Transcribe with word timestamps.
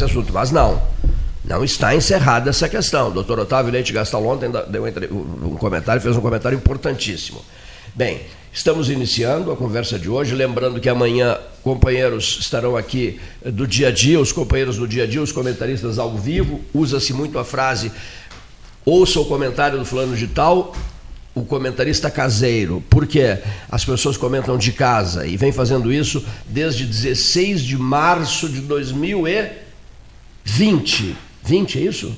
esse 0.00 0.04
assunto. 0.04 0.32
Mas 0.32 0.50
não, 0.50 0.80
não 1.44 1.64
está 1.64 1.94
encerrada 1.94 2.50
essa 2.50 2.68
questão. 2.68 3.08
O 3.08 3.12
doutor 3.12 3.38
Otávio 3.38 3.72
Leite 3.72 3.92
Gastal 3.92 4.24
ontem 4.26 4.50
deu 4.68 4.84
um 5.12 5.56
comentário, 5.56 6.00
fez 6.00 6.16
um 6.16 6.20
comentário 6.20 6.56
importantíssimo. 6.56 7.40
Bem, 7.94 8.20
estamos 8.52 8.88
iniciando 8.88 9.50
a 9.50 9.56
conversa 9.56 9.98
de 9.98 10.08
hoje, 10.08 10.34
lembrando 10.34 10.80
que 10.80 10.88
amanhã 10.88 11.36
companheiros 11.62 12.38
estarão 12.40 12.76
aqui 12.76 13.20
do 13.44 13.66
dia 13.66 13.88
a 13.88 13.90
dia, 13.90 14.20
os 14.20 14.32
companheiros 14.32 14.76
do 14.76 14.86
dia 14.86 15.04
a 15.04 15.06
dia, 15.06 15.20
os 15.20 15.32
comentaristas 15.32 15.98
ao 15.98 16.16
vivo. 16.16 16.60
Usa-se 16.72 17.12
muito 17.12 17.38
a 17.38 17.44
frase 17.44 17.92
ouça 18.84 19.20
o 19.20 19.24
comentário 19.24 19.78
do 19.78 19.84
fulano 19.84 20.16
de 20.16 20.26
tal, 20.26 20.74
o 21.34 21.44
comentarista 21.44 22.10
caseiro, 22.10 22.82
porque 22.90 23.38
as 23.70 23.84
pessoas 23.84 24.16
comentam 24.16 24.58
de 24.58 24.72
casa 24.72 25.26
e 25.26 25.36
vem 25.36 25.52
fazendo 25.52 25.92
isso 25.92 26.24
desde 26.46 26.84
16 26.84 27.62
de 27.62 27.78
março 27.78 28.48
de 28.48 28.60
2020. 28.60 29.69
20 30.50 31.78
é 31.78 31.80
isso? 31.82 32.14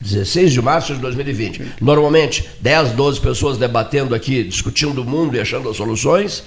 16 0.00 0.52
de 0.52 0.62
março 0.62 0.94
de 0.94 1.00
2020. 1.00 1.74
Normalmente, 1.80 2.48
10, 2.60 2.92
12 2.92 3.20
pessoas 3.20 3.58
debatendo 3.58 4.14
aqui, 4.14 4.42
discutindo 4.42 5.02
o 5.02 5.04
mundo 5.04 5.36
e 5.36 5.40
achando 5.40 5.68
as 5.68 5.76
soluções, 5.76 6.42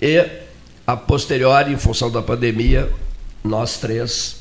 e 0.00 0.24
a 0.86 0.96
posteriori, 0.96 1.72
em 1.72 1.78
função 1.78 2.10
da 2.10 2.20
pandemia, 2.20 2.90
nós 3.42 3.78
três 3.78 4.36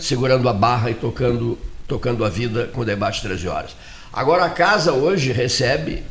segurando 0.00 0.48
a 0.48 0.52
barra 0.52 0.90
e 0.90 0.94
tocando, 0.94 1.58
tocando 1.86 2.24
a 2.24 2.28
vida 2.28 2.70
com 2.72 2.80
o 2.80 2.84
debate 2.84 3.22
13 3.22 3.48
horas. 3.48 3.76
Agora 4.12 4.44
a 4.44 4.50
casa 4.50 4.92
hoje 4.92 5.32
recebe 5.32 6.02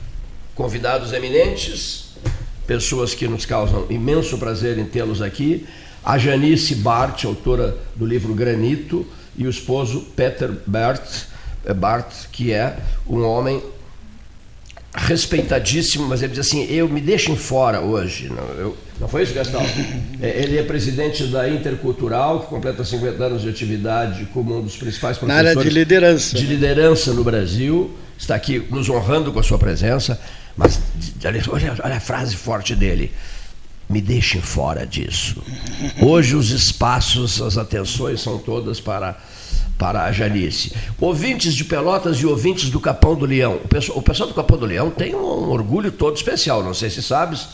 convidados 0.54 1.12
eminentes, 1.14 2.16
pessoas 2.68 3.14
que 3.14 3.28
nos 3.28 3.46
causam 3.46 3.86
imenso 3.90 4.38
prazer 4.38 4.78
em 4.78 4.86
tê-los 4.86 5.22
aqui. 5.22 5.66
A 6.04 6.18
Janice 6.18 6.76
Bart, 6.76 7.26
autora 7.26 7.76
do 7.96 8.06
livro 8.06 8.34
Granito, 8.34 9.06
e 9.38 9.46
o 9.46 9.50
esposo 9.50 10.02
Peter 10.16 10.52
Bart, 10.66 11.02
eh, 11.66 11.74
Bart 11.74 12.08
que 12.32 12.52
é 12.52 12.78
um 13.08 13.22
homem 13.24 13.62
respeitadíssimo, 14.96 16.08
mas 16.08 16.22
ele 16.22 16.32
diz 16.34 16.48
assim: 16.48 16.66
eu 16.70 16.88
me 16.88 17.02
deixem 17.02 17.36
fora 17.36 17.82
hoje. 17.82 18.30
Não, 18.30 18.44
eu, 18.58 18.78
não 19.00 19.08
foi 19.08 19.24
isso, 19.24 19.34
Gastão? 19.34 19.62
É, 20.22 20.42
ele 20.42 20.58
é 20.58 20.64
presidente 20.64 21.26
da 21.28 21.48
Intercultural, 21.50 22.40
que 22.40 22.48
completa 22.48 22.84
50 22.84 23.22
anos 23.22 23.42
de 23.42 23.50
atividade 23.50 24.26
como 24.34 24.58
um 24.58 24.62
dos 24.62 24.78
principais 24.78 25.18
professores 25.18 25.44
Na 25.44 25.52
área 25.52 25.62
de 25.62 25.70
liderança. 25.70 26.38
de 26.38 26.46
liderança 26.46 27.14
no 27.14 27.24
Brasil. 27.24 27.94
Está 28.18 28.34
aqui 28.36 28.66
nos 28.72 28.90
honrando 28.90 29.34
com 29.34 29.40
a 29.40 29.44
sua 29.44 29.60
presença. 29.60 30.20
Mas 30.56 30.80
olha, 31.50 31.76
olha 31.84 31.96
a 31.98 32.00
frase 32.00 32.36
forte 32.36 32.74
dele. 32.74 33.12
Me 33.90 34.02
deixem 34.02 34.42
fora 34.42 34.86
disso. 34.86 35.42
Hoje 36.02 36.36
os 36.36 36.50
espaços, 36.50 37.42
as 37.42 37.58
atenções 37.58 38.22
são 38.22 38.38
todas 38.38 38.80
para 38.80 39.18
para 39.78 40.06
a 40.06 40.12
Janice. 40.12 40.72
Ouvintes 41.00 41.54
de 41.54 41.66
Pelotas 41.66 42.18
e 42.18 42.26
ouvintes 42.26 42.70
do 42.70 42.80
Capão 42.80 43.16
do 43.16 43.26
Leão. 43.26 43.56
O 43.56 43.68
pessoal, 43.68 43.98
o 43.98 44.02
pessoal 44.02 44.30
do 44.30 44.36
Capão 44.36 44.58
do 44.58 44.66
Leão 44.66 44.90
tem 44.90 45.14
um 45.14 45.50
orgulho 45.50 45.92
todo 45.92 46.16
especial, 46.16 46.64
não 46.64 46.74
sei 46.74 46.90
se 46.90 47.04
sabes, 47.04 47.50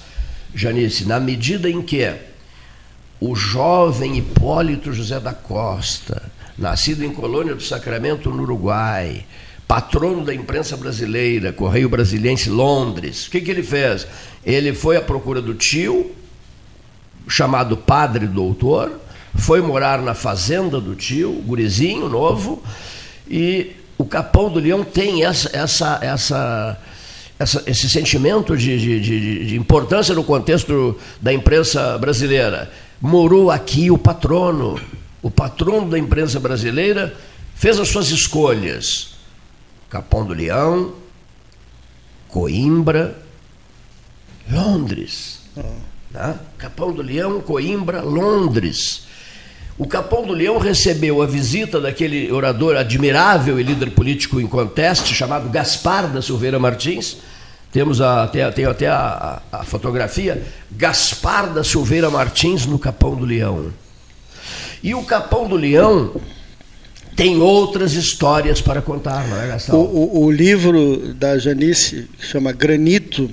Janice, 0.53 1.05
na 1.05 1.19
medida 1.19 1.69
em 1.69 1.81
que 1.81 2.13
o 3.19 3.35
jovem 3.35 4.17
Hipólito 4.17 4.93
José 4.93 5.19
da 5.19 5.33
Costa, 5.33 6.21
nascido 6.57 7.03
em 7.03 7.11
Colônia 7.11 7.55
do 7.55 7.63
Sacramento, 7.63 8.29
no 8.29 8.43
Uruguai, 8.43 9.25
patrono 9.67 10.23
da 10.23 10.33
imprensa 10.33 10.75
brasileira, 10.75 11.53
Correio 11.53 11.87
Brasiliense 11.87 12.49
Londres, 12.49 13.27
o 13.27 13.31
que, 13.31 13.41
que 13.41 13.51
ele 13.51 13.63
fez? 13.63 14.05
Ele 14.45 14.73
foi 14.73 14.97
à 14.97 15.01
procura 15.01 15.41
do 15.41 15.53
tio, 15.53 16.11
chamado 17.31 17.77
Padre 17.77 18.27
Doutor, 18.27 18.91
foi 19.35 19.61
morar 19.61 20.01
na 20.01 20.13
fazenda 20.13 20.81
do 20.81 20.93
tio, 20.93 21.31
gurizinho 21.45 22.09
novo, 22.09 22.61
e 23.27 23.71
o 23.97 24.03
Capão 24.03 24.51
do 24.51 24.59
Leão 24.59 24.83
tem 24.83 25.23
essa, 25.23 25.49
essa, 25.53 25.99
essa, 26.01 26.77
essa 27.39 27.63
esse 27.65 27.89
sentimento 27.89 28.57
de, 28.57 28.77
de, 28.77 28.99
de, 28.99 29.45
de, 29.45 29.55
importância 29.55 30.13
no 30.13 30.25
contexto 30.25 30.99
da 31.21 31.31
imprensa 31.31 31.97
brasileira. 31.97 32.69
Morou 32.99 33.49
aqui 33.49 33.89
o 33.89 33.97
patrono, 33.97 34.79
o 35.21 35.31
patrono 35.31 35.89
da 35.89 35.97
imprensa 35.97 36.37
brasileira 36.39 37.15
fez 37.55 37.79
as 37.79 37.87
suas 37.87 38.09
escolhas. 38.09 39.15
Capão 39.89 40.25
do 40.25 40.33
Leão, 40.33 40.93
Coimbra, 42.27 43.17
Londres. 44.49 45.41
Né? 46.13 46.35
Capão 46.57 46.91
do 46.91 47.01
Leão, 47.01 47.39
Coimbra, 47.41 48.01
Londres. 48.01 49.07
O 49.77 49.87
Capão 49.87 50.25
do 50.25 50.33
Leão 50.33 50.57
recebeu 50.57 51.21
a 51.21 51.25
visita 51.25 51.79
daquele 51.79 52.31
orador 52.31 52.75
admirável 52.75 53.59
e 53.59 53.63
líder 53.63 53.91
político 53.91 54.39
em 54.39 54.45
conteste, 54.45 55.13
chamado 55.13 55.49
Gaspar 55.49 56.07
da 56.07 56.21
Silveira 56.21 56.59
Martins. 56.59 57.17
Temos 57.71 58.01
a, 58.01 58.23
até, 58.23 58.49
tem 58.51 58.65
até 58.65 58.87
a, 58.87 59.41
a, 59.51 59.59
a 59.59 59.63
fotografia. 59.63 60.43
Gaspar 60.69 61.53
da 61.53 61.63
Silveira 61.63 62.09
Martins 62.09 62.65
no 62.65 62.77
Capão 62.77 63.15
do 63.15 63.25
Leão. 63.25 63.71
E 64.83 64.93
o 64.93 65.03
Capão 65.03 65.47
do 65.47 65.55
Leão 65.55 66.13
tem 67.15 67.39
outras 67.39 67.93
histórias 67.93 68.61
para 68.61 68.81
contar, 68.81 69.27
não 69.27 69.41
é, 69.41 69.47
Gastão? 69.47 69.79
O, 69.79 70.19
o, 70.19 70.25
o 70.25 70.31
livro 70.31 71.13
da 71.13 71.37
Janice, 71.37 72.09
que 72.17 72.25
chama 72.25 72.51
Granito, 72.51 73.29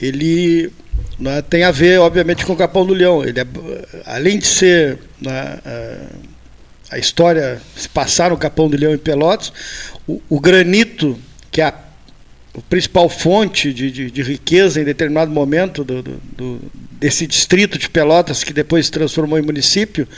ele 0.00 0.72
né, 1.20 1.42
tem 1.42 1.64
a 1.64 1.70
ver, 1.70 2.00
obviamente, 2.00 2.46
com 2.46 2.54
o 2.54 2.56
Capão 2.56 2.86
do 2.86 2.94
Leão. 2.94 3.22
Ele 3.22 3.38
é, 3.38 3.46
além 4.06 4.38
de 4.38 4.46
ser 4.46 4.98
né, 5.20 5.58
a 6.90 6.98
história 6.98 7.60
se 7.76 7.88
passar 7.88 8.30
no 8.30 8.38
Capão 8.38 8.68
do 8.68 8.76
Leão 8.76 8.94
em 8.94 8.98
Pelotas, 8.98 9.52
o, 10.08 10.20
o 10.28 10.40
granito, 10.40 11.18
que 11.50 11.60
é 11.60 11.64
a, 11.64 11.68
a 11.68 12.60
principal 12.70 13.08
fonte 13.08 13.72
de, 13.72 13.90
de, 13.90 14.10
de, 14.10 14.22
riqueza 14.22 14.80
em 14.80 14.84
determinado 14.84 15.30
momento 15.30 15.84
do, 15.84 16.02
do, 16.02 16.20
do, 16.36 16.60
desse 16.92 17.26
distrito 17.26 17.78
de 17.78 17.88
Pelotas, 17.90 18.42
que 18.42 18.52
depois 18.52 18.86
se 18.86 18.92
transformou 18.92 19.38
em 19.38 19.42
município, 19.42 20.08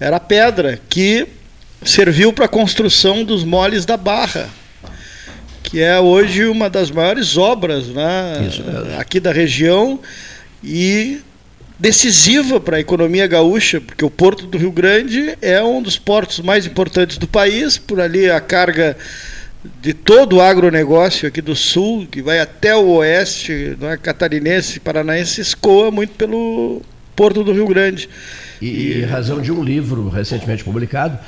era 0.00 0.16
a 0.16 0.20
pedra 0.20 0.80
que 0.88 1.26
serviu 1.84 2.32
para 2.32 2.46
a 2.46 2.48
construção 2.48 3.22
dos 3.24 3.44
moles 3.44 3.84
da 3.84 3.96
Barra 3.96 4.48
que 5.74 5.82
é 5.82 5.98
hoje 5.98 6.44
uma 6.44 6.70
das 6.70 6.88
maiores 6.88 7.36
obras 7.36 7.88
né, 7.88 8.48
aqui 8.96 9.18
da 9.18 9.32
região 9.32 9.98
e 10.62 11.20
decisiva 11.76 12.60
para 12.60 12.76
a 12.76 12.80
economia 12.80 13.26
gaúcha, 13.26 13.80
porque 13.80 14.04
o 14.04 14.08
Porto 14.08 14.46
do 14.46 14.56
Rio 14.56 14.70
Grande 14.70 15.36
é 15.42 15.60
um 15.64 15.82
dos 15.82 15.98
portos 15.98 16.38
mais 16.38 16.64
importantes 16.64 17.18
do 17.18 17.26
país, 17.26 17.76
por 17.76 18.00
ali 18.00 18.30
a 18.30 18.40
carga 18.40 18.96
de 19.82 19.92
todo 19.92 20.36
o 20.36 20.40
agronegócio 20.40 21.26
aqui 21.26 21.42
do 21.42 21.56
sul, 21.56 22.06
que 22.06 22.22
vai 22.22 22.38
até 22.38 22.76
o 22.76 22.90
oeste, 22.98 23.76
é, 23.82 23.96
catarinense, 23.96 24.78
paranaense, 24.78 25.40
escoa 25.40 25.90
muito 25.90 26.12
pelo 26.12 26.82
Porto 27.16 27.42
do 27.42 27.52
Rio 27.52 27.66
Grande. 27.66 28.08
E, 28.62 28.92
e 28.92 29.02
razão 29.02 29.42
de 29.42 29.50
um 29.50 29.64
livro 29.64 30.08
recentemente 30.08 30.62
publicado, 30.62 31.18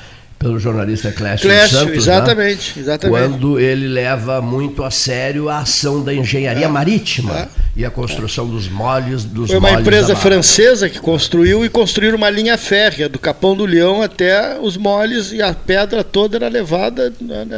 pelo 0.46 0.60
jornalista 0.60 1.10
Clécio, 1.10 1.48
Clécio 1.48 1.78
Santos, 1.78 1.96
exatamente, 1.96 2.76
né? 2.76 2.82
exatamente. 2.82 3.10
quando 3.10 3.58
ele 3.58 3.88
leva 3.88 4.40
muito 4.40 4.84
a 4.84 4.90
sério 4.92 5.48
a 5.48 5.58
ação 5.58 6.04
da 6.04 6.14
engenharia 6.14 6.66
é, 6.66 6.68
marítima 6.68 7.36
é, 7.36 7.48
e 7.74 7.84
a 7.84 7.90
construção 7.90 8.46
é. 8.46 8.50
dos 8.50 8.68
molhos 8.68 9.24
dos 9.24 9.50
Foi 9.50 9.58
uma 9.58 9.72
empresa 9.72 10.14
francesa 10.14 10.88
que 10.88 11.00
construiu 11.00 11.64
e 11.64 11.68
construíram 11.68 12.16
uma 12.16 12.30
linha 12.30 12.56
férrea 12.56 13.08
do 13.08 13.18
Capão 13.18 13.56
do 13.56 13.66
Leão 13.66 14.02
até 14.02 14.56
os 14.60 14.76
moles 14.76 15.32
e 15.32 15.42
a 15.42 15.52
pedra 15.52 16.04
toda 16.04 16.36
era 16.36 16.48
levada 16.48 17.12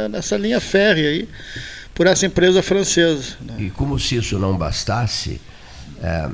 nessa 0.09 0.35
linha 0.35 0.59
férrea 0.59 1.09
aí 1.09 1.29
por 1.93 2.07
essa 2.07 2.25
empresa 2.25 2.63
francesa. 2.63 3.35
Né? 3.41 3.55
E 3.59 3.69
como 3.69 3.99
se 3.99 4.15
isso 4.15 4.39
não 4.39 4.57
bastasse, 4.57 5.39
é, 6.01 6.27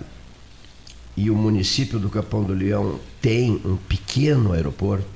e 1.18 1.30
o 1.30 1.36
município 1.36 2.00
do 2.00 2.10
Capão 2.10 2.44
do 2.44 2.54
Leão 2.54 3.00
tem 3.22 3.60
um 3.66 3.76
pequeno 3.76 4.54
aeroporto 4.54 5.15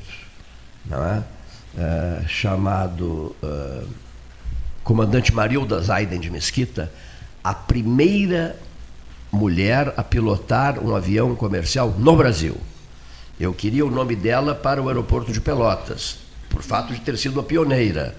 é? 0.98 1.24
é 1.78 2.28
chamado 2.28 3.36
uh, 3.44 3.88
Comandante 4.84 5.34
Marilda 5.34 5.82
Zaiden 5.82 6.20
de 6.20 6.30
Mesquita, 6.30 6.92
a 7.44 7.54
primeira 7.54 8.56
mulher 9.32 9.94
a 9.96 10.04
pilotar 10.04 10.80
um 10.84 10.96
avião 10.96 11.36
comercial 11.36 11.94
no 11.98 12.16
Brasil. 12.16 12.58
Eu 13.40 13.54
queria 13.54 13.86
o 13.86 13.92
nome 13.92 14.16
dela 14.16 14.54
para 14.54 14.82
o 14.82 14.90
aeroporto 14.90 15.32
de 15.32 15.40
Pelotas, 15.40 16.18
por 16.50 16.62
fato 16.62 16.94
de 16.94 17.00
ter 17.00 17.18
sido 17.18 17.40
a 17.40 17.44
pioneira. 17.44 18.16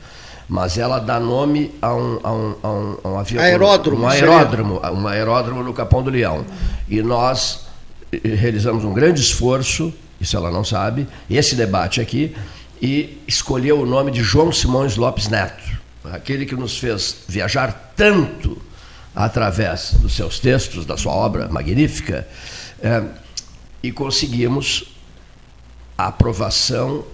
Mas 0.49 0.79
ela 0.79 0.99
dá 0.99 1.21
nome 1.21 1.73
a 1.81 1.95
um, 1.95 2.21
a 2.25 2.33
um, 2.33 2.57
a 2.63 2.71
um, 2.71 2.99
a 3.05 3.09
um 3.09 3.19
avião. 3.19 3.43
Aeródromo. 3.43 4.05
Um 4.05 4.09
aeródromo, 4.09 4.81
um 4.81 5.07
aeródromo 5.07 5.63
no 5.63 5.73
Capão 5.73 6.03
do 6.03 6.11
Leão. 6.11 6.45
E 6.89 7.03
nós 7.03 7.67
eh, 8.13 8.19
realizamos 8.35 8.85
um 8.85 8.93
grande 8.93 9.21
esforço, 9.21 9.93
isso 10.21 10.37
ela 10.37 10.51
não 10.51 10.65
sabe, 10.65 11.07
esse 11.29 11.55
debate 11.55 12.01
aqui, 12.01 12.35
e 12.81 13.19
escolheu 13.27 13.81
o 13.81 13.87
nome 13.87 14.11
de 14.11 14.23
João 14.23 14.53
Simões 14.53 14.97
Lopes 14.97 15.29
Neto, 15.29 15.79
aquele 16.05 16.47
que 16.47 16.55
nos 16.55 16.79
fez 16.79 17.25
viajar 17.29 17.93
tanto 17.95 18.61
através 19.15 19.93
dos 19.95 20.15
seus 20.15 20.39
textos, 20.39 20.87
da 20.87 20.97
sua 20.97 21.13
obra 21.13 21.49
magnífica, 21.49 22.27
é, 22.81 23.03
e 23.83 23.93
conseguimos 23.93 24.97
a 25.97 26.07
aprovação 26.07 27.05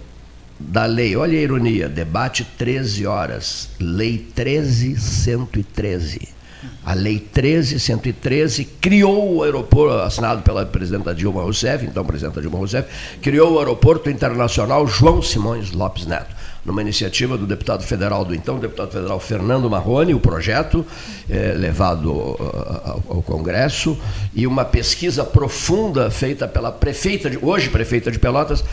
da 0.59 0.85
lei, 0.85 1.15
olha 1.15 1.37
a 1.37 1.41
ironia, 1.41 1.89
debate 1.89 2.45
13 2.57 3.05
horas, 3.05 3.69
lei 3.79 4.17
13113. 4.17 6.36
A 6.83 6.93
lei 6.93 7.19
13113 7.19 8.65
criou 8.81 9.35
o 9.35 9.43
aeroporto, 9.43 9.95
assinado 9.99 10.41
pela 10.41 10.65
presidenta 10.65 11.13
Dilma 11.13 11.41
Rousseff, 11.41 11.85
então 11.85 12.05
presidenta 12.05 12.41
Dilma 12.41 12.57
Rousseff, 12.57 12.87
criou 13.21 13.53
o 13.53 13.59
aeroporto 13.59 14.09
internacional 14.09 14.87
João 14.87 15.21
Simões 15.21 15.71
Lopes 15.71 16.05
Neto 16.05 16.35
numa 16.67 16.81
iniciativa 16.81 17.37
do 17.37 17.47
deputado 17.47 17.81
federal, 17.81 18.25
do 18.25 18.35
então 18.35 18.59
deputado 18.59 18.91
federal 18.91 19.21
Fernando 19.21 19.69
Marrone, 19.69 20.13
o 20.13 20.19
projeto 20.19 20.85
é, 21.29 21.53
levado 21.53 22.11
ao, 22.11 23.03
ao, 23.07 23.21
Congresso, 23.21 23.97
e 24.35 24.45
uma 24.45 24.65
pesquisa 24.65 25.23
profunda 25.23 26.11
feita 26.11 26.45
pela 26.45 26.69
prefeita, 26.69 27.29
de, 27.29 27.39
hoje 27.41 27.69
prefeita 27.69 28.11
de 28.11 28.19
Pelotas, 28.19 28.65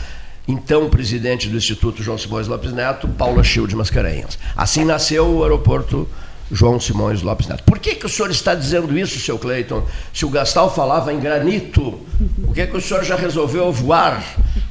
então 0.45 0.89
presidente 0.89 1.47
do 1.47 1.55
Instituto 1.55 2.03
João 2.03 2.17
Simões 2.17 2.47
Lopes 2.49 2.73
Neto, 2.73 3.07
Paula 3.07 3.43
Chil 3.45 3.65
de 3.65 3.77
Mascarenhas. 3.77 4.37
Assim 4.57 4.83
nasceu 4.83 5.25
o 5.27 5.43
aeroporto 5.43 6.05
João 6.51 6.79
Simões 6.79 7.21
Lopes 7.21 7.47
Neto. 7.47 7.63
Por 7.63 7.79
que, 7.79 7.95
que 7.95 8.05
o 8.05 8.09
senhor 8.09 8.29
está 8.29 8.53
dizendo 8.53 8.97
isso, 8.97 9.19
seu 9.19 9.39
Cleiton? 9.39 9.83
Se 10.13 10.25
o 10.25 10.29
Gastal 10.29 10.73
falava 10.73 11.11
em 11.11 11.19
granito, 11.19 11.99
por 12.43 12.53
que, 12.53 12.67
que 12.67 12.77
o 12.77 12.81
senhor 12.81 13.03
já 13.03 13.15
resolveu 13.15 13.71
voar? 13.71 14.23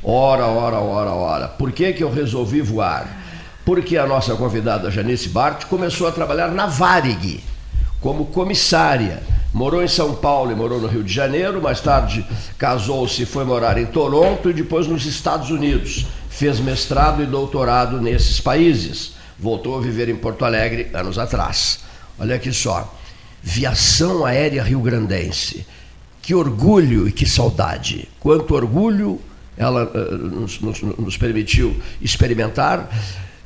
Ora, 0.03 0.47
ora, 0.47 0.79
ora, 0.79 1.11
ora. 1.11 1.49
Por 1.49 1.73
que, 1.73 1.93
que 1.93 2.05
eu 2.05 2.12
resolvi 2.12 2.61
voar? 2.61 3.09
Porque 3.65 3.97
a 3.97 4.06
nossa 4.06 4.37
convidada 4.37 4.91
Janice 4.91 5.29
Bart 5.29 5.65
começou 5.65 6.06
a 6.06 6.12
trabalhar 6.12 6.49
na 6.49 6.67
Varig, 6.67 7.43
como 8.00 8.26
comissária. 8.26 9.23
Morou 9.53 9.82
em 9.82 9.88
São 9.88 10.15
Paulo 10.15 10.53
e 10.53 10.55
morou 10.55 10.81
no 10.81 10.88
Rio 10.88 11.03
de 11.03 11.12
Janeiro, 11.12 11.62
mais 11.62 11.81
tarde 11.81 12.26
casou-se 12.59 13.23
e 13.23 13.26
foi 13.26 13.44
morar 13.44 13.79
em 13.79 13.87
Toronto 13.87 14.50
e 14.50 14.53
depois 14.53 14.87
nos 14.87 15.06
Estados 15.06 15.50
Unidos. 15.50 16.06
Fez 16.29 16.61
mestrado 16.61 17.23
e 17.23 17.26
doutorado 17.26 18.00
nesses 18.00 18.41
países 18.41 19.13
voltou 19.38 19.78
a 19.78 19.81
viver 19.81 20.08
em 20.08 20.16
Porto 20.16 20.44
Alegre 20.44 20.88
anos 20.92 21.19
atrás. 21.19 21.81
Olha 22.19 22.36
aqui 22.36 22.52
só. 22.52 22.92
Viação 23.42 24.25
Aérea 24.25 24.62
Rio 24.62 24.81
Grandense. 24.81 25.66
Que 26.22 26.34
orgulho 26.34 27.06
e 27.06 27.12
que 27.12 27.26
saudade. 27.26 28.08
Quanto 28.19 28.54
orgulho 28.54 29.20
ela 29.56 29.84
uh, 29.84 30.16
nos, 30.16 30.60
nos, 30.60 30.82
nos, 30.82 31.16
permitiu 31.16 31.76
experimentar 32.00 32.88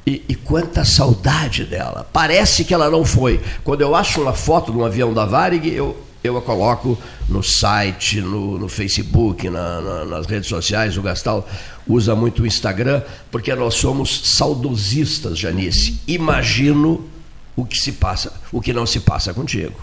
e, 0.07 0.25
e, 0.29 0.35
quanta 0.35 0.85
saudade 0.85 1.65
dela. 1.65 2.09
Parece 2.13 2.65
que 2.65 2.73
ela 2.73 2.89
não 2.91 3.05
foi. 3.05 3.41
Quando 3.63 3.83
eu 3.83 3.95
acho 3.95 4.23
uma 4.23 4.33
foto 4.33 4.73
de 4.73 4.79
um 4.79 4.85
avião 4.85 5.13
da 5.13 5.27
Varig, 5.27 5.69
eu, 5.69 5.97
eu 6.25 6.37
a 6.37 6.43
coloco 6.43 6.99
no 7.29 7.43
site, 7.43 8.21
no, 8.21 8.59
no 8.59 8.69
Facebook, 8.69 9.51
na, 9.51 9.81
na, 9.81 10.05
nas 10.07 10.27
redes 10.27 10.49
sociais. 10.49 10.97
O 10.97 11.03
Gastal 11.03 11.47
usa 11.89 12.15
muito 12.15 12.43
o 12.43 12.47
Instagram, 12.47 13.03
porque 13.31 13.55
nós 13.55 13.75
somos 13.75 14.37
saudosistas, 14.37 15.39
Janice. 15.39 16.01
Imagino 16.07 17.09
o 17.57 17.65
que 17.65 17.77
se 17.77 17.93
passa, 17.93 18.33
o 18.53 18.61
que 18.61 18.73
não 18.73 18.87
se 18.87 19.01
passa 19.01 19.33
contigo. 19.33 19.81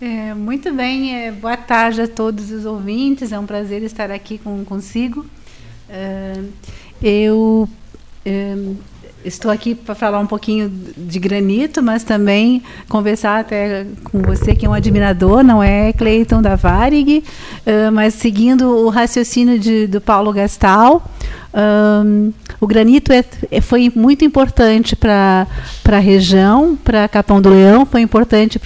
É, 0.00 0.32
muito 0.32 0.72
bem, 0.72 1.14
é, 1.14 1.32
boa 1.32 1.58
tarde 1.58 2.00
a 2.00 2.08
todos 2.08 2.50
os 2.50 2.64
ouvintes, 2.64 3.32
é 3.32 3.38
um 3.38 3.44
prazer 3.44 3.82
estar 3.82 4.10
aqui 4.10 4.38
com, 4.38 4.64
consigo. 4.64 5.26
É, 5.88 6.42
eu 7.02 7.68
é, 8.24 8.56
estou 9.24 9.50
aqui 9.50 9.74
para 9.74 9.94
falar 9.94 10.18
um 10.18 10.26
pouquinho 10.26 10.70
de 10.96 11.18
granito, 11.18 11.82
mas 11.82 12.02
também 12.02 12.62
conversar 12.88 13.40
até 13.40 13.86
com 14.04 14.22
você, 14.22 14.54
que 14.54 14.64
é 14.64 14.68
um 14.68 14.72
admirador, 14.72 15.42
não 15.42 15.62
é 15.62 15.92
Cleiton 15.92 16.40
da 16.40 16.56
Varig, 16.56 17.18
uh, 17.18 17.92
mas 17.92 18.14
seguindo 18.14 18.68
o 18.68 18.88
raciocínio 18.88 19.58
de, 19.58 19.86
do 19.86 20.00
Paulo 20.00 20.32
Gastal. 20.32 21.04
Um, 21.52 22.32
o 22.60 22.66
granito 22.66 23.12
é, 23.12 23.24
é, 23.50 23.60
foi 23.60 23.90
muito 23.94 24.24
importante 24.24 24.94
para 24.94 25.46
a 25.84 25.98
região, 25.98 26.76
para 26.76 27.08
Capão 27.08 27.42
do 27.42 27.48
Leão, 27.48 27.84
foi 27.84 28.02
importante 28.02 28.60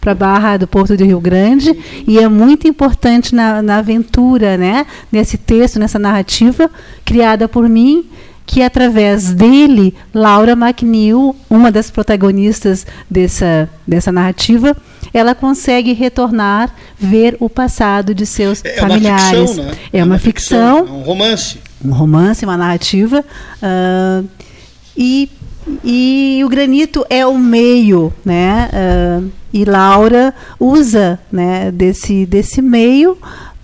para 0.00 0.12
a 0.12 0.14
Barra 0.14 0.56
do 0.58 0.66
Porto 0.66 0.96
do 0.96 1.04
Rio 1.04 1.20
Grande 1.20 1.72
e 2.06 2.18
é 2.18 2.28
muito 2.28 2.68
importante 2.68 3.34
na, 3.34 3.62
na 3.62 3.78
aventura, 3.78 4.58
né? 4.58 4.84
nesse 5.10 5.38
texto, 5.38 5.78
nessa 5.78 5.98
narrativa 5.98 6.70
criada 7.04 7.48
por 7.48 7.66
mim 7.68 8.04
que 8.46 8.62
através 8.62 9.34
dele, 9.34 9.94
Laura 10.14 10.52
McNeil, 10.52 11.34
uma 11.50 11.72
das 11.72 11.90
protagonistas 11.90 12.86
dessa, 13.10 13.68
dessa 13.86 14.12
narrativa, 14.12 14.76
ela 15.12 15.34
consegue 15.34 15.92
retornar, 15.92 16.72
ver 16.98 17.36
o 17.40 17.50
passado 17.50 18.14
de 18.14 18.24
seus 18.24 18.64
é 18.64 18.74
familiares. 18.74 19.58
Uma 19.58 19.64
ficção, 19.64 19.64
né? 19.64 19.76
É, 19.92 19.98
é 19.98 20.04
uma, 20.04 20.14
uma 20.14 20.18
ficção, 20.18 20.78
ficção, 20.78 20.96
é 20.96 20.98
um 20.98 21.02
romance. 21.02 21.58
Um 21.84 21.92
romance, 21.92 22.44
uma 22.44 22.56
narrativa. 22.56 23.24
Uh, 23.62 24.28
e, 24.96 25.30
e 25.84 26.40
o 26.44 26.48
granito 26.48 27.04
é 27.10 27.26
o 27.26 27.36
meio, 27.36 28.12
né? 28.24 28.70
Uh, 28.72 29.30
e 29.52 29.64
Laura 29.64 30.34
usa 30.60 31.18
né, 31.32 31.70
desse, 31.70 32.26
desse 32.26 32.60
meio 32.60 33.16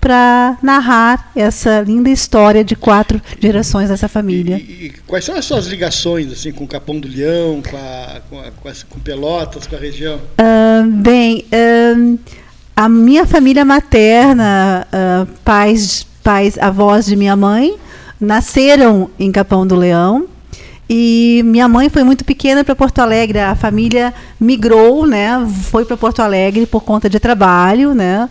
para 0.03 0.59
narrar 0.61 1.31
essa 1.37 1.81
linda 1.81 2.11
história 2.11 2.65
de 2.65 2.75
quatro 2.75 3.23
gerações 3.39 3.89
dessa 3.89 4.09
família. 4.09 4.57
E, 4.57 4.87
e, 4.87 4.91
quais 5.07 5.25
são 5.25 5.37
as 5.37 5.45
suas 5.45 5.67
ligações 5.69 6.33
assim 6.33 6.51
com 6.51 6.67
Capão 6.67 6.99
do 6.99 7.07
Leão, 7.07 7.63
com, 7.63 7.77
a, 7.77 8.21
com, 8.29 8.41
a, 8.41 8.51
com, 8.51 8.69
a, 8.69 8.73
com 8.91 8.99
Pelotas, 8.99 9.65
com 9.69 9.77
a 9.77 9.79
região? 9.79 10.17
Uh, 10.17 10.91
bem, 10.91 11.45
uh, 11.53 12.19
a 12.75 12.89
minha 12.89 13.25
família 13.25 13.65
materna, 13.65 14.89
uh, 14.89 15.27
pais, 15.45 16.05
pais, 16.21 16.59
avós 16.59 17.07
de 17.07 17.15
minha 17.15 17.37
mãe, 17.37 17.77
nasceram 18.21 19.09
em 19.21 19.31
Capão 19.31 19.65
do 19.65 19.77
Leão. 19.77 20.27
E 20.95 21.41
minha 21.47 21.67
mãe 21.69 21.89
foi 21.89 22.05
muito 22.05 22.23
pequena 22.23 22.63
para 22.63 22.77
Porto 22.77 22.99
Alegre. 22.99 23.39
A 23.39 23.55
família 23.55 24.13
migrou, 24.39 25.07
né? 25.07 25.43
Foi 25.71 25.87
para 25.87 25.97
Porto 25.97 26.21
Alegre 26.21 26.67
por 26.67 26.83
conta 26.83 27.09
de 27.09 27.19
trabalho, 27.19 27.95
né? 27.95 28.29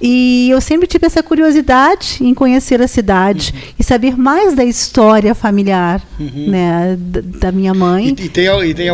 E 0.00 0.48
eu 0.48 0.60
sempre 0.60 0.86
tive 0.86 1.06
essa 1.06 1.24
curiosidade 1.24 2.18
em 2.20 2.32
conhecer 2.32 2.80
a 2.80 2.86
cidade 2.86 3.52
uhum. 3.52 3.74
e 3.80 3.82
saber 3.82 4.16
mais 4.16 4.54
da 4.54 4.64
história 4.64 5.34
familiar, 5.34 6.00
uhum. 6.20 6.50
né? 6.50 6.96
Da, 6.96 7.20
da, 7.20 7.52
minha 7.52 7.74
mãe. 7.74 8.14
E, 8.16 8.26
e, 8.26 8.28
tem, 8.28 8.46
e 8.46 8.74
tem, 8.74 8.88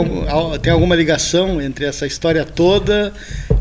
tem, 0.62 0.72
alguma 0.72 0.96
ligação 0.96 1.60
entre 1.60 1.84
essa 1.84 2.06
história 2.06 2.42
toda 2.46 3.12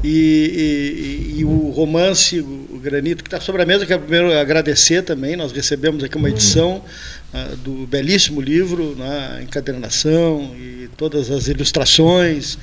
e, 0.02 1.34
e, 1.36 1.40
e 1.40 1.44
o 1.44 1.72
romance, 1.72 2.40
o, 2.40 2.66
o 2.76 2.80
Granito, 2.82 3.26
que 3.26 3.28
está 3.28 3.42
sobre 3.42 3.62
a 3.62 3.66
mesa. 3.66 3.86
Quero 3.86 4.04
primeiro 4.04 4.32
agradecer 4.40 5.02
também. 5.02 5.36
Nós 5.36 5.52
recebemos 5.52 6.02
aqui 6.02 6.16
uma 6.16 6.30
edição. 6.30 6.76
Uhum 6.76 7.19
do 7.64 7.86
belíssimo 7.88 8.42
livro, 8.42 8.96
na 8.98 9.06
né, 9.06 9.44
encadernação 9.44 10.56
e 10.58 10.90
todas 10.98 11.30
as 11.30 11.48
ilustrações. 11.48 12.58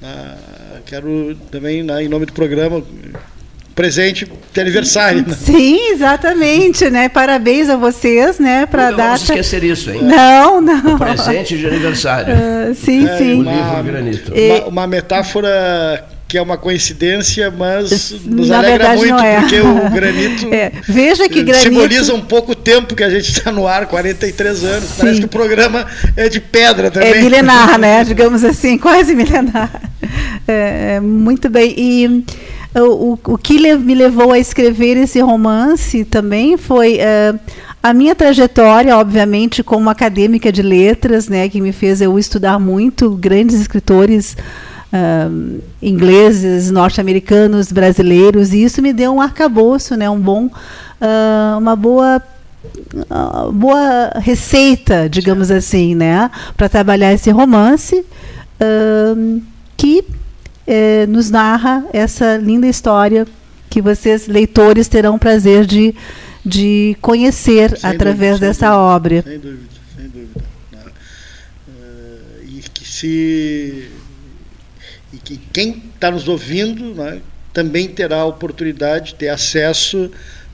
Né. 0.00 0.36
quero 0.86 1.36
também, 1.50 1.82
né, 1.82 2.02
em 2.02 2.08
nome 2.08 2.26
do 2.26 2.32
programa, 2.32 2.82
presente 3.78 4.28
de 4.52 4.60
aniversário. 4.60 5.24
Né? 5.24 5.34
Sim, 5.34 5.92
exatamente, 5.92 6.90
né? 6.90 7.08
Parabéns 7.08 7.68
a 7.68 7.76
vocês, 7.76 8.40
né? 8.40 8.66
Para 8.66 8.90
dar. 8.90 8.96
Não 8.96 9.04
vamos 9.04 9.22
esquecer 9.22 9.62
isso, 9.62 9.88
hein? 9.90 10.02
Não, 10.02 10.60
não. 10.60 10.96
O 10.96 10.98
presente 10.98 11.56
de 11.56 11.64
aniversário. 11.64 12.34
Uh, 12.34 12.74
sim, 12.74 13.08
é, 13.08 13.18
sim. 13.18 13.34
Uma, 13.40 13.52
o 13.52 13.54
livro 13.54 13.84
Granito. 13.84 14.32
Uma, 14.34 14.66
uma 14.66 14.86
metáfora 14.88 16.04
que 16.28 16.36
é 16.36 16.42
uma 16.42 16.58
coincidência, 16.58 17.50
mas 17.50 18.10
nos 18.26 18.50
Na 18.50 18.58
alegra 18.58 18.94
muito, 18.94 19.18
é. 19.18 19.40
porque 19.40 19.60
o 19.60 19.88
granito 19.90 20.46
é. 20.52 20.72
Veja 20.86 21.26
que 21.26 21.42
granito... 21.42 21.70
simboliza 21.70 22.14
um 22.14 22.20
pouco 22.20 22.52
o 22.52 22.54
tempo 22.54 22.94
que 22.94 23.02
a 23.02 23.08
gente 23.08 23.30
está 23.30 23.50
no 23.50 23.66
ar, 23.66 23.86
43 23.86 24.62
anos. 24.62 24.90
Sim. 24.90 24.94
Parece 24.98 25.20
que 25.20 25.26
o 25.26 25.30
programa 25.30 25.86
é 26.14 26.28
de 26.28 26.38
pedra 26.38 26.90
também. 26.90 27.12
É 27.12 27.22
milenar, 27.22 27.78
né? 27.78 28.04
Digamos 28.08 28.44
assim, 28.44 28.76
quase 28.76 29.14
milenar. 29.14 29.70
É, 30.46 30.96
é 30.96 31.00
muito 31.00 31.48
bem. 31.48 31.74
E 31.78 32.24
o, 32.78 33.18
o 33.26 33.38
que 33.38 33.58
me 33.78 33.94
levou 33.94 34.30
a 34.30 34.38
escrever 34.38 34.98
esse 34.98 35.20
romance 35.20 36.04
também 36.04 36.58
foi 36.58 36.98
é, 37.00 37.34
a 37.82 37.94
minha 37.94 38.14
trajetória, 38.14 38.94
obviamente, 38.98 39.62
como 39.62 39.88
acadêmica 39.88 40.52
de 40.52 40.60
letras, 40.60 41.26
né, 41.26 41.48
que 41.48 41.58
me 41.58 41.72
fez 41.72 42.02
eu 42.02 42.18
estudar 42.18 42.58
muito 42.58 43.10
grandes 43.12 43.58
escritores 43.58 44.36
uh, 44.92 45.60
ingleses, 45.82 46.70
norte-americanos, 46.70 47.72
brasileiros, 47.72 48.52
e 48.52 48.62
isso 48.62 48.82
me 48.82 48.92
deu 48.92 49.12
um 49.12 49.20
arcabouço, 49.20 49.96
né, 49.96 50.08
um 50.08 50.20
bom, 50.20 50.46
uh, 50.46 51.58
uma 51.58 51.76
boa 51.76 52.22
uh, 53.10 53.52
boa 53.52 54.12
receita, 54.16 55.08
digamos 55.08 55.50
assim, 55.50 55.94
né, 55.94 56.30
para 56.56 56.68
trabalhar 56.68 57.12
esse 57.12 57.30
romance 57.30 58.04
que 59.76 60.04
eh, 60.66 61.06
nos 61.06 61.30
narra 61.30 61.86
essa 61.94 62.36
linda 62.36 62.66
história 62.66 63.26
que 63.70 63.80
vocês 63.80 64.26
leitores 64.26 64.86
terão 64.86 65.18
prazer 65.18 65.64
de, 65.64 65.94
de 66.44 66.94
conhecer 67.00 67.78
sem 67.78 67.88
através 67.88 68.32
dúvida, 68.32 68.46
dessa 68.48 68.76
obra. 68.76 69.22
Sem 69.22 69.38
dúvida, 69.38 69.62
sem 69.96 70.08
dúvida. 70.08 70.44
Uh, 71.68 72.44
e 72.48 72.62
que 72.74 72.86
se 72.86 73.88
e 75.12 75.16
que 75.16 75.38
quem 75.52 75.82
está 75.94 76.10
nos 76.10 76.28
ouvindo 76.28 76.94
né, 76.94 77.20
também 77.52 77.88
terá 77.88 78.18
a 78.18 78.24
oportunidade 78.24 79.06
de 79.06 79.14
ter 79.16 79.28
acesso 79.28 80.10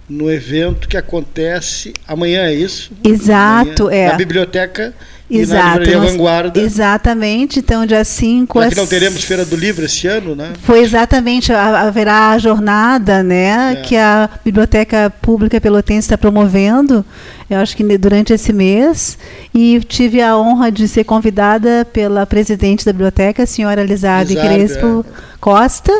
no 0.09 0.31
evento 0.31 0.89
que 0.89 0.97
acontece 0.97 1.95
amanhã, 2.07 2.45
é 2.45 2.55
isso? 2.55 2.93
Exato, 3.03 3.85
amanhã, 3.85 4.01
é. 4.03 4.09
Na 4.09 4.15
biblioteca 4.15 4.95
Exato, 5.39 5.89
e 5.89 5.93
na 5.93 6.01
nós, 6.01 6.13
Vanguarda. 6.13 6.61
Exatamente, 6.61 7.59
então 7.61 7.87
dia 7.87 8.05
5 8.05 8.63
Já 8.63 8.69
que 8.69 8.77
não 8.77 8.87
teremos 8.87 9.25
Feira 9.25 9.45
do 9.45 9.57
Livro 9.57 9.85
esse 9.85 10.07
ano, 10.07 10.35
né? 10.35 10.53
Foi 10.63 10.81
exatamente, 10.81 11.53
haverá 11.53 12.31
a 12.31 12.39
jornada 12.39 13.23
né, 13.23 13.73
é. 13.73 13.77
que 13.77 13.97
a 13.97 14.29
Biblioteca 14.45 15.13
Pública 15.23 15.61
Pelotense 15.61 16.07
está 16.07 16.19
promovendo, 16.19 17.05
eu 17.49 17.59
acho 17.59 17.77
que 17.77 17.99
durante 17.99 18.33
esse 18.33 18.53
mês, 18.53 19.19
e 19.55 19.81
tive 19.81 20.21
a 20.21 20.37
honra 20.37 20.71
de 20.71 20.89
ser 20.89 21.05
convidada 21.05 21.87
pela 21.93 22.27
presidente 22.27 22.85
da 22.85 22.93
biblioteca, 22.93 23.43
a 23.43 23.47
senhora 23.47 23.85
Lizarde 23.85 24.35
Crespo 24.35 25.05
é. 25.09 25.35
Costa, 25.41 25.93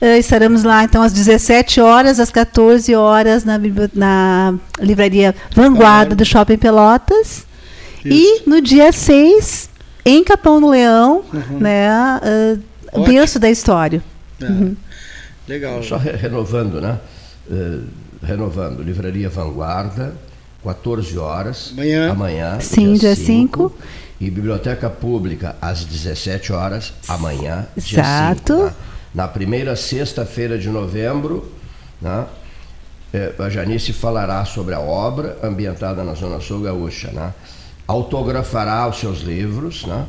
Uh, 0.00 0.16
estaremos 0.16 0.62
lá 0.62 0.84
então 0.84 1.02
às 1.02 1.12
17 1.12 1.80
horas, 1.80 2.20
às 2.20 2.30
14 2.30 2.94
horas 2.94 3.44
na, 3.44 3.58
na 3.92 4.54
livraria 4.80 5.34
Vanguarda 5.52 6.14
do 6.14 6.24
Shopping 6.24 6.56
Pelotas. 6.56 7.47
Isso. 8.04 8.44
E 8.46 8.48
no 8.48 8.60
dia 8.60 8.92
6, 8.92 9.70
em 10.04 10.24
Capão 10.24 10.60
do 10.60 10.68
Leão, 10.68 11.24
uhum. 11.32 11.58
né, 11.58 11.88
uh, 12.92 13.04
berço 13.04 13.38
da 13.38 13.50
história. 13.50 14.02
É. 14.40 14.44
Uhum. 14.44 14.76
Legal. 15.46 15.82
Só 15.82 15.96
re 15.96 16.12
renovando, 16.12 16.80
né? 16.80 16.98
Uh, 17.50 17.84
renovando, 18.22 18.82
Livraria 18.82 19.28
Vanguarda, 19.28 20.14
14 20.62 21.18
horas. 21.18 21.70
Amanhã. 21.72 22.10
Amanhã. 22.10 22.60
Sim, 22.60 22.94
dia 22.94 23.16
5. 23.16 23.74
E 24.20 24.30
Biblioteca 24.30 24.90
Pública, 24.90 25.56
às 25.60 25.84
17 25.84 26.52
horas, 26.52 26.92
amanhã, 27.06 27.66
Exato. 27.76 28.54
dia 28.54 28.66
5. 28.66 28.70
Tá? 28.70 28.74
Na 29.14 29.28
primeira 29.28 29.76
sexta-feira 29.76 30.58
de 30.58 30.68
novembro, 30.68 31.50
né, 32.00 32.26
é, 33.12 33.32
a 33.38 33.48
Janice 33.48 33.92
falará 33.92 34.44
sobre 34.44 34.74
a 34.74 34.80
obra 34.80 35.38
ambientada 35.42 36.04
na 36.04 36.14
Zona 36.14 36.40
Sul 36.40 36.60
Gaúcha. 36.60 37.10
Né? 37.10 37.32
Autografará 37.88 38.86
os 38.86 39.00
seus 39.00 39.20
livros 39.20 39.84
né? 39.84 40.06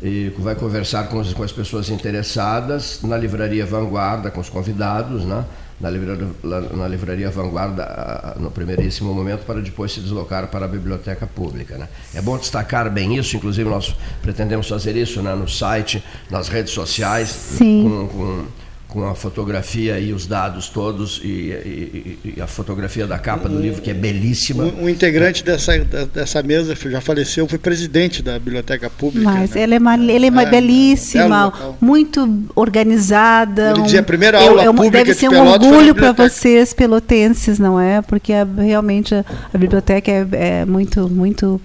e 0.00 0.32
vai 0.38 0.54
conversar 0.54 1.08
com 1.08 1.20
as, 1.20 1.34
com 1.34 1.42
as 1.42 1.52
pessoas 1.52 1.90
interessadas 1.90 3.00
na 3.02 3.18
Livraria 3.18 3.66
Vanguarda, 3.66 4.30
com 4.30 4.40
os 4.40 4.48
convidados. 4.48 5.24
Né? 5.24 5.44
na 5.80 5.88
livraria, 5.88 6.28
na 6.76 6.86
livraria 6.86 7.30
Vanguarda 7.30 8.36
no 8.38 8.50
primeiríssimo 8.50 9.14
momento 9.14 9.46
para 9.46 9.60
depois 9.60 9.92
se 9.92 10.00
deslocar 10.00 10.46
para 10.48 10.66
a 10.66 10.68
biblioteca 10.68 11.26
pública. 11.26 11.78
Né? 11.78 11.88
É 12.14 12.20
bom 12.20 12.36
destacar 12.36 12.90
bem 12.90 13.16
isso, 13.16 13.36
inclusive 13.36 13.68
nós 13.68 13.96
pretendemos 14.20 14.68
fazer 14.68 14.94
isso 14.94 15.22
né, 15.22 15.34
no 15.34 15.48
site, 15.48 16.04
nas 16.30 16.48
redes 16.48 16.72
sociais, 16.74 17.28
Sim. 17.30 17.84
com, 17.84 18.08
com 18.08 18.46
com 18.90 19.06
a 19.06 19.14
fotografia 19.14 19.98
e 20.00 20.12
os 20.12 20.26
dados 20.26 20.68
todos 20.68 21.20
e, 21.22 21.28
e, 21.28 22.18
e, 22.36 22.40
a 22.40 22.46
fotografia 22.46 23.06
da 23.06 23.18
capa 23.18 23.48
do 23.48 23.58
livro 23.58 23.80
que 23.80 23.90
é 23.90 23.94
belíssima. 23.94 24.64
Um, 24.64 24.84
um 24.84 24.88
integrante 24.88 25.44
dessa, 25.44 25.78
dessa 26.12 26.42
mesa 26.42 26.74
já 26.74 27.00
faleceu, 27.00 27.46
foi 27.46 27.58
presidente 27.58 28.20
da 28.20 28.38
biblioteca 28.38 28.90
pública. 28.90 29.30
Mas 29.30 29.52
né? 29.52 29.62
ela 29.62 29.74
é, 29.76 29.78
uma, 29.78 29.94
ela 29.94 30.26
é, 30.26 30.42
é 30.42 30.50
belíssima, 30.50 31.52
é 31.56 31.84
muito 31.84 32.44
organizada. 32.56 33.70
Ele 33.70 33.82
dizia 33.82 34.00
a 34.00 34.02
primeira 34.02 34.40
aula 34.40 34.64
eu, 34.64 34.74
pública 34.74 34.98
deve 34.98 35.14
ser 35.14 35.28
um 35.28 35.46
orgulho 35.46 35.94
para 35.94 36.10
vocês 36.12 36.74
pelotenses, 36.74 37.60
não 37.60 37.78
é? 37.78 38.02
Porque 38.02 38.32
a, 38.32 38.44
realmente 38.44 39.14
a, 39.14 39.24
a, 39.54 39.56
biblioteca 39.56 40.10
é, 40.10 40.26
é 40.32 40.64
muito 40.64 41.08
muito 41.08 41.60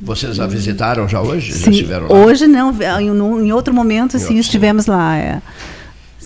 vocês 0.00 0.38
a 0.38 0.46
visitaram 0.46 1.08
já 1.08 1.20
hoje? 1.20 1.52
Sim, 1.52 1.64
já 1.64 1.70
estiveram 1.72 2.06
lá? 2.06 2.14
Hoje 2.24 2.46
não, 2.46 2.72
em, 3.00 3.08
em 3.48 3.52
outro 3.52 3.74
momento 3.74 4.16
em 4.16 4.20
sim, 4.20 4.26
outro 4.26 4.40
estivemos 4.40 4.86
lá. 4.86 5.16
É. 5.16 5.42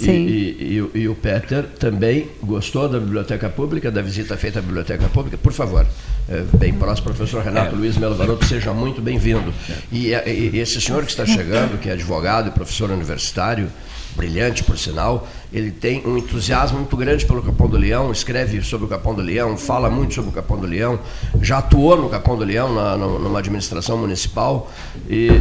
E, 0.01 0.11
e, 0.11 0.91
e, 0.95 1.01
e, 1.01 1.09
o 1.09 1.15
Peter 1.15 1.65
também 1.79 2.31
gostou 2.43 2.89
da 2.89 2.99
biblioteca 2.99 3.51
pública, 3.51 3.91
da 3.91 4.01
visita 4.01 4.37
feita 4.39 4.59
à 4.59 4.63
biblioteca 4.63 5.07
pública. 5.09 5.37
Por 5.37 5.53
favor, 5.53 5.87
é, 6.29 6.43
bem 6.57 6.73
próximo, 6.73 7.13
professor 7.13 7.43
Renato 7.43 7.75
é. 7.75 7.79
Luiz 7.79 7.99
Melo 7.99 8.15
Varoto, 8.15 8.45
seja 8.47 8.73
muito 8.73 9.03
bem-vindo. 9.03 9.53
E, 9.93 10.09
e, 10.09 10.59
esse 10.59 10.81
senhor 10.81 11.05
que 11.05 11.11
está 11.11 11.27
chegando, 11.27 11.79
que 11.79 11.91
é 11.91 11.93
advogado 11.93 12.49
e 12.49 12.51
professor 12.51 12.91
universitário, 12.91 13.69
brilhante 14.17 14.63
por 14.65 14.79
sinal, 14.79 15.27
ele 15.53 15.71
tem 15.71 16.03
um 16.07 16.17
entusiasmo 16.17 16.79
muito 16.79 16.97
grande 16.97 17.27
pelo 17.27 17.43
Capão 17.43 17.69
do 17.69 17.77
Leão, 17.77 18.11
escreve 18.13 18.63
sobre 18.63 18.87
o 18.87 18.89
Capão 18.89 19.15
do 19.15 19.23
Leão, 19.23 19.57
fala 19.57 19.91
muito 19.91 20.15
sobre 20.15 20.31
o 20.31 20.33
Capão 20.33 20.59
do 20.59 20.67
Leão, 20.67 20.99
já 21.41 21.59
atuou 21.59 21.97
no 21.97 22.09
Capão 22.09 22.37
do 22.37 22.45
Leão, 22.45 22.75
na, 22.75 22.97
numa 22.97 23.39
administração 23.39 23.99
municipal 23.99 24.71
e 25.09 25.41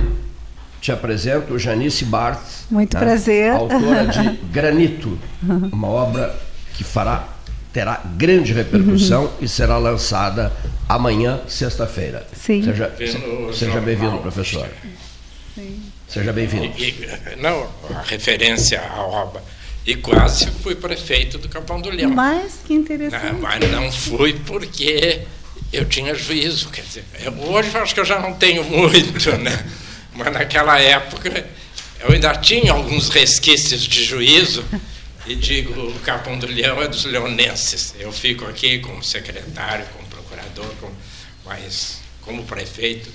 te 0.81 0.91
apresento 0.91 1.57
Janice 1.59 2.03
Bart. 2.03 2.41
Muito 2.69 2.95
né? 2.95 2.99
prazer. 2.99 3.51
Autora 3.51 4.07
de 4.07 4.37
Granito, 4.51 5.17
uma 5.71 5.87
obra 5.87 6.35
que 6.73 6.83
fará 6.83 7.27
terá 7.71 8.01
grande 8.17 8.51
repercussão 8.51 9.25
uhum. 9.25 9.31
e 9.39 9.47
será 9.47 9.77
lançada 9.77 10.51
amanhã, 10.89 11.39
sexta-feira. 11.47 12.27
Sim. 12.35 12.63
Seja, 12.63 12.93
seja 13.53 13.79
bem-vindo, 13.79 14.17
professor. 14.17 14.67
Sim. 15.55 15.81
Seja 16.07 16.33
bem-vindo. 16.33 16.73
Não, 17.39 17.69
a 17.95 18.01
referência 18.01 18.81
à 18.81 19.01
obra. 19.01 19.41
E 19.85 19.95
quase 19.95 20.47
fui 20.61 20.75
prefeito 20.75 21.37
do 21.37 21.47
Capão 21.47 21.79
do 21.79 21.89
Leão. 21.89 22.11
Mas 22.11 22.59
que 22.65 22.73
interessante. 22.73 23.33
Não, 23.33 23.41
mas 23.41 23.71
não 23.71 23.91
fui 23.91 24.33
porque 24.45 25.21
eu 25.71 25.85
tinha 25.85 26.13
juízo. 26.13 26.69
Quer 26.69 26.81
dizer, 26.81 27.05
eu, 27.23 27.31
hoje 27.49 27.71
eu 27.73 27.81
acho 27.81 27.93
que 27.93 27.99
eu 27.99 28.05
já 28.05 28.19
não 28.19 28.33
tenho 28.33 28.63
muito, 28.65 29.37
né? 29.37 29.65
Mas 30.13 30.33
naquela 30.33 30.79
época 30.79 31.45
eu 31.99 32.11
ainda 32.11 32.35
tinha 32.35 32.71
alguns 32.71 33.09
resquícios 33.09 33.83
de 33.83 34.03
juízo 34.03 34.65
e 35.25 35.35
digo, 35.35 35.79
o 35.79 35.99
Capão 35.99 36.37
do 36.37 36.47
Leão 36.47 36.81
é 36.81 36.87
dos 36.87 37.05
leonenses. 37.05 37.93
Eu 37.99 38.11
fico 38.11 38.45
aqui 38.45 38.79
como 38.79 39.03
secretário, 39.03 39.85
como 39.95 40.07
procurador, 40.07 40.73
como, 40.79 40.93
mas 41.45 41.99
como 42.21 42.43
prefeito 42.43 43.09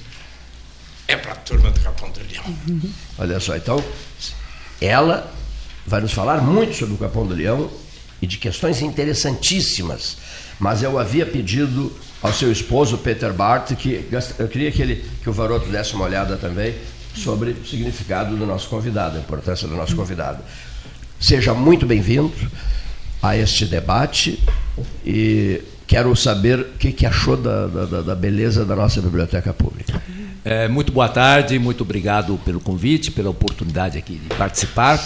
é 1.08 1.16
para 1.16 1.32
a 1.32 1.36
turma 1.36 1.70
do 1.70 1.80
Capão 1.80 2.10
do 2.10 2.20
Leão. 2.20 2.90
Olha 3.18 3.40
só, 3.40 3.56
então, 3.56 3.84
ela 4.80 5.32
vai 5.86 6.00
nos 6.00 6.12
falar 6.12 6.40
muito 6.40 6.74
sobre 6.74 6.94
o 6.94 6.98
Capão 6.98 7.26
do 7.26 7.34
Leão 7.34 7.70
e 8.20 8.26
de 8.26 8.38
questões 8.38 8.82
interessantíssimas. 8.82 10.16
Mas 10.58 10.82
eu 10.82 10.98
havia 10.98 11.26
pedido 11.26 11.94
ao 12.26 12.32
seu 12.32 12.50
esposo 12.50 12.98
Peter 12.98 13.32
Bart, 13.32 13.72
que 13.76 14.04
eu 14.38 14.48
queria 14.48 14.72
que, 14.72 14.82
ele, 14.82 15.04
que 15.22 15.30
o 15.30 15.32
Varoto 15.32 15.68
desse 15.68 15.94
uma 15.94 16.04
olhada 16.04 16.36
também 16.36 16.74
sobre 17.14 17.50
o 17.50 17.64
significado 17.64 18.36
do 18.36 18.44
nosso 18.44 18.68
convidado, 18.68 19.16
a 19.16 19.20
importância 19.20 19.66
do 19.68 19.76
nosso 19.76 19.94
convidado. 19.94 20.42
Seja 21.20 21.54
muito 21.54 21.86
bem-vindo 21.86 22.32
a 23.22 23.36
este 23.36 23.64
debate 23.64 24.42
e 25.04 25.62
quero 25.86 26.14
saber 26.16 26.60
o 26.60 26.64
que, 26.78 26.92
que 26.92 27.06
achou 27.06 27.36
da, 27.36 27.68
da, 27.68 28.02
da, 28.02 28.14
beleza 28.14 28.64
da 28.64 28.74
nossa 28.74 29.00
biblioteca 29.00 29.54
pública. 29.54 30.02
É, 30.44 30.68
muito 30.68 30.92
boa 30.92 31.08
tarde, 31.08 31.58
muito 31.58 31.82
obrigado 31.82 32.38
pelo 32.44 32.60
convite, 32.60 33.10
pela 33.12 33.30
oportunidade 33.30 33.96
aqui 33.96 34.14
de 34.14 34.28
participar. 34.36 35.00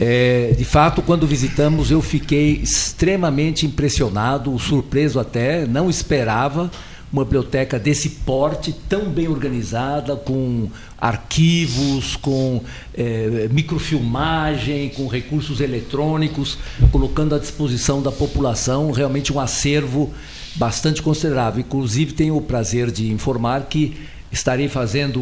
É, 0.00 0.54
de 0.56 0.64
fato, 0.64 1.02
quando 1.02 1.26
visitamos, 1.26 1.90
eu 1.90 2.00
fiquei 2.00 2.52
extremamente 2.52 3.66
impressionado, 3.66 4.56
surpreso 4.56 5.18
até, 5.18 5.66
não 5.66 5.90
esperava 5.90 6.70
uma 7.12 7.24
biblioteca 7.24 7.80
desse 7.80 8.10
porte, 8.10 8.72
tão 8.88 9.10
bem 9.10 9.26
organizada, 9.26 10.14
com 10.14 10.68
arquivos, 11.00 12.14
com 12.14 12.62
é, 12.94 13.48
microfilmagem, 13.50 14.90
com 14.90 15.08
recursos 15.08 15.60
eletrônicos, 15.60 16.58
colocando 16.92 17.34
à 17.34 17.38
disposição 17.38 18.00
da 18.00 18.12
população 18.12 18.92
realmente 18.92 19.32
um 19.32 19.40
acervo 19.40 20.12
bastante 20.54 21.02
considerável. 21.02 21.60
Inclusive, 21.60 22.12
tenho 22.12 22.36
o 22.36 22.42
prazer 22.42 22.92
de 22.92 23.10
informar 23.10 23.62
que 23.62 23.96
estarei 24.30 24.68
fazendo, 24.68 25.20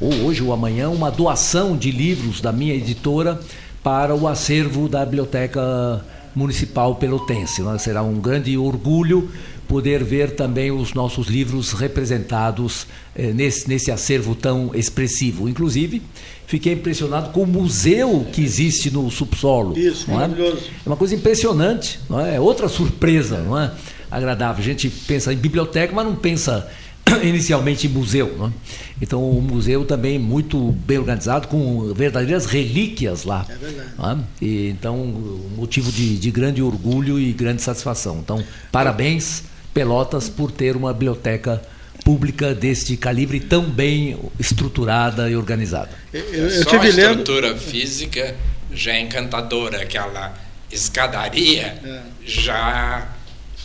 ou 0.00 0.14
hoje 0.24 0.42
ou 0.42 0.50
amanhã, 0.50 0.88
uma 0.88 1.10
doação 1.10 1.76
de 1.76 1.90
livros 1.90 2.40
da 2.40 2.52
minha 2.52 2.72
editora 2.72 3.38
para 3.84 4.14
o 4.14 4.26
acervo 4.26 4.88
da 4.88 5.04
Biblioteca 5.04 6.02
Municipal 6.34 6.96
Pelotense. 6.96 7.62
Né? 7.62 7.76
Será 7.76 8.02
um 8.02 8.18
grande 8.18 8.56
orgulho 8.56 9.30
poder 9.68 10.02
ver 10.02 10.32
também 10.32 10.70
os 10.70 10.94
nossos 10.94 11.26
livros 11.28 11.72
representados 11.72 12.86
eh, 13.14 13.32
nesse, 13.32 13.68
nesse 13.68 13.90
acervo 13.90 14.34
tão 14.34 14.70
expressivo. 14.74 15.48
Inclusive, 15.48 16.02
fiquei 16.46 16.72
impressionado 16.72 17.30
com 17.30 17.42
o 17.42 17.46
museu 17.46 18.26
que 18.32 18.42
existe 18.42 18.90
no 18.90 19.10
subsolo. 19.10 19.78
Isso, 19.78 20.10
é? 20.10 20.14
maravilhoso. 20.14 20.62
É 20.84 20.88
uma 20.88 20.96
coisa 20.96 21.14
impressionante, 21.14 22.00
não 22.08 22.20
é? 22.20 22.36
é 22.36 22.40
outra 22.40 22.68
surpresa, 22.68 23.38
não 23.38 23.58
é? 23.58 23.70
Agradável. 24.10 24.62
A 24.62 24.66
gente 24.66 24.88
pensa 24.88 25.32
em 25.32 25.36
biblioteca, 25.36 25.94
mas 25.94 26.06
não 26.06 26.14
pensa 26.14 26.70
inicialmente 27.22 27.88
museu. 27.88 28.36
Né? 28.38 28.52
Então, 29.00 29.22
o 29.28 29.40
museu 29.40 29.84
também 29.84 30.18
muito 30.18 30.72
bem 30.72 30.98
organizado, 30.98 31.48
com 31.48 31.92
verdadeiras 31.94 32.46
relíquias 32.46 33.24
lá. 33.24 33.46
É 33.48 33.54
verdade. 33.54 33.88
Né? 33.98 34.24
E, 34.40 34.68
então, 34.68 34.96
um 34.96 35.50
motivo 35.56 35.90
de, 35.90 36.18
de, 36.18 36.30
grande 36.30 36.62
orgulho 36.62 37.18
e 37.18 37.32
grande 37.32 37.62
satisfação. 37.62 38.18
Então, 38.22 38.42
parabéns, 38.70 39.44
Pelotas, 39.72 40.28
por 40.28 40.50
ter 40.50 40.76
uma 40.76 40.92
biblioteca 40.92 41.60
pública 42.04 42.54
deste 42.54 42.96
calibre 42.96 43.40
tão 43.40 43.64
bem 43.64 44.18
estruturada 44.38 45.28
e 45.30 45.34
organizada. 45.34 45.90
Eu, 46.12 46.20
eu, 46.20 46.48
eu 46.48 46.62
Só 46.62 46.78
a 46.78 46.86
estrutura 46.86 47.48
lendo... 47.48 47.58
física 47.58 48.36
já 48.72 48.92
é 48.92 49.00
encantadora, 49.00 49.80
aquela 49.82 50.34
escadaria 50.70 51.78
é. 51.84 52.02
já 52.24 53.08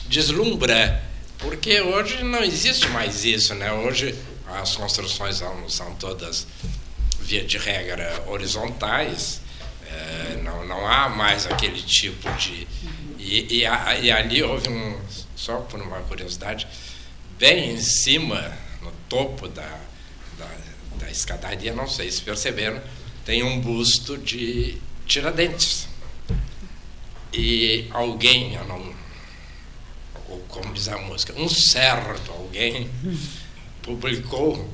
deslumbra, 0.08 1.01
porque 1.39 1.81
hoje 1.81 2.24
não 2.24 2.43
existe 2.43 2.88
mais 2.89 3.25
isso, 3.25 3.55
né? 3.55 3.72
Hoje 3.72 4.15
as 4.48 4.75
construções 4.75 5.38
são, 5.38 5.69
são 5.69 5.96
todas 5.96 6.48
via 7.22 7.43
de 7.43 7.58
regra 7.58 8.24
horizontais, 8.27 9.41
é, 9.88 10.41
não, 10.43 10.65
não 10.65 10.88
há 10.88 11.10
mais 11.10 11.46
aquele 11.46 11.81
tipo 11.81 12.31
de 12.34 12.67
e, 13.19 13.60
e, 13.60 14.03
e 14.03 14.12
ali 14.12 14.41
houve 14.41 14.69
um 14.69 15.00
só 15.36 15.58
por 15.58 15.79
uma 15.81 16.00
curiosidade 16.01 16.67
bem 17.38 17.72
em 17.72 17.77
cima 17.77 18.58
no 18.81 18.91
topo 19.08 19.48
da, 19.48 19.79
da, 20.38 20.50
da 21.00 21.10
escadaria, 21.10 21.74
não 21.74 21.88
sei 21.88 22.12
se 22.12 22.22
perceberam, 22.22 22.81
tem 23.25 23.43
um 23.43 23.60
busto 23.60 24.17
de 24.17 24.77
Tiradentes. 25.05 25.88
E 27.31 27.88
alguém, 27.91 28.55
eu 28.55 28.65
não, 28.65 28.93
ou 30.29 30.39
como 30.48 30.74
diz 30.74 30.88
a 30.88 30.98
música, 30.98 31.33
um 31.38 31.50
certo 31.50 32.31
alguém 32.31 32.89
publicou 33.81 34.69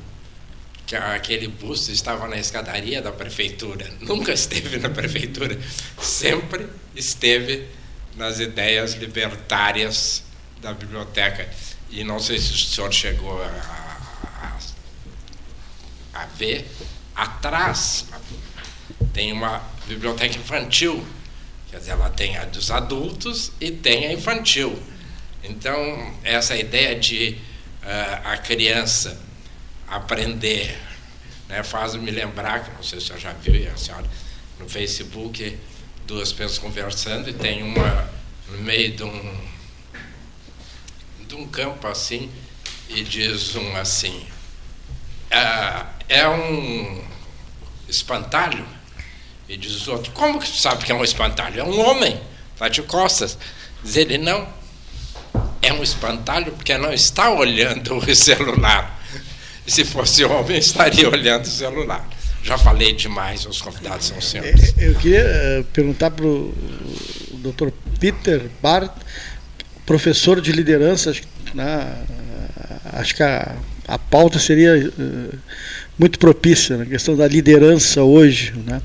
que 0.86 0.96
aquele 0.96 1.48
busto 1.48 1.92
estava 1.92 2.28
na 2.28 2.38
escadaria 2.38 3.02
da 3.02 3.12
prefeitura. 3.12 3.90
Nunca 4.02 4.34
esteve 4.34 4.78
na 4.78 4.90
prefeitura, 4.90 5.60
sempre 6.00 6.68
esteve 6.96 7.68
nas 8.16 8.40
ideias 8.40 8.94
libertárias 8.94 10.24
da 10.62 10.74
biblioteca. 10.74 11.50
E 11.90 12.04
não 12.04 12.20
sei 12.20 12.40
se 12.40 12.52
o 12.52 12.58
senhor 12.58 12.94
chegou 12.94 13.42
a, 13.42 14.58
a, 16.14 16.22
a 16.22 16.26
ver, 16.28 16.70
atrás 17.16 18.06
tem 19.14 19.32
uma 19.32 19.62
biblioteca 19.88 20.38
infantil. 20.38 21.06
Quer 21.72 21.80
dizer, 21.80 21.92
ela 21.92 22.10
tem 22.10 22.38
a 22.38 22.46
dos 22.46 22.70
adultos 22.70 23.52
e 23.60 23.72
tem 23.72 24.08
a 24.08 24.14
infantil. 24.14 24.78
Então, 25.48 26.14
essa 26.24 26.56
ideia 26.56 26.98
de 27.00 27.38
uh, 27.84 28.28
a 28.28 28.38
criança 28.38 29.20
aprender 29.88 30.76
né, 31.48 31.62
faz-me 31.64 32.10
lembrar, 32.10 32.74
não 32.76 32.84
sei 32.84 33.00
se 33.00 33.12
eu 33.12 33.20
já 33.20 33.32
viu, 33.34 33.72
a 33.72 33.78
senhora, 33.78 34.06
no 34.60 34.68
Facebook, 34.68 35.58
duas 36.08 36.32
pessoas 36.32 36.58
conversando 36.58 37.30
e 37.30 37.34
tem 37.34 37.62
uma 37.62 38.10
no 38.50 38.58
meio 38.60 38.96
de 38.96 39.04
um, 39.04 39.38
de 41.28 41.36
um 41.36 41.48
campo 41.48 41.88
assim 41.88 42.32
e 42.90 43.04
diz 43.04 43.56
um 43.56 43.76
assim, 43.76 44.26
é, 45.30 45.86
é 46.22 46.28
um 46.28 47.04
espantalho? 47.88 48.66
E 49.48 49.58
diz 49.58 49.86
o 49.88 49.92
outro, 49.92 50.12
como 50.14 50.40
que 50.40 50.48
sabe 50.48 50.84
que 50.84 50.92
é 50.92 50.96
um 50.96 51.04
espantalho? 51.04 51.60
É 51.60 51.64
um 51.64 51.80
homem, 51.80 52.20
está 52.54 52.68
de 52.68 52.82
costas. 52.82 53.38
Diz 53.84 53.96
ele, 53.96 54.18
não, 54.18 54.48
é 55.66 55.74
um 55.74 55.82
espantalho 55.82 56.52
porque 56.52 56.78
não 56.78 56.94
está 56.94 57.32
olhando 57.32 57.96
o 57.98 58.16
celular. 58.16 59.02
Se 59.66 59.84
fosse 59.84 60.24
homem, 60.24 60.58
estaria 60.60 61.10
olhando 61.10 61.46
o 61.46 61.50
celular. 61.50 62.08
Já 62.44 62.58
falei 62.58 62.94
demais, 62.94 63.46
os 63.48 63.60
convidados 63.60 64.08
são 64.08 64.22
senhores. 64.22 64.76
Eu 64.78 64.94
queria 64.96 65.22
eh, 65.22 65.64
perguntar 65.74 66.12
para 66.12 66.26
o 66.26 66.54
Dr. 67.32 67.70
Peter 68.00 68.44
Bart, 68.62 68.92
professor 69.84 70.40
de 70.40 70.52
liderança. 70.52 71.10
Acho, 71.10 71.24
né, 71.56 72.06
acho 72.94 73.16
que 73.16 73.24
a, 73.24 73.56
a 73.88 73.98
pauta 73.98 74.38
seria 74.38 74.78
uh, 74.78 75.40
muito 75.98 76.20
propícia 76.20 76.78
na 76.78 76.86
questão 76.86 77.16
da 77.16 77.28
liderança 77.28 78.04
hoje. 78.04 78.54
Né? 78.66 78.80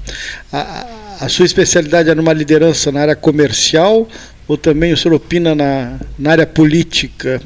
A, 0.51 0.87
a, 1.21 1.29
sua 1.29 1.45
especialidade 1.45 2.09
é 2.09 2.15
numa 2.15 2.33
liderança 2.33 2.91
na 2.91 3.01
área 3.03 3.17
comercial 3.17 4.09
ou 4.47 4.57
também 4.57 4.93
o 4.93 4.97
senhor 4.97 5.15
opina 5.15 5.55
na, 5.55 5.99
na 6.19 6.33
área 6.33 6.47
política? 6.47 7.41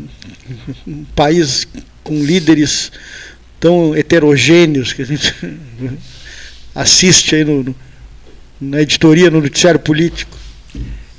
Um 0.87 1.05
país 1.17 1.67
com 2.03 2.23
líderes 2.23 2.93
tão 3.59 3.97
heterogêneos 3.97 4.93
que 4.93 5.03
a 5.03 5.07
gente 5.07 5.35
assiste 6.75 7.35
aí 7.35 7.45
no, 7.45 7.63
no, 7.63 7.75
na 8.61 8.83
editoria, 8.83 9.31
no 9.31 9.41
noticiário 9.41 9.81
político. 9.81 10.37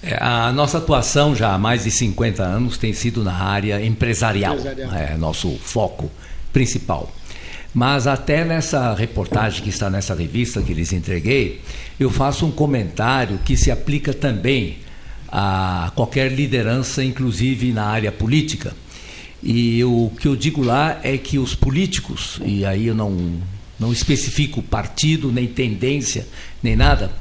É, 0.02 0.16
a 0.22 0.52
nossa 0.54 0.78
atuação 0.78 1.36
já 1.36 1.54
há 1.54 1.58
mais 1.58 1.84
de 1.84 1.92
50 1.92 2.44
anos 2.44 2.78
tem 2.78 2.94
sido 2.94 3.24
na 3.24 3.34
área 3.34 3.84
empresarial, 3.84 4.56
empresarial. 4.56 4.94
é 4.94 5.18
nosso 5.18 5.58
foco 5.58 6.12
principal. 6.54 7.12
Mas 7.74 8.08
até 8.08 8.46
nessa 8.46 8.94
reportagem 8.94 9.62
que 9.64 9.70
está 9.70 9.90
nessa 9.90 10.14
revista 10.16 10.62
que 10.62 10.74
lhes 10.74 10.94
entreguei, 10.94 11.62
eu 12.00 12.10
faço 12.10 12.46
um 12.46 12.52
comentário 12.52 13.40
que 13.44 13.58
se 13.58 13.70
aplica 13.70 14.14
também 14.14 14.78
a 15.38 15.92
qualquer 15.94 16.32
liderança, 16.32 17.04
inclusive 17.04 17.74
na 17.74 17.84
área 17.84 18.10
política. 18.10 18.74
E 19.44 19.84
o 19.84 20.10
que 20.18 20.30
eu 20.30 20.34
digo 20.34 20.64
lá 20.64 21.02
é 21.04 21.18
que 21.18 21.38
os 21.38 21.54
políticos, 21.54 22.40
e 22.46 22.64
aí 22.64 22.88
eu 22.88 22.96
não, 22.96 23.34
não 23.78 23.92
especifico 23.92 24.64
partido, 24.64 25.34
nem 25.34 25.46
tendência, 25.46 26.26
nem 26.64 26.78
nada, 26.78 27.12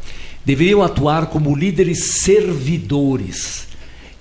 deveriam 0.45 0.81
atuar 0.81 1.27
como 1.27 1.57
líderes 1.57 2.05
servidores 2.21 3.67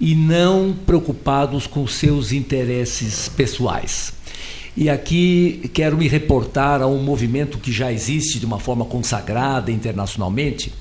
e 0.01 0.15
não 0.15 0.75
preocupados 0.87 1.67
com 1.67 1.85
seus 1.85 2.31
interesses 2.31 3.29
pessoais. 3.29 4.11
E 4.75 4.89
aqui 4.89 5.69
quero 5.71 5.95
me 5.95 6.07
reportar 6.07 6.81
a 6.81 6.87
um 6.87 7.03
movimento 7.03 7.59
que 7.59 7.71
já 7.71 7.93
existe 7.93 8.39
de 8.39 8.45
uma 8.47 8.59
forma 8.59 8.85
consagrada 8.85 9.71
internacionalmente. 9.71 10.73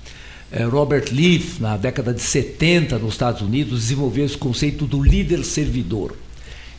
É, 0.55 0.65
Robert 0.65 1.07
Leaf, 1.11 1.59
na 1.61 1.79
década 1.79 2.12
de 2.12 2.21
70 2.21 2.99
nos 2.99 3.15
Estados 3.15 3.41
Unidos, 3.41 3.81
desenvolveu 3.81 4.27
esse 4.27 4.37
conceito 4.37 4.85
do 4.85 5.03
líder 5.03 5.43
servidor. 5.45 6.15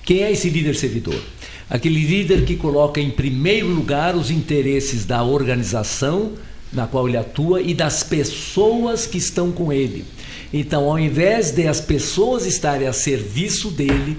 Quem 0.05 0.21
é 0.21 0.31
esse 0.31 0.47
líder 0.47 0.75
servidor? 0.75 1.19
Aquele 1.67 1.99
líder 1.99 2.45
que 2.45 2.55
coloca 2.55 3.01
em 3.01 3.09
primeiro 3.09 3.67
lugar 3.67 4.15
os 4.15 4.29
interesses 4.29 5.05
da 5.05 5.23
organização 5.23 6.33
na 6.71 6.85
qual 6.85 7.07
ele 7.07 7.17
atua 7.17 7.61
e 7.61 7.73
das 7.73 8.03
pessoas 8.03 9.07
que 9.07 9.17
estão 9.17 9.51
com 9.51 9.73
ele. 9.73 10.05
Então, 10.53 10.83
ao 10.83 10.99
invés 10.99 11.49
de 11.49 11.67
as 11.67 11.81
pessoas 11.81 12.45
estarem 12.45 12.87
a 12.87 12.93
serviço 12.93 13.71
dele, 13.71 14.17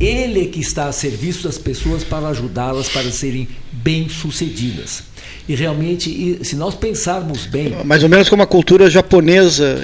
ele 0.00 0.42
é 0.42 0.46
que 0.46 0.58
está 0.58 0.88
a 0.88 0.92
serviço 0.92 1.44
das 1.44 1.58
pessoas 1.58 2.02
para 2.02 2.28
ajudá-las 2.28 2.88
para 2.88 3.10
serem 3.12 3.46
bem-sucedidas. 3.70 5.04
E 5.48 5.54
realmente, 5.54 6.40
se 6.44 6.56
nós 6.56 6.74
pensarmos 6.74 7.46
bem. 7.46 7.76
Mais 7.84 8.02
ou 8.02 8.08
menos 8.08 8.28
como 8.28 8.42
a 8.42 8.46
cultura 8.46 8.90
japonesa, 8.90 9.78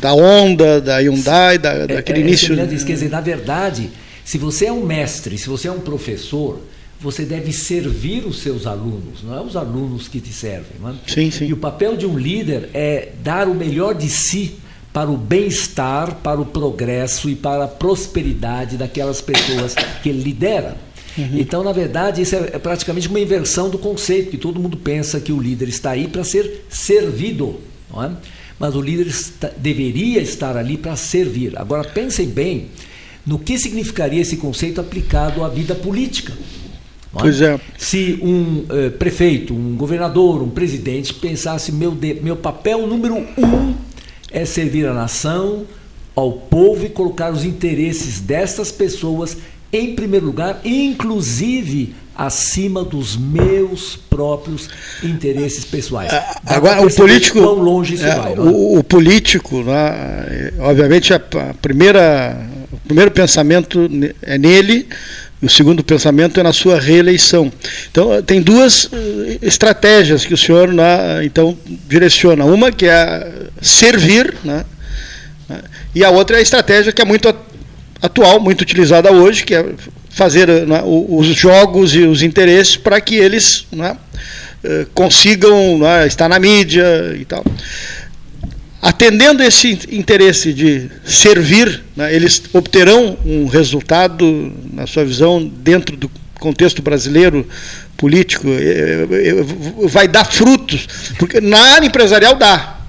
da 0.00 0.12
Honda, 0.12 0.80
da 0.80 0.98
Hyundai, 0.98 1.58
da, 1.58 1.86
daquele 1.86 2.20
é, 2.20 2.22
é 2.22 2.26
início. 2.26 2.54
Quer 2.56 2.66
dizer, 2.66 3.10
na 3.10 3.20
verdade, 3.20 3.90
se 4.24 4.38
você 4.38 4.66
é 4.66 4.72
um 4.72 4.84
mestre, 4.84 5.36
se 5.36 5.48
você 5.48 5.66
é 5.68 5.72
um 5.72 5.80
professor, 5.80 6.60
você 7.00 7.24
deve 7.24 7.52
servir 7.52 8.24
os 8.24 8.38
seus 8.38 8.66
alunos, 8.66 9.22
não 9.22 9.36
é 9.36 9.40
os 9.42 9.56
alunos 9.56 10.08
que 10.08 10.20
te 10.20 10.32
servem. 10.32 10.76
Não 10.80 10.90
é? 10.90 10.94
Sim, 11.06 11.30
sim. 11.30 11.46
E 11.46 11.52
o 11.52 11.56
papel 11.56 11.96
de 11.96 12.06
um 12.06 12.16
líder 12.16 12.70
é 12.72 13.10
dar 13.22 13.48
o 13.48 13.54
melhor 13.54 13.94
de 13.94 14.08
si 14.08 14.54
para 14.92 15.10
o 15.10 15.16
bem-estar, 15.16 16.14
para 16.22 16.40
o 16.40 16.46
progresso 16.46 17.28
e 17.28 17.34
para 17.34 17.64
a 17.64 17.68
prosperidade 17.68 18.76
daquelas 18.76 19.20
pessoas 19.20 19.74
que 20.02 20.08
ele 20.08 20.22
lidera. 20.22 20.76
Uhum. 21.16 21.38
Então, 21.38 21.62
na 21.62 21.72
verdade, 21.72 22.22
isso 22.22 22.34
é, 22.34 22.50
é 22.54 22.58
praticamente 22.58 23.08
uma 23.08 23.20
inversão 23.20 23.70
do 23.70 23.78
conceito, 23.78 24.30
que 24.30 24.38
todo 24.38 24.60
mundo 24.60 24.76
pensa 24.76 25.20
que 25.20 25.32
o 25.32 25.40
líder 25.40 25.68
está 25.68 25.92
aí 25.92 26.08
para 26.08 26.24
ser 26.24 26.66
servido, 26.68 27.60
é? 27.96 28.10
mas 28.58 28.74
o 28.74 28.80
líder 28.80 29.06
está, 29.06 29.50
deveria 29.56 30.20
estar 30.20 30.56
ali 30.56 30.76
para 30.76 30.96
servir. 30.96 31.56
Agora, 31.56 31.88
pensem 31.88 32.26
bem 32.26 32.66
no 33.26 33.38
que 33.38 33.58
significaria 33.58 34.20
esse 34.20 34.36
conceito 34.36 34.80
aplicado 34.80 35.44
à 35.44 35.48
vida 35.48 35.74
política. 35.74 36.32
É? 36.32 37.20
Pois 37.20 37.40
é. 37.40 37.60
Se 37.78 38.18
um 38.20 38.64
uh, 38.64 38.90
prefeito, 38.98 39.54
um 39.54 39.76
governador, 39.76 40.42
um 40.42 40.50
presidente 40.50 41.14
pensasse 41.14 41.70
meu, 41.72 41.92
de, 41.92 42.14
meu 42.14 42.36
papel 42.36 42.86
número 42.86 43.14
um 43.14 43.74
é 44.30 44.44
servir 44.44 44.86
a 44.86 44.92
nação, 44.92 45.64
ao 46.14 46.32
povo 46.32 46.84
e 46.86 46.88
colocar 46.88 47.32
os 47.32 47.44
interesses 47.44 48.20
dessas 48.20 48.70
pessoas 48.72 49.36
em 49.74 49.94
primeiro 49.94 50.26
lugar, 50.26 50.60
inclusive 50.64 51.94
acima 52.16 52.84
dos 52.84 53.16
meus 53.16 53.96
próprios 53.96 54.68
interesses 55.02 55.64
pessoais. 55.64 56.12
Ah, 56.12 56.40
agora, 56.46 56.86
o 56.86 56.94
político, 56.94 57.40
quão 57.40 57.54
longe 57.54 57.94
isso 57.94 58.06
é, 58.06 58.14
vai, 58.14 58.32
é? 58.34 58.38
o, 58.38 58.78
o, 58.78 58.84
político, 58.84 59.62
né, 59.64 60.52
obviamente, 60.60 61.12
a, 61.12 61.18
primeira, 61.60 62.48
o 62.72 62.76
primeiro 62.86 63.10
pensamento 63.10 63.90
é 64.22 64.38
nele 64.38 64.86
o 65.42 65.50
segundo 65.50 65.84
pensamento 65.84 66.40
é 66.40 66.42
na 66.42 66.54
sua 66.54 66.80
reeleição. 66.80 67.52
Então, 67.90 68.22
tem 68.22 68.40
duas 68.40 68.88
eh, 68.90 69.38
estratégias 69.42 70.24
que 70.24 70.32
o 70.32 70.38
senhor 70.38 70.72
né, 70.72 71.22
então 71.22 71.56
direciona. 71.86 72.46
Uma 72.46 72.72
que 72.72 72.86
é 72.86 73.30
servir, 73.60 74.34
né, 74.42 74.64
né, 75.46 75.60
e 75.94 76.02
a 76.02 76.08
outra 76.08 76.36
é 76.36 76.38
a 76.38 76.42
estratégia 76.42 76.92
que 76.92 77.02
é 77.02 77.04
muito 77.04 77.28
atual, 78.04 78.38
muito 78.38 78.60
utilizada 78.60 79.10
hoje, 79.10 79.44
que 79.44 79.54
é 79.54 79.64
fazer 80.10 80.48
né, 80.66 80.82
os 80.84 81.26
jogos 81.28 81.94
e 81.94 82.00
os 82.02 82.22
interesses 82.22 82.76
para 82.76 83.00
que 83.00 83.16
eles 83.16 83.66
né, 83.72 83.96
eh, 84.62 84.86
consigam 84.94 85.78
né, 85.78 86.06
estar 86.06 86.28
na 86.28 86.38
mídia 86.38 87.16
e 87.18 87.24
tal. 87.24 87.44
atendendo 88.80 89.42
esse 89.42 89.78
interesse 89.90 90.52
de 90.52 90.88
servir, 91.04 91.82
né, 91.96 92.14
eles 92.14 92.42
obterão 92.52 93.16
um 93.24 93.46
resultado, 93.46 94.52
na 94.72 94.86
sua 94.86 95.04
visão, 95.04 95.44
dentro 95.44 95.96
do 95.96 96.10
contexto 96.38 96.82
brasileiro 96.82 97.48
político, 97.96 98.46
vai 99.88 100.06
dar 100.06 100.26
frutos, 100.26 100.86
porque 101.18 101.40
na 101.40 101.58
área 101.58 101.86
empresarial 101.86 102.34
dá. 102.34 102.80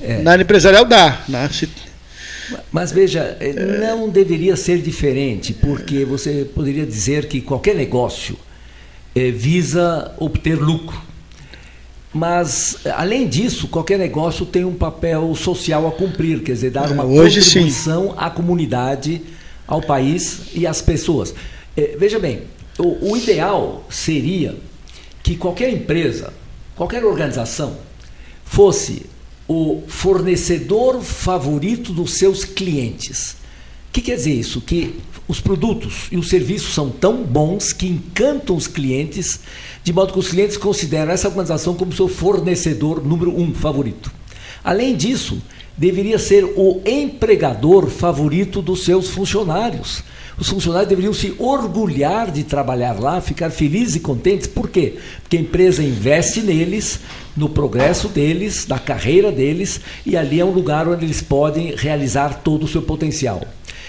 É. 0.00 0.20
Na 0.20 0.32
área 0.32 0.42
empresarial 0.42 0.84
dá. 0.84 1.22
Né? 1.26 1.48
Se, 1.50 1.66
mas 2.70 2.92
veja, 2.92 3.36
eh, 3.40 3.52
não 3.52 4.08
deveria 4.08 4.56
ser 4.56 4.80
diferente, 4.80 5.52
porque 5.52 6.04
você 6.04 6.48
poderia 6.54 6.86
dizer 6.86 7.26
que 7.26 7.40
qualquer 7.40 7.74
negócio 7.74 8.36
é, 9.14 9.30
visa 9.30 10.14
obter 10.18 10.56
lucro. 10.56 11.00
Mas, 12.12 12.78
além 12.94 13.28
disso, 13.28 13.68
qualquer 13.68 13.98
negócio 13.98 14.46
tem 14.46 14.64
um 14.64 14.74
papel 14.74 15.34
social 15.34 15.86
a 15.86 15.92
cumprir, 15.92 16.42
quer 16.42 16.52
dizer, 16.52 16.70
dar 16.70 16.90
uma 16.90 17.04
Hoje, 17.04 17.40
contribuição 17.40 18.10
sim. 18.10 18.14
à 18.16 18.30
comunidade, 18.30 19.20
ao 19.66 19.82
país 19.82 20.46
e 20.54 20.66
às 20.66 20.80
pessoas. 20.80 21.34
É, 21.76 21.96
veja 21.98 22.18
bem, 22.18 22.42
o, 22.78 23.12
o 23.12 23.16
ideal 23.16 23.84
seria 23.90 24.56
que 25.22 25.36
qualquer 25.36 25.70
empresa, 25.70 26.32
qualquer 26.74 27.04
organização, 27.04 27.76
fosse 28.44 29.04
o 29.48 29.82
fornecedor 29.86 31.00
favorito 31.02 31.92
dos 31.92 32.14
seus 32.14 32.44
clientes. 32.44 33.36
O 33.88 33.92
que 33.92 34.00
quer 34.00 34.16
dizer 34.16 34.34
isso? 34.34 34.60
Que 34.60 34.96
os 35.28 35.40
produtos 35.40 36.06
e 36.10 36.16
os 36.16 36.28
serviços 36.28 36.74
são 36.74 36.90
tão 36.90 37.22
bons 37.22 37.72
que 37.72 37.86
encantam 37.86 38.56
os 38.56 38.66
clientes, 38.66 39.40
de 39.82 39.92
modo 39.92 40.12
que 40.12 40.18
os 40.18 40.28
clientes 40.28 40.56
consideram 40.56 41.12
essa 41.12 41.28
organização 41.28 41.74
como 41.74 41.92
seu 41.92 42.08
fornecedor 42.08 43.04
número 43.04 43.38
um 43.38 43.54
favorito. 43.54 44.12
Além 44.62 44.96
disso, 44.96 45.40
deveria 45.76 46.18
ser 46.18 46.44
o 46.44 46.80
empregador 46.84 47.88
favorito 47.88 48.60
dos 48.62 48.84
seus 48.84 49.08
funcionários. 49.08 50.02
Os 50.38 50.50
funcionários 50.50 50.88
deveriam 50.88 51.14
se 51.14 51.34
orgulhar 51.38 52.30
de 52.30 52.44
trabalhar 52.44 53.00
lá, 53.00 53.20
ficar 53.22 53.48
felizes 53.50 53.96
e 53.96 54.00
contentes. 54.00 54.46
Por 54.46 54.68
quê? 54.68 54.96
Porque 55.22 55.38
a 55.38 55.40
empresa 55.40 55.82
investe 55.82 56.42
neles, 56.42 57.00
no 57.34 57.48
progresso 57.48 58.08
deles, 58.08 58.66
na 58.66 58.78
carreira 58.78 59.32
deles, 59.32 59.80
e 60.04 60.16
ali 60.16 60.38
é 60.38 60.44
um 60.44 60.50
lugar 60.50 60.86
onde 60.88 61.06
eles 61.06 61.22
podem 61.22 61.74
realizar 61.74 62.42
todo 62.42 62.64
o 62.64 62.68
seu 62.68 62.82
potencial. 62.82 63.42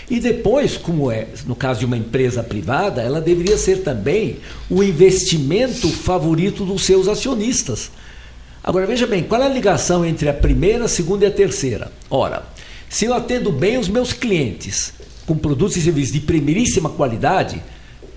E 0.09 0.21
depois, 0.21 0.77
como 0.77 1.11
é 1.11 1.27
no 1.45 1.55
caso 1.55 1.81
de 1.81 1.85
uma 1.85 1.97
empresa 1.97 2.41
privada, 2.41 3.01
ela 3.01 3.19
deveria 3.19 3.57
ser 3.57 3.83
também 3.83 4.37
o 4.69 4.81
investimento 4.81 5.89
favorito 5.89 6.63
dos 6.63 6.85
seus 6.85 7.09
acionistas. 7.09 7.91
Agora 8.63 8.85
veja 8.85 9.05
bem, 9.05 9.23
qual 9.23 9.41
é 9.41 9.45
a 9.45 9.49
ligação 9.49 10.05
entre 10.05 10.29
a 10.29 10.33
primeira, 10.33 10.85
a 10.85 10.89
segunda 10.89 11.25
e 11.25 11.27
a 11.27 11.31
terceira? 11.31 11.91
Ora, 12.09 12.43
se 12.87 13.03
eu 13.03 13.13
atendo 13.13 13.51
bem 13.51 13.77
os 13.77 13.89
meus 13.89 14.13
clientes 14.13 14.93
com 15.27 15.37
produtos 15.37 15.77
e 15.77 15.81
serviços 15.81 16.13
de 16.13 16.21
primeiríssima 16.21 16.89
qualidade, 16.89 17.61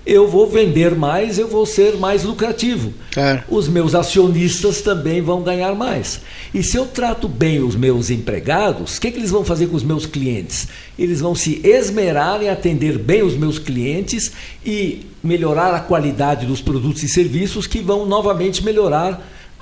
eu 0.07 0.27
vou 0.27 0.49
vender 0.49 0.95
mais, 0.95 1.39
eu 1.39 1.47
vou 1.47 1.67
ser 1.67 1.97
mais 1.99 2.25
lucrativo. 2.25 2.93
É. 3.17 3.43
Os 3.49 3.69
meus 3.69 3.95
acionistas 3.95 4.81
também 4.81 5.21
vão 5.21 5.43
ganhar 5.43 5.75
mais. 5.75 6.21
E 6.55 6.63
se 6.63 6.77
eu 6.77 6.87
trato 6.87 7.29
bem 7.29 7.63
os 7.63 7.77
meus 7.77 8.11
empregados, 8.11 8.97
o 8.97 9.01
que, 9.01 9.11
que 9.11 9.19
eles 9.19 9.31
vão 9.31 9.45
fazer 9.45 9.67
com 9.67 9.77
os 9.77 9.83
meus 9.83 10.07
clientes? 10.07 10.69
Eles 10.99 11.21
vão 11.21 11.35
se 11.35 11.61
esmerar 11.65 12.43
em 12.43 12.49
atender 12.49 12.97
bem 12.97 13.23
os 13.23 13.37
meus 13.37 13.59
clientes 13.59 14.33
e 14.65 15.07
melhorar 15.23 15.75
a 15.75 15.81
qualidade 15.81 16.47
dos 16.47 16.63
produtos 16.63 17.03
e 17.03 17.09
serviços 17.09 17.67
que 17.67 17.81
vão 17.81 18.07
novamente 18.07 18.65
melhorar 18.65 19.21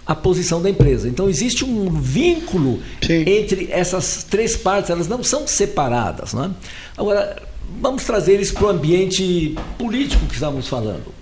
a 0.08 0.14
posição 0.14 0.62
da 0.62 0.70
empresa. 0.70 1.06
Então 1.06 1.28
existe 1.28 1.66
um 1.66 1.90
vínculo 2.00 2.80
Sim. 3.02 3.24
entre 3.26 3.68
essas 3.70 4.24
três 4.24 4.56
partes, 4.56 4.88
elas 4.88 5.06
não 5.06 5.22
são 5.22 5.46
separadas. 5.46 6.32
Né? 6.32 6.50
Agora, 6.96 7.42
vamos 7.78 8.04
trazer 8.04 8.40
isso 8.40 8.54
para 8.54 8.64
o 8.64 8.68
ambiente 8.70 9.54
político 9.76 10.24
que 10.24 10.32
estamos 10.32 10.66
falando. 10.66 11.12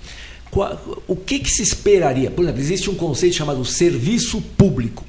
O 1.06 1.16
que, 1.16 1.40
que 1.40 1.50
se 1.50 1.62
esperaria? 1.62 2.30
Por 2.30 2.44
exemplo, 2.44 2.60
existe 2.60 2.88
um 2.88 2.94
conceito 2.94 3.34
chamado 3.34 3.62
serviço 3.64 4.40
público. 4.56 5.04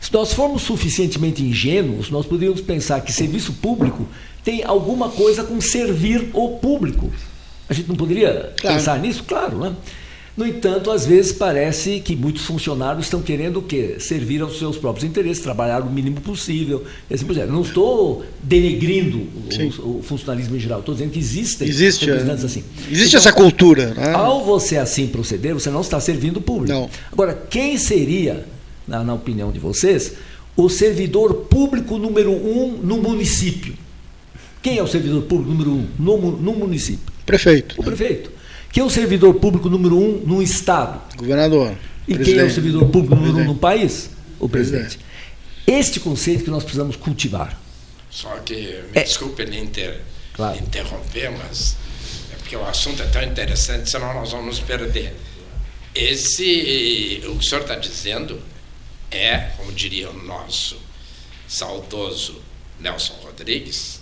Se 0.00 0.12
nós 0.12 0.32
formos 0.32 0.62
suficientemente 0.62 1.44
ingênuos, 1.44 2.10
nós 2.10 2.26
poderíamos 2.26 2.62
pensar 2.62 3.00
que 3.02 3.12
serviço 3.12 3.52
público 3.52 4.08
tem 4.42 4.64
alguma 4.64 5.10
coisa 5.10 5.44
com 5.44 5.60
servir 5.60 6.30
o 6.32 6.58
público. 6.58 7.12
A 7.68 7.74
gente 7.74 7.88
não 7.88 7.96
poderia 7.96 8.52
claro. 8.60 8.76
pensar 8.76 8.98
nisso? 8.98 9.22
Claro, 9.24 9.58
né? 9.58 9.74
No 10.36 10.44
entanto, 10.44 10.90
às 10.90 11.06
vezes 11.06 11.32
parece 11.32 12.00
que 12.00 12.16
muitos 12.16 12.44
funcionários 12.44 13.06
estão 13.06 13.22
querendo 13.22 13.58
o 13.58 13.62
quê? 13.62 13.96
Servir 14.00 14.42
aos 14.42 14.58
seus 14.58 14.76
próprios 14.76 15.08
interesses, 15.08 15.40
trabalhar 15.40 15.80
o 15.82 15.88
mínimo 15.88 16.20
possível. 16.20 16.84
Assim 17.08 17.24
por 17.24 17.36
Não 17.46 17.62
estou 17.62 18.24
denegrindo 18.42 19.18
o, 19.18 19.98
o, 19.98 20.02
funcionalismo 20.02 20.56
em 20.56 20.58
geral, 20.58 20.80
estou 20.80 20.92
dizendo 20.92 21.12
que 21.12 21.20
existem 21.20 21.68
Existe, 21.68 22.04
representantes 22.04 22.42
é. 22.42 22.46
assim. 22.46 22.64
Existe 22.90 23.08
então, 23.10 23.20
essa 23.20 23.32
cultura. 23.32 23.94
Né? 23.94 24.12
Ao 24.12 24.44
você 24.44 24.76
assim 24.76 25.06
proceder, 25.06 25.54
você 25.54 25.70
não 25.70 25.82
está 25.82 26.00
servindo 26.00 26.38
o 26.38 26.42
público. 26.42 26.72
Não. 26.72 26.90
Agora, 27.12 27.32
quem 27.48 27.78
seria, 27.78 28.44
na, 28.88 29.04
na 29.04 29.14
opinião 29.14 29.52
de 29.52 29.60
vocês, 29.60 30.14
o 30.56 30.68
servidor 30.68 31.32
público 31.48 31.96
número 31.96 32.32
um 32.32 32.76
no 32.82 33.00
município? 33.00 33.74
Quem 34.60 34.78
é 34.78 34.82
o 34.82 34.88
servidor 34.88 35.22
público 35.22 35.52
número 35.52 35.70
um 35.70 35.86
no, 35.96 36.32
no 36.38 36.54
município? 36.54 37.14
Prefeito. 37.24 37.80
O 37.80 37.84
prefeito. 37.84 38.33
Quem 38.74 38.82
é 38.82 38.86
o 38.86 38.90
servidor 38.90 39.32
público 39.34 39.70
número 39.70 39.96
um 39.96 40.18
no 40.26 40.42
Estado? 40.42 41.00
Governador. 41.16 41.76
E 42.08 42.14
presidente. 42.14 42.24
quem 42.24 42.40
é 42.40 42.44
o 42.44 42.52
servidor 42.52 42.82
público 42.90 43.14
número 43.14 43.34
presidente. 43.34 43.50
um 43.50 43.54
no 43.54 43.60
país? 43.60 44.10
O 44.40 44.48
presidente. 44.48 44.98
presidente. 44.98 45.04
Este 45.64 46.00
conceito 46.00 46.42
que 46.42 46.50
nós 46.50 46.64
precisamos 46.64 46.96
cultivar. 46.96 47.56
Só 48.10 48.30
que, 48.40 48.56
me 48.56 48.98
é. 48.98 49.04
desculpe 49.04 49.44
lhe 49.44 49.60
inter, 49.60 50.00
claro. 50.32 50.58
interromper, 50.58 51.30
mas 51.30 51.76
é 52.32 52.36
porque 52.36 52.56
o 52.56 52.66
assunto 52.66 53.00
é 53.00 53.06
tão 53.06 53.22
interessante, 53.22 53.88
senão 53.88 54.12
nós 54.12 54.32
vamos 54.32 54.46
nos 54.46 54.58
perder. 54.58 55.14
Esse, 55.94 57.22
o 57.26 57.30
que 57.30 57.38
o 57.38 57.42
senhor 57.42 57.60
está 57.60 57.76
dizendo 57.76 58.40
é, 59.08 59.38
como 59.56 59.70
diria 59.70 60.10
o 60.10 60.24
nosso 60.24 60.76
saudoso 61.46 62.42
Nelson 62.80 63.14
Rodrigues, 63.22 64.00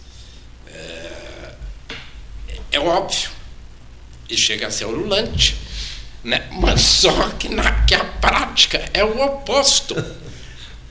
é, 0.67 1.53
é 2.73 2.81
óbvio 2.81 3.42
e 4.33 4.39
chega 4.39 4.67
a 4.67 4.71
ser 4.71 4.87
ululante. 4.87 5.55
Né? 6.25 6.49
Mas 6.53 6.81
só 6.81 7.29
que, 7.31 7.49
na, 7.49 7.85
que 7.85 7.95
a 7.95 8.05
prática 8.05 8.83
é 8.95 9.05
o 9.05 9.23
oposto. 9.23 9.95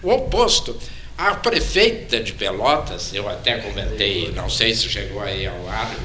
O 0.04 0.12
oposto. 0.12 0.78
A 1.18 1.36
prefeita 1.36 2.20
de 2.20 2.34
Pelotas, 2.34 3.14
eu 3.14 3.28
até 3.28 3.58
comentei, 3.60 4.32
não 4.32 4.50
sei 4.50 4.74
se 4.74 4.90
chegou 4.90 5.22
aí 5.22 5.46
ao 5.46 5.70
ar, 5.70 5.96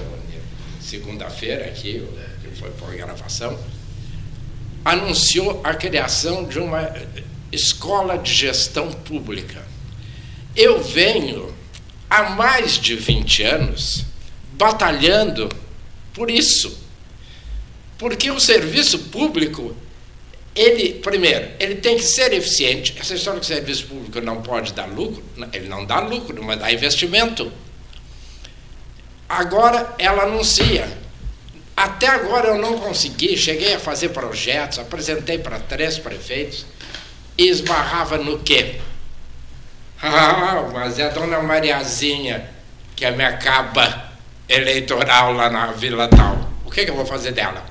segunda-feira 0.80 1.64
aqui, 1.66 2.06
que 2.42 2.58
foi 2.58 2.70
por 2.72 2.94
gravação, 2.94 3.58
anunciou 4.84 5.60
a 5.64 5.74
criação 5.74 6.44
de 6.44 6.58
uma 6.58 6.94
escola 7.50 8.18
de 8.18 8.32
gestão 8.32 8.92
pública. 8.92 9.66
Eu 10.54 10.82
venho 10.82 11.54
há 12.10 12.30
mais 12.30 12.78
de 12.78 12.94
20 12.94 13.42
anos 13.42 14.04
batalhando 14.52 15.48
por 16.12 16.30
isso 16.30 16.85
porque 17.98 18.30
o 18.30 18.38
serviço 18.38 18.98
público, 19.10 19.74
ele, 20.54 20.94
primeiro, 20.94 21.50
ele 21.58 21.76
tem 21.76 21.96
que 21.96 22.02
ser 22.02 22.32
eficiente. 22.32 22.94
Essa 22.98 23.14
história 23.14 23.40
que 23.40 23.46
o 23.46 23.48
serviço 23.48 23.86
público 23.86 24.20
não 24.20 24.42
pode 24.42 24.72
dar 24.72 24.86
lucro, 24.86 25.22
ele 25.52 25.68
não 25.68 25.84
dá 25.84 26.00
lucro, 26.00 26.42
mas 26.42 26.58
dá 26.58 26.70
investimento. 26.70 27.50
Agora 29.28 29.94
ela 29.98 30.24
anuncia. 30.24 30.88
Até 31.76 32.06
agora 32.06 32.48
eu 32.48 32.58
não 32.58 32.78
consegui, 32.78 33.36
cheguei 33.36 33.74
a 33.74 33.78
fazer 33.78 34.10
projetos, 34.10 34.78
apresentei 34.78 35.38
para 35.38 35.58
três 35.58 35.98
prefeitos 35.98 36.64
e 37.36 37.48
esbarrava 37.48 38.18
no 38.18 38.38
quê? 38.40 38.80
Ah, 39.98 40.68
mas 40.74 40.98
é 40.98 41.04
a 41.04 41.08
dona 41.08 41.40
Mariazinha, 41.40 42.50
que 42.94 43.06
é 43.06 43.10
minha 43.10 43.38
caba 43.38 44.12
eleitoral 44.46 45.32
lá 45.32 45.48
na 45.48 45.72
Vila 45.72 46.06
Tal. 46.06 46.50
O 46.66 46.70
que, 46.70 46.84
que 46.84 46.90
eu 46.90 46.94
vou 46.94 47.06
fazer 47.06 47.32
dela? 47.32 47.64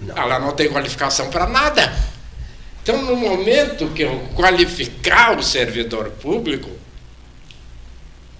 Não. 0.00 0.16
Ela 0.16 0.38
não 0.38 0.52
tem 0.52 0.68
qualificação 0.68 1.30
para 1.30 1.46
nada. 1.46 1.92
Então, 2.82 3.02
no 3.02 3.16
momento 3.16 3.88
que 3.90 4.02
eu 4.02 4.28
qualificar 4.34 5.38
o 5.38 5.42
servidor 5.42 6.10
público, 6.12 6.70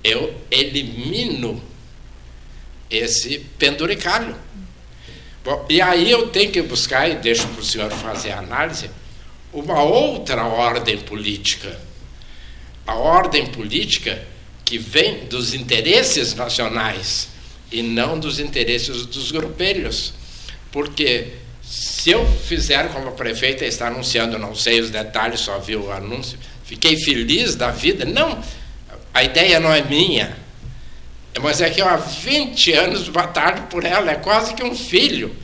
eu 0.03 0.35
elimino 0.51 1.62
esse 2.90 3.40
penduricalho. 3.59 4.35
Bom, 5.44 5.66
e 5.68 5.81
aí 5.81 6.11
eu 6.11 6.29
tenho 6.29 6.51
que 6.51 6.62
buscar, 6.62 7.09
e 7.11 7.16
deixo 7.16 7.47
para 7.49 7.61
o 7.61 7.64
senhor 7.64 7.90
fazer 7.90 8.31
a 8.31 8.38
análise, 8.38 8.90
uma 9.53 9.83
outra 9.83 10.44
ordem 10.44 10.99
política. 10.99 11.79
A 12.87 12.94
ordem 12.94 13.47
política 13.47 14.25
que 14.64 14.79
vem 14.79 15.27
dos 15.27 15.55
interesses 15.55 16.35
nacionais 16.35 17.29
e 17.71 17.83
não 17.83 18.18
dos 18.18 18.38
interesses 18.38 19.05
dos 19.07 19.31
grupelhos. 19.31 20.14
Porque 20.73 21.33
se 21.68 22.11
eu 22.11 22.24
fizer 22.24 22.90
como 22.94 23.09
a 23.09 23.12
prefeita 23.12 23.66
está 23.66 23.88
anunciando, 23.88 24.38
não 24.38 24.54
sei 24.54 24.81
os 24.81 24.88
detalhes, 24.88 25.40
só 25.40 25.59
vi 25.59 25.76
o 25.76 25.92
anúncio, 25.92 26.38
fiquei 26.64 26.96
feliz 26.96 27.54
da 27.54 27.70
vida. 27.70 28.07
Não, 28.07 28.42
a 29.12 29.22
ideia 29.22 29.61
não 29.61 29.70
é 29.70 29.83
minha, 29.83 30.35
mas 31.42 31.61
é 31.61 31.68
que 31.68 31.83
eu 31.83 31.87
há 31.87 31.96
20 31.96 32.72
anos 32.72 33.09
batalho 33.11 33.64
por 33.64 33.85
ela, 33.85 34.11
é 34.11 34.14
quase 34.14 34.54
que 34.54 34.62
um 34.62 34.74
filho. 34.74 35.37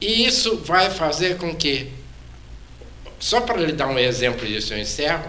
E 0.00 0.24
isso 0.24 0.58
vai 0.58 0.90
fazer 0.90 1.38
com 1.38 1.56
que, 1.56 1.90
só 3.18 3.40
para 3.40 3.56
lhe 3.60 3.72
dar 3.72 3.88
um 3.88 3.98
exemplo 3.98 4.46
disso, 4.46 4.72
eu 4.72 4.78
encerro, 4.78 5.28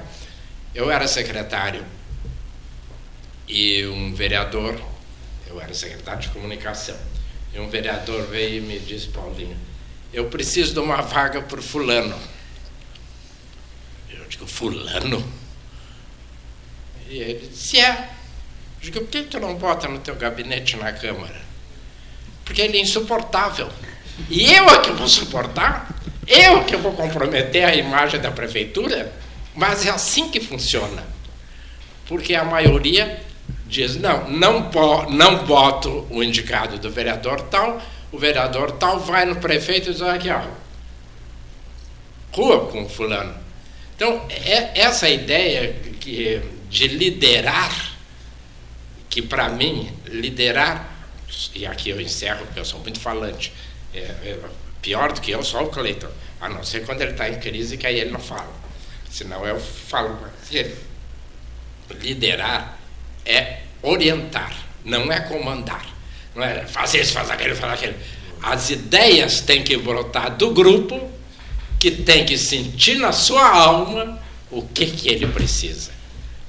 eu 0.76 0.92
era 0.92 1.08
secretário 1.08 1.84
e 3.48 3.84
um 3.88 4.14
vereador, 4.14 4.80
eu 5.50 5.60
era 5.60 5.74
secretário 5.74 6.22
de 6.22 6.30
comunicação, 6.30 6.96
e 7.52 7.60
um 7.60 7.68
vereador 7.68 8.28
veio 8.28 8.60
e 8.60 8.62
me 8.62 8.78
disse, 8.78 9.08
Paulinho, 9.08 9.71
eu 10.14 10.26
preciso 10.26 10.74
de 10.74 10.80
uma 10.80 11.02
vaga 11.02 11.42
por 11.42 11.62
fulano. 11.62 12.18
Eu 14.10 14.26
digo, 14.28 14.46
fulano? 14.46 15.24
E 17.10 17.18
ele 17.18 17.48
disse, 17.48 17.80
é. 17.80 18.10
Eu 18.82 18.92
digo, 18.92 19.02
por 19.02 19.10
que 19.10 19.24
tu 19.24 19.40
não 19.40 19.56
bota 19.56 19.88
no 19.88 20.00
teu 20.00 20.16
gabinete 20.16 20.76
na 20.78 20.92
Câmara? 20.92 21.42
Porque 22.44 22.62
ele 22.62 22.78
é 22.78 22.82
insuportável. 22.82 23.70
E 24.30 24.54
eu 24.54 24.70
é 24.70 24.82
que 24.82 24.92
vou 24.92 25.08
suportar? 25.08 25.90
Eu 26.28 26.64
que 26.66 26.76
vou 26.76 26.94
comprometer 26.94 27.64
a 27.64 27.76
imagem 27.76 28.20
da 28.20 28.32
prefeitura? 28.32 29.12
Mas 29.56 29.86
é 29.86 29.90
assim 29.90 30.30
que 30.30 30.40
funciona. 30.40 31.04
Porque 32.08 32.36
a 32.36 32.44
maioria 32.44 33.22
diz, 33.66 33.96
não, 33.96 34.30
não, 34.30 34.70
não 35.10 35.46
boto 35.46 36.06
o 36.10 36.22
indicado 36.22 36.78
do 36.78 36.90
vereador 36.90 37.42
tal, 37.44 37.82
o 38.12 38.18
vereador 38.18 38.74
tal 38.74 39.00
vai 39.00 39.26
no 39.26 39.38
prefeito 39.38 39.90
e 39.90 39.94
diz, 39.94 40.02
aqui, 40.02 40.30
ó, 40.30 40.42
rua 42.32 42.68
com 42.68 42.88
fulano. 42.88 43.36
Então, 43.96 44.26
é 44.30 44.80
essa 44.82 45.08
ideia 45.10 45.74
que, 46.00 46.42
de 46.70 46.88
liderar, 46.88 47.96
que 49.10 49.22
para 49.22 49.50
mim, 49.50 49.92
liderar, 50.06 50.90
e 51.54 51.66
aqui 51.66 51.90
eu 51.90 52.02
encerro, 52.02 52.46
porque 52.46 52.60
eu 52.60 52.66
sou 52.66 52.80
muito 52.80 53.00
falante, 53.00 53.54
é, 53.94 54.00
é, 54.00 54.40
pior 54.82 55.14
do 55.14 55.22
que 55.22 55.32
eu, 55.32 55.44
só 55.44 55.64
o 55.64 55.70
Cleiton, 55.70 56.10
a 56.40 56.50
não 56.50 56.64
ser 56.64 56.86
quando 56.86 57.02
ele 57.02 57.12
está 57.12 57.30
em 57.30 57.40
crise, 57.40 57.78
que 57.78 57.86
aí 57.86 58.00
ele 58.00 58.12
não 58.12 58.20
fala. 58.20 58.52
Senão 59.10 59.46
eu 59.46 59.60
falo. 59.60 60.18
Liderar 62.00 62.80
é 63.26 63.64
orientar, 63.82 64.56
não 64.84 65.12
é 65.12 65.20
comandar. 65.20 65.86
Não 66.36 66.44
é 66.44 66.66
fazer 66.66 67.02
isso, 67.02 67.14
fazer 67.14 67.34
aquilo, 67.34 67.56
fazer 67.56 67.74
aquilo. 67.74 67.96
As 68.42 68.70
ideias 68.70 69.42
têm 69.42 69.64
que 69.64 69.78
brotar 69.78 70.36
do 70.36 70.52
grupo, 70.52 71.10
que 71.80 71.92
tem 71.92 72.26
que 72.26 72.38
sentir 72.38 72.98
na 72.98 73.12
sua 73.12 73.48
alma 73.48 74.20
o 74.50 74.62
que, 74.62 74.86
que 74.86 75.10
ele 75.10 75.28
precisa. 75.28 75.92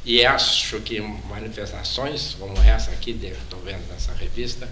E 0.05 0.25
acho 0.25 0.81
que 0.81 1.01
manifestações 1.01 2.35
como 2.39 2.59
essa 2.63 2.91
aqui, 2.91 3.13
estou 3.23 3.61
vendo 3.61 3.87
nessa 3.89 4.13
revista, 4.13 4.69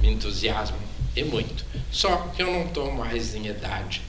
me 0.00 0.10
entusiasmam 0.10 0.80
e 1.14 1.22
muito. 1.22 1.64
Só 1.92 2.16
que 2.34 2.42
eu 2.42 2.52
não 2.52 2.64
estou 2.64 2.90
mais 2.92 3.34
em 3.34 3.46
idade, 3.46 4.02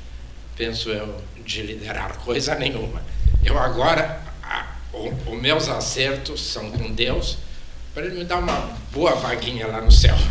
penso 0.56 0.90
eu, 0.90 1.22
de 1.46 1.62
liderar 1.62 2.18
coisa 2.18 2.56
nenhuma. 2.56 3.04
Eu 3.44 3.60
agora, 3.60 4.20
os 4.92 5.40
meus 5.40 5.70
acertos 5.70 6.42
são 6.42 6.72
com 6.72 6.92
Deus, 6.92 7.38
para 7.96 8.06
ele 8.06 8.20
me 8.20 8.26
dar 8.26 8.40
uma 8.40 8.70
boa 8.94 9.16
vaguinha 9.16 9.66
lá 9.68 9.80
no 9.82 9.90
céu. 9.90 10.16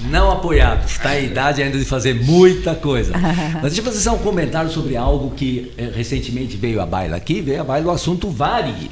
Não 0.00 0.30
apoiado, 0.30 0.86
está 0.86 1.18
em 1.18 1.26
idade 1.26 1.62
ainda 1.62 1.78
de 1.78 1.84
fazer 1.84 2.14
muita 2.14 2.74
coisa. 2.74 3.12
Mas 3.54 3.72
deixa 3.72 3.80
eu 3.80 3.84
fazer 3.84 4.00
só 4.00 4.14
um 4.14 4.18
comentário 4.18 4.70
sobre 4.70 4.96
algo 4.96 5.30
que 5.34 5.72
é, 5.76 5.86
recentemente 5.86 6.56
veio 6.56 6.80
à 6.80 6.86
baila 6.86 7.16
aqui, 7.16 7.40
veio 7.40 7.60
à 7.60 7.64
baila 7.64 7.88
o 7.88 7.90
assunto 7.90 8.30
Varig. 8.30 8.90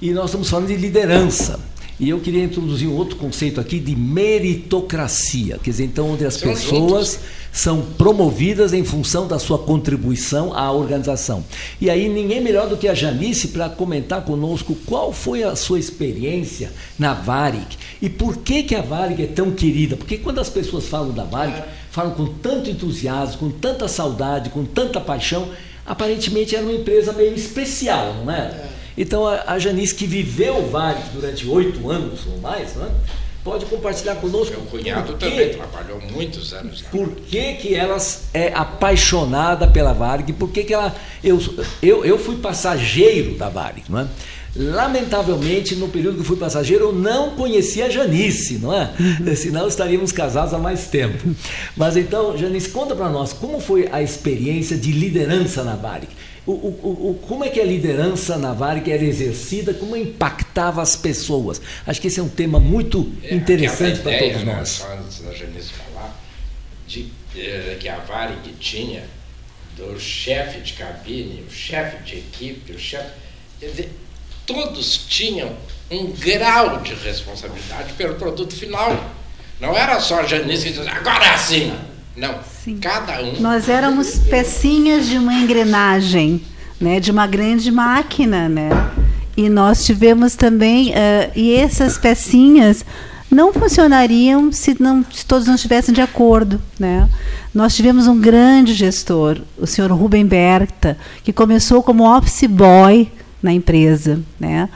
E 0.00 0.10
nós 0.12 0.26
estamos 0.26 0.48
falando 0.48 0.68
de 0.68 0.76
liderança. 0.76 1.58
E 1.98 2.08
eu 2.08 2.18
queria 2.18 2.42
introduzir 2.42 2.88
um 2.88 2.96
outro 2.96 3.14
conceito 3.16 3.60
aqui 3.60 3.78
de 3.78 3.94
meritocracia, 3.94 5.60
quer 5.62 5.70
dizer, 5.70 5.84
então, 5.84 6.10
onde 6.10 6.26
as 6.26 6.34
São 6.34 6.48
pessoas 6.48 7.12
juntos. 7.12 7.20
são 7.52 7.82
promovidas 7.96 8.72
em 8.72 8.82
função 8.82 9.28
da 9.28 9.38
sua 9.38 9.58
contribuição 9.58 10.52
à 10.56 10.72
organização. 10.72 11.44
E 11.80 11.88
aí, 11.88 12.08
ninguém 12.08 12.40
melhor 12.40 12.68
do 12.68 12.76
que 12.76 12.88
a 12.88 12.94
Janice 12.94 13.48
para 13.48 13.68
comentar 13.68 14.24
conosco 14.24 14.76
qual 14.84 15.12
foi 15.12 15.44
a 15.44 15.54
sua 15.54 15.78
experiência 15.78 16.72
na 16.98 17.14
Varig 17.14 17.78
e 18.02 18.10
por 18.10 18.38
que, 18.38 18.64
que 18.64 18.74
a 18.74 18.82
Varig 18.82 19.22
é 19.22 19.26
tão 19.28 19.52
querida. 19.52 19.96
Porque 19.96 20.18
quando 20.18 20.40
as 20.40 20.48
pessoas 20.48 20.86
falam 20.86 21.12
da 21.12 21.22
Varig, 21.22 21.62
falam 21.92 22.12
com 22.14 22.26
tanto 22.26 22.68
entusiasmo, 22.68 23.38
com 23.38 23.50
tanta 23.50 23.86
saudade, 23.86 24.50
com 24.50 24.64
tanta 24.64 25.00
paixão, 25.00 25.48
aparentemente 25.86 26.56
era 26.56 26.64
uma 26.64 26.74
empresa 26.74 27.12
meio 27.12 27.34
especial, 27.34 28.14
não 28.24 28.32
é? 28.32 28.73
Então 28.96 29.26
a, 29.26 29.42
a 29.46 29.58
Janice, 29.58 29.94
que 29.94 30.06
viveu 30.06 30.58
o 30.58 30.70
Vale 30.70 31.02
durante 31.12 31.46
oito 31.46 31.90
anos 31.90 32.20
ou 32.26 32.38
mais, 32.38 32.74
né? 32.74 32.90
pode 33.44 33.66
compartilhar 33.66 34.16
conosco. 34.16 34.56
Meu 34.56 34.62
cunhado 34.62 35.12
também 35.14 35.50
trabalhou 35.50 36.00
muitos 36.10 36.52
anos 36.54 36.82
lá. 36.82 36.88
Por 36.90 37.10
que, 37.10 37.54
que 37.54 37.74
ela 37.74 37.98
é 38.32 38.52
apaixonada 38.54 39.68
pela 39.68 39.92
Varg? 39.92 40.32
Por 40.32 40.50
que, 40.50 40.64
que 40.64 40.72
ela. 40.72 40.94
Eu, 41.22 41.38
eu, 41.82 42.04
eu 42.04 42.18
fui 42.18 42.36
passageiro 42.36 43.36
da 43.36 43.50
Varg, 43.50 43.82
não 43.88 44.00
é? 44.00 44.06
Lamentavelmente, 44.56 45.74
no 45.74 45.88
período 45.88 46.18
que 46.18 46.24
fui 46.24 46.36
passageiro, 46.36 46.84
eu 46.84 46.92
não 46.92 47.30
conhecia 47.30 47.86
a 47.86 47.90
Janice, 47.90 48.58
não 48.58 48.72
é? 48.72 48.92
Uhum. 48.98 49.34
Senão 49.34 49.66
estaríamos 49.66 50.12
casados 50.12 50.54
há 50.54 50.58
mais 50.58 50.86
tempo. 50.86 51.34
Mas 51.76 51.96
então, 51.96 52.38
Janice, 52.38 52.68
conta 52.68 52.94
para 52.94 53.08
nós 53.08 53.32
como 53.32 53.60
foi 53.60 53.88
a 53.90 54.00
experiência 54.00 54.76
de 54.76 54.92
liderança 54.92 55.64
na 55.64 55.74
Varig. 55.74 56.08
O, 56.46 56.52
o, 56.52 57.10
o, 57.10 57.14
como 57.26 57.42
é 57.42 57.48
que 57.48 57.58
a 57.58 57.64
liderança 57.64 58.36
na 58.36 58.52
Varig 58.52 58.90
era 58.92 59.02
exercida, 59.02 59.72
como 59.72 59.96
impactava 59.96 60.82
as 60.82 60.94
pessoas? 60.94 61.60
Acho 61.86 62.00
que 62.00 62.08
esse 62.08 62.20
é 62.20 62.22
um 62.22 62.28
tema 62.28 62.60
muito 62.60 63.10
é, 63.22 63.34
interessante 63.34 64.00
para 64.00 64.18
todos 64.18 64.44
né, 64.44 64.54
nós. 64.54 64.84
Antes 64.84 65.20
da 65.20 65.32
Janice 65.32 65.70
falar, 65.72 66.20
de, 66.86 67.10
eh, 67.34 67.78
que 67.80 67.88
a 67.88 67.96
Varig 67.96 68.52
tinha 68.60 69.04
do 69.74 69.98
chefe 69.98 70.60
de 70.60 70.74
cabine, 70.74 71.44
o 71.48 71.50
chefe 71.50 72.02
de 72.04 72.18
equipe, 72.18 72.72
o 72.72 72.78
chefe. 72.78 73.10
Quer 73.58 73.66
dizer, 73.70 73.92
todos 74.44 74.98
tinham 75.08 75.56
um 75.90 76.12
grau 76.12 76.80
de 76.80 76.92
responsabilidade 76.92 77.94
pelo 77.94 78.16
produto 78.16 78.54
final. 78.54 79.12
Não 79.58 79.74
era 79.74 79.98
só 79.98 80.20
a 80.20 80.24
Janice 80.24 80.64
que 80.64 80.72
dizia, 80.72 80.92
agora 80.92 81.24
é 81.24 81.30
assim. 81.30 81.74
Não, 82.16 82.34
Sim. 82.62 82.78
cada 82.80 83.20
um. 83.22 83.40
Nós 83.40 83.68
éramos 83.68 84.18
pecinhas 84.18 85.06
de 85.06 85.18
uma 85.18 85.34
engrenagem, 85.34 86.42
né, 86.80 87.00
de 87.00 87.10
uma 87.10 87.26
grande 87.26 87.70
máquina, 87.70 88.48
né? 88.48 88.68
E 89.36 89.48
nós 89.48 89.84
tivemos 89.84 90.36
também, 90.36 90.90
uh, 90.90 91.32
e 91.34 91.54
essas 91.54 91.98
pecinhas 91.98 92.84
não 93.34 93.52
funcionariam 93.52 94.52
se, 94.52 94.80
não, 94.80 95.04
se 95.12 95.26
todos 95.26 95.46
não 95.48 95.56
estivessem 95.56 95.92
de 95.92 96.00
acordo. 96.00 96.60
Né? 96.78 97.08
Nós 97.52 97.74
tivemos 97.74 98.06
um 98.06 98.20
grande 98.20 98.72
gestor, 98.72 99.40
o 99.58 99.66
senhor 99.66 99.90
Rubem 99.90 100.24
Berta, 100.24 100.96
que 101.24 101.32
começou 101.32 101.82
como 101.82 102.08
office 102.16 102.48
boy 102.48 103.10
na 103.42 103.52
empresa. 103.52 104.20
Né? 104.38 104.68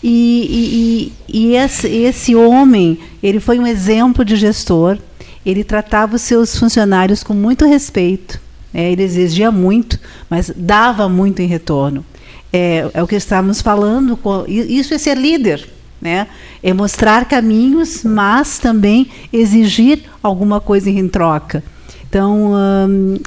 E, 0.00 1.12
e, 1.28 1.38
e 1.50 1.56
esse, 1.56 1.88
esse 1.88 2.36
homem 2.36 2.98
ele 3.20 3.40
foi 3.40 3.58
um 3.58 3.66
exemplo 3.66 4.24
de 4.24 4.36
gestor, 4.36 4.96
ele 5.44 5.64
tratava 5.64 6.16
os 6.16 6.22
seus 6.22 6.56
funcionários 6.56 7.22
com 7.22 7.34
muito 7.34 7.66
respeito. 7.66 8.40
É, 8.72 8.90
ele 8.90 9.02
exigia 9.02 9.50
muito, 9.50 9.98
mas 10.28 10.50
dava 10.54 11.08
muito 11.08 11.40
em 11.40 11.46
retorno. 11.46 12.04
É, 12.52 12.88
é 12.94 13.02
o 13.02 13.06
que 13.06 13.14
estávamos 13.14 13.60
falando. 13.60 14.18
isso 14.48 14.94
é 14.94 14.98
ser 14.98 15.16
líder, 15.16 15.68
né? 16.00 16.26
É 16.62 16.72
mostrar 16.72 17.24
caminhos, 17.26 18.02
mas 18.02 18.58
também 18.58 19.08
exigir 19.32 20.02
alguma 20.22 20.60
coisa 20.60 20.90
em 20.90 21.08
troca. 21.08 21.62
Então, 22.08 22.52
hum, 22.88 23.18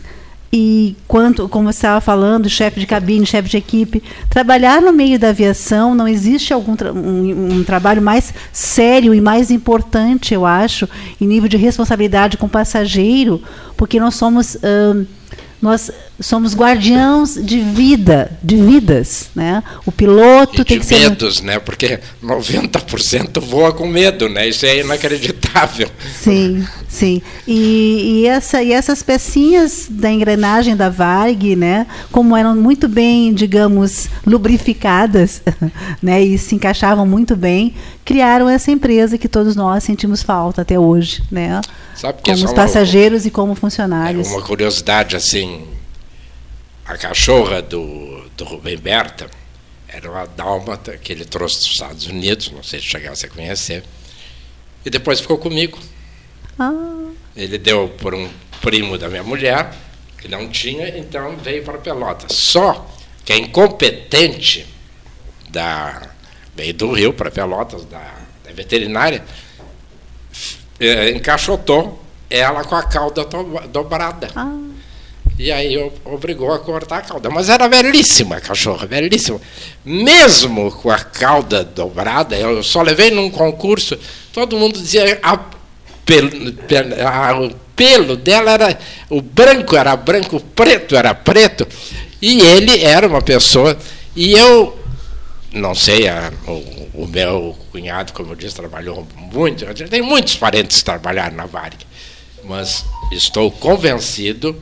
e 0.52 0.96
quanto, 1.08 1.50
como 1.50 1.72
você 1.72 1.78
estava 1.78 2.00
falando, 2.00 2.50
chefe 2.50 2.80
de 2.80 2.88
cabine, 2.88 3.26
chefe 3.26 3.50
de 3.50 3.58
equipe, 3.58 4.02
trabalhar 4.30 4.82
no 4.82 4.94
meio 4.94 5.20
da 5.20 5.30
aviação 5.30 5.94
não 5.94 6.08
existe 6.08 6.54
algum 6.54 6.76
tra 6.76 6.94
um, 6.94 7.58
um, 7.58 7.64
trabalho 7.64 8.02
mais 8.02 8.34
sério 8.54 9.14
e 9.14 9.20
mais 9.20 9.52
importante, 9.52 10.34
eu 10.34 10.46
acho, 10.46 10.88
em 11.20 11.28
nível 11.28 11.50
de 11.50 11.58
responsabilidade 11.58 12.38
com 12.38 12.46
o 12.46 12.50
passageiro, 12.50 13.42
porque 13.76 14.00
nós 14.00 14.16
somos 14.16 14.58
nós 15.62 15.92
somos 16.20 16.56
guardiãos 16.56 17.36
de 17.36 17.60
vida, 17.60 18.32
de 18.42 18.58
vidas, 18.58 19.30
né? 19.36 19.64
O 19.86 19.92
piloto 19.92 20.62
e 20.62 20.66
tem 20.66 20.80
que 20.80 20.86
ser 20.86 21.00
medos, 21.00 21.42
né? 21.42 21.60
Porque 21.60 22.00
90% 22.24 23.40
voa 23.40 23.72
com 23.72 23.88
medo, 23.88 24.28
né? 24.28 24.48
Isso 24.48 24.66
é 24.66 24.80
inacreditável. 24.80 25.88
Sim, 26.20 26.66
sim. 26.88 27.22
E, 27.48 28.22
e, 28.24 28.28
essa, 28.28 28.64
e 28.64 28.72
essas 28.72 29.04
pecinhas 29.04 29.88
da 29.90 30.12
engrenagem 30.12 30.76
da 30.76 30.90
Varg, 30.90 31.56
né? 31.56 31.86
Como 32.12 32.36
eram 32.36 32.56
muito 32.56 32.88
bem, 32.88 33.34
digamos, 33.34 34.08
lubrificadas, 34.26 35.42
né? 36.02 36.22
E 36.24 36.38
se 36.38 36.56
encaixavam 36.56 37.06
muito 37.06 37.36
bem, 37.36 37.76
criaram 38.04 38.50
essa 38.50 38.72
empresa 38.72 39.18
que 39.18 39.28
todos 39.28 39.56
nós 39.56 39.84
sentimos 39.84 40.24
falta 40.24 40.64
até 40.64 40.80
hoje, 40.80 41.22
né? 41.32 41.62
Sabe 41.94 42.22
que 42.22 42.32
como 42.32 42.46
os 42.46 42.54
passageiros 42.54 43.24
uma, 43.24 43.28
e 43.28 43.32
como 43.32 43.56
funcionários. 43.56 44.28
É 44.28 44.32
uma 44.32 44.42
curiosidade 44.42 45.16
assim, 45.16 45.64
a 46.88 46.98
cachorra 46.98 47.62
do, 47.62 48.30
do 48.38 48.46
Rubem 48.46 48.78
Berta, 48.78 49.30
era 49.90 50.10
uma 50.10 50.26
dálmata 50.26 50.98
que 50.98 51.12
ele 51.12 51.26
trouxe 51.26 51.58
dos 51.58 51.68
Estados 51.68 52.08
Unidos, 52.08 52.50
não 52.52 52.64
sei 52.64 52.80
se 52.80 52.86
chegasse 52.86 53.26
a 53.26 53.30
conhecer, 53.30 53.84
e 54.86 54.90
depois 54.90 55.20
ficou 55.20 55.38
comigo. 55.38 55.78
Ah. 56.58 57.10
Ele 57.36 57.58
deu 57.58 57.90
por 57.90 58.16
um 58.16 58.30
primo 58.62 58.98
da 58.98 59.10
minha 59.10 59.24
mulher, 59.24 59.74
que 60.18 60.30
não 60.30 60.48
tinha, 60.50 60.98
então 60.98 61.36
veio 61.38 61.64
para 61.64 61.78
Pelotas. 61.78 62.36
Só 62.36 62.90
que 63.26 63.34
a 63.34 63.38
incompetente 63.38 64.66
da, 65.50 66.10
veio 66.56 66.74
do 66.74 66.92
Rio 66.94 67.14
para 67.14 67.30
Pelotas, 67.30 67.84
da, 67.86 68.14
da 68.46 68.52
veterinária, 68.54 69.24
é, 70.80 71.10
encaixotou 71.12 72.02
ela 72.30 72.64
com 72.64 72.76
a 72.76 72.84
cauda 72.84 73.26
dobrada. 73.68 74.30
Ah. 74.36 74.77
E 75.38 75.52
aí 75.52 75.78
obrigou 76.04 76.52
a 76.52 76.60
cortar 76.60 76.98
a 76.98 77.02
cauda. 77.02 77.30
Mas 77.30 77.48
era 77.50 77.68
belíssima 77.68 78.38
a 78.38 78.42
cachorra, 78.42 78.88
belíssima. 78.88 79.40
Mesmo 79.86 80.72
com 80.72 80.90
a 80.90 80.98
cauda 80.98 81.64
dobrada, 81.64 82.36
eu 82.36 82.64
só 82.64 82.82
levei 82.82 83.12
num 83.12 83.30
concurso, 83.30 83.98
todo 84.34 84.58
mundo 84.58 84.80
dizia 84.80 85.20
a 85.22 85.38
pelo, 86.08 86.32
a, 87.06 87.40
o 87.40 87.50
pelo 87.76 88.16
dela 88.16 88.52
era. 88.52 88.80
O 89.10 89.22
branco 89.22 89.76
era 89.76 89.96
branco, 89.96 90.38
o 90.38 90.42
preto 90.42 90.96
era 90.96 91.14
preto. 91.14 91.68
E 92.22 92.42
ele 92.42 92.84
era 92.84 93.08
uma 93.08 93.22
pessoa. 93.22 93.78
E 94.16 94.32
eu, 94.32 94.80
não 95.52 95.76
sei, 95.76 96.08
a, 96.08 96.32
o, 96.48 97.04
o, 97.04 97.08
meu 97.08 97.56
cunhado, 97.72 98.14
como 98.14 98.32
eu 98.32 98.36
disse, 98.36 98.56
trabalhou 98.56 99.06
muito. 99.16 99.66
Tem 99.88 100.02
muitos 100.02 100.36
parentes 100.36 100.78
que 100.78 100.86
trabalharam 100.86 101.36
na 101.36 101.46
Varig. 101.46 101.86
Mas 102.44 102.86
estou 103.12 103.52
convencido 103.52 104.60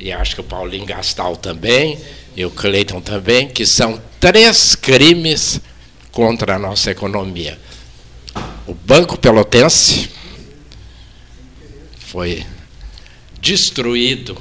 e 0.00 0.10
acho 0.10 0.34
que 0.34 0.40
o 0.40 0.44
Paulinho 0.44 0.86
Gastal 0.86 1.36
também, 1.36 1.98
e 2.34 2.44
o 2.44 2.50
Cleiton 2.50 3.00
também, 3.00 3.48
que 3.48 3.66
são 3.66 4.00
três 4.18 4.74
crimes 4.74 5.60
contra 6.10 6.56
a 6.56 6.58
nossa 6.58 6.90
economia. 6.90 7.58
O 8.66 8.72
Banco 8.74 9.18
Pelotense 9.18 10.08
foi 11.98 12.44
destruído, 13.40 14.40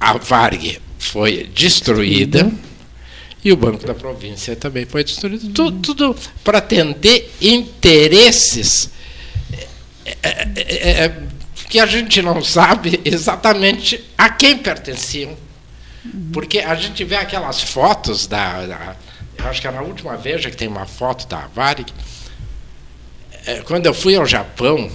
a 0.00 0.16
Varg 0.16 0.80
foi 0.98 1.44
destruída 1.54 2.50
e 3.44 3.52
o 3.52 3.56
Banco 3.56 3.86
da 3.86 3.94
Província 3.94 4.56
também 4.56 4.86
foi 4.86 5.04
destruído. 5.04 5.50
Tudo, 5.50 5.80
tudo 5.80 6.16
para 6.42 6.58
atender 6.58 7.30
interesses. 7.40 8.90
É, 10.04 10.18
é, 10.22 10.48
é, 10.56 10.90
é 11.04 11.22
que 11.70 11.78
a 11.78 11.86
gente 11.86 12.20
não 12.20 12.42
sabe 12.42 13.00
exatamente 13.04 14.04
a 14.18 14.28
quem 14.28 14.58
pertenciam. 14.58 15.38
Porque 16.32 16.58
a 16.58 16.74
gente 16.74 17.04
vê 17.04 17.14
aquelas 17.14 17.62
fotos 17.62 18.26
da. 18.26 18.66
da 18.66 18.96
eu 19.38 19.46
acho 19.46 19.60
que 19.60 19.68
é 19.68 19.70
na 19.70 19.80
última 19.80 20.16
Veja 20.16 20.50
que 20.50 20.56
tem 20.56 20.68
uma 20.68 20.84
foto 20.84 21.26
da 21.28 21.46
Varig. 21.46 21.92
É, 23.46 23.60
quando 23.62 23.86
eu 23.86 23.94
fui 23.94 24.16
ao 24.16 24.26
Japão, 24.26 24.90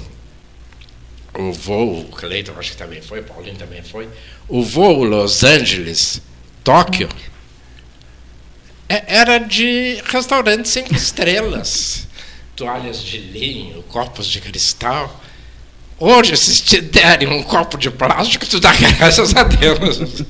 o 1.33 1.51
voo, 1.51 2.01
o 2.01 2.05
Cleiton 2.05 2.53
acho 2.57 2.71
que 2.71 2.77
também 2.77 3.01
foi, 3.01 3.21
o 3.21 3.23
Paulinho 3.23 3.55
também 3.55 3.81
foi, 3.81 4.07
o 4.47 4.61
voo 4.61 5.03
Los 5.03 5.43
Angeles, 5.43 6.21
Tóquio, 6.63 7.09
é, 8.87 9.03
era 9.07 9.39
de 9.39 10.01
restaurante 10.05 10.69
cinco 10.69 10.93
estrelas. 10.93 12.07
Toalhas 12.55 13.01
de 13.01 13.17
linho, 13.17 13.81
copos 13.83 14.27
de 14.27 14.39
cristal. 14.39 15.21
Hoje, 15.97 16.35
se 16.35 16.61
te 16.61 16.81
derem 16.81 17.27
um 17.27 17.41
copo 17.41 17.77
de 17.77 17.89
plástico, 17.89 18.45
tu 18.45 18.59
dá 18.59 18.73
graças 18.75 19.33
a 19.35 19.43
Deus. 19.43 20.25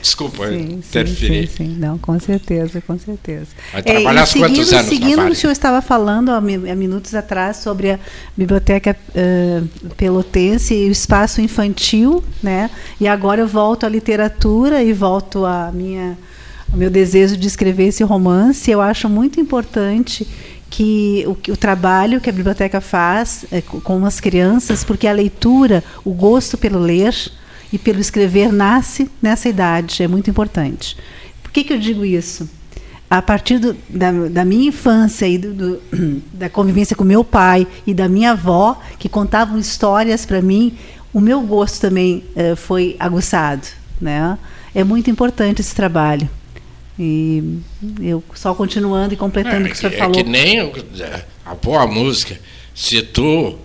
Desculpa 0.00 0.48
sim, 0.48 0.74
interferir. 0.74 1.48
Sim, 1.48 1.56
sim, 1.56 1.76
não, 1.76 1.98
com 1.98 2.18
certeza, 2.20 2.80
com 2.80 2.96
certeza. 2.96 3.48
Vai 3.72 3.82
trabalhar 3.82 4.22
é, 4.22 4.26
seguindo, 4.26 4.46
quantos 4.48 4.72
anos 4.72 4.88
Seguindo 4.88 5.20
o 5.20 5.26
que 5.26 5.32
o 5.32 5.34
senhor 5.34 5.52
estava 5.52 5.82
falando 5.82 6.30
há, 6.30 6.40
minutos 6.40 7.14
atrás 7.14 7.56
sobre 7.56 7.90
a 7.90 7.98
Biblioteca 8.36 8.96
uh, 9.10 9.88
Pelotense 9.96 10.74
e 10.74 10.88
o 10.88 10.92
espaço 10.92 11.40
infantil, 11.40 12.22
né? 12.40 12.70
E 13.00 13.08
agora 13.08 13.40
eu 13.40 13.48
volto 13.48 13.84
à 13.84 13.88
literatura 13.88 14.82
e 14.82 14.92
volto 14.92 15.42
minha, 15.74 16.16
ao 16.70 16.78
meu 16.78 16.90
desejo 16.90 17.36
de 17.36 17.48
escrever 17.48 17.88
esse 17.88 18.04
romance. 18.04 18.70
Eu 18.70 18.80
acho 18.80 19.08
muito 19.08 19.40
importante 19.40 20.26
que 20.70 21.24
o, 21.26 21.52
o, 21.52 21.56
trabalho 21.56 22.20
que 22.20 22.28
a 22.28 22.32
biblioteca 22.32 22.80
faz 22.80 23.44
é, 23.50 23.60
com 23.60 24.04
as 24.04 24.20
crianças, 24.20 24.84
porque 24.84 25.06
a 25.06 25.12
leitura, 25.12 25.82
o 26.04 26.12
gosto 26.12 26.58
pelo 26.58 26.78
ler 26.78 27.14
e 27.72 27.78
pelo 27.78 28.00
escrever 28.00 28.52
nasce 28.52 29.10
nessa 29.20 29.48
idade, 29.48 30.02
é 30.02 30.08
muito 30.08 30.30
importante. 30.30 30.96
Por 31.42 31.50
que, 31.50 31.64
que 31.64 31.72
eu 31.72 31.78
digo 31.78 32.04
isso? 32.04 32.48
A 33.10 33.22
partir 33.22 33.58
do, 33.58 33.74
da, 33.88 34.12
da, 34.12 34.44
minha 34.44 34.68
infância 34.68 35.26
e 35.26 35.38
do, 35.38 35.54
do, 35.54 35.82
da 36.32 36.50
convivência 36.50 36.94
com 36.94 37.04
meu 37.04 37.24
pai 37.24 37.66
e 37.86 37.94
da 37.94 38.08
minha 38.08 38.32
avó, 38.32 38.78
que 38.98 39.08
contavam 39.08 39.58
histórias 39.58 40.26
para 40.26 40.42
mim, 40.42 40.76
o 41.12 41.20
meu 41.20 41.40
gosto 41.40 41.80
também 41.80 42.24
uh, 42.36 42.54
foi 42.54 42.96
aguçado. 42.98 43.66
Né? 43.98 44.38
É 44.74 44.84
muito 44.84 45.10
importante 45.10 45.62
esse 45.62 45.74
trabalho. 45.74 46.28
E 46.98 47.60
eu 48.00 48.22
só 48.34 48.54
continuando 48.54 49.14
e 49.14 49.16
completando 49.16 49.66
é, 49.66 49.70
o 49.70 49.72
que 49.72 49.72
o 49.72 49.76
senhor 49.76 49.92
é 49.94 49.96
falou. 49.96 50.18
É 50.18 50.22
que 50.22 50.28
nem 50.28 50.72
a 51.46 51.54
boa 51.54 51.86
música. 51.86 52.38
Se 52.74 53.02
tu 53.02 53.58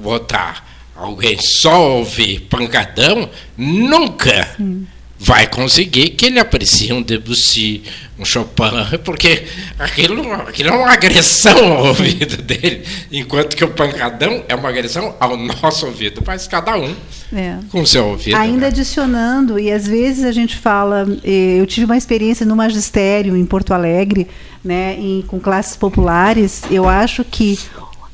botar 0.00 0.66
alguém 0.94 1.36
só 1.38 1.98
ouvir 1.98 2.40
pancadão, 2.40 3.28
nunca 3.56 4.44
Sim. 4.56 4.86
Vai 5.18 5.46
conseguir 5.46 6.10
que 6.10 6.26
ele 6.26 6.38
aprecie 6.38 6.92
um 6.92 7.02
Debussy, 7.02 7.82
um 8.18 8.24
Chopin, 8.24 8.98
porque 9.04 9.44
aquilo, 9.78 10.30
aquilo 10.32 10.70
é 10.70 10.72
uma 10.72 10.92
agressão 10.92 11.72
ao 11.72 11.86
ouvido 11.86 12.36
dele, 12.42 12.84
enquanto 13.10 13.56
que 13.56 13.64
o 13.64 13.68
pancadão 13.68 14.44
é 14.48 14.54
uma 14.54 14.68
agressão 14.68 15.14
ao 15.18 15.36
nosso 15.36 15.86
ouvido, 15.86 16.22
mas 16.26 16.46
cada 16.46 16.76
um 16.76 16.94
é. 17.32 17.58
com 17.70 17.80
o 17.80 17.86
seu 17.86 18.06
ouvido. 18.06 18.36
Ainda 18.36 18.62
né? 18.62 18.66
adicionando, 18.66 19.58
e 19.58 19.72
às 19.72 19.86
vezes 19.86 20.24
a 20.24 20.32
gente 20.32 20.56
fala, 20.56 21.06
eh, 21.24 21.56
eu 21.58 21.66
tive 21.66 21.86
uma 21.86 21.96
experiência 21.96 22.44
no 22.44 22.54
magistério 22.54 23.36
em 23.36 23.44
Porto 23.46 23.72
Alegre, 23.72 24.26
né, 24.62 24.96
em, 24.98 25.22
com 25.22 25.38
classes 25.38 25.76
populares, 25.76 26.62
eu 26.70 26.88
acho 26.88 27.24
que 27.24 27.58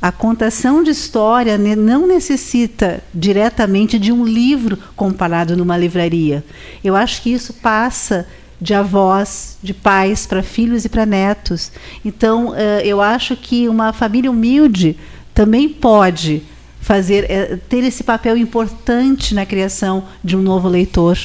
a 0.03 0.11
contação 0.11 0.83
de 0.83 0.91
história 0.91 1.57
não 1.57 2.09
necessita 2.09 3.01
diretamente 3.15 4.01
de 4.01 4.11
um 4.11 4.25
livro 4.25 4.77
comparado 4.97 5.57
numa 5.57 5.79
livraria. 5.79 6.45
Eu 6.83 6.97
acho 6.97 7.23
que 7.23 7.33
isso 7.33 7.55
passa 7.55 8.27
de 8.61 8.75
avós, 8.75 9.59
de 9.63 9.73
pais 9.73 10.27
para 10.27 10.43
filhos 10.43 10.85
e 10.85 10.89
para 10.89 11.07
netos. 11.07 11.71
Então, 12.05 12.53
eh, 12.57 12.83
eu 12.85 13.01
acho 13.01 13.37
que 13.37 13.69
uma 13.69 13.93
família 13.93 14.29
humilde 14.29 14.99
também 15.33 15.69
pode 15.69 16.43
fazer 16.81 17.31
eh, 17.31 17.59
ter 17.69 17.85
esse 17.85 18.03
papel 18.03 18.37
importante 18.37 19.37
na 19.37 19.47
criação 19.47 20.05
de 20.23 20.37
um 20.37 20.43
novo 20.43 20.69
leitor, 20.69 21.17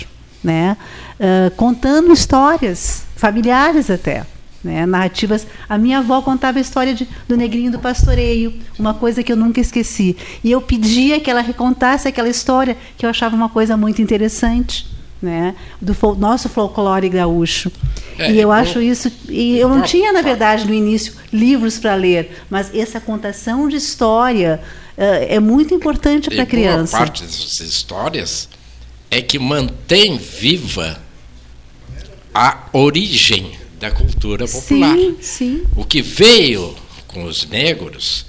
né? 0.43 0.77
Eh, 1.19 1.51
contando 1.57 2.13
histórias 2.13 3.05
familiares 3.15 3.89
até. 3.89 4.23
Né, 4.67 4.85
narrativas. 4.85 5.47
A 5.69 5.77
minha 5.77 5.99
avó 5.99 6.21
contava 6.21 6.57
a 6.57 6.61
história 6.61 6.93
de, 6.93 7.07
do 7.25 7.37
negrinho 7.37 7.71
do 7.71 7.79
pastoreio, 7.79 8.53
uma 8.77 8.93
coisa 8.93 9.23
que 9.23 9.31
eu 9.31 9.37
nunca 9.37 9.61
esqueci. 9.61 10.17
E 10.43 10.51
eu 10.51 10.59
pedia 10.59 11.21
que 11.21 11.31
ela 11.31 11.39
recontasse 11.39 12.05
aquela 12.05 12.27
história, 12.27 12.75
que 12.97 13.05
eu 13.05 13.09
achava 13.09 13.33
uma 13.33 13.47
coisa 13.47 13.77
muito 13.77 14.01
interessante. 14.01 14.85
Né, 15.19 15.55
do 15.81 15.95
nosso 16.15 16.47
folclore 16.47 17.09
gaúcho. 17.09 17.71
É, 18.19 18.31
e 18.31 18.39
eu 18.39 18.51
acho 18.51 18.79
isso. 18.79 19.11
E 19.27 19.57
eu 19.57 19.67
não 19.67 19.81
tinha, 19.81 20.13
na 20.13 20.21
verdade, 20.21 20.67
no 20.67 20.73
início, 20.75 21.13
livros 21.33 21.79
para 21.79 21.95
ler, 21.95 22.43
mas 22.51 22.71
essa 22.75 22.99
contação 23.01 23.67
de 23.67 23.77
história 23.77 24.61
uh, 24.95 25.01
é 25.27 25.39
muito 25.39 25.73
importante 25.73 26.29
para 26.29 26.43
a 26.43 26.45
criança. 26.45 26.97
Boa 26.97 27.07
parte 27.07 27.23
dessas 27.23 27.61
histórias 27.61 28.47
é 29.09 29.19
que 29.19 29.39
mantém 29.39 30.19
viva 30.19 30.99
a 32.31 32.67
origem 32.71 33.57
da 33.79 33.91
cultura 33.91 34.47
popular. 34.47 34.95
Sim, 34.95 35.17
sim. 35.21 35.63
O 35.75 35.85
que 35.85 36.01
veio 36.01 36.75
com 37.07 37.23
os 37.23 37.45
negros, 37.47 38.25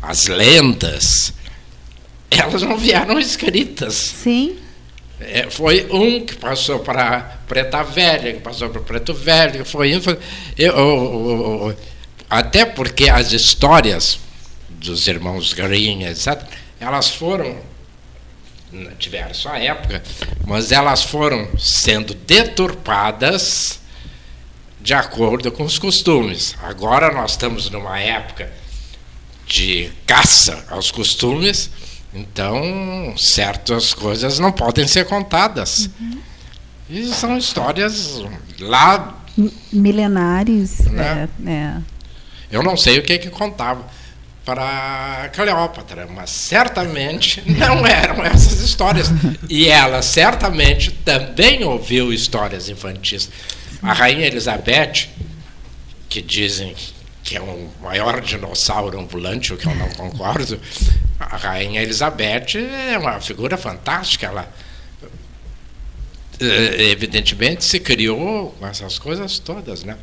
as 0.00 0.26
lendas, 0.26 1.32
elas 2.30 2.62
não 2.62 2.76
vieram 2.76 3.18
escritas. 3.18 3.94
Sim. 3.94 4.56
É, 5.20 5.48
foi 5.48 5.86
um 5.90 6.24
que 6.24 6.34
passou 6.34 6.80
para 6.80 7.38
Preta 7.46 7.82
Velha, 7.82 8.32
que 8.34 8.40
passou 8.40 8.68
para 8.68 8.80
Preto 8.80 9.14
Velho, 9.14 9.64
foi, 9.64 10.00
foi 10.00 10.18
eu, 10.58 10.72
eu, 10.72 11.68
eu, 11.68 11.76
até 12.28 12.64
porque 12.64 13.08
as 13.08 13.32
histórias 13.32 14.18
dos 14.68 15.06
irmãos 15.06 15.52
Grimm, 15.52 16.02
etc., 16.02 16.42
elas 16.80 17.10
foram 17.10 17.56
tiveram 18.98 19.32
sua 19.32 19.56
época, 19.58 20.02
mas 20.44 20.72
elas 20.72 21.04
foram 21.04 21.48
sendo 21.56 22.12
deturpadas 22.12 23.80
de 24.84 24.92
acordo 24.92 25.50
com 25.50 25.64
os 25.64 25.78
costumes. 25.78 26.54
Agora 26.62 27.10
nós 27.10 27.30
estamos 27.30 27.70
numa 27.70 27.98
época 27.98 28.52
de 29.46 29.90
caça 30.06 30.62
aos 30.68 30.90
costumes, 30.90 31.70
então 32.12 33.14
certas 33.16 33.94
coisas 33.94 34.38
não 34.38 34.52
podem 34.52 34.86
ser 34.86 35.06
contadas. 35.06 35.88
Uhum. 35.98 36.18
E 36.90 37.06
são 37.06 37.38
histórias 37.38 38.22
lá. 38.60 39.22
Milenares. 39.72 40.80
Né? 40.80 41.30
É, 41.46 41.50
é. 41.50 41.76
Eu 42.52 42.62
não 42.62 42.76
sei 42.76 42.98
o 42.98 43.02
que 43.02 43.18
que 43.18 43.30
contava 43.30 43.86
para 44.44 45.30
Cleópatra, 45.32 46.06
mas 46.14 46.28
certamente 46.28 47.42
não 47.56 47.86
eram 47.86 48.22
essas 48.22 48.60
histórias. 48.60 49.10
E 49.48 49.66
ela 49.66 50.02
certamente 50.02 50.90
também 50.90 51.64
ouviu 51.64 52.12
histórias 52.12 52.68
infantis. 52.68 53.30
A 53.84 53.92
rainha 53.92 54.26
Elizabeth, 54.26 55.08
que 56.08 56.22
dizem 56.22 56.74
que 57.22 57.36
é 57.36 57.42
um 57.42 57.68
maior 57.82 58.20
dinossauro 58.20 58.98
ambulante, 58.98 59.52
o 59.52 59.56
que 59.56 59.66
eu 59.66 59.74
não 59.74 59.88
concordo, 59.90 60.58
a 61.20 61.36
rainha 61.36 61.82
Elizabeth 61.82 62.56
é 62.56 62.98
uma 62.98 63.20
figura 63.20 63.56
fantástica. 63.56 64.26
Ela 64.26 64.52
eh, 66.40 66.90
evidentemente 66.90 67.64
se 67.64 67.78
criou 67.80 68.54
com 68.58 68.66
essas 68.66 68.98
coisas 68.98 69.38
todas, 69.38 69.84
né? 69.84 69.96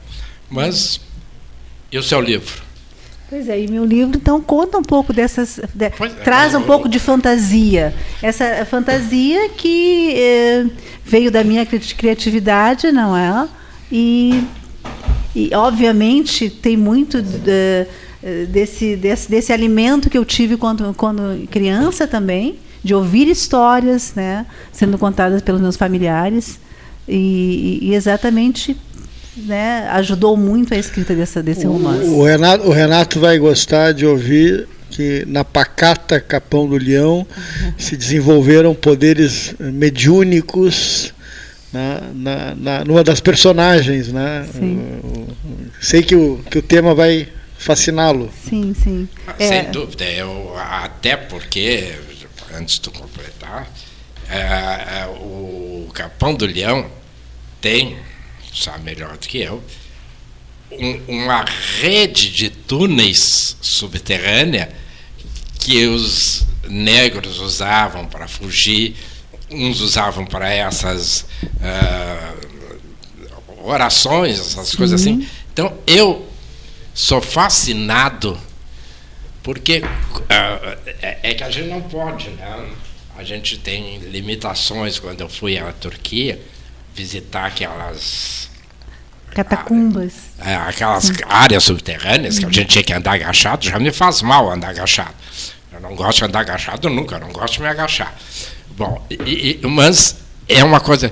Mas 0.49 0.99
e 1.91 1.97
o 1.97 2.03
seu 2.03 2.21
livro? 2.21 2.61
Pois 3.29 3.47
é, 3.47 3.61
e 3.61 3.67
meu 3.69 3.85
livro 3.85 4.17
então 4.17 4.41
conta 4.41 4.77
um 4.77 4.83
pouco 4.83 5.13
dessas. 5.13 5.59
De, 5.73 5.89
Pois 5.91 6.11
é, 6.11 6.15
traz 6.21 6.53
um 6.53 6.59
eu- 6.61 6.65
pouco 6.65 6.89
de 6.89 6.99
fantasia. 6.99 7.93
Essa 8.21 8.65
fantasia 8.65 9.49
que 9.49 10.13
eh, 10.15 10.65
veio 11.05 11.31
da 11.31 11.43
minha 11.43 11.65
cri- 11.65 11.79
criatividade, 11.95 12.91
não 12.91 13.15
é? 13.15 13.47
E, 13.91 14.43
e 15.35 15.49
obviamente 15.53 16.49
tem 16.49 16.77
muito 16.77 17.21
de- 17.21 17.87
eh, 18.23 18.45
desse, 18.47 18.95
desse, 18.95 19.29
desse 19.29 19.51
alimento 19.51 20.09
que 20.09 20.17
eu 20.17 20.23
tive 20.23 20.55
quando, 20.55 20.93
quando 20.93 21.47
criança 21.47 22.07
também, 22.07 22.55
de 22.83 22.93
ouvir 22.93 23.27
histórias 23.27 24.13
né, 24.15 24.45
sendo 24.71 24.97
contadas 24.97 25.41
pelos 25.41 25.61
meus 25.61 25.75
familiares. 25.75 26.59
E, 27.07 27.79
e 27.81 27.95
exatamente 27.95 28.77
né, 29.35 29.87
ajudou 29.91 30.37
muito 30.37 30.73
a 30.73 30.77
escrita 30.77 31.15
dessa, 31.15 31.41
desse 31.41 31.65
romance. 31.65 32.05
O 32.05 32.23
Renato, 32.23 32.67
o 32.67 32.71
Renato 32.71 33.19
vai 33.19 33.37
gostar 33.37 33.91
de 33.91 34.05
ouvir 34.05 34.67
que 34.89 35.25
na 35.27 35.43
pacata 35.43 36.19
Capão 36.19 36.67
do 36.67 36.77
Leão 36.77 37.25
se 37.77 37.95
desenvolveram 37.95 38.75
poderes 38.75 39.55
mediúnicos 39.59 41.13
na, 41.71 42.01
na, 42.13 42.55
na- 42.55 42.85
numa 42.85 43.03
das 43.03 43.19
personagens. 43.19 44.11
Né? 44.11 44.47
Sim. 44.53 44.99
O- 45.03 45.07
o- 45.07 45.71
sei 45.81 46.01
que 46.03 46.15
o, 46.15 46.43
que 46.49 46.59
o 46.59 46.61
tema 46.61 46.93
vai 46.95 47.27
fasciná-lo. 47.57 48.31
Sim, 48.47 48.73
sim. 48.73 49.07
É, 49.39 49.47
Sem 49.47 49.71
dúvida, 49.71 50.03
eu, 50.05 50.55
até 50.57 51.15
porque, 51.15 51.93
antes 52.55 52.79
de 52.79 52.89
completar, 52.89 53.71
é, 54.29 54.37
é, 55.01 55.05
o 55.19 55.89
Capão 55.93 56.33
do 56.33 56.45
Leão 56.45 56.89
tem, 57.59 57.97
sabe 58.53 58.83
melhor 58.83 59.17
do 59.17 59.27
que 59.27 59.39
eu, 59.39 59.61
um- 60.71 61.01
uma 61.07 61.45
rede 61.79 62.31
de 62.31 62.49
túneis 62.49 63.55
subterrânea 63.61 64.69
que 65.59 65.85
os 65.85 66.45
negros 66.67 67.39
usavam 67.39 68.05
para 68.07 68.27
fugir, 68.27 68.95
uns 69.51 69.81
usavam 69.81 70.25
para 70.25 70.49
essas 70.49 71.25
ah, 71.61 72.33
orações, 73.63 74.39
essas 74.39 74.75
coisas 74.75 75.01
assim. 75.01 75.27
Então 75.53 75.77
eu 75.85 76.27
sou 76.93 77.21
fascinado 77.21 78.37
porque 79.43 79.81
ah, 80.29 80.77
é, 81.01 81.31
é 81.31 81.33
que 81.33 81.43
a 81.43 81.49
gente 81.49 81.69
não 81.69 81.81
pode, 81.81 82.29
né? 82.31 82.69
A 83.17 83.23
gente 83.23 83.57
tem 83.57 83.99
limitações 83.99 84.97
quando 84.97 85.21
eu 85.21 85.29
fui 85.29 85.57
à 85.57 85.71
Turquia 85.73 86.41
visitar 86.93 87.45
aquelas 87.45 88.49
Catacumbas. 89.31 90.13
é, 90.43 90.55
aquelas 90.55 91.11
áreas 91.27 91.63
subterrâneas 91.63 92.37
que 92.37 92.45
a 92.45 92.49
gente 92.49 92.67
tinha 92.67 92.83
que 92.83 92.93
andar 92.93 93.13
agachado, 93.13 93.65
já 93.65 93.79
me 93.79 93.91
faz 93.91 94.21
mal 94.21 94.51
andar 94.51 94.69
agachado. 94.69 95.13
Eu 95.71 95.79
não 95.79 95.95
gosto 95.95 96.19
de 96.19 96.25
andar 96.25 96.41
agachado 96.41 96.89
nunca, 96.89 97.15
eu 97.15 97.21
não 97.21 97.31
gosto 97.31 97.53
de 97.55 97.61
me 97.61 97.67
agachar. 97.67 98.13
Bom, 98.77 99.05
e- 99.09 99.59
e- 99.63 99.67
mas 99.67 100.15
é 100.47 100.63
uma 100.63 100.79
coisa. 100.79 101.11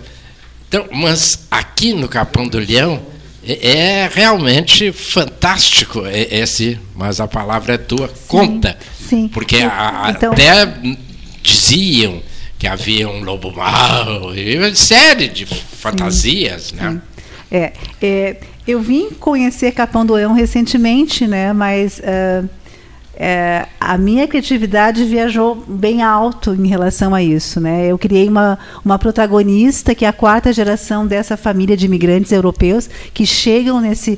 Então, 0.68 0.86
mas 0.91 1.47
aqui 1.49 1.93
no 1.93 2.07
Capão 2.07 2.47
do 2.47 2.60
Leão 2.60 3.01
é, 3.45 4.03
é 4.03 4.12
realmente 4.14 4.91
fantástico 4.91 6.03
esse, 6.07 6.78
mas 6.95 7.20
a 7.20 7.28
palavra 7.28 7.74
é 7.76 7.78
tua, 7.78 8.10
conta. 8.28 8.78
sim. 9.07 9.28
Porque 9.28 9.57
a- 9.57 10.14
Então- 10.16 10.32
até 10.34 10.68
diziam 11.41 12.22
que 12.57 12.68
havia 12.68 13.07
um 13.10 13.24
lobo 13.24 13.51
mau, 13.55 14.36
e 14.36 14.57
uma 14.57 14.76
série 14.76 15.28
de 15.30 15.45
fantasias, 15.45 16.72
né? 16.74 17.01
É, 17.51 17.74
é, 18.01 18.38
eu 18.68 18.82
vim 18.82 19.10
conhecer 19.12 19.72
Capão 19.72 20.05
do 20.05 20.14
Leão 20.14 20.34
recentemente, 20.34 21.26
né? 21.26 21.51
Mas 21.53 21.99
é, 22.03 22.43
é, 23.22 23.67
a 23.78 23.97
minha 23.97 24.26
criatividade 24.30 25.03
viajou 25.03 25.61
bem 25.67 26.01
alto 26.01 26.53
em 26.53 26.67
relação 26.67 27.13
a 27.13 27.22
isso, 27.22 27.59
né? 27.59 27.86
Eu 27.86 27.97
criei 27.97 28.30
uma, 28.30 28.57
uma 28.84 28.97
protagonista 28.97 29.93
que 29.93 30.05
é 30.05 30.07
a 30.07 30.13
quarta 30.13 30.53
geração 30.53 31.05
dessa 31.05 31.36
família 31.36 31.76
de 31.76 31.86
imigrantes 31.86 32.32
europeus 32.32 32.89
que 33.13 33.26
chegam 33.26 33.82
nesse 33.82 34.17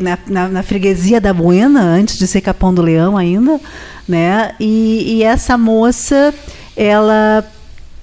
na, 0.00 0.18
na, 0.26 0.48
na 0.48 0.62
freguesia 0.62 1.20
da 1.20 1.32
Buena 1.32 1.80
antes 1.80 2.18
de 2.18 2.26
ser 2.26 2.42
Capão 2.42 2.72
do 2.72 2.82
Leão 2.82 3.16
ainda, 3.16 3.58
né? 4.06 4.54
E, 4.60 5.16
e 5.16 5.22
essa 5.22 5.56
moça 5.56 6.34
ela 6.76 7.46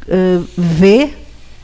eh, 0.07 0.39
vê 0.57 1.09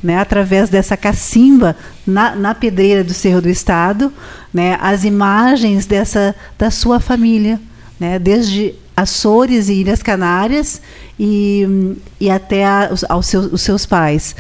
né, 0.04 0.20
através 0.20 0.70
dessa 0.70 0.96
cacimba 0.96 1.76
na, 2.06 2.36
na 2.36 2.54
pedreira 2.54 3.04
do 3.04 3.14
Cerro 3.14 3.42
do 3.42 3.50
Estado, 3.50 4.14
né, 4.54 4.78
as 4.80 5.04
imagens 5.04 5.86
dessa 5.86 6.36
da 6.58 6.70
sua 6.70 7.00
família, 7.00 7.60
né, 8.00 8.18
desde 8.20 8.74
Açores 8.96 9.70
e 9.70 9.74
Ilhas 9.74 10.02
Canárias 10.02 10.82
e, 11.20 11.96
e 12.20 12.30
até 12.30 12.66
a- 12.66 12.90
os, 12.92 13.04
aos 13.08 13.26
seus, 13.28 13.52
os 13.54 13.62
seus 13.62 13.86
pais. 13.86 14.36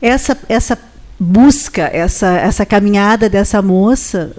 Essa, 0.00 0.36
essa 0.48 0.78
busca, 1.18 1.82
essa, 1.92 2.28
essa 2.38 2.66
caminhada 2.66 3.28
dessa 3.28 3.62
moça 3.62 4.32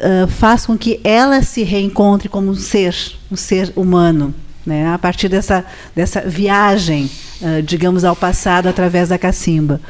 ah, 0.00 0.26
faz 0.28 0.64
com 0.64 0.78
que 0.78 1.00
ela 1.02 1.42
se 1.42 1.62
reencontre 1.64 2.28
como 2.28 2.50
um 2.50 2.54
ser, 2.54 2.94
um 3.30 3.36
ser 3.36 3.72
humano, 3.74 4.32
né? 4.64 4.86
a 4.92 4.98
partir 4.98 5.28
dessa, 5.28 5.64
dessa 5.94 6.20
viagem, 6.20 7.10
ah, 7.42 7.60
digamos, 7.62 8.04
ao 8.04 8.14
passado 8.14 8.68
através 8.68 9.08
da 9.08 9.18
cacimba. 9.18 9.80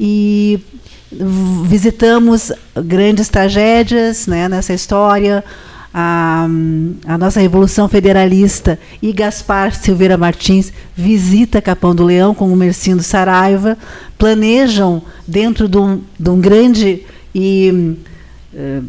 E 0.00 0.58
visitamos 1.64 2.52
grandes 2.84 3.28
tragédias 3.28 4.26
né, 4.26 4.48
nessa 4.48 4.72
história, 4.72 5.44
a, 5.92 6.46
a 7.06 7.18
nossa 7.18 7.40
Revolução 7.40 7.88
Federalista 7.88 8.78
e 9.00 9.12
Gaspar 9.12 9.74
Silveira 9.74 10.16
Martins 10.16 10.72
visita 10.96 11.60
Capão 11.60 11.94
do 11.94 12.04
Leão 12.04 12.34
com 12.34 12.50
o 12.50 12.56
Mercindo 12.56 13.02
Saraiva, 13.02 13.76
planejam 14.16 15.02
dentro 15.26 15.68
de 15.68 15.76
um, 15.76 16.00
de 16.18 16.30
um 16.30 16.40
grande 16.40 17.04
e 17.34 17.96
eh, 18.54 18.80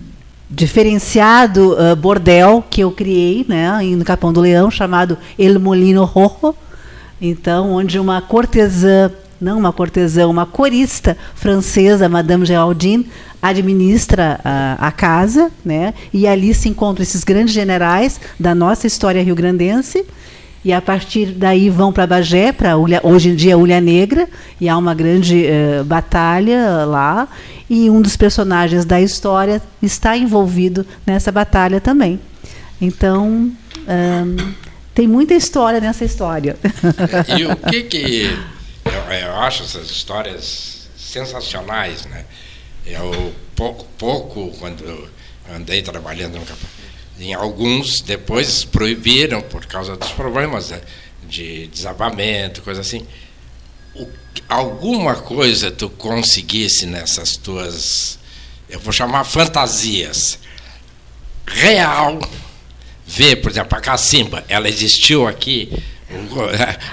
diferenciado 0.49 1.76
eh, 1.80 1.95
bordel 1.95 2.63
que 2.69 2.82
eu 2.82 2.91
criei 2.91 3.45
né, 3.47 3.82
no 3.82 4.05
Capão 4.05 4.32
do 4.32 4.39
Leão, 4.39 4.69
chamado 4.69 5.17
El 5.38 5.59
Molino 5.59 6.05
Rojo, 6.05 6.55
então, 7.21 7.71
onde 7.71 7.97
uma 7.99 8.21
cortesã, 8.21 9.09
não 9.43 9.59
uma 9.59 9.73
cortesã, 9.73 10.27
uma 10.27 10.45
corista 10.45 11.17
francesa, 11.35 12.07
Madame 12.07 12.45
Geraldine, 12.45 13.07
administra 13.41 14.39
a, 14.43 14.87
a 14.87 14.91
casa, 14.91 15.51
né? 15.63 15.93
E 16.13 16.25
ali 16.25 16.53
se 16.53 16.69
encontram 16.69 17.03
esses 17.03 17.23
grandes 17.23 17.53
generais 17.53 18.19
da 18.39 18.55
nossa 18.55 18.87
história 18.87 19.21
rio-grandense. 19.21 20.05
E 20.65 20.71
a 20.71 20.81
partir 20.81 21.25
daí 21.33 21.69
vão 21.69 21.91
para 21.91 22.07
Bagé, 22.07 22.53
para 22.53 22.77
hoje 22.77 23.29
em 23.29 23.35
dia 23.35 23.57
Ulha 23.57 23.81
Negra, 23.81 24.29
e 24.61 24.69
há 24.69 24.77
uma 24.77 24.93
grande 24.93 25.45
eh, 25.45 25.83
batalha 25.83 26.85
lá. 26.85 27.27
E 27.69 27.89
um 27.89 28.01
dos 28.01 28.15
personagens 28.15 28.85
da 28.85 29.01
história 29.01 29.61
está 29.81 30.15
envolvido 30.15 30.85
nessa 31.05 31.33
batalha 31.33 31.81
também. 31.81 32.17
Então, 32.79 33.51
tem 34.93 35.07
muita 35.07 35.33
história 35.33 35.79
nessa 35.79 36.05
história. 36.05 36.55
E 37.37 37.45
o 37.45 37.55
que 37.55 37.83
que 37.83 38.37
eu, 38.93 39.13
eu 39.13 39.35
acho 39.37 39.63
essas 39.63 39.89
histórias 39.89 40.87
sensacionais, 40.97 42.05
né? 42.05 42.25
Eu 42.85 43.33
pouco 43.55 43.85
pouco 43.97 44.51
quando 44.59 45.09
andei 45.53 45.81
trabalhando 45.81 46.39
no 46.39 46.45
campo, 46.45 46.65
em 47.19 47.33
alguns 47.33 48.01
depois 48.01 48.63
proibiram 48.63 49.41
por 49.41 49.65
causa 49.65 49.95
dos 49.95 50.09
problemas 50.11 50.69
né, 50.69 50.81
de 51.23 51.67
desabamento, 51.67 52.61
coisa 52.61 52.81
assim. 52.81 53.05
O, 53.95 54.07
alguma 54.49 55.15
coisa 55.15 55.71
tu 55.71 55.89
conseguisse 55.89 56.85
nessas 56.85 57.37
tuas, 57.37 58.17
eu 58.69 58.79
vou 58.79 58.91
chamar 58.91 59.23
fantasias, 59.23 60.39
real 61.45 62.19
ver, 63.05 63.37
por 63.37 63.51
exemplo, 63.51 63.77
a 63.77 63.81
cacimba, 63.81 64.43
ela 64.47 64.67
existiu 64.67 65.27
aqui 65.27 65.71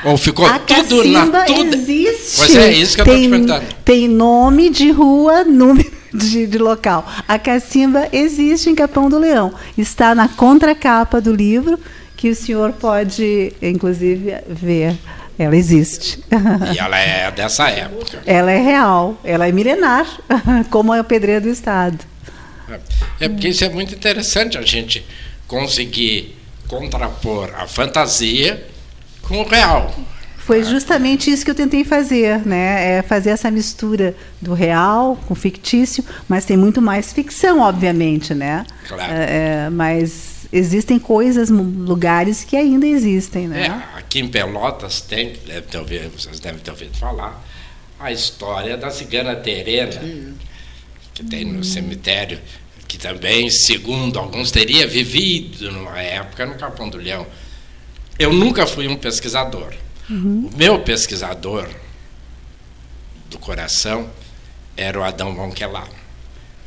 Ou 0.05 0.17
ficou 0.17 0.47
a 0.47 0.59
tudo 0.59 1.05
na 1.05 1.45
tudo. 1.45 1.75
existe. 1.75 2.37
Pois 2.37 2.57
é, 2.57 2.73
isso 2.73 2.95
que 2.95 3.01
eu 3.01 3.05
tem, 3.05 3.25
estou 3.25 3.39
te 3.39 3.47
perguntando. 3.47 3.75
Tem 3.85 4.09
nome 4.09 4.71
de 4.71 4.91
rua, 4.91 5.45
número 5.45 5.91
de, 6.13 6.47
de, 6.47 6.59
local. 6.59 7.07
A 7.27 7.39
cacimba 7.39 8.09
existe 8.13 8.69
em 8.69 8.75
Capão 8.75 9.09
do 9.09 9.19
Leão. 9.19 9.53
Está 9.77 10.15
na 10.15 10.29
contracapa 10.29 11.21
do 11.21 11.35
livro, 11.35 11.79
que 12.17 12.31
o 12.31 12.35
senhor 12.35 12.73
pode, 12.73 13.53
inclusive, 13.63 14.35
ver. 14.49 14.97
Ela 15.39 15.57
existe. 15.57 16.23
E 16.75 16.79
ela 16.79 16.99
é 16.99 17.31
dessa 17.31 17.71
época. 17.71 18.23
Ela 18.27 18.51
é 18.51 18.59
real, 18.59 19.19
ela 19.25 19.49
é 19.49 19.53
milenar, 19.53 20.07
como 20.71 20.93
é 20.93 21.01
o 21.01 21.05
pedreiro 21.05 21.45
do 21.45 21.49
Estado. 21.49 21.99
É 23.19 23.29
porque 23.29 23.49
isso 23.49 23.65
é 23.65 23.69
muito 23.71 23.95
interessante 23.95 24.59
a 24.59 24.63
gente 24.63 25.05
conseguir 25.47 26.37
contrapor 26.69 27.51
a 27.57 27.67
fantasia 27.67 28.65
com 29.31 29.43
o 29.43 29.49
real. 29.49 29.95
Foi 30.37 30.65
justamente 30.65 31.31
isso 31.31 31.45
que 31.45 31.51
eu 31.53 31.55
tentei 31.55 31.85
fazer, 31.85 32.45
né? 32.45 32.99
É 32.99 33.03
fazer 33.03 33.31
essa 33.31 33.51
mistura 33.51 34.17
do 34.41 34.53
real 34.53 35.17
com 35.27 35.33
o 35.33 35.37
fictício, 35.37 36.05
mas 36.29 36.45
tem 36.45 36.57
muito 36.57 36.83
mais 36.83 37.13
ficção, 37.13 37.61
obviamente, 37.61 38.35
né? 38.35 38.67
Claro. 38.89 39.13
É, 39.13 39.71
mas 39.71 40.49
existem 40.53 40.99
coisas, 40.99 41.51
lugares 41.51 42.43
que 42.43 42.57
ainda 42.57 42.85
existem, 42.85 43.47
né? 43.47 43.67
É, 43.67 43.99
aqui 43.99 44.19
em 44.19 44.27
Pelotas 44.27 45.01
tem, 45.01 45.35
deve 45.47 45.63
ter 45.63 45.79
ouvido, 45.79 46.11
vocês 46.19 46.41
devem 46.41 46.59
ter 46.59 46.73
ouvido 46.73 46.99
falar, 46.99 47.41
a 48.01 48.11
história 48.11 48.77
da 48.77 48.91
cigana 48.91 49.37
Terena, 49.37 50.01
que 51.15 51.23
tem 51.23 51.45
no 51.45 51.63
cemitério 51.63 52.41
que 52.89 52.99
também, 52.99 53.49
segundo 53.51 54.19
alguns, 54.19 54.51
teria 54.51 54.85
vivido 54.85 55.71
numa 55.71 55.97
época 56.01 56.45
no 56.45 56.57
Capão 56.57 56.89
do 56.89 56.99
Leão. 56.99 57.25
Eu 58.21 58.33
nunca 58.33 58.67
fui 58.67 58.87
um 58.87 58.97
pesquisador. 58.97 59.73
Uhum. 60.09 60.51
O 60.53 60.57
meu 60.57 60.81
pesquisador 60.81 61.69
do 63.31 63.39
coração 63.39 64.11
era 64.77 65.01
o 65.01 65.03
Adão 65.03 65.35
Vonquelar, 65.35 65.89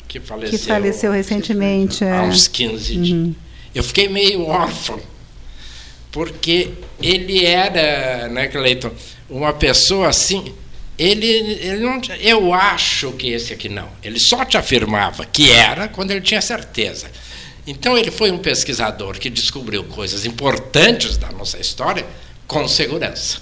que 0.07 0.19
faleceu, 0.19 0.59
que 0.59 0.65
faleceu 0.65 1.11
recentemente. 1.11 2.03
Há 2.03 2.17
é. 2.17 2.21
uns 2.21 2.47
15 2.47 2.95
dias. 2.95 3.09
Uhum. 3.09 3.35
Eu 3.73 3.83
fiquei 3.83 4.09
meio 4.09 4.45
órfão, 4.47 4.99
porque 6.11 6.71
ele 7.01 7.45
era, 7.45 8.27
né, 8.29 8.47
Cleiton, 8.47 8.91
uma 9.29 9.53
pessoa 9.53 10.09
assim 10.09 10.53
ele, 10.97 11.27
ele 11.27 11.79
não, 11.79 11.99
eu 12.19 12.53
acho 12.53 13.11
que 13.13 13.29
esse 13.29 13.51
aqui 13.51 13.67
não. 13.67 13.89
Ele 14.03 14.19
só 14.19 14.45
te 14.45 14.57
afirmava 14.57 15.25
que 15.25 15.51
era 15.51 15.87
quando 15.87 16.11
ele 16.11 16.21
tinha 16.21 16.41
certeza. 16.41 17.09
Então 17.65 17.97
ele 17.97 18.11
foi 18.11 18.31
um 18.31 18.37
pesquisador 18.37 19.17
que 19.17 19.29
descobriu 19.29 19.83
coisas 19.85 20.25
importantes 20.25 21.17
da 21.17 21.31
nossa 21.31 21.57
história 21.57 22.05
com 22.47 22.67
segurança. 22.67 23.41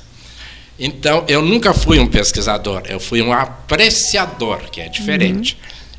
Então 0.78 1.26
eu 1.28 1.42
nunca 1.42 1.74
fui 1.74 2.00
um 2.00 2.08
pesquisador, 2.08 2.84
eu 2.88 3.00
fui 3.00 3.22
um 3.22 3.34
apreciador, 3.34 4.70
que 4.70 4.82
é 4.82 4.90
diferente. 4.90 5.58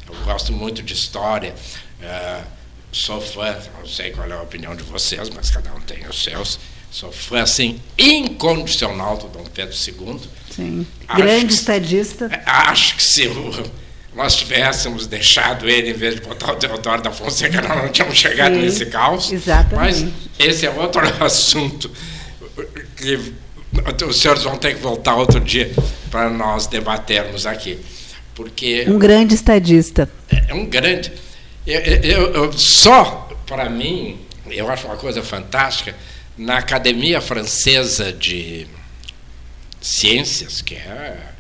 Uhum. 0.09 0.15
Eu 0.15 0.25
gosto 0.25 0.53
muito 0.53 0.83
de 0.83 0.95
história. 0.95 1.55
Uh, 2.01 2.45
sou 2.93 3.21
fã, 3.21 3.57
não 3.79 3.87
sei 3.87 4.11
qual 4.13 4.29
é 4.29 4.33
a 4.33 4.43
opinião 4.43 4.75
de 4.77 4.83
vocês, 4.83 5.31
mas 5.31 5.51
cada 5.51 5.73
um 5.75 5.81
tem 5.81 6.07
os 6.07 6.23
seus. 6.23 6.59
Sou 6.91 7.11
fã 7.11 7.43
assim 7.43 7.81
incondicional 7.97 9.17
do 9.17 9.27
Dom 9.29 9.45
Pedro 9.45 9.75
II 9.75 10.21
Sim. 10.55 10.87
Grande 11.17 11.47
que, 11.47 11.55
estadista. 11.55 12.43
Acho 12.45 12.97
que 12.97 13.03
se 13.03 13.27
nós 14.15 14.37
tivéssemos 14.37 15.07
deixado 15.07 15.69
ele 15.69 15.91
em 15.91 15.95
vez 15.95 16.17
de 16.17 16.21
botar 16.21 16.53
o 16.53 16.57
Teodoro 16.57 17.01
da 17.03 17.11
Fonseca, 17.11 17.63
nós 17.63 17.83
não 17.83 17.89
tínhamos 17.89 18.19
chegado 18.19 18.55
Sim, 18.55 18.61
nesse 18.61 18.87
caos. 18.87 19.33
Exatamente. 19.33 20.05
Mas 20.05 20.07
esse 20.39 20.67
é 20.67 20.71
outro 20.71 21.03
assunto 21.25 21.91
que 22.97 23.33
os 24.07 24.21
senhores 24.21 24.43
vão 24.43 24.57
ter 24.57 24.75
que 24.75 24.81
voltar 24.81 25.17
outro 25.17 25.41
dia 25.41 25.73
para 26.11 26.29
nós 26.29 26.67
debatermos 26.67 27.47
aqui. 27.47 27.79
Porque 28.35 28.85
um 28.89 28.99
grande 28.99 29.35
estadista. 29.35 30.09
É, 30.31 30.51
é 30.51 30.55
um 30.55 30.67
grande. 30.67 31.13
Eu, 31.67 31.81
eu, 31.81 32.35
eu 32.35 32.53
só, 32.53 33.29
para 33.47 33.69
mim, 33.71 34.21
eu 34.51 34.71
acho 34.71 34.87
uma 34.87 34.97
coisa 34.97 35.23
fantástica, 35.23 35.95
na 36.37 36.59
Academia 36.59 37.21
Francesa 37.21 38.13
de 38.13 38.67
ciências, 39.81 40.61
que 40.61 40.75
é 40.75 41.32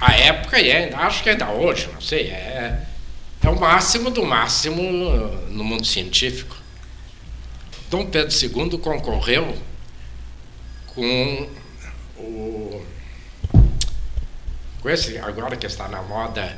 a 0.00 0.12
época 0.14 0.60
e 0.60 0.70
é, 0.70 0.94
acho 0.94 1.22
que 1.22 1.30
ainda 1.30 1.50
hoje, 1.50 1.88
não 1.92 2.00
sei, 2.00 2.28
é, 2.28 2.86
é 3.42 3.48
o 3.48 3.58
máximo 3.58 4.10
do 4.10 4.24
máximo 4.24 4.82
no 5.48 5.64
mundo 5.64 5.86
científico. 5.86 6.56
Dom 7.90 8.06
Pedro 8.06 8.34
II 8.34 8.78
concorreu 8.78 9.56
com 10.94 11.48
o 12.16 12.84
com 14.80 14.88
esse 14.88 15.18
agora 15.18 15.56
que 15.56 15.66
está 15.66 15.88
na 15.88 16.02
moda 16.02 16.56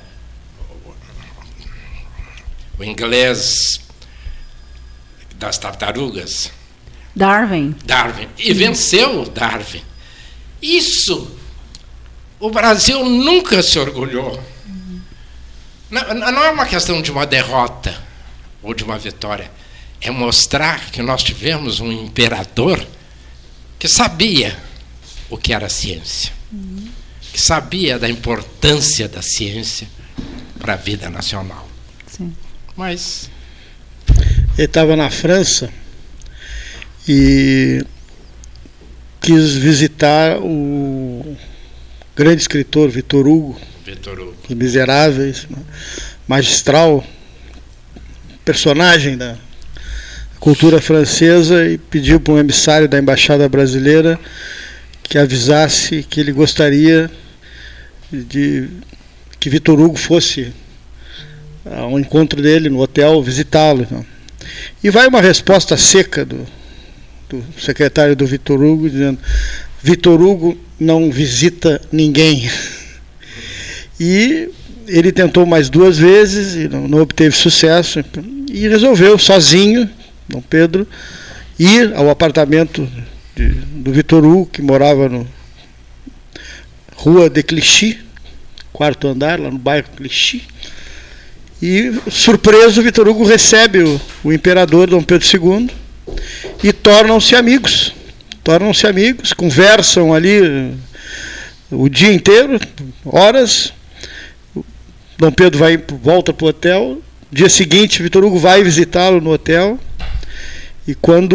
o, 0.87 0.95
o 2.79 2.85
inglês 2.85 3.81
das 5.37 5.57
tartarugas. 5.57 6.53
Darwin. 7.17 7.75
Darwin. 7.85 8.29
E 8.37 8.53
venceu 8.53 9.25
Darwin. 9.25 9.83
Isso 10.61 11.40
o 12.41 12.51
Brasil 12.51 13.05
nunca 13.05 13.63
se 13.63 13.79
orgulhou. 13.79 14.43
Não, 15.91 16.15
não 16.15 16.45
é 16.45 16.51
uma 16.51 16.67
questão 16.67 17.03
de 17.03 17.11
uma 17.11 17.27
derrota 17.27 17.95
ou 18.63 18.73
de 18.73 18.83
uma 18.83 18.99
vitória. 18.99 19.51
É 20.01 20.11
mostrar 20.11 20.91
que 20.91 21.03
nós 21.03 21.23
tivemos 21.23 21.79
um 21.81 21.93
imperador 21.93 22.85
que 23.79 23.87
sabia 23.87 24.57
o 25.29 25.37
que 25.37 25.53
era 25.53 25.69
ciência, 25.69 26.33
que 27.33 27.41
sabia 27.41 27.99
da 27.99 28.09
importância 28.09 29.07
da 29.09 29.21
ciência 29.21 29.87
para 30.59 30.75
a 30.75 30.77
vida 30.77 31.11
nacional. 31.11 31.69
Sim. 32.07 32.35
Mas. 32.77 33.31
Ele 34.57 34.67
estava 34.67 34.97
na 34.97 35.11
França 35.11 35.71
e 37.07 37.85
quis 39.21 39.55
visitar 39.55 40.39
o 40.39 41.37
grande 42.21 42.43
escritor 42.43 42.91
Vitor 42.91 43.27
Hugo, 43.27 43.59
Hugo. 44.21 44.37
Os 44.47 44.55
Miseráveis, 44.55 45.47
né? 45.49 45.57
magistral, 46.29 47.03
personagem 48.45 49.17
da 49.17 49.39
cultura 50.39 50.83
francesa 50.83 51.67
e 51.67 51.79
pediu 51.79 52.21
para 52.21 52.35
um 52.35 52.39
emissário 52.39 52.87
da 52.87 52.99
embaixada 52.99 53.49
brasileira 53.49 54.21
que 55.03 55.17
avisasse 55.17 56.03
que 56.03 56.21
ele 56.21 56.31
gostaria 56.31 57.11
de 58.13 58.69
que 59.39 59.49
Vitor 59.49 59.81
Hugo 59.81 59.97
fosse 59.97 60.53
ao 61.65 61.99
encontro 61.99 62.43
dele 62.43 62.69
no 62.69 62.81
hotel 62.81 63.23
visitá-lo. 63.23 63.87
E 64.85 64.91
vai 64.91 65.07
uma 65.09 65.23
resposta 65.23 65.75
seca 65.75 66.23
do 66.23 66.47
do 67.31 67.45
secretário 67.57 68.17
do 68.17 68.27
Vitor 68.27 68.61
Hugo, 68.61 68.91
dizendo: 68.91 69.19
Vitor 69.83 70.21
Hugo 70.21 70.57
não 70.79 71.11
visita 71.11 71.81
ninguém. 71.91 72.51
E 73.99 74.49
ele 74.89 75.13
tentou 75.13 75.47
mais 75.47 75.71
duas 75.71 75.99
vezes 75.99 76.55
e 76.55 76.69
não, 76.69 76.89
não 76.89 77.01
obteve 77.01 77.35
sucesso 77.35 78.03
e 78.51 78.69
resolveu 78.69 79.19
sozinho, 79.19 79.89
Dom 80.29 80.43
Pedro, 80.43 80.87
ir 81.59 81.93
ao 81.95 82.11
apartamento 82.11 82.89
de, 83.37 83.49
do 83.49 83.93
Vitor 83.93 84.25
Hugo, 84.25 84.47
que 84.47 84.63
morava 84.63 85.09
no 85.09 85.27
Rua 86.97 87.31
de 87.31 87.43
Clichy, 87.43 87.99
quarto 88.73 89.09
andar, 89.09 89.39
lá 89.39 89.51
no 89.51 89.59
bairro 89.59 89.89
Clichy. 89.97 90.43
E, 91.63 91.93
surpreso, 92.11 92.83
Vitor 92.83 93.07
Hugo 93.07 93.25
recebe 93.25 93.83
o, 93.83 94.01
o 94.25 94.33
imperador 94.33 94.89
Dom 94.89 95.03
Pedro 95.03 95.27
II 95.27 95.71
e 96.65 96.73
tornam-se 96.73 97.37
amigos. 97.37 97.95
Tornam-se 98.43 98.87
amigos, 98.87 99.33
conversam 99.33 100.15
ali 100.15 100.75
o 101.71 101.89
dia 101.89 102.13
inteiro, 102.13 102.59
horas. 103.05 103.73
Dom 105.19 105.31
Pedro 105.31 105.59
vai 105.59 105.77
volta 105.77 106.33
para 106.33 106.45
o 106.47 106.49
hotel. 106.49 107.03
Dia 107.31 107.49
seguinte, 107.49 108.03
Vitor 108.03 108.25
Hugo 108.25 108.39
vai 108.39 108.63
visitá-lo 108.63 109.21
no 109.21 109.31
hotel. 109.31 109.79
E 110.89 110.95
quando 110.95 111.35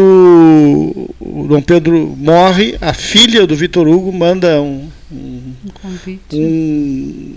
o 1.20 1.48
Dom 1.48 1.62
Pedro 1.62 2.16
morre, 2.18 2.76
a 2.82 2.94
filha 2.94 3.46
do 3.46 3.56
Vitor 3.56 3.88
Hugo 3.88 4.12
manda 4.12 4.62
um, 4.62 4.90
um, 5.12 5.54
um 6.34 7.36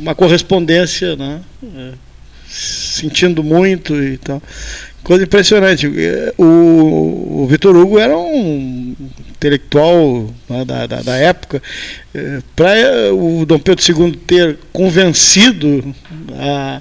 uma 0.00 0.14
correspondência, 0.14 1.14
né? 1.14 1.40
É, 1.76 1.92
sentindo 2.48 3.44
muito 3.44 3.94
e 4.02 4.16
tal. 4.16 4.42
Coisa 5.02 5.24
impressionante. 5.24 5.90
O, 6.36 7.42
o 7.42 7.46
Vitor 7.48 7.74
Hugo 7.76 7.98
era 7.98 8.16
um 8.16 8.94
intelectual 9.30 10.30
né, 10.48 10.64
da, 10.64 10.86
da, 10.86 11.02
da, 11.02 11.16
época. 11.16 11.62
É, 12.14 12.40
Para 12.54 13.14
o 13.14 13.46
Dom 13.46 13.58
Pedro 13.58 13.82
II 13.82 14.12
ter 14.26 14.58
convencido 14.72 15.94
a, 16.38 16.80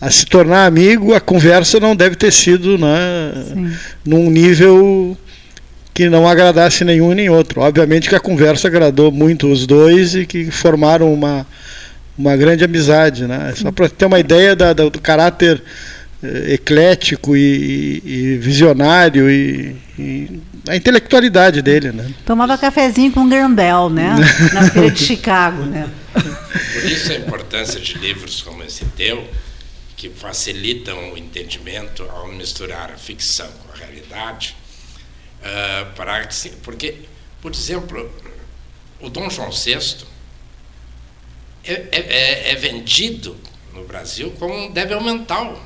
a 0.00 0.10
se 0.10 0.24
tornar 0.26 0.66
amigo, 0.66 1.12
a 1.12 1.20
conversa 1.20 1.80
não 1.80 1.96
deve 1.96 2.14
ter 2.14 2.32
sido 2.32 2.78
né, 2.78 3.76
num 4.04 4.30
nível 4.30 5.16
que 5.92 6.08
não 6.08 6.28
agradasse 6.28 6.84
nenhum 6.84 7.12
nem 7.12 7.28
outro. 7.28 7.60
Obviamente 7.60 8.08
que 8.08 8.14
a 8.14 8.20
conversa 8.20 8.68
agradou 8.68 9.10
muito 9.10 9.50
os 9.50 9.66
dois 9.66 10.14
e 10.14 10.26
que 10.26 10.50
formaram 10.50 11.12
uma, 11.12 11.46
uma 12.18 12.36
grande 12.36 12.64
amizade. 12.64 13.26
Né? 13.26 13.52
Só 13.56 13.70
para 13.70 13.88
ter 13.88 14.06
uma 14.06 14.18
ideia 14.18 14.56
da, 14.56 14.72
da, 14.72 14.88
do 14.88 15.00
caráter 15.00 15.62
eclético 16.46 17.36
e, 17.36 18.02
e 18.04 18.38
visionário 18.38 19.30
e, 19.30 19.76
e, 19.98 20.40
a 20.68 20.76
intelectualidade 20.76 21.60
dele, 21.60 21.92
né? 21.92 22.12
Tomava 22.24 22.56
cafezinho 22.56 23.12
com 23.12 23.28
Grandel, 23.28 23.90
né? 23.90 24.14
Na 24.52 24.70
feira 24.70 24.90
de 24.90 25.04
Chicago, 25.04 25.64
né? 25.64 25.88
Por 26.12 26.84
isso 26.84 27.12
a 27.12 27.16
importância 27.16 27.80
de 27.80 27.94
livros 27.98 28.42
como 28.42 28.62
esse 28.62 28.84
teu, 28.96 29.28
que 29.96 30.08
facilitam 30.10 31.12
o 31.12 31.18
entendimento 31.18 32.02
ao 32.04 32.28
misturar 32.28 32.90
a 32.90 32.96
ficção 32.96 33.48
com 33.64 33.72
a 33.72 33.76
realidade, 33.76 34.56
uh, 35.40 35.94
para 35.94 36.24
que, 36.26 36.50
porque, 36.62 36.96
por 37.40 37.52
exemplo, 37.52 38.10
o 39.00 39.08
Dom 39.08 39.28
João 39.30 39.50
VI 39.50 40.04
é, 41.64 41.72
é, 41.72 41.88
é, 41.92 42.52
é 42.52 42.54
vendido 42.56 43.36
no 43.72 43.84
Brasil 43.84 44.32
como 44.38 44.54
um 44.54 44.70
débil 44.70 45.00
mental. 45.00 45.62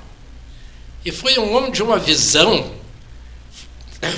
E 1.09 1.11
foi 1.11 1.39
um 1.39 1.57
homem 1.57 1.71
de 1.71 1.83
uma 1.83 1.99
visão. 1.99 2.71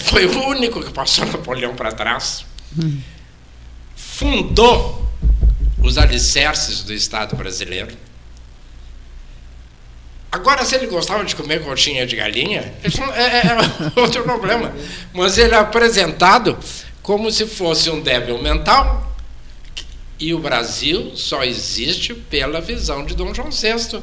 Foi 0.06 0.26
o 0.26 0.48
único 0.48 0.82
que 0.82 0.90
passou 0.90 1.24
Napoleão 1.24 1.76
para 1.76 1.92
trás. 1.92 2.44
Fundou 3.94 5.08
os 5.84 5.96
alicerces 5.96 6.82
do 6.82 6.92
Estado 6.92 7.36
brasileiro. 7.36 7.96
Agora, 10.32 10.64
se 10.64 10.74
ele 10.74 10.88
gostava 10.88 11.24
de 11.24 11.36
comer 11.36 11.62
coxinha 11.62 12.04
de 12.04 12.16
galinha, 12.16 12.74
é, 12.82 13.22
é, 13.22 13.46
é 13.46 13.56
outro 14.00 14.24
problema. 14.24 14.74
Mas 15.12 15.38
ele 15.38 15.54
é 15.54 15.58
apresentado 15.58 16.58
como 17.04 17.30
se 17.30 17.46
fosse 17.46 17.88
um 17.88 18.00
débil 18.00 18.42
mental. 18.42 19.14
E 20.18 20.34
o 20.34 20.40
Brasil 20.40 21.12
só 21.14 21.44
existe 21.44 22.14
pela 22.14 22.60
visão 22.60 23.06
de 23.06 23.14
Dom 23.14 23.32
João 23.32 23.50
VI, 23.50 24.02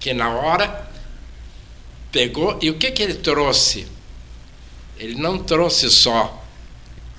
que 0.00 0.12
na 0.12 0.30
hora 0.30 0.92
pegou. 2.14 2.56
E 2.62 2.70
o 2.70 2.74
que, 2.74 2.92
que 2.92 3.02
ele 3.02 3.14
trouxe? 3.14 3.86
Ele 4.96 5.16
não 5.16 5.36
trouxe 5.36 5.90
só 5.90 6.42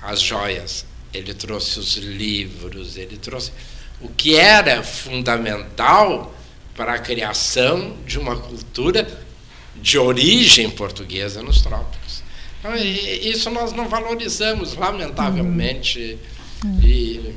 as 0.02 0.22
joias, 0.22 0.86
ele 1.12 1.34
trouxe 1.34 1.78
os 1.78 1.96
livros, 1.96 2.96
ele 2.96 3.18
trouxe 3.18 3.52
o 4.00 4.08
que 4.08 4.34
era 4.34 4.82
fundamental 4.82 6.34
para 6.74 6.94
a 6.94 6.98
criação 6.98 7.94
de 8.06 8.18
uma 8.18 8.36
cultura 8.36 9.06
de 9.76 9.98
origem 9.98 10.70
portuguesa 10.70 11.42
nos 11.42 11.60
trópicos. 11.60 12.22
Então, 12.58 12.74
isso 12.74 13.50
nós 13.50 13.72
não 13.72 13.88
valorizamos, 13.88 14.74
lamentavelmente. 14.74 16.18
E, 16.82 17.34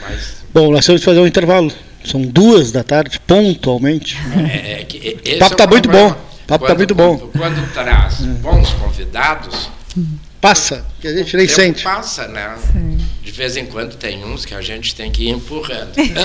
mas... 0.00 0.44
Bom, 0.54 0.70
nós 0.70 0.86
temos 0.86 1.00
que 1.00 1.04
fazer 1.04 1.20
um 1.20 1.26
intervalo. 1.26 1.72
São 2.04 2.22
duas 2.22 2.70
da 2.70 2.84
tarde, 2.84 3.18
pontualmente. 3.26 4.16
É, 4.48 4.86
é 5.24 5.34
o 5.34 5.38
papo 5.40 5.54
está 5.54 5.64
é 5.64 5.66
muito 5.66 5.88
bom. 5.88 6.27
O 6.48 6.52
papo 6.56 6.64
está 6.64 6.74
muito 6.74 6.94
bom. 6.94 7.18
Quando, 7.18 7.32
quando 7.32 7.72
traz 7.74 8.20
bons 8.20 8.72
convidados. 8.72 9.68
Passa, 10.40 10.82
que 10.98 11.06
a 11.06 11.14
gente 11.14 11.36
nem 11.36 11.46
sente. 11.46 11.84
Passa, 11.84 12.26
né? 12.26 12.56
Sim. 12.72 12.96
De 13.22 13.30
vez 13.30 13.58
em 13.58 13.66
quando 13.66 13.96
tem 13.96 14.24
uns 14.24 14.46
que 14.46 14.54
a 14.54 14.62
gente 14.62 14.94
tem 14.94 15.10
que 15.10 15.24
ir 15.24 15.28
empurrando. 15.28 15.92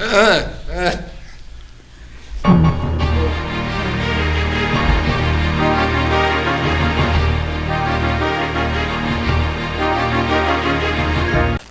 ah, 0.00 0.48
ah, 0.72 0.98
ah. 2.42 2.79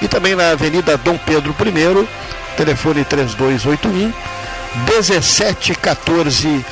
e 0.00 0.08
também 0.08 0.34
na 0.34 0.50
Avenida 0.50 0.96
Dom 0.96 1.18
Pedro 1.18 1.54
I, 1.60 2.08
telefone 2.56 3.04
3281 3.04 4.12
1714 4.86 6.64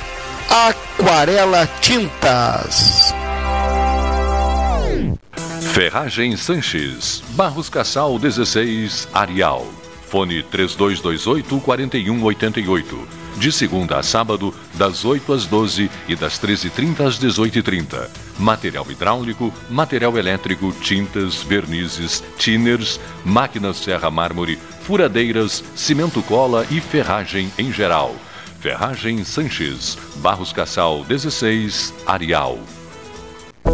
Aquarela 0.48 1.68
Tintas. 1.80 3.14
Ferragem 5.72 6.36
Sanches, 6.36 7.22
Barros 7.30 7.68
Cassal 7.68 8.18
16, 8.18 9.08
Arial. 9.12 9.66
Fone 10.08 10.42
3228 10.44 11.60
4188 11.60 13.25
de 13.36 13.52
segunda 13.52 13.98
a 13.98 14.02
sábado, 14.02 14.54
das 14.74 15.04
8 15.04 15.32
às 15.32 15.46
12 15.46 15.90
e 16.08 16.16
das 16.16 16.40
13h30 16.40 17.00
às 17.06 17.18
18h30. 17.18 18.08
Material 18.38 18.86
hidráulico, 18.90 19.52
material 19.68 20.16
elétrico, 20.16 20.72
tintas, 20.80 21.42
vernizes, 21.42 22.22
tinners, 22.38 23.00
máquinas 23.24 23.76
serra 23.78 24.10
mármore, 24.10 24.58
furadeiras, 24.82 25.62
cimento 25.74 26.22
cola 26.22 26.66
e 26.70 26.80
ferragem 26.80 27.52
em 27.58 27.72
geral. 27.72 28.14
Ferragem 28.60 29.22
Sanches, 29.24 29.96
Barros 30.16 30.52
Cassal 30.52 31.04
16, 31.04 31.94
Arial. 32.06 32.58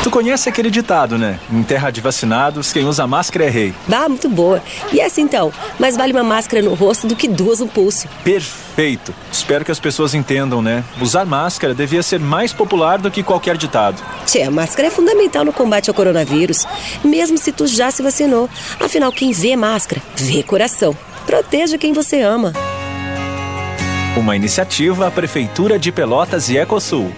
Tu 0.03 0.11
conhece 0.11 0.49
aquele 0.49 0.71
ditado, 0.71 1.17
né? 1.17 1.41
Em 1.51 1.63
terra 1.63 1.91
de 1.91 2.01
vacinados, 2.01 2.73
quem 2.73 2.85
usa 2.85 3.07
máscara 3.07 3.47
é 3.47 3.49
rei. 3.49 3.75
Bah, 3.89 4.07
muito 4.07 4.29
boa. 4.29 4.63
E 4.93 5.01
essa 5.01 5.21
então? 5.21 5.51
Mais 5.79 5.97
vale 5.97 6.13
uma 6.13 6.23
máscara 6.23 6.63
no 6.63 6.75
rosto 6.75 7.07
do 7.07 7.17
que 7.17 7.27
duas 7.27 7.61
no 7.61 7.67
pulso. 7.67 8.07
Perfeito. 8.23 9.15
Espero 9.33 9.65
que 9.65 9.71
as 9.73 9.81
pessoas 9.81 10.15
entendam, 10.15 10.61
né? 10.61 10.85
Usar 11.01 11.25
máscara 11.25 11.75
devia 11.75 12.03
ser 12.03 12.21
mais 12.21 12.53
popular 12.53 12.99
do 12.99 13.11
que 13.11 13.23
qualquer 13.23 13.57
ditado. 13.57 14.03
Tchê, 14.27 14.43
a 14.43 14.51
máscara 14.51 14.89
é 14.89 14.91
fundamental 14.91 15.45
no 15.45 15.53
combate 15.53 15.89
ao 15.89 15.95
coronavírus, 15.95 16.67
mesmo 17.03 17.39
se 17.39 17.51
tu 17.51 17.67
já 17.67 17.91
se 17.91 18.03
vacinou. 18.03 18.49
Afinal, 18.79 19.11
quem 19.11 19.33
vê 19.33 19.57
máscara, 19.57 20.03
vê 20.17 20.43
coração. 20.43 20.95
Proteja 21.25 21.79
quem 21.79 21.95
você 21.95 22.21
ama. 22.21 22.53
Uma 24.17 24.37
iniciativa 24.37 25.11
Prefeitura 25.11 25.79
de 25.79 25.91
Pelotas 25.91 26.49
e 26.49 26.57
Ecosul. 26.59 27.11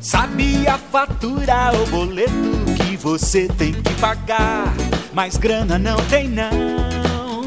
Sabia 0.00 0.78
fatura 0.90 1.72
o 1.74 1.86
boleto 1.90 2.32
que 2.74 2.96
você 2.96 3.46
tem 3.46 3.74
que 3.74 3.92
pagar, 4.00 4.72
mas 5.12 5.36
grana 5.36 5.78
não 5.78 5.98
tem 6.06 6.26
não. 6.26 7.44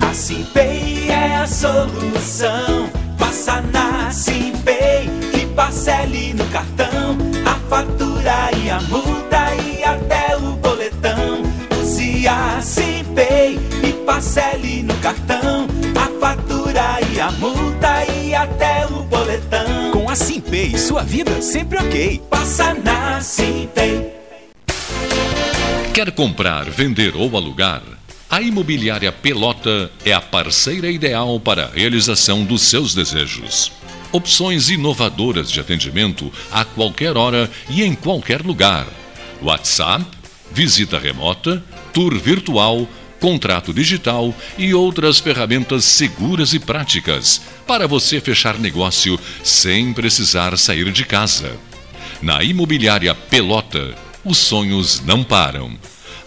A 0.00 0.14
Simpay 0.14 1.10
é 1.10 1.36
a 1.36 1.46
solução. 1.46 2.88
Passa 3.18 3.60
na 3.60 4.10
Simpay 4.10 5.06
e 5.34 5.46
parcele 5.54 6.32
no 6.32 6.46
cartão 6.46 7.18
a 7.44 7.54
fatura 7.68 8.50
e 8.56 8.70
a 8.70 8.80
multa 8.80 9.54
e 9.62 9.84
até 9.84 10.34
o 10.38 10.52
boletão. 10.56 11.42
Use 11.78 12.26
a 12.26 12.58
Simpay 12.62 13.58
e 13.86 13.92
parcele 14.06 14.82
no 14.82 14.94
cartão 14.96 15.66
a 15.94 16.08
fatura 16.18 17.00
e 17.12 17.20
a 17.20 17.30
multa 17.32 18.04
e 18.06 18.34
até 18.34 18.86
o 18.86 19.02
boletão. 19.02 19.81
Com 20.12 20.14
a 20.14 20.26
Simpay, 20.26 20.76
sua 20.76 21.02
vida 21.02 21.40
sempre 21.40 21.78
ok. 21.78 22.20
Passa 22.28 22.74
na 22.74 23.18
Simpay. 23.22 24.12
Quer 25.94 26.12
comprar, 26.12 26.68
vender 26.68 27.16
ou 27.16 27.34
alugar? 27.34 27.82
A 28.28 28.42
Imobiliária 28.42 29.10
Pelota 29.10 29.90
é 30.04 30.12
a 30.12 30.20
parceira 30.20 30.90
ideal 30.90 31.40
para 31.40 31.64
a 31.64 31.70
realização 31.70 32.44
dos 32.44 32.60
seus 32.60 32.94
desejos. 32.94 33.72
Opções 34.12 34.68
inovadoras 34.68 35.50
de 35.50 35.60
atendimento 35.60 36.30
a 36.50 36.62
qualquer 36.62 37.16
hora 37.16 37.50
e 37.70 37.82
em 37.82 37.94
qualquer 37.94 38.42
lugar. 38.42 38.86
WhatsApp, 39.40 40.04
visita 40.50 40.98
remota, 40.98 41.64
tour 41.90 42.18
virtual, 42.18 42.86
contrato 43.18 43.72
digital 43.72 44.34
e 44.58 44.74
outras 44.74 45.20
ferramentas 45.20 45.86
seguras 45.86 46.52
e 46.52 46.58
práticas 46.58 47.40
para 47.72 47.88
você 47.88 48.20
fechar 48.20 48.58
negócio 48.58 49.18
sem 49.42 49.94
precisar 49.94 50.58
sair 50.58 50.92
de 50.92 51.06
casa. 51.06 51.58
Na 52.20 52.42
Imobiliária 52.42 53.14
Pelota, 53.14 53.94
os 54.22 54.36
sonhos 54.36 55.00
não 55.00 55.24
param. 55.24 55.74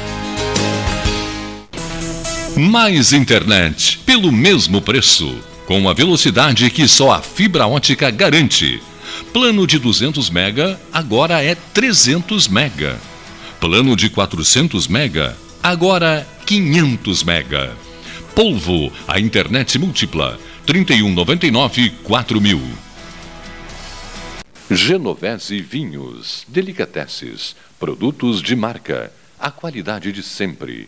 Mais 2.63 3.11
internet 3.11 3.97
pelo 4.05 4.31
mesmo 4.31 4.83
preço, 4.83 5.35
com 5.65 5.89
a 5.89 5.95
velocidade 5.95 6.69
que 6.69 6.87
só 6.87 7.11
a 7.11 7.19
fibra 7.19 7.65
ótica 7.65 8.11
garante. 8.11 8.79
Plano 9.33 9.65
de 9.65 9.79
200 9.79 10.29
mega 10.29 10.79
agora 10.93 11.43
é 11.43 11.55
300 11.55 12.47
mega. 12.47 12.99
Plano 13.59 13.95
de 13.95 14.11
400 14.11 14.87
mega 14.87 15.35
agora 15.63 16.27
500 16.45 17.23
mega. 17.23 17.75
Polvo, 18.35 18.93
a 19.07 19.19
internet 19.19 19.79
múltipla, 19.79 20.39
3199 20.63 21.89
4000. 22.03 22.61
Genovese 24.69 25.59
Vinhos, 25.61 26.45
Delicateces, 26.47 27.55
produtos 27.79 28.39
de 28.39 28.55
marca, 28.55 29.11
a 29.39 29.49
qualidade 29.49 30.11
de 30.11 30.21
sempre. 30.21 30.87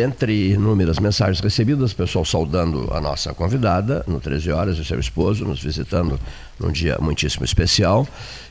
Dentre 0.00 0.52
inúmeras 0.52 0.98
mensagens 0.98 1.40
recebidas, 1.40 1.92
pessoal 1.92 2.24
saudando 2.24 2.88
a 2.90 3.02
nossa 3.02 3.34
convidada 3.34 4.02
no 4.08 4.18
13 4.18 4.50
horas 4.50 4.78
e 4.78 4.84
seu 4.84 4.98
esposo, 4.98 5.44
nos 5.44 5.62
visitando 5.62 6.18
num 6.58 6.72
dia 6.72 6.96
muitíssimo 6.98 7.44
especial, 7.44 8.08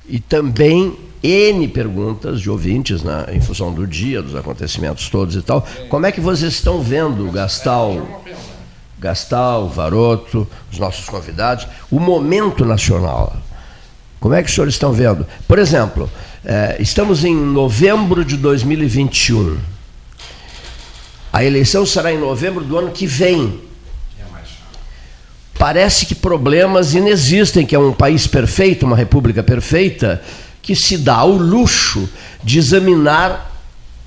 e 0.07 0.19
também 0.19 0.95
N 1.23 1.67
perguntas 1.69 2.39
de 2.39 2.51
ouvintes, 2.51 3.01
né, 3.01 3.25
em 3.31 3.41
função 3.41 3.73
do 3.73 3.87
dia, 3.87 4.21
dos 4.21 4.35
acontecimentos 4.35 5.09
todos 5.09 5.35
e 5.35 5.41
tal. 5.41 5.67
Como 5.89 6.05
é 6.05 6.11
que 6.11 6.21
vocês 6.21 6.53
estão 6.53 6.83
vendo, 6.83 7.31
Gastal, 7.31 8.23
Gastal, 8.99 9.67
Varoto, 9.69 10.47
os 10.71 10.77
nossos 10.77 11.09
convidados, 11.09 11.67
o 11.89 11.99
momento 11.99 12.63
nacional? 12.63 13.35
Como 14.19 14.35
é 14.35 14.43
que 14.43 14.49
os 14.49 14.53
senhores 14.53 14.75
estão 14.75 14.93
vendo? 14.93 15.25
Por 15.47 15.57
exemplo, 15.57 16.07
eh, 16.45 16.77
estamos 16.79 17.25
em 17.25 17.35
novembro 17.35 18.23
de 18.23 18.37
2021. 18.37 19.78
A 21.31 21.43
eleição 21.43 21.85
será 21.85 22.11
em 22.11 22.17
novembro 22.17 22.63
do 22.63 22.77
ano 22.77 22.91
que 22.91 23.05
vem. 23.05 23.61
Parece 25.57 26.05
que 26.05 26.15
problemas 26.15 26.93
inexistem, 26.93 27.65
que 27.65 27.75
é 27.75 27.79
um 27.79 27.91
país 27.91 28.25
perfeito, 28.25 28.85
uma 28.85 28.95
república 28.95 29.43
perfeita, 29.43 30.21
que 30.61 30.75
se 30.75 30.97
dá 30.97 31.15
ao 31.15 31.31
luxo 31.31 32.09
de 32.43 32.57
examinar 32.57 33.53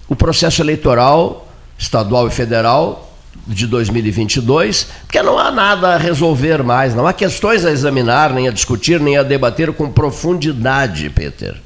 o 0.08 0.16
processo 0.16 0.62
eleitoral 0.62 1.48
estadual 1.78 2.26
e 2.26 2.30
federal 2.30 3.12
de 3.46 3.66
2022, 3.66 4.86
porque 5.02 5.22
não 5.22 5.38
há 5.38 5.50
nada 5.50 5.94
a 5.94 5.98
resolver 5.98 6.62
mais, 6.62 6.94
não 6.94 7.06
há 7.06 7.12
questões 7.12 7.64
a 7.64 7.70
examinar, 7.70 8.32
nem 8.32 8.48
a 8.48 8.52
discutir, 8.52 9.00
nem 9.00 9.16
a 9.16 9.22
debater 9.22 9.72
com 9.72 9.90
profundidade, 9.90 11.10
Peter. 11.10 11.56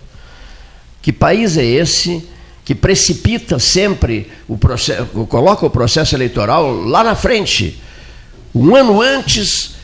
Que 1.03 1.13
país 1.13 1.57
é 1.57 1.65
esse 1.65 2.27
que 2.67 2.75
precipita 2.75 3.61
sempre 3.61 4.29
o 4.49 4.59
processo, 4.59 5.07
coloca 5.29 5.65
o 5.65 5.71
processo 5.71 6.17
eleitoral 6.17 6.75
lá 6.83 7.05
na 7.05 7.15
frente? 7.15 7.81
Um 8.53 8.75
ano 8.75 9.01
antes, 9.01 9.77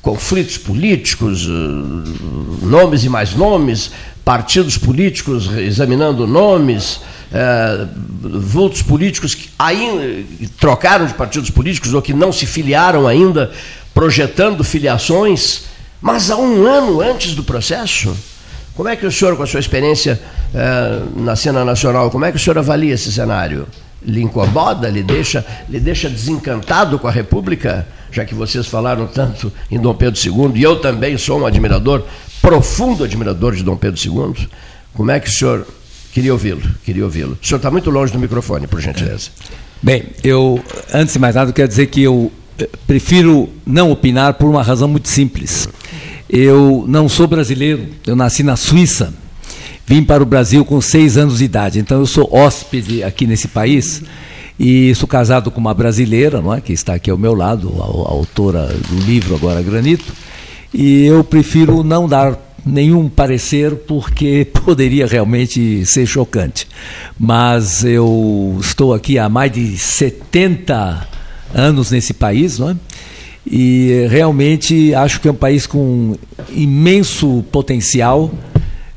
conflitos 0.00 0.56
políticos, 0.56 1.46
eh, 1.46 2.64
nomes 2.64 3.02
e 3.02 3.08
mais 3.08 3.34
nomes, 3.34 3.90
partidos 4.24 4.78
políticos, 4.78 5.50
examinando 5.56 6.28
nomes, 6.28 7.00
é, 7.32 7.86
vultos 8.20 8.82
políticos 8.82 9.34
que 9.34 9.50
ainda 9.58 10.24
trocaram 10.60 11.06
de 11.06 11.14
partidos 11.14 11.50
políticos 11.50 11.92
ou 11.92 12.00
que 12.00 12.12
não 12.12 12.30
se 12.30 12.46
filiaram 12.46 13.08
ainda, 13.08 13.50
projetando 13.92 14.62
filiações, 14.62 15.62
mas 16.00 16.30
há 16.30 16.36
um 16.36 16.66
ano 16.66 17.00
antes 17.00 17.34
do 17.34 17.42
processo. 17.42 18.14
Como 18.78 18.88
é 18.88 18.94
que 18.94 19.04
o 19.04 19.10
senhor, 19.10 19.36
com 19.36 19.42
a 19.42 19.46
sua 19.46 19.58
experiência 19.58 20.20
é, 20.54 21.02
na 21.16 21.34
cena 21.34 21.64
nacional, 21.64 22.12
como 22.12 22.24
é 22.24 22.30
que 22.30 22.36
o 22.36 22.40
senhor 22.40 22.58
avalia 22.58 22.94
esse 22.94 23.10
cenário? 23.10 23.66
Lhe 24.00 24.22
incomoda? 24.22 24.88
Lhe 24.88 25.02
deixa, 25.02 25.44
lhe 25.68 25.80
deixa 25.80 26.08
desencantado 26.08 26.96
com 26.96 27.08
a 27.08 27.10
República? 27.10 27.84
Já 28.12 28.24
que 28.24 28.36
vocês 28.36 28.68
falaram 28.68 29.08
tanto 29.08 29.52
em 29.68 29.80
Dom 29.80 29.94
Pedro 29.94 30.16
II, 30.24 30.52
e 30.54 30.62
eu 30.62 30.80
também 30.80 31.18
sou 31.18 31.40
um 31.40 31.46
admirador, 31.46 32.04
profundo 32.40 33.02
admirador 33.02 33.52
de 33.56 33.64
Dom 33.64 33.76
Pedro 33.76 34.00
II. 34.00 34.48
Como 34.94 35.10
é 35.10 35.18
que 35.18 35.28
o 35.28 35.32
senhor 35.32 35.66
Queria 36.12 36.32
ouvi-lo, 36.32 36.62
queria 36.84 37.04
ouvi-lo. 37.04 37.38
O 37.40 37.46
senhor 37.46 37.58
está 37.58 37.70
muito 37.70 37.90
longe 37.90 38.12
do 38.12 38.18
microfone, 38.18 38.66
por 38.66 38.80
gentileza. 38.80 39.30
Bem, 39.82 40.04
eu, 40.24 40.62
antes 40.92 41.12
de 41.14 41.18
mais 41.20 41.34
nada, 41.34 41.52
quero 41.52 41.68
dizer 41.68 41.86
que 41.86 42.02
eu 42.02 42.32
eh, 42.58 42.68
prefiro 42.86 43.48
não 43.66 43.90
opinar 43.92 44.34
por 44.34 44.48
uma 44.48 44.62
razão 44.62 44.88
muito 44.88 45.08
simples. 45.08 45.68
Eu 46.28 46.84
não 46.86 47.08
sou 47.08 47.26
brasileiro, 47.26 47.86
eu 48.06 48.14
nasci 48.14 48.42
na 48.42 48.54
Suíça, 48.54 49.14
vim 49.86 50.02
para 50.02 50.22
o 50.22 50.26
Brasil 50.26 50.64
com 50.64 50.80
seis 50.80 51.16
anos 51.16 51.38
de 51.38 51.44
idade, 51.44 51.78
então 51.78 52.00
eu 52.00 52.06
sou 52.06 52.28
hóspede 52.30 53.02
aqui 53.02 53.26
nesse 53.26 53.48
país 53.48 54.02
e 54.60 54.94
sou 54.94 55.08
casado 55.08 55.50
com 55.50 55.60
uma 55.60 55.72
brasileira, 55.72 56.42
não 56.42 56.52
é, 56.52 56.60
que 56.60 56.72
está 56.72 56.94
aqui 56.94 57.10
ao 57.10 57.16
meu 57.16 57.34
lado, 57.34 57.72
a, 57.78 57.84
a 57.84 58.12
autora 58.12 58.66
do 58.66 58.96
livro 59.06 59.34
agora 59.34 59.62
Granito, 59.62 60.12
e 60.74 61.06
eu 61.06 61.24
prefiro 61.24 61.82
não 61.82 62.06
dar 62.06 62.38
nenhum 62.66 63.08
parecer 63.08 63.74
porque 63.74 64.46
poderia 64.64 65.06
realmente 65.06 65.86
ser 65.86 66.06
chocante. 66.06 66.66
Mas 67.18 67.84
eu 67.84 68.58
estou 68.60 68.92
aqui 68.92 69.18
há 69.18 69.28
mais 69.28 69.52
de 69.52 69.78
70 69.78 71.08
anos 71.54 71.90
nesse 71.90 72.12
país, 72.12 72.58
não 72.58 72.70
é? 72.70 72.76
E 73.50 74.06
realmente 74.10 74.94
acho 74.94 75.20
que 75.20 75.28
é 75.28 75.30
um 75.30 75.34
país 75.34 75.66
com 75.66 76.16
imenso 76.50 77.42
potencial 77.50 78.30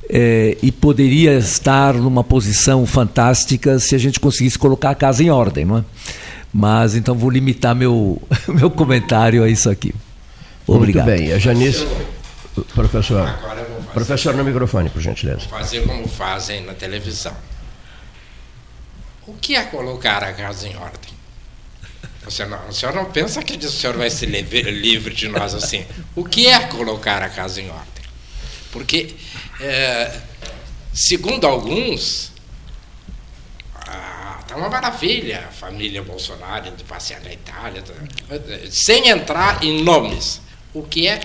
é, 0.10 0.58
e 0.62 0.72
poderia 0.74 1.38
estar 1.38 1.94
numa 1.94 2.22
posição 2.22 2.86
fantástica 2.86 3.80
se 3.80 3.96
a 3.96 3.98
gente 3.98 4.20
conseguisse 4.20 4.60
colocar 4.60 4.90
a 4.90 4.96
casa 4.96 5.24
em 5.24 5.30
ordem, 5.30 5.64
não 5.64 5.78
é? 5.78 5.84
Mas 6.54 6.96
então 6.96 7.16
vou 7.16 7.30
limitar 7.30 7.74
meu, 7.74 8.22
meu 8.50 8.70
comentário 8.70 9.42
a 9.42 9.50
isso 9.50 9.70
aqui. 9.70 9.96
Obrigado. 10.68 11.08
Muito 11.08 11.20
bem. 11.20 11.32
A 11.32 11.40
Janice. 11.40 11.88
Professor, 12.76 13.34
professor, 13.94 14.36
no 14.36 14.44
microfone, 14.44 14.90
por 14.90 15.02
gentileza. 15.02 15.48
Vou 15.50 15.60
fazer 15.60 15.88
como 15.88 16.06
fazem 16.06 16.66
na 16.66 16.74
televisão. 16.74 17.34
O 19.26 19.34
que 19.36 19.56
é 19.56 19.64
colocar 19.64 20.22
a 20.22 20.34
casa 20.34 20.68
em 20.68 20.76
ordem? 20.76 21.21
Senhor 22.30 22.50
não, 22.50 22.68
o 22.68 22.74
senhor 22.74 22.94
não 22.94 23.06
pensa 23.06 23.42
que 23.42 23.58
o 23.58 23.72
senhor 23.72 23.98
vai 23.98 24.10
ser 24.10 24.28
livre 24.28 25.14
de 25.14 25.28
nós 25.28 25.56
assim. 25.56 25.86
O 26.16 26.24
que 26.24 26.48
é 26.48 26.60
colocar 26.68 27.22
a 27.24 27.30
casa 27.30 27.60
em 27.62 27.70
ordem? 27.70 28.04
Porque, 28.72 29.16
é, 29.60 30.22
segundo 30.94 31.46
alguns, 31.46 32.32
está 34.52 34.56
uma 34.56 34.70
maravilha 34.70 35.46
a 35.48 35.52
família 35.52 36.04
Bolsonaro 36.04 36.68
indo 36.68 36.84
passear 36.84 37.22
na 37.22 37.32
Itália, 37.32 37.82
tá, 37.82 37.94
sem 38.70 39.10
entrar 39.10 39.64
em 39.64 39.82
nomes. 39.82 40.42
O 40.74 40.84
que 40.84 41.08
é 41.08 41.22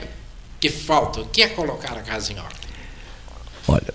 que 0.59 0.71
falta? 0.71 1.21
O 1.21 1.27
que 1.27 1.43
é 1.43 1.49
colocar 1.49 1.93
a 1.93 2.03
casa 2.03 2.33
em 2.33 2.39
ordem? 2.39 2.67
Olha, 3.69 3.95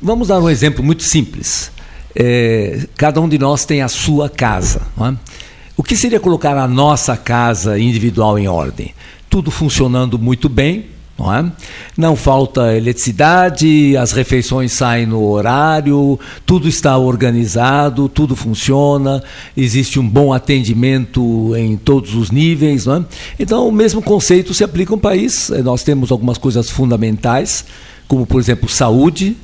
vamos 0.00 0.28
dar 0.28 0.38
um 0.38 0.48
exemplo 0.48 0.84
muito 0.84 1.02
simples. 1.02 1.70
É, 2.14 2.86
cada 2.96 3.20
um 3.20 3.28
de 3.28 3.38
nós 3.38 3.64
tem 3.64 3.82
a 3.82 3.88
sua 3.88 4.28
casa. 4.30 4.82
É? 5.00 5.38
O 5.78 5.82
que 5.84 5.94
seria 5.94 6.18
colocar 6.18 6.58
a 6.58 6.66
nossa 6.66 7.16
casa 7.16 7.78
individual 7.78 8.36
em 8.36 8.48
ordem? 8.48 8.92
Tudo 9.30 9.48
funcionando 9.48 10.18
muito 10.18 10.48
bem, 10.48 10.86
não, 11.16 11.32
é? 11.32 11.52
não 11.96 12.16
falta 12.16 12.76
eletricidade, 12.76 13.96
as 13.96 14.10
refeições 14.10 14.72
saem 14.72 15.06
no 15.06 15.24
horário, 15.24 16.18
tudo 16.44 16.66
está 16.66 16.98
organizado, 16.98 18.08
tudo 18.08 18.34
funciona, 18.34 19.22
existe 19.56 20.00
um 20.00 20.08
bom 20.08 20.32
atendimento 20.32 21.54
em 21.56 21.76
todos 21.76 22.12
os 22.16 22.32
níveis. 22.32 22.88
É? 22.88 23.00
Então, 23.38 23.68
o 23.68 23.72
mesmo 23.72 24.02
conceito 24.02 24.52
se 24.52 24.64
aplica 24.64 24.92
ao 24.92 24.98
país. 24.98 25.48
Nós 25.62 25.84
temos 25.84 26.10
algumas 26.10 26.38
coisas 26.38 26.68
fundamentais, 26.68 27.64
como, 28.08 28.26
por 28.26 28.40
exemplo, 28.40 28.68
saúde, 28.68 29.36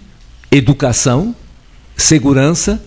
educação, 0.51 1.33
segurança. 1.97 2.83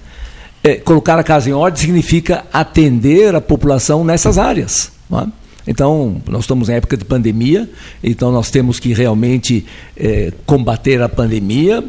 É, 0.64 0.76
colocar 0.76 1.18
a 1.18 1.24
casa 1.24 1.49
em 1.49 1.53
ordem 1.53 1.80
significa 1.80 2.45
atender 2.51 3.36
a 3.36 3.41
população 3.41 4.03
nessas 4.03 4.38
áreas. 4.38 4.91
É? 5.12 5.28
Então, 5.68 6.22
nós 6.28 6.41
estamos 6.41 6.70
em 6.70 6.74
época 6.74 6.95
de 6.95 7.03
pandemia, 7.03 7.70
então 8.01 8.32
nós 8.32 8.49
temos 8.49 8.80
que 8.80 8.93
realmente 8.93 9.66
é, 9.97 10.32
combater 10.45 11.01
a 11.01 11.10
pandemia. 11.10 11.84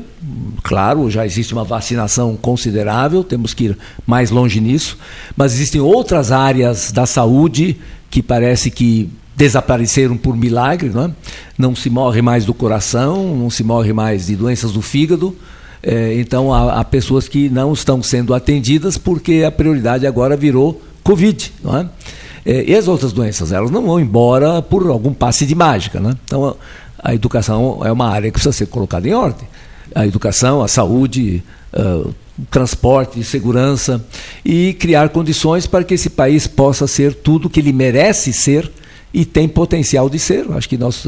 Claro, 0.64 1.08
já 1.08 1.24
existe 1.24 1.52
uma 1.52 1.62
vacinação 1.62 2.36
considerável, 2.36 3.22
temos 3.22 3.54
que 3.54 3.66
ir 3.66 3.78
mais 4.04 4.30
longe 4.30 4.60
nisso, 4.60 4.98
mas 5.36 5.54
existem 5.54 5.80
outras 5.80 6.32
áreas 6.32 6.90
da 6.90 7.06
saúde 7.06 7.76
que 8.10 8.20
parece 8.20 8.68
que 8.68 9.08
desapareceram 9.36 10.16
por 10.16 10.36
milagre, 10.36 10.90
não, 10.90 11.04
é? 11.04 11.10
não 11.56 11.76
se 11.76 11.88
morre 11.88 12.20
mais 12.20 12.44
do 12.44 12.52
coração, 12.52 13.36
não 13.36 13.48
se 13.48 13.62
morre 13.62 13.92
mais 13.92 14.26
de 14.26 14.34
doenças 14.34 14.72
do 14.72 14.82
fígado. 14.82 15.36
É, 15.82 16.14
então, 16.14 16.52
há, 16.52 16.80
há 16.80 16.84
pessoas 16.84 17.28
que 17.28 17.48
não 17.48 17.72
estão 17.72 18.02
sendo 18.02 18.34
atendidas 18.34 18.98
porque 18.98 19.44
a 19.46 19.50
prioridade 19.50 20.06
agora 20.06 20.36
virou 20.36 20.80
Covid. 21.02 21.52
Não 21.62 21.76
é? 21.76 21.88
É, 22.44 22.64
e 22.66 22.74
as 22.74 22.88
outras 22.88 23.12
doenças, 23.12 23.52
elas 23.52 23.70
não 23.70 23.84
vão 23.84 24.00
embora 24.00 24.62
por 24.62 24.86
algum 24.88 25.12
passe 25.12 25.44
de 25.44 25.54
mágica. 25.54 26.00
Né? 26.00 26.16
Então, 26.24 26.46
a, 26.46 26.54
a 27.10 27.14
educação 27.14 27.80
é 27.84 27.92
uma 27.92 28.08
área 28.08 28.28
que 28.28 28.32
precisa 28.32 28.52
ser 28.52 28.66
colocada 28.66 29.08
em 29.08 29.14
ordem. 29.14 29.46
A 29.94 30.06
educação, 30.06 30.62
a 30.62 30.68
saúde, 30.68 31.42
uh, 31.72 32.14
transporte, 32.50 33.22
segurança 33.24 34.04
e 34.44 34.74
criar 34.74 35.08
condições 35.08 35.66
para 35.66 35.84
que 35.84 35.94
esse 35.94 36.10
país 36.10 36.46
possa 36.46 36.86
ser 36.86 37.14
tudo 37.14 37.50
que 37.50 37.60
ele 37.60 37.72
merece 37.72 38.32
ser 38.32 38.70
e 39.12 39.24
tem 39.24 39.48
potencial 39.48 40.08
de 40.08 40.18
ser. 40.18 40.46
Acho 40.52 40.68
que 40.68 40.78
nós 40.78 41.06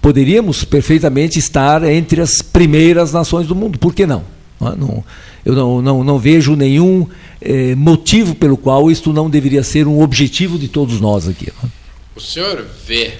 poderíamos 0.00 0.64
perfeitamente 0.64 1.38
estar 1.38 1.82
entre 1.84 2.20
as 2.20 2.40
primeiras 2.42 3.12
nações 3.12 3.46
do 3.46 3.54
mundo. 3.54 3.78
Por 3.78 3.94
que 3.94 4.06
não? 4.06 4.24
não 4.60 5.04
eu 5.44 5.54
não, 5.54 5.80
não, 5.80 6.04
não 6.04 6.18
vejo 6.18 6.54
nenhum 6.54 7.08
eh, 7.40 7.74
motivo 7.74 8.34
pelo 8.34 8.56
qual 8.56 8.90
isto 8.90 9.12
não 9.12 9.30
deveria 9.30 9.62
ser 9.62 9.86
um 9.86 10.02
objetivo 10.02 10.58
de 10.58 10.68
todos 10.68 11.00
nós 11.00 11.26
aqui. 11.26 11.50
Né? 11.62 11.70
O 12.14 12.20
senhor 12.20 12.66
vê 12.86 13.14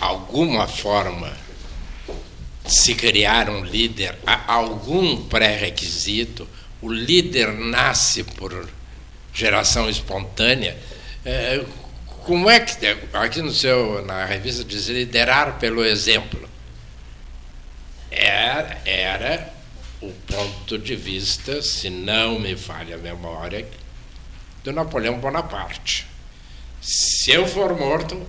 alguma 0.00 0.66
forma 0.66 1.30
de 2.64 2.74
se 2.74 2.94
criar 2.94 3.50
um 3.50 3.64
líder, 3.64 4.16
algum 4.46 5.16
pré-requisito? 5.24 6.48
O 6.80 6.90
líder 6.90 7.52
nasce 7.52 8.24
por 8.24 8.66
geração 9.34 9.88
espontânea? 9.90 10.76
Como 12.26 12.50
é 12.50 12.58
que 12.58 12.84
aqui 13.12 13.40
no 13.40 13.52
seu 13.52 14.04
na 14.04 14.24
revista 14.24 14.64
diz 14.64 14.88
liderar 14.88 15.60
pelo 15.60 15.84
exemplo? 15.84 16.48
Era, 18.10 18.82
era 18.84 19.54
o 20.02 20.10
ponto 20.10 20.76
de 20.76 20.96
vista, 20.96 21.62
se 21.62 21.88
não 21.88 22.40
me 22.40 22.56
falha 22.56 22.96
a 22.96 22.98
memória, 22.98 23.64
do 24.64 24.72
Napoleão 24.72 25.20
Bonaparte. 25.20 26.04
Se 26.82 27.30
eu 27.30 27.46
for 27.46 27.78
morto, 27.78 28.20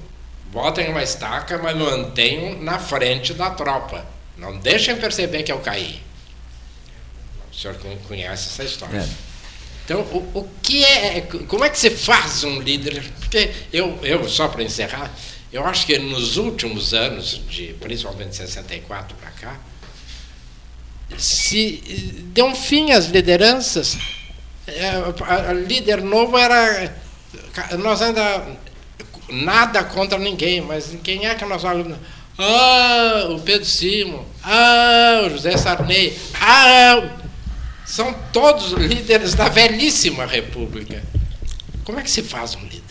botem 0.51 0.89
uma 0.89 1.01
estaca, 1.01 1.57
mas 1.57 1.75
mantenham 1.75 2.61
na 2.61 2.77
frente 2.77 3.33
da 3.33 3.49
tropa. 3.49 4.05
Não 4.37 4.59
deixem 4.59 4.95
perceber 4.97 5.41
que 5.41 5.51
eu 5.51 5.59
caí. 5.59 6.03
O 7.51 7.55
senhor 7.55 7.75
conhece 8.07 8.49
essa 8.49 8.63
história. 8.63 8.99
É. 8.99 9.26
Então, 9.87 10.01
o, 10.01 10.39
o 10.39 10.49
que 10.61 10.83
é. 10.83 11.21
Como 11.47 11.63
é 11.63 11.69
que 11.69 11.79
se 11.79 11.89
faz 11.89 12.43
um 12.43 12.59
líder? 12.59 13.09
Porque 13.21 13.53
eu, 13.71 13.97
eu 14.03 14.27
só 14.27 14.49
para 14.49 14.61
encerrar, 14.61 15.09
eu 15.51 15.65
acho 15.65 15.85
que 15.85 15.97
nos 15.97 16.35
últimos 16.35 16.93
anos, 16.93 17.41
de 17.49 17.73
principalmente 17.79 18.31
de 18.31 18.35
64 18.35 19.15
para 19.15 19.31
cá, 19.31 19.57
se 21.17 21.81
deu 22.33 22.47
um 22.47 22.55
fim 22.55 22.91
às 22.91 23.05
lideranças. 23.05 23.97
É, 24.67 24.91
líder 25.53 26.01
novo 26.01 26.37
era. 26.37 26.93
Nós 27.79 28.01
ainda. 28.01 28.45
Nada 29.29 29.85
contra 29.85 30.17
ninguém, 30.17 30.59
mas 30.59 30.97
quem 31.01 31.27
é 31.27 31.35
que 31.35 31.45
nós 31.45 31.61
falamos? 31.61 31.97
Ah, 32.37 33.27
o 33.29 33.39
Pedro 33.39 33.65
Simo. 33.65 34.25
Ah, 34.43 35.21
o 35.25 35.29
José 35.29 35.55
Sarney. 35.55 36.17
Ah, 36.41 37.26
são 37.87 38.13
todos 38.33 38.73
líderes 38.73 39.33
da 39.33 39.47
velhíssima 39.47 40.25
República. 40.25 41.01
Como 41.85 41.97
é 41.97 42.03
que 42.03 42.11
se 42.11 42.21
faz 42.21 42.53
um 42.55 42.63
líder? 42.63 42.81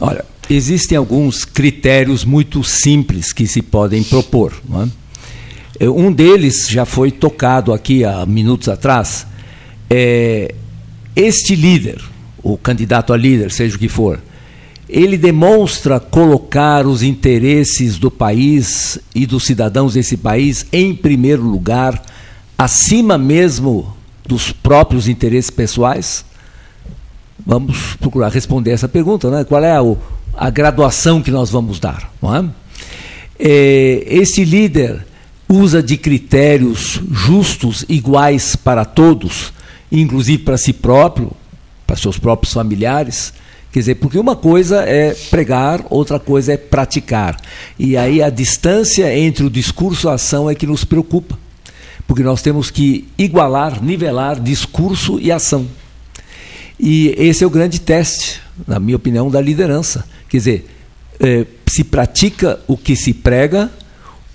Olha, 0.00 0.24
existem 0.48 0.96
alguns 0.96 1.44
critérios 1.44 2.24
muito 2.24 2.62
simples 2.62 3.32
que 3.32 3.44
se 3.46 3.60
podem 3.60 4.04
propor. 4.04 4.54
É? 5.80 5.88
Um 5.88 6.12
deles 6.12 6.68
já 6.68 6.86
foi 6.86 7.10
tocado 7.10 7.72
aqui 7.72 8.04
há 8.04 8.24
minutos 8.24 8.68
atrás. 8.68 9.26
É, 9.90 10.54
este 11.16 11.56
líder, 11.56 12.00
o 12.40 12.56
candidato 12.56 13.12
a 13.12 13.16
líder, 13.16 13.50
seja 13.50 13.74
o 13.74 13.78
que 13.80 13.88
for, 13.88 14.20
ele 14.88 15.16
demonstra 15.16 15.98
colocar 15.98 16.86
os 16.86 17.02
interesses 17.02 17.98
do 17.98 18.12
país 18.12 18.96
e 19.12 19.26
dos 19.26 19.44
cidadãos 19.44 19.94
desse 19.94 20.16
país 20.16 20.64
em 20.72 20.94
primeiro 20.94 21.42
lugar, 21.42 22.00
acima 22.56 23.18
mesmo 23.18 23.96
dos 24.26 24.52
próprios 24.52 25.08
interesses 25.08 25.50
pessoais? 25.50 26.24
Vamos 27.44 27.94
procurar 27.96 28.28
responder 28.28 28.72
essa 28.72 28.88
pergunta, 28.88 29.30
né? 29.30 29.44
Qual 29.44 29.62
é 29.62 29.76
a, 29.76 29.80
a 30.36 30.50
graduação 30.50 31.22
que 31.22 31.30
nós 31.30 31.50
vamos 31.50 31.78
dar? 31.78 32.12
Não 32.20 32.34
é? 32.34 32.44
É, 33.38 34.04
esse 34.06 34.44
líder 34.44 35.06
usa 35.48 35.82
de 35.82 35.96
critérios 35.96 37.00
justos, 37.12 37.84
iguais 37.88 38.56
para 38.56 38.84
todos, 38.84 39.52
inclusive 39.92 40.42
para 40.42 40.58
si 40.58 40.72
próprio, 40.72 41.30
para 41.86 41.96
seus 41.96 42.18
próprios 42.18 42.52
familiares. 42.52 43.32
Quer 43.70 43.80
dizer, 43.80 43.94
porque 43.96 44.18
uma 44.18 44.34
coisa 44.34 44.82
é 44.82 45.14
pregar, 45.30 45.84
outra 45.90 46.18
coisa 46.18 46.54
é 46.54 46.56
praticar. 46.56 47.36
E 47.78 47.96
aí 47.96 48.22
a 48.22 48.30
distância 48.30 49.16
entre 49.16 49.44
o 49.44 49.50
discurso 49.50 50.08
e 50.08 50.10
a 50.10 50.14
ação 50.14 50.48
é 50.48 50.54
que 50.54 50.66
nos 50.66 50.84
preocupa. 50.84 51.38
Porque 52.06 52.22
nós 52.22 52.40
temos 52.42 52.70
que 52.70 53.06
igualar, 53.18 53.82
nivelar 53.82 54.40
discurso 54.40 55.18
e 55.20 55.32
ação. 55.32 55.66
E 56.78 57.14
esse 57.16 57.42
é 57.42 57.46
o 57.46 57.50
grande 57.50 57.80
teste, 57.80 58.40
na 58.66 58.78
minha 58.78 58.96
opinião, 58.96 59.30
da 59.30 59.40
liderança. 59.40 60.04
Quer 60.28 60.36
dizer, 60.36 60.66
é, 61.18 61.46
se 61.68 61.82
pratica 61.82 62.60
o 62.66 62.76
que 62.76 62.94
se 62.94 63.12
prega 63.12 63.70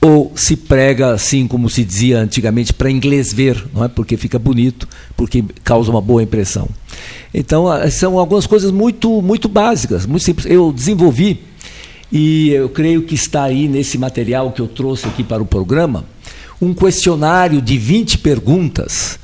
ou 0.01 0.32
se 0.36 0.55
prega 0.55 1.13
assim 1.13 1.47
como 1.47 1.69
se 1.69 1.84
dizia 1.84 2.19
antigamente 2.19 2.74
para 2.74 2.89
inglês 2.89 3.32
ver, 3.32 3.63
não 3.72 3.86
é? 3.86 3.88
Porque 3.88 4.17
fica 4.17 4.39
bonito, 4.39 4.88
porque 5.15 5.43
causa 5.63 5.91
uma 5.91 6.01
boa 6.01 6.24
impressão. 6.24 6.67
Então 7.32 7.67
são 7.91 8.17
algumas 8.17 8.47
coisas 8.47 8.72
muito 8.72 9.22
muito 9.22 9.47
básicas, 9.47 10.07
muito 10.07 10.24
simples. 10.24 10.47
Eu 10.47 10.74
desenvolvi 10.74 11.41
e 12.11 12.49
eu 12.49 12.67
creio 12.67 13.03
que 13.03 13.13
está 13.13 13.43
aí 13.43 13.67
nesse 13.67 13.97
material 13.97 14.51
que 14.51 14.59
eu 14.59 14.67
trouxe 14.67 15.07
aqui 15.07 15.24
para 15.24 15.41
o 15.41 15.45
programa 15.45 16.03
um 16.62 16.74
questionário 16.74 17.62
de 17.62 17.78
20 17.78 18.20
perguntas. 18.20 19.20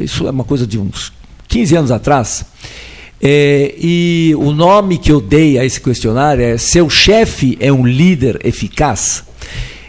Isso 0.00 0.26
é 0.26 0.30
uma 0.30 0.44
coisa 0.44 0.66
de 0.66 0.78
uns 0.78 1.12
15 1.46 1.76
anos 1.76 1.90
atrás. 1.90 2.44
É, 3.22 3.74
e 3.78 4.34
o 4.38 4.50
nome 4.50 4.96
que 4.96 5.12
eu 5.12 5.20
dei 5.20 5.58
a 5.58 5.64
esse 5.64 5.78
questionário 5.78 6.42
é 6.42 6.56
Seu 6.56 6.88
chefe 6.88 7.58
é 7.60 7.70
um 7.70 7.86
líder 7.86 8.40
eficaz? 8.44 9.24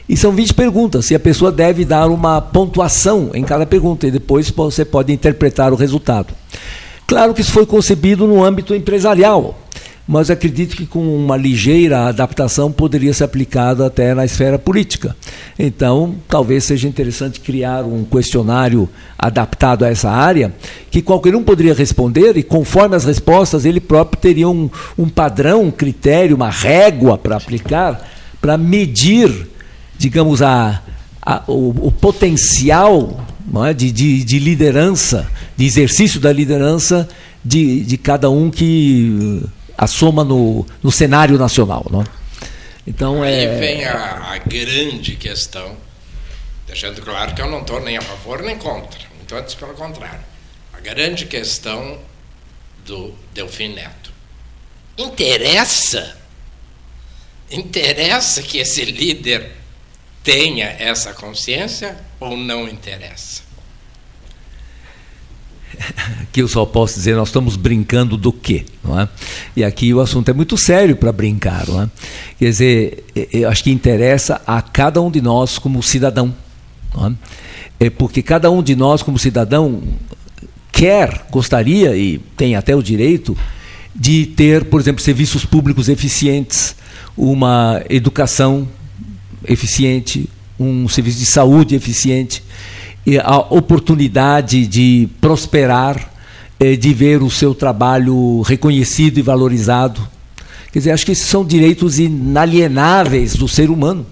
E 0.09 0.17
são 0.17 0.33
20 0.33 0.53
perguntas, 0.53 1.09
e 1.09 1.15
a 1.15 1.19
pessoa 1.19 1.53
deve 1.53 1.85
dar 1.85 2.09
uma 2.09 2.41
pontuação 2.41 3.31
em 3.33 3.43
cada 3.43 3.65
pergunta, 3.65 4.05
e 4.05 4.11
depois 4.11 4.49
você 4.49 4.83
pode 4.83 5.13
interpretar 5.13 5.71
o 5.71 5.77
resultado. 5.77 6.33
Claro 7.07 7.33
que 7.33 7.39
isso 7.39 7.53
foi 7.53 7.65
concebido 7.65 8.27
no 8.27 8.43
âmbito 8.43 8.75
empresarial, 8.75 9.57
mas 10.11 10.29
acredito 10.29 10.75
que 10.75 10.85
com 10.85 11.15
uma 11.15 11.37
ligeira 11.37 12.07
adaptação 12.07 12.69
poderia 12.69 13.13
ser 13.13 13.23
aplicado 13.23 13.81
até 13.81 14.13
na 14.13 14.25
esfera 14.25 14.59
política. 14.59 15.15
Então, 15.57 16.15
talvez 16.27 16.65
seja 16.65 16.85
interessante 16.85 17.39
criar 17.39 17.85
um 17.85 18.03
questionário 18.03 18.89
adaptado 19.17 19.85
a 19.85 19.89
essa 19.89 20.11
área, 20.11 20.53
que 20.89 21.01
qualquer 21.01 21.33
um 21.33 21.43
poderia 21.43 21.73
responder 21.73 22.35
e, 22.35 22.43
conforme 22.43 22.93
as 22.93 23.05
respostas, 23.05 23.63
ele 23.63 23.79
próprio 23.79 24.19
teria 24.19 24.49
um, 24.49 24.69
um 24.97 25.07
padrão, 25.07 25.63
um 25.63 25.71
critério, 25.71 26.35
uma 26.35 26.49
régua 26.49 27.17
para 27.17 27.37
aplicar, 27.37 28.05
para 28.41 28.57
medir 28.57 29.47
digamos, 29.97 30.41
a, 30.41 30.81
a 31.21 31.43
o, 31.47 31.87
o, 31.87 31.91
potencial 31.91 33.23
é, 33.65 33.73
de, 33.73 33.93
de, 33.93 34.25
de, 34.25 34.39
liderança, 34.39 35.25
de 35.55 35.63
exercício 35.63 36.19
da 36.19 36.33
liderança 36.33 37.07
de, 37.45 37.81
de 37.81 37.97
cada 37.97 38.29
um 38.29 38.49
que 38.49 39.41
assoma 39.77 40.23
no, 40.23 40.65
no 40.81 40.91
cenário 40.91 41.37
nacional. 41.37 41.85
Não? 41.89 42.05
Então, 42.85 43.21
Aí 43.21 43.45
é... 43.45 43.59
vem 43.59 43.85
a, 43.85 44.33
a 44.33 44.37
grande 44.37 45.15
questão, 45.15 45.77
deixando 46.67 47.01
claro 47.01 47.33
que 47.35 47.41
eu 47.41 47.49
não 47.49 47.61
estou 47.61 47.79
nem 47.81 47.97
a 47.97 48.01
favor 48.01 48.41
nem 48.41 48.57
contra, 48.57 48.99
muito 49.17 49.35
antes 49.35 49.55
pelo 49.55 49.73
contrário. 49.73 50.21
A 50.73 50.79
grande 50.79 51.25
questão 51.25 51.99
do 52.85 53.13
Delfim 53.33 53.73
Neto. 53.73 54.11
Interessa? 54.97 56.17
Interessa 57.49 58.41
que 58.41 58.57
esse 58.57 58.83
líder 58.85 59.51
tenha 60.23 60.67
essa 60.79 61.13
consciência 61.13 61.97
ou 62.19 62.37
não 62.37 62.67
interessa? 62.67 63.43
Aqui 66.21 66.41
eu 66.41 66.47
só 66.47 66.65
posso 66.65 66.95
dizer, 66.95 67.15
nós 67.15 67.29
estamos 67.29 67.55
brincando 67.55 68.17
do 68.17 68.31
quê? 68.31 68.65
Não 68.83 68.99
é? 68.99 69.09
E 69.55 69.63
aqui 69.63 69.93
o 69.93 69.99
assunto 69.99 70.29
é 70.29 70.33
muito 70.33 70.57
sério 70.57 70.95
para 70.95 71.11
brincar. 71.11 71.67
Não 71.67 71.81
é? 71.81 71.89
Quer 72.37 72.49
dizer, 72.49 73.03
eu 73.33 73.49
acho 73.49 73.63
que 73.63 73.71
interessa 73.71 74.41
a 74.45 74.61
cada 74.61 75.01
um 75.01 75.11
de 75.11 75.21
nós 75.21 75.57
como 75.57 75.81
cidadão. 75.81 76.33
Não 76.95 77.07
é? 77.07 77.13
é 77.85 77.89
porque 77.89 78.21
cada 78.21 78.49
um 78.51 78.61
de 78.61 78.75
nós 78.75 79.01
como 79.01 79.17
cidadão 79.17 79.81
quer, 80.71 81.27
gostaria 81.31 81.95
e 81.95 82.19
tem 82.37 82.55
até 82.55 82.75
o 82.75 82.81
direito 82.81 83.37
de 83.95 84.25
ter, 84.25 84.65
por 84.65 84.79
exemplo, 84.79 85.01
serviços 85.01 85.45
públicos 85.45 85.89
eficientes, 85.89 86.75
uma 87.17 87.83
educação 87.89 88.67
eficiente, 89.47 90.29
um 90.59 90.87
serviço 90.87 91.19
de 91.19 91.25
saúde 91.25 91.75
eficiente, 91.75 92.43
a 93.23 93.37
oportunidade 93.37 94.67
de 94.67 95.09
prosperar, 95.19 96.11
eh, 96.59 96.75
de 96.75 96.93
ver 96.93 97.23
o 97.23 97.29
seu 97.29 97.55
trabalho 97.55 98.41
reconhecido 98.41 99.17
e 99.17 99.21
valorizado. 99.21 100.07
Quer 100.71 100.79
dizer, 100.79 100.91
acho 100.91 101.05
que 101.05 101.11
esses 101.11 101.25
são 101.25 101.43
direitos 101.43 101.99
inalienáveis 101.99 103.35
do 103.35 103.47
ser 103.47 103.69
humano. 103.69 104.05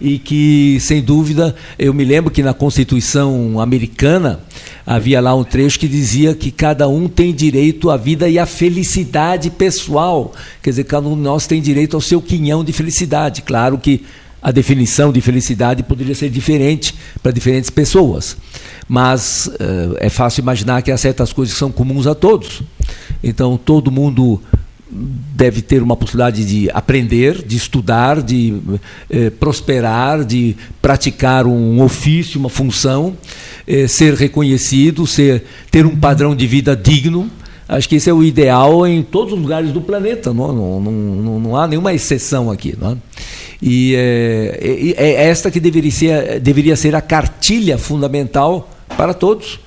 E 0.00 0.18
que, 0.18 0.78
sem 0.80 1.02
dúvida, 1.02 1.54
eu 1.76 1.92
me 1.92 2.04
lembro 2.04 2.30
que 2.30 2.42
na 2.42 2.54
Constituição 2.54 3.60
americana 3.60 4.40
havia 4.86 5.20
lá 5.20 5.34
um 5.34 5.42
trecho 5.42 5.78
que 5.78 5.88
dizia 5.88 6.34
que 6.34 6.52
cada 6.52 6.88
um 6.88 7.08
tem 7.08 7.34
direito 7.34 7.90
à 7.90 7.96
vida 7.96 8.28
e 8.28 8.38
à 8.38 8.46
felicidade 8.46 9.50
pessoal. 9.50 10.32
Quer 10.62 10.70
dizer, 10.70 10.84
cada 10.84 11.08
um 11.08 11.16
de 11.16 11.20
nós 11.20 11.48
tem 11.48 11.60
direito 11.60 11.96
ao 11.96 12.00
seu 12.00 12.22
quinhão 12.22 12.64
de 12.64 12.72
felicidade. 12.72 13.42
Claro 13.42 13.76
que 13.76 14.04
a 14.42 14.50
definição 14.50 15.12
de 15.12 15.20
felicidade 15.20 15.82
poderia 15.82 16.14
ser 16.14 16.30
diferente 16.30 16.94
para 17.22 17.32
diferentes 17.32 17.70
pessoas. 17.70 18.36
Mas 18.88 19.46
uh, 19.46 19.96
é 19.98 20.08
fácil 20.08 20.40
imaginar 20.40 20.82
que 20.82 20.90
há 20.90 20.96
certas 20.96 21.32
coisas 21.32 21.54
que 21.54 21.58
são 21.58 21.70
comuns 21.70 22.06
a 22.06 22.14
todos. 22.14 22.62
Então, 23.22 23.56
todo 23.56 23.90
mundo 23.90 24.40
deve 24.90 25.60
ter 25.60 25.82
uma 25.82 25.96
possibilidade 25.96 26.44
de 26.44 26.70
aprender, 26.70 27.44
de 27.44 27.56
estudar, 27.56 28.22
de 28.22 28.58
eh, 29.10 29.30
prosperar, 29.30 30.24
de 30.24 30.56
praticar 30.80 31.46
um 31.46 31.82
ofício, 31.82 32.40
uma 32.40 32.48
função, 32.48 33.16
eh, 33.66 33.86
ser 33.86 34.14
reconhecido, 34.14 35.06
ser, 35.06 35.44
ter 35.70 35.84
um 35.84 35.94
padrão 35.94 36.34
de 36.34 36.46
vida 36.46 36.74
digno. 36.74 37.30
Acho 37.68 37.86
que 37.86 37.96
esse 37.96 38.08
é 38.08 38.12
o 38.14 38.24
ideal 38.24 38.86
em 38.86 39.02
todos 39.02 39.34
os 39.34 39.38
lugares 39.38 39.70
do 39.72 39.82
planeta, 39.82 40.32
não, 40.32 40.52
não, 40.52 40.80
não, 40.80 41.40
não 41.40 41.56
há 41.56 41.68
nenhuma 41.68 41.92
exceção 41.92 42.50
aqui. 42.50 42.74
Não 42.80 42.92
é? 42.92 42.96
E 43.60 43.94
é, 43.94 44.94
é, 44.96 45.04
é 45.04 45.28
esta 45.28 45.50
que 45.50 45.60
deveria 45.60 45.90
ser, 45.90 46.40
deveria 46.40 46.76
ser 46.76 46.94
a 46.94 47.00
cartilha 47.02 47.76
fundamental 47.76 48.70
para 48.96 49.12
todos. 49.12 49.60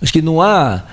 Acho 0.00 0.12
que 0.12 0.22
não 0.22 0.40
há. 0.40 0.84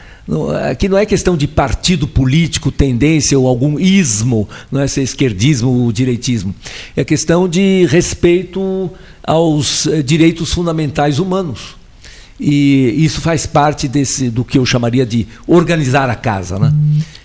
Aqui 0.69 0.87
não 0.87 0.97
é 0.97 1.07
questão 1.07 1.35
de 1.35 1.47
partido 1.47 2.07
político, 2.07 2.71
tendência 2.71 3.37
ou 3.37 3.47
algum 3.47 3.79
ismo, 3.79 4.47
não 4.71 4.79
é 4.79 4.87
ser 4.87 5.01
esquerdismo 5.01 5.85
ou 5.85 5.91
direitismo. 5.91 6.53
É 6.95 7.03
questão 7.03 7.49
de 7.49 7.87
respeito 7.87 8.91
aos 9.23 9.87
eh, 9.87 10.03
direitos 10.03 10.53
fundamentais 10.53 11.17
humanos. 11.17 11.78
E 12.39 13.03
isso 13.03 13.19
faz 13.19 13.45
parte 13.45 13.87
desse, 13.87 14.29
do 14.29 14.45
que 14.45 14.57
eu 14.57 14.65
chamaria 14.65 15.05
de 15.05 15.27
organizar 15.45 16.09
a 16.09 16.15
casa, 16.15 16.57
né? 16.57 16.73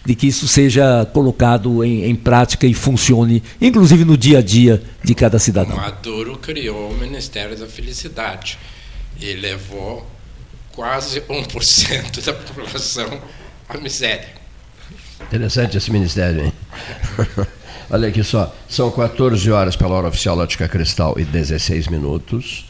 de 0.05 0.15
que 0.15 0.27
isso 0.27 0.47
seja 0.49 1.07
colocado 1.13 1.85
em, 1.85 2.05
em, 2.05 2.15
prática 2.15 2.67
e 2.67 2.75
funcione, 2.75 3.43
inclusive 3.61 4.05
no 4.05 4.19
dia 4.19 4.39
a 4.39 4.43
dia 4.43 4.83
de 5.03 5.15
cada 5.15 5.39
cidadão. 5.39 5.77
Maduro 5.77 6.37
criou 6.39 6.91
o 6.91 6.99
Ministério 6.99 7.57
da 7.57 7.67
Felicidade 7.67 8.59
e 9.21 9.33
levou 9.35 10.07
quase 10.73 11.21
1% 11.21 12.25
da 12.25 12.33
população 12.35 13.21
à 13.69 13.79
miséria. 13.79 14.29
Interessante 15.23 15.77
esse 15.79 15.91
ministério, 15.91 16.47
hein? 16.47 16.53
Olha 17.89 18.09
aqui 18.09 18.25
só, 18.25 18.55
são 18.69 18.91
14 18.91 19.51
horas 19.51 19.77
pela 19.77 19.95
hora 19.95 20.09
oficial 20.09 20.37
Ótica 20.39 20.69
Cristal 20.69 21.15
e 21.19 21.25
16 21.25 21.89
minutos. 21.89 22.67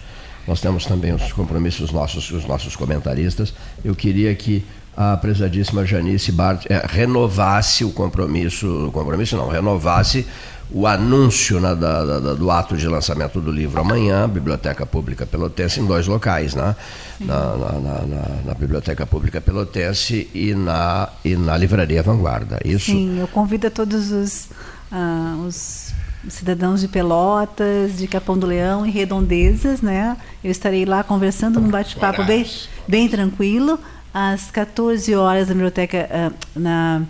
Nós 0.46 0.60
temos 0.60 0.84
também 0.84 1.12
os 1.12 1.32
compromissos 1.32 1.90
nossos, 1.90 2.30
os 2.30 2.44
nossos 2.44 2.76
comentaristas. 2.76 3.54
Eu 3.84 3.94
queria 3.94 4.34
que 4.34 4.64
a 4.96 5.16
prezadíssima 5.16 5.84
Janice 5.84 6.30
Bart 6.30 6.66
é, 6.68 6.84
renovasse 6.86 7.84
o 7.84 7.90
compromisso, 7.90 8.86
o 8.88 8.92
compromisso 8.92 9.36
não, 9.36 9.48
renovasse 9.48 10.26
o 10.70 10.86
anúncio 10.86 11.60
né, 11.60 11.74
da, 11.74 12.04
da, 12.04 12.34
do 12.34 12.50
ato 12.50 12.76
de 12.76 12.88
lançamento 12.88 13.40
do 13.40 13.50
livro 13.50 13.80
amanhã, 13.80 14.28
Biblioteca 14.28 14.86
Pública 14.86 15.26
Pelotense, 15.26 15.80
em 15.80 15.86
dois 15.86 16.06
locais, 16.06 16.54
né? 16.54 16.74
Na, 17.20 17.56
na, 17.56 17.72
na, 17.78 18.28
na, 18.46 18.54
Biblioteca 18.54 19.06
Pública 19.06 19.40
Pelotense 19.40 20.28
e 20.34 20.54
na, 20.54 21.08
e 21.24 21.36
na 21.36 21.56
Livraria 21.56 22.02
Vanguarda. 22.02 22.58
Isso? 22.64 22.86
Sim, 22.86 23.20
eu 23.20 23.28
convido 23.28 23.66
a 23.66 23.70
todos 23.70 24.10
os, 24.10 24.48
uh, 24.90 25.46
os 25.46 25.83
cidadãos 26.28 26.80
de 26.80 26.88
Pelotas, 26.88 27.96
de 27.96 28.06
Capão 28.06 28.38
do 28.38 28.46
Leão 28.46 28.86
e 28.86 28.90
Redondezas, 28.90 29.80
né? 29.80 30.16
Eu 30.42 30.50
estarei 30.50 30.84
lá 30.84 31.02
conversando 31.02 31.60
num 31.60 31.68
bate-papo 31.68 32.24
bem, 32.24 32.46
bem 32.86 33.08
tranquilo, 33.08 33.78
às 34.12 34.50
14 34.50 35.14
horas 35.14 35.48
na 35.48 35.54
biblioteca, 35.54 36.08
uh, 36.10 36.58
na, 36.58 37.02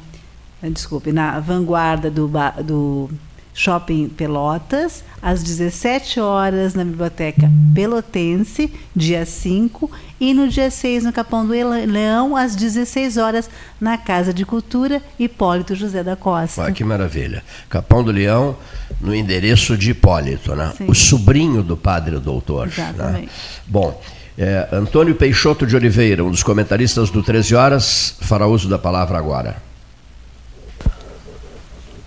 desculpe, 0.70 1.12
na 1.12 1.38
vanguarda 1.40 2.10
do, 2.10 2.30
do 2.64 3.10
Shopping 3.54 4.08
Pelotas, 4.08 5.04
às 5.22 5.42
17 5.44 6.18
horas 6.18 6.74
na 6.74 6.84
Biblioteca 6.84 7.48
Pelotense, 7.72 8.72
dia 8.94 9.24
5, 9.24 9.88
e 10.20 10.34
no 10.34 10.48
dia 10.48 10.70
6 10.70 11.04
no 11.04 11.12
Capão 11.12 11.46
do 11.46 11.52
Leão, 11.52 12.36
às 12.36 12.56
16 12.56 13.16
horas 13.16 13.48
na 13.80 13.96
Casa 13.96 14.34
de 14.34 14.44
Cultura 14.44 15.00
Hipólito 15.16 15.76
José 15.76 16.02
da 16.02 16.16
Costa. 16.16 16.66
Ah, 16.66 16.72
que 16.72 16.82
maravilha. 16.82 17.44
Capão 17.68 18.02
do 18.02 18.10
Leão, 18.10 18.56
no 19.04 19.14
endereço 19.14 19.76
de 19.76 19.90
Hipólito, 19.90 20.56
né? 20.56 20.72
O 20.88 20.94
sobrinho 20.94 21.62
do 21.62 21.76
padre 21.76 22.18
doutor. 22.18 22.66
Né? 22.66 22.72
Exatamente. 22.72 23.26
Né? 23.26 23.32
Bom, 23.66 24.02
é, 24.36 24.66
Antônio 24.72 25.14
Peixoto 25.14 25.66
de 25.66 25.76
Oliveira, 25.76 26.24
um 26.24 26.30
dos 26.30 26.42
comentaristas 26.42 27.10
do 27.10 27.22
13 27.22 27.54
Horas, 27.54 28.16
fará 28.20 28.46
uso 28.46 28.68
da 28.68 28.78
palavra 28.78 29.18
agora. 29.18 29.56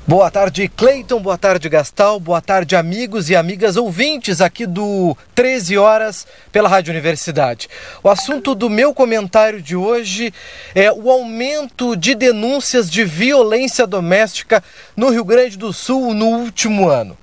Boa 0.07 0.31
tarde, 0.31 0.69
Cleiton. 0.69 1.19
Boa 1.19 1.37
tarde, 1.37 1.67
Gastal. 1.67 2.17
Boa 2.17 2.39
tarde, 2.39 2.77
amigos 2.77 3.29
e 3.29 3.35
amigas 3.35 3.75
ouvintes 3.75 4.39
aqui 4.39 4.65
do 4.65 5.17
13 5.35 5.77
Horas 5.77 6.25
pela 6.49 6.69
Rádio 6.69 6.91
Universidade. 6.91 7.67
O 8.01 8.07
assunto 8.07 8.55
do 8.55 8.69
meu 8.69 8.93
comentário 8.93 9.61
de 9.61 9.75
hoje 9.75 10.33
é 10.73 10.89
o 10.89 11.11
aumento 11.11 11.93
de 11.93 12.15
denúncias 12.15 12.89
de 12.89 13.03
violência 13.03 13.85
doméstica 13.85 14.63
no 14.95 15.09
Rio 15.09 15.25
Grande 15.25 15.57
do 15.57 15.73
Sul 15.73 16.13
no 16.13 16.27
último 16.27 16.87
ano. 16.87 17.17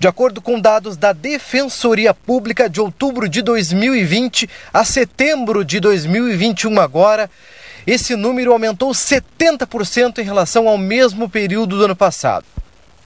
De 0.00 0.08
acordo 0.08 0.40
com 0.40 0.58
dados 0.58 0.96
da 0.96 1.12
Defensoria 1.12 2.12
Pública 2.12 2.68
de 2.68 2.80
outubro 2.80 3.28
de 3.28 3.42
2020 3.42 4.50
a 4.74 4.84
setembro 4.84 5.64
de 5.64 5.78
2021 5.78 6.80
agora, 6.80 7.30
esse 7.90 8.14
número 8.14 8.52
aumentou 8.52 8.90
70% 8.90 10.18
em 10.18 10.22
relação 10.22 10.68
ao 10.68 10.76
mesmo 10.76 11.26
período 11.26 11.78
do 11.78 11.84
ano 11.86 11.96
passado. 11.96 12.44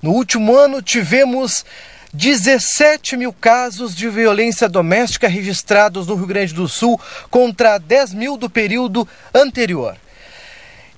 No 0.02 0.10
último 0.10 0.56
ano, 0.56 0.82
tivemos 0.82 1.64
17 2.12 3.16
mil 3.16 3.32
casos 3.32 3.94
de 3.94 4.08
violência 4.08 4.68
doméstica 4.68 5.28
registrados 5.28 6.08
no 6.08 6.16
Rio 6.16 6.26
Grande 6.26 6.52
do 6.52 6.66
Sul 6.66 7.00
contra 7.30 7.78
10 7.78 8.14
mil 8.14 8.36
do 8.36 8.50
período 8.50 9.06
anterior. 9.32 9.96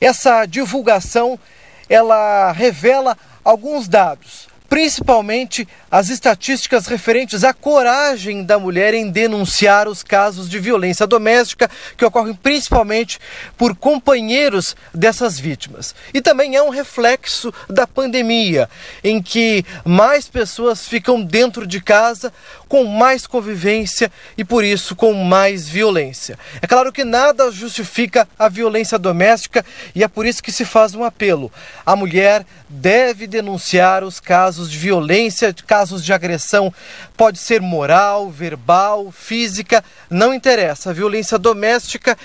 Essa 0.01 0.47
divulgação 0.47 1.39
ela 1.87 2.53
revela 2.53 3.19
alguns 3.45 3.87
dados 3.87 4.49
principalmente 4.69 5.69
as 5.91 6.09
estatísticas 6.09 6.87
referentes 6.87 7.45
à 7.45 7.53
coragem 7.53 8.43
da 8.43 8.59
mulher 8.59 8.95
em 8.95 9.11
denunciar 9.11 9.87
os 9.87 10.03
casos 10.03 10.49
de 10.49 10.59
violência 10.59 11.07
doméstica 11.07 11.71
que 11.97 12.05
ocorrem 12.05 12.35
principalmente 12.35 13.19
por 13.57 13.77
companheiros 13.77 14.75
dessas 14.93 15.39
vítimas. 15.39 15.95
E 16.13 16.21
também 16.21 16.57
é 16.57 16.63
um 16.63 16.71
reflexo 16.71 17.53
da 17.69 17.87
pandemia, 17.87 18.69
em 19.03 19.23
que 19.23 19.65
mais 19.85 20.29
pessoas 20.29 20.89
ficam 20.89 21.23
dentro 21.23 21.67
de 21.67 21.81
casa 21.81 22.33
com 22.75 22.83
mais 22.87 23.25
convivência 23.25 24.11
e 24.37 24.45
por 24.45 24.65
isso 24.65 24.97
com 24.97 25.15
mais 25.15 25.69
violência. 25.69 26.37
É 26.61 26.67
claro 26.67 26.93
que 26.93 27.05
nada 27.05 27.49
justifica 27.53 28.27
a 28.37 28.49
violência 28.49 28.99
doméstica 28.99 29.65
e 29.95 30.03
é 30.03 30.09
por 30.09 30.27
isso 30.27 30.43
que 30.43 30.51
se 30.51 30.65
faz 30.65 30.93
um 30.93 31.05
apelo. 31.05 31.53
A 31.87 31.95
mulher 31.95 32.45
deve 32.69 33.29
denunciar 33.29 34.03
os 34.03 34.19
casos 34.19 34.69
de 34.69 34.77
violência, 34.77 35.55
casos 35.65 36.05
de 36.05 36.13
agressão, 36.13 36.75
pode 37.17 37.39
ser 37.39 37.61
moral, 37.61 38.29
verbal, 38.29 39.13
física, 39.13 39.85
não 40.11 40.35
interessa. 40.35 40.91
A 40.91 40.93
violência 40.93 41.39
doméstica 41.39 42.19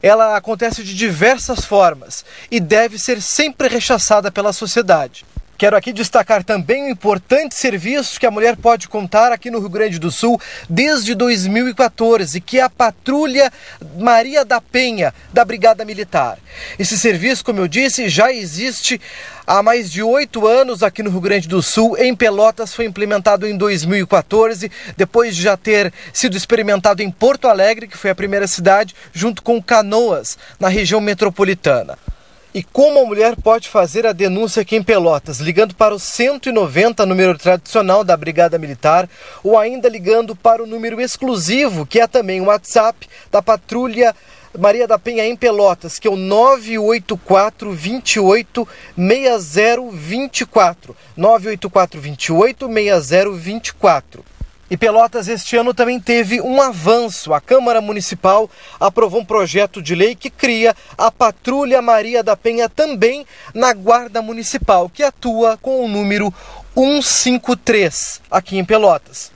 ela 0.00 0.36
acontece 0.36 0.84
de 0.84 0.94
diversas 0.94 1.64
formas 1.64 2.24
e 2.48 2.60
deve 2.60 3.00
ser 3.00 3.20
sempre 3.20 3.66
rechaçada 3.66 4.30
pela 4.30 4.52
sociedade. 4.52 5.24
Quero 5.62 5.76
aqui 5.76 5.92
destacar 5.92 6.42
também 6.42 6.82
um 6.82 6.88
importante 6.88 7.54
serviço 7.54 8.18
que 8.18 8.26
a 8.26 8.32
mulher 8.32 8.56
pode 8.56 8.88
contar 8.88 9.30
aqui 9.30 9.48
no 9.48 9.60
Rio 9.60 9.68
Grande 9.68 9.96
do 9.96 10.10
Sul 10.10 10.36
desde 10.68 11.14
2014, 11.14 12.40
que 12.40 12.58
é 12.58 12.62
a 12.62 12.68
Patrulha 12.68 13.48
Maria 13.96 14.44
da 14.44 14.60
Penha, 14.60 15.14
da 15.32 15.44
Brigada 15.44 15.84
Militar. 15.84 16.36
Esse 16.80 16.98
serviço, 16.98 17.44
como 17.44 17.60
eu 17.60 17.68
disse, 17.68 18.08
já 18.08 18.32
existe 18.32 19.00
há 19.46 19.62
mais 19.62 19.88
de 19.88 20.02
oito 20.02 20.48
anos 20.48 20.82
aqui 20.82 21.00
no 21.00 21.10
Rio 21.10 21.20
Grande 21.20 21.46
do 21.46 21.62
Sul. 21.62 21.96
Em 21.96 22.12
Pelotas 22.12 22.74
foi 22.74 22.86
implementado 22.86 23.46
em 23.46 23.56
2014, 23.56 24.68
depois 24.96 25.36
de 25.36 25.42
já 25.42 25.56
ter 25.56 25.92
sido 26.12 26.36
experimentado 26.36 27.04
em 27.04 27.10
Porto 27.12 27.46
Alegre, 27.46 27.86
que 27.86 27.96
foi 27.96 28.10
a 28.10 28.16
primeira 28.16 28.48
cidade, 28.48 28.96
junto 29.12 29.44
com 29.44 29.62
Canoas, 29.62 30.36
na 30.58 30.66
região 30.66 31.00
metropolitana. 31.00 31.96
E 32.54 32.62
como 32.62 33.00
a 33.00 33.06
mulher 33.06 33.34
pode 33.34 33.66
fazer 33.66 34.06
a 34.06 34.12
denúncia 34.12 34.60
aqui 34.60 34.76
em 34.76 34.82
Pelotas? 34.82 35.40
Ligando 35.40 35.74
para 35.74 35.94
o 35.94 35.98
190, 35.98 37.06
número 37.06 37.38
tradicional 37.38 38.04
da 38.04 38.14
Brigada 38.14 38.58
Militar, 38.58 39.08
ou 39.42 39.58
ainda 39.58 39.88
ligando 39.88 40.36
para 40.36 40.62
o 40.62 40.66
número 40.66 41.00
exclusivo, 41.00 41.86
que 41.86 41.98
é 41.98 42.06
também 42.06 42.42
o 42.42 42.46
WhatsApp 42.46 43.08
da 43.30 43.40
Patrulha 43.40 44.14
Maria 44.58 44.86
da 44.86 44.98
Penha 44.98 45.24
em 45.24 45.34
Pelotas, 45.34 45.98
que 45.98 46.06
é 46.06 46.10
o 46.10 46.16
984 46.16 47.72
28 47.72 48.68
6024. 48.98 50.94
984 51.16 52.00
28 52.02 52.66
6024. 52.68 54.31
E 54.72 54.76
Pelotas 54.78 55.28
este 55.28 55.54
ano 55.54 55.74
também 55.74 56.00
teve 56.00 56.40
um 56.40 56.58
avanço. 56.62 57.34
A 57.34 57.42
Câmara 57.42 57.82
Municipal 57.82 58.48
aprovou 58.80 59.20
um 59.20 59.24
projeto 59.24 59.82
de 59.82 59.94
lei 59.94 60.14
que 60.14 60.30
cria 60.30 60.74
a 60.96 61.10
Patrulha 61.10 61.82
Maria 61.82 62.22
da 62.22 62.34
Penha 62.34 62.70
também 62.70 63.26
na 63.52 63.74
Guarda 63.74 64.22
Municipal, 64.22 64.88
que 64.88 65.02
atua 65.02 65.58
com 65.58 65.84
o 65.84 65.88
número 65.88 66.32
153 66.74 68.22
aqui 68.30 68.56
em 68.56 68.64
Pelotas. 68.64 69.30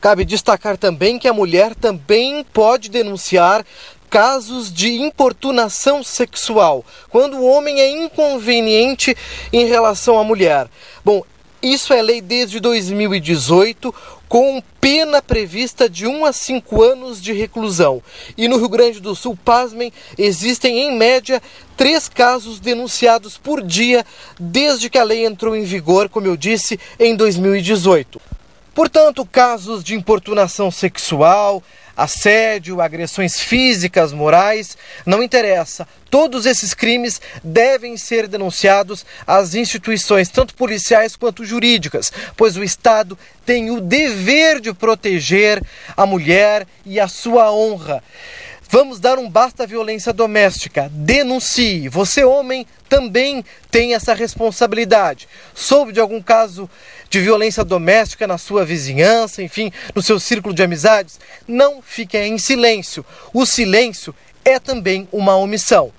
Cabe 0.00 0.24
destacar 0.24 0.78
também 0.78 1.18
que 1.18 1.28
a 1.28 1.34
mulher 1.34 1.74
também 1.74 2.42
pode 2.42 2.88
denunciar 2.88 3.66
casos 4.08 4.72
de 4.72 4.90
importunação 5.02 6.02
sexual, 6.02 6.82
quando 7.10 7.36
o 7.36 7.44
homem 7.44 7.78
é 7.78 7.90
inconveniente 7.90 9.14
em 9.52 9.66
relação 9.66 10.18
à 10.18 10.24
mulher. 10.24 10.66
Bom, 11.04 11.22
isso 11.60 11.92
é 11.92 12.00
lei 12.00 12.20
desde 12.20 12.60
2018 12.60 13.92
com 14.28 14.62
pena 14.80 15.22
prevista 15.22 15.88
de 15.88 16.06
1 16.06 16.24
a 16.26 16.32
5 16.32 16.82
anos 16.82 17.22
de 17.22 17.32
reclusão. 17.32 18.02
E 18.36 18.46
no 18.46 18.58
Rio 18.58 18.68
Grande 18.68 19.00
do 19.00 19.14
Sul, 19.14 19.36
pasmem, 19.42 19.92
existem 20.16 20.80
em 20.80 20.96
média 20.96 21.42
três 21.76 22.08
casos 22.08 22.60
denunciados 22.60 23.38
por 23.38 23.62
dia 23.62 24.04
desde 24.38 24.90
que 24.90 24.98
a 24.98 25.04
lei 25.04 25.24
entrou 25.24 25.56
em 25.56 25.64
vigor, 25.64 26.08
como 26.08 26.26
eu 26.26 26.36
disse, 26.36 26.78
em 26.98 27.16
2018. 27.16 28.20
Portanto, 28.74 29.26
casos 29.26 29.82
de 29.82 29.94
importunação 29.94 30.70
sexual, 30.70 31.62
assédio, 31.98 32.80
agressões 32.80 33.40
físicas, 33.40 34.12
morais, 34.12 34.78
não 35.04 35.20
interessa. 35.20 35.86
Todos 36.08 36.46
esses 36.46 36.72
crimes 36.72 37.20
devem 37.42 37.96
ser 37.96 38.28
denunciados 38.28 39.04
às 39.26 39.54
instituições, 39.56 40.28
tanto 40.28 40.54
policiais 40.54 41.16
quanto 41.16 41.44
jurídicas, 41.44 42.12
pois 42.36 42.56
o 42.56 42.62
Estado 42.62 43.18
tem 43.44 43.70
o 43.70 43.80
dever 43.80 44.60
de 44.60 44.72
proteger 44.72 45.60
a 45.96 46.06
mulher 46.06 46.66
e 46.86 47.00
a 47.00 47.08
sua 47.08 47.52
honra. 47.52 48.02
Vamos 48.70 49.00
dar 49.00 49.18
um 49.18 49.30
basta 49.30 49.62
à 49.62 49.66
violência 49.66 50.12
doméstica. 50.12 50.90
Denuncie. 50.92 51.88
Você, 51.88 52.22
homem, 52.22 52.66
também 52.86 53.42
tem 53.70 53.94
essa 53.94 54.12
responsabilidade. 54.12 55.26
Soube 55.54 55.90
de 55.90 56.00
algum 56.00 56.20
caso 56.20 56.68
de 57.08 57.18
violência 57.18 57.64
doméstica 57.64 58.26
na 58.26 58.36
sua 58.36 58.66
vizinhança, 58.66 59.42
enfim, 59.42 59.72
no 59.94 60.02
seu 60.02 60.20
círculo 60.20 60.54
de 60.54 60.62
amizades? 60.62 61.18
Não 61.46 61.80
fique 61.80 62.18
em 62.18 62.36
silêncio. 62.36 63.06
O 63.32 63.46
silêncio 63.46 64.14
é 64.44 64.58
também 64.58 65.08
uma 65.10 65.34
omissão. 65.34 65.90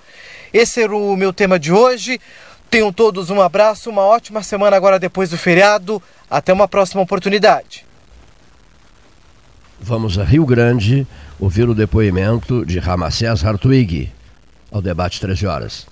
Esse 0.54 0.84
era 0.84 0.96
o 0.96 1.16
meu 1.16 1.34
tema 1.34 1.58
de 1.58 1.74
hoje. 1.74 2.22
Tenham 2.70 2.94
todos 2.94 3.32
um 3.32 3.42
abraço, 3.42 3.90
uma 3.90 4.04
ótima 4.04 4.44
semana 4.44 4.78
agora 4.78 5.00
depois 5.00 5.32
do 5.32 5.40
feriado. 5.40 6.02
Até 6.30 6.54
uma 6.54 6.68
próxima 6.68 7.02
oportunidade. 7.02 7.84
Vamos 9.80 10.20
a 10.20 10.24
Rio 10.24 10.46
Grande 10.46 11.08
ouvir 11.40 11.70
o 11.70 11.74
depoimento 11.74 12.66
de 12.66 12.80
Ramacés 12.80 13.46
Hartwig. 13.46 14.12
ao 14.72 14.82
debate 14.82 15.20
13 15.22 15.48
horas. 15.48 15.88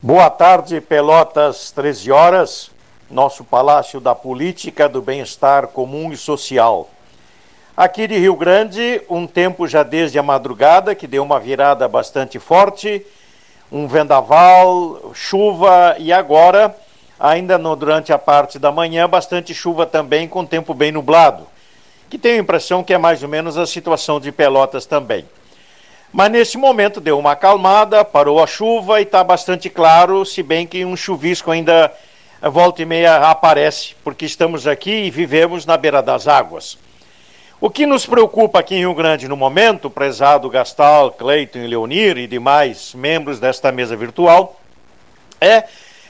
Boa 0.00 0.28
tarde, 0.30 0.80
Pelotas, 0.80 1.72
13 1.72 2.12
horas, 2.12 2.70
nosso 3.10 3.42
Palácio 3.42 3.98
da 4.00 4.14
Política 4.14 4.88
do 4.88 5.00
Bem-Estar 5.00 5.68
Comum 5.68 6.12
e 6.12 6.16
Social. 6.16 6.90
Aqui 7.76 8.06
de 8.06 8.18
Rio 8.18 8.36
Grande, 8.36 9.02
um 9.08 9.26
tempo 9.26 9.66
já 9.66 9.82
desde 9.82 10.18
a 10.18 10.22
madrugada, 10.22 10.94
que 10.94 11.06
deu 11.06 11.22
uma 11.22 11.40
virada 11.40 11.88
bastante 11.88 12.38
forte, 12.38 13.04
um 13.72 13.88
vendaval, 13.88 15.10
chuva 15.14 15.96
e 15.98 16.12
agora, 16.12 16.76
ainda 17.18 17.58
no, 17.58 17.74
durante 17.74 18.12
a 18.12 18.18
parte 18.18 18.58
da 18.58 18.70
manhã, 18.70 19.08
bastante 19.08 19.52
chuva 19.52 19.86
também, 19.86 20.28
com 20.28 20.44
tempo 20.44 20.74
bem 20.74 20.92
nublado, 20.92 21.46
que 22.14 22.18
tenho 22.18 22.36
a 22.36 22.42
impressão 22.42 22.84
que 22.84 22.94
é 22.94 22.98
mais 22.98 23.24
ou 23.24 23.28
menos 23.28 23.58
a 23.58 23.66
situação 23.66 24.20
de 24.20 24.30
Pelotas 24.30 24.86
também. 24.86 25.24
Mas 26.12 26.30
nesse 26.30 26.56
momento 26.56 27.00
deu 27.00 27.18
uma 27.18 27.32
acalmada, 27.32 28.04
parou 28.04 28.40
a 28.40 28.46
chuva 28.46 29.00
e 29.00 29.02
está 29.02 29.24
bastante 29.24 29.68
claro, 29.68 30.24
se 30.24 30.40
bem 30.40 30.64
que 30.64 30.84
um 30.84 30.96
chuvisco 30.96 31.50
ainda 31.50 31.92
eh, 32.40 32.48
volta 32.48 32.82
e 32.82 32.84
meia 32.84 33.16
aparece, 33.16 33.96
porque 34.04 34.24
estamos 34.26 34.64
aqui 34.64 34.92
e 34.92 35.10
vivemos 35.10 35.66
na 35.66 35.76
beira 35.76 36.00
das 36.00 36.28
águas. 36.28 36.78
O 37.60 37.68
que 37.68 37.84
nos 37.84 38.06
preocupa 38.06 38.60
aqui 38.60 38.76
em 38.76 38.78
Rio 38.78 38.94
Grande 38.94 39.26
no 39.26 39.36
momento, 39.36 39.90
prezado 39.90 40.48
Gastal, 40.48 41.10
Cleiton 41.10 41.58
e 41.58 41.66
Leonir 41.66 42.16
e 42.16 42.28
demais 42.28 42.94
membros 42.94 43.40
desta 43.40 43.72
mesa 43.72 43.96
virtual, 43.96 44.60
é 45.40 45.64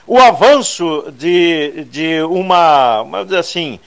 o 0.06 0.18
avanço 0.18 1.10
de, 1.16 1.86
de 1.90 2.20
uma, 2.24 3.06
assim, 3.38 3.80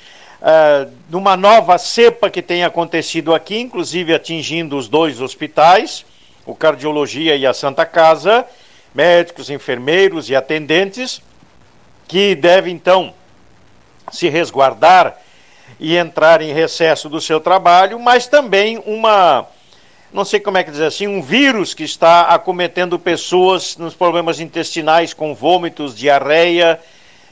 uh, 1.08 1.10
de 1.10 1.16
uma 1.16 1.38
nova 1.38 1.78
cepa 1.78 2.30
que 2.30 2.42
tem 2.42 2.64
acontecido 2.64 3.34
aqui, 3.34 3.58
inclusive 3.60 4.14
atingindo 4.14 4.78
os 4.78 4.88
dois 4.88 5.22
hospitais, 5.22 6.06
o 6.46 6.54
Cardiologia 6.54 7.36
e 7.36 7.46
a 7.46 7.54
Santa 7.54 7.86
Casa, 7.86 8.46
médicos, 8.94 9.50
enfermeiros 9.50 10.30
e 10.30 10.36
atendentes, 10.36 11.22
que 12.08 12.36
devem 12.36 12.76
então 12.76 13.14
se 14.12 14.30
resguardar 14.30 15.18
e 15.80 15.96
entrar 15.96 16.42
em 16.42 16.54
recesso 16.54 17.10
do 17.10 17.20
seu 17.20 17.40
trabalho, 17.40 18.00
mas 18.00 18.28
também 18.28 18.82
uma, 18.86 19.46
não 20.12 20.24
sei 20.24 20.40
como 20.40 20.58
é 20.58 20.64
que 20.64 20.72
dizer 20.72 20.86
assim, 20.86 21.08
um 21.08 21.22
vírus 21.22 21.74
que 21.74 21.84
está 21.84 22.24
acometendo 22.24 22.98
pessoas 22.98 23.78
nos 23.78 23.94
problemas 23.94 24.40
intestinais 24.40 25.14
com 25.14 25.36
vômitos, 25.36 25.96
diarreia, 25.96 26.80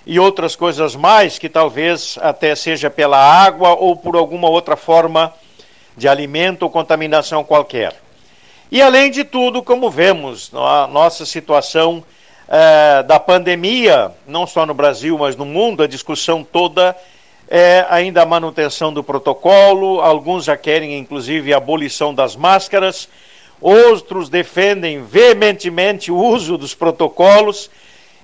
e 0.05 0.19
outras 0.19 0.55
coisas 0.55 0.95
mais, 0.95 1.39
que 1.39 1.49
talvez 1.49 2.17
até 2.21 2.55
seja 2.55 2.89
pela 2.89 3.17
água 3.17 3.75
ou 3.75 3.95
por 3.95 4.15
alguma 4.15 4.47
outra 4.49 4.75
forma 4.75 5.33
de 5.97 6.07
alimento 6.07 6.63
ou 6.63 6.69
contaminação 6.69 7.43
qualquer. 7.43 7.95
E 8.71 8.81
além 8.81 9.09
de 9.09 9.23
tudo, 9.23 9.63
como 9.63 9.89
vemos, 9.89 10.51
a 10.53 10.87
nossa 10.87 11.25
situação 11.25 12.03
é, 12.47 13.03
da 13.03 13.19
pandemia, 13.19 14.11
não 14.27 14.45
só 14.45 14.65
no 14.65 14.73
Brasil, 14.73 15.17
mas 15.17 15.35
no 15.35 15.45
mundo, 15.45 15.81
a 15.81 15.87
discussão 15.87 16.43
toda 16.43 16.95
é 17.47 17.85
ainda 17.89 18.21
a 18.21 18.25
manutenção 18.25 18.91
do 18.91 19.03
protocolo, 19.03 20.01
alguns 20.01 20.45
já 20.45 20.57
querem 20.57 20.97
inclusive 20.97 21.53
a 21.53 21.57
abolição 21.57 22.13
das 22.13 22.35
máscaras, 22.35 23.07
outros 23.61 24.29
defendem 24.29 25.03
veementemente 25.03 26.11
o 26.11 26.17
uso 26.17 26.57
dos 26.57 26.73
protocolos 26.75 27.69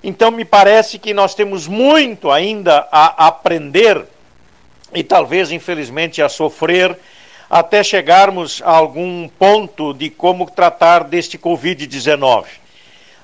então, 0.03 0.31
me 0.31 0.43
parece 0.43 0.97
que 0.97 1.13
nós 1.13 1.35
temos 1.35 1.67
muito 1.67 2.31
ainda 2.31 2.87
a 2.91 3.27
aprender 3.27 4.03
e 4.93 5.03
talvez, 5.03 5.51
infelizmente, 5.51 6.21
a 6.21 6.27
sofrer 6.27 6.97
até 7.49 7.83
chegarmos 7.83 8.61
a 8.65 8.71
algum 8.71 9.27
ponto 9.27 9.93
de 9.93 10.09
como 10.09 10.49
tratar 10.49 11.03
deste 11.03 11.37
Covid-19. 11.37 12.45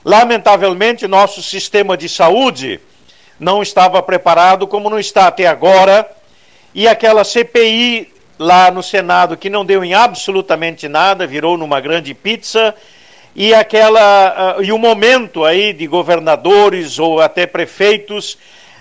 Lamentavelmente, 0.06 1.08
nosso 1.08 1.42
sistema 1.42 1.98
de 1.98 2.08
saúde 2.08 2.80
não 3.40 3.62
estava 3.64 4.02
preparado 4.04 4.68
como 4.68 4.90
não 4.90 5.00
está 5.00 5.28
até 5.28 5.48
agora, 5.48 6.10
e 6.76 6.88
aquela 6.88 7.24
CPI 7.24 8.14
lá 8.38 8.70
no 8.70 8.84
Senado 8.84 9.36
que 9.36 9.50
não 9.50 9.66
deu 9.66 9.84
em 9.84 9.94
absolutamente 9.94 10.88
nada, 10.88 11.26
virou 11.26 11.58
numa 11.58 11.82
grande 11.82 12.14
pizza 12.14 12.76
e 13.40 13.54
aquela 13.54 14.58
uh, 14.58 14.64
e 14.64 14.72
o 14.72 14.80
momento 14.80 15.46
aí 15.46 15.72
de 15.72 15.86
governadores 15.86 16.98
ou 16.98 17.22
até 17.22 17.46
prefeitos 17.46 18.34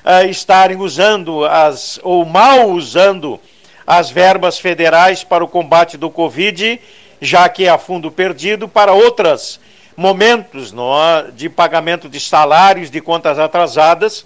uh, 0.03 0.27
estarem 0.31 0.79
usando 0.79 1.45
as 1.45 2.01
ou 2.03 2.25
mal 2.25 2.71
usando 2.71 3.39
as 3.87 4.09
verbas 4.09 4.59
federais 4.59 5.23
para 5.23 5.45
o 5.45 5.49
combate 5.49 5.99
do 5.99 6.09
Covid, 6.09 6.81
já 7.21 7.47
que 7.51 7.67
é 7.67 7.69
a 7.69 7.77
fundo 7.77 8.11
perdido 8.11 8.67
para 8.67 8.95
outros 8.95 9.61
momentos 9.95 10.73
é, 10.73 11.31
de 11.33 11.51
pagamento 11.51 12.09
de 12.09 12.19
salários, 12.19 12.91
de 12.91 13.01
contas 13.01 13.39
atrasadas. 13.39 14.25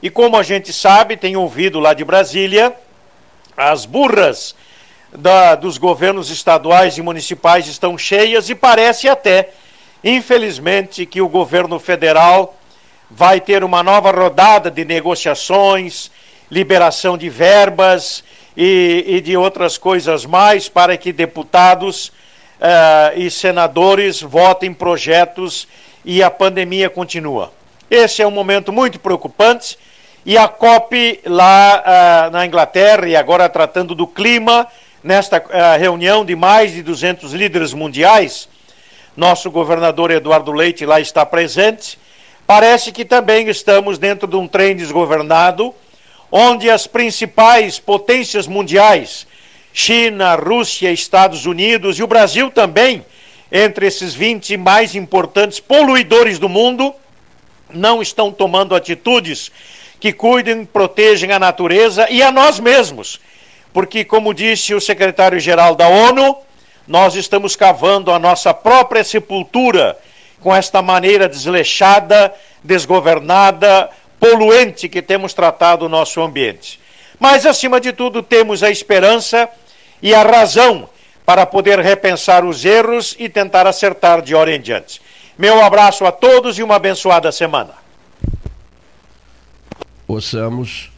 E 0.00 0.08
como 0.08 0.36
a 0.36 0.42
gente 0.44 0.72
sabe, 0.72 1.16
tem 1.16 1.36
ouvido 1.36 1.80
lá 1.80 1.92
de 1.94 2.04
Brasília, 2.04 2.72
as 3.56 3.84
burras 3.84 4.54
da, 5.12 5.54
dos 5.54 5.78
governos 5.78 6.30
estaduais 6.30 6.96
e 6.96 7.02
municipais 7.02 7.66
estão 7.66 7.98
cheias 7.98 8.48
e 8.48 8.54
parece 8.54 9.08
até 9.08 9.50
Infelizmente 10.04 11.06
que 11.06 11.22
o 11.22 11.28
governo 11.28 11.78
federal 11.78 12.54
vai 13.10 13.40
ter 13.40 13.64
uma 13.64 13.82
nova 13.82 14.10
rodada 14.10 14.70
de 14.70 14.84
negociações, 14.84 16.10
liberação 16.50 17.16
de 17.16 17.30
verbas 17.30 18.22
e, 18.54 19.02
e 19.06 19.20
de 19.22 19.34
outras 19.34 19.78
coisas 19.78 20.26
mais 20.26 20.68
para 20.68 20.94
que 20.98 21.10
deputados 21.10 22.08
uh, 22.08 23.16
e 23.18 23.30
senadores 23.30 24.20
votem 24.20 24.74
projetos 24.74 25.66
e 26.04 26.22
a 26.22 26.30
pandemia 26.30 26.90
continua. 26.90 27.50
Esse 27.90 28.20
é 28.20 28.26
um 28.26 28.30
momento 28.30 28.70
muito 28.70 29.00
preocupante 29.00 29.78
e 30.26 30.36
a 30.36 30.46
COP 30.46 31.22
lá 31.24 31.82
uh, 32.28 32.30
na 32.30 32.44
Inglaterra 32.44 33.08
e 33.08 33.16
agora 33.16 33.48
tratando 33.48 33.94
do 33.94 34.06
clima 34.06 34.66
nesta 35.02 35.38
uh, 35.38 35.78
reunião 35.80 36.26
de 36.26 36.36
mais 36.36 36.72
de 36.72 36.82
200 36.82 37.32
líderes 37.32 37.72
mundiais 37.72 38.52
nosso 39.16 39.50
governador 39.50 40.10
Eduardo 40.10 40.52
Leite 40.52 40.84
lá 40.84 41.00
está 41.00 41.24
presente. 41.24 41.98
Parece 42.46 42.90
que 42.92 43.04
também 43.04 43.48
estamos 43.48 43.96
dentro 43.96 44.26
de 44.26 44.36
um 44.36 44.46
trem 44.46 44.74
desgovernado, 44.76 45.74
onde 46.30 46.68
as 46.68 46.86
principais 46.86 47.78
potências 47.78 48.46
mundiais, 48.46 49.26
China, 49.72 50.34
Rússia, 50.34 50.90
Estados 50.90 51.46
Unidos 51.46 51.98
e 51.98 52.02
o 52.02 52.06
Brasil 52.06 52.50
também, 52.50 53.04
entre 53.50 53.86
esses 53.86 54.14
20 54.14 54.56
mais 54.56 54.94
importantes 54.94 55.60
poluidores 55.60 56.38
do 56.38 56.48
mundo, 56.48 56.92
não 57.72 58.02
estão 58.02 58.32
tomando 58.32 58.74
atitudes 58.74 59.50
que 60.00 60.12
cuidem 60.12 60.64
protejam 60.64 61.30
a 61.30 61.38
natureza 61.38 62.06
e 62.10 62.22
a 62.22 62.30
nós 62.30 62.58
mesmos. 62.58 63.20
Porque, 63.72 64.04
como 64.04 64.34
disse 64.34 64.74
o 64.74 64.80
secretário-geral 64.80 65.74
da 65.74 65.88
ONU, 65.88 66.36
nós 66.86 67.14
estamos 67.14 67.56
cavando 67.56 68.10
a 68.10 68.18
nossa 68.18 68.52
própria 68.52 69.02
sepultura 69.02 69.98
com 70.40 70.54
esta 70.54 70.82
maneira 70.82 71.28
desleixada, 71.28 72.32
desgovernada, 72.62 73.90
poluente 74.20 74.88
que 74.88 75.00
temos 75.00 75.32
tratado 75.32 75.86
o 75.86 75.88
nosso 75.88 76.20
ambiente. 76.20 76.78
Mas, 77.18 77.46
acima 77.46 77.80
de 77.80 77.92
tudo, 77.92 78.22
temos 78.22 78.62
a 78.62 78.70
esperança 78.70 79.48
e 80.02 80.14
a 80.14 80.22
razão 80.22 80.88
para 81.24 81.46
poder 81.46 81.78
repensar 81.78 82.44
os 82.44 82.64
erros 82.64 83.16
e 83.18 83.28
tentar 83.28 83.66
acertar 83.66 84.20
de 84.20 84.34
hora 84.34 84.54
em 84.54 84.60
diante. 84.60 85.00
Meu 85.38 85.64
abraço 85.64 86.04
a 86.04 86.12
todos 86.12 86.58
e 86.58 86.62
uma 86.62 86.76
abençoada 86.76 87.32
semana. 87.32 87.72
Ouçamos 90.06 90.92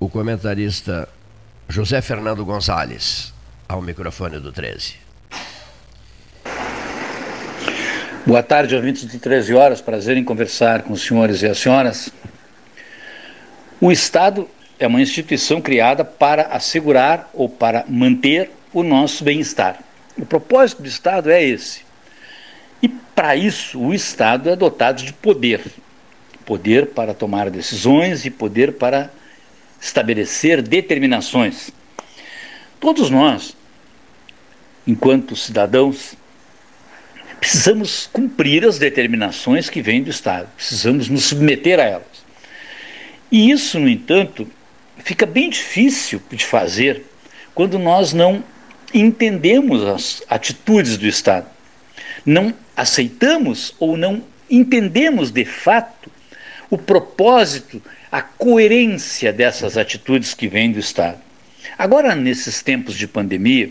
o 0.00 0.08
comentarista 0.08 1.08
José 1.68 2.00
Fernando 2.00 2.44
Gonzalez 2.44 3.34
ao 3.68 3.82
microfone 3.82 4.40
do 4.40 4.50
13. 4.50 5.07
Boa 8.26 8.42
tarde, 8.42 8.74
ouvintes 8.74 9.06
de 9.06 9.18
13 9.18 9.54
horas. 9.54 9.80
Prazer 9.80 10.16
em 10.16 10.24
conversar 10.24 10.82
com 10.82 10.92
os 10.92 11.02
senhores 11.02 11.42
e 11.42 11.46
as 11.46 11.58
senhoras. 11.58 12.10
O 13.80 13.90
Estado 13.90 14.48
é 14.78 14.86
uma 14.86 15.00
instituição 15.00 15.60
criada 15.60 16.04
para 16.04 16.48
assegurar 16.48 17.30
ou 17.32 17.48
para 17.48 17.84
manter 17.88 18.50
o 18.72 18.82
nosso 18.82 19.24
bem-estar. 19.24 19.78
O 20.16 20.26
propósito 20.26 20.82
do 20.82 20.88
Estado 20.88 21.30
é 21.30 21.42
esse. 21.42 21.82
E 22.82 22.88
para 22.88 23.34
isso, 23.36 23.80
o 23.80 23.94
Estado 23.94 24.50
é 24.50 24.56
dotado 24.56 25.02
de 25.02 25.12
poder 25.12 25.62
poder 26.48 26.86
para 26.86 27.12
tomar 27.12 27.50
decisões 27.50 28.24
e 28.24 28.30
poder 28.30 28.72
para 28.78 29.10
estabelecer 29.78 30.62
determinações. 30.62 31.70
Todos 32.80 33.10
nós, 33.10 33.54
enquanto 34.86 35.36
cidadãos, 35.36 36.14
precisamos 37.40 38.08
cumprir 38.12 38.64
as 38.64 38.78
determinações 38.78 39.70
que 39.70 39.82
vêm 39.82 40.02
do 40.02 40.10
Estado, 40.10 40.48
precisamos 40.56 41.08
nos 41.08 41.24
submeter 41.24 41.78
a 41.78 41.84
elas. 41.84 42.24
E 43.30 43.50
isso, 43.50 43.78
no 43.78 43.88
entanto, 43.88 44.48
fica 44.98 45.26
bem 45.26 45.50
difícil 45.50 46.20
de 46.30 46.44
fazer 46.44 47.04
quando 47.54 47.78
nós 47.78 48.12
não 48.12 48.42
entendemos 48.92 49.84
as 49.84 50.22
atitudes 50.28 50.96
do 50.96 51.06
Estado, 51.06 51.46
não 52.24 52.54
aceitamos 52.76 53.74
ou 53.78 53.96
não 53.96 54.22
entendemos 54.50 55.30
de 55.30 55.44
fato 55.44 56.10
o 56.70 56.78
propósito, 56.78 57.82
a 58.10 58.20
coerência 58.22 59.32
dessas 59.32 59.76
atitudes 59.76 60.34
que 60.34 60.48
vêm 60.48 60.72
do 60.72 60.78
Estado. 60.78 61.18
Agora, 61.78 62.14
nesses 62.14 62.62
tempos 62.62 62.94
de 62.94 63.06
pandemia, 63.06 63.70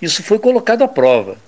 isso 0.00 0.22
foi 0.22 0.38
colocado 0.38 0.82
à 0.82 0.88
prova. 0.88 1.38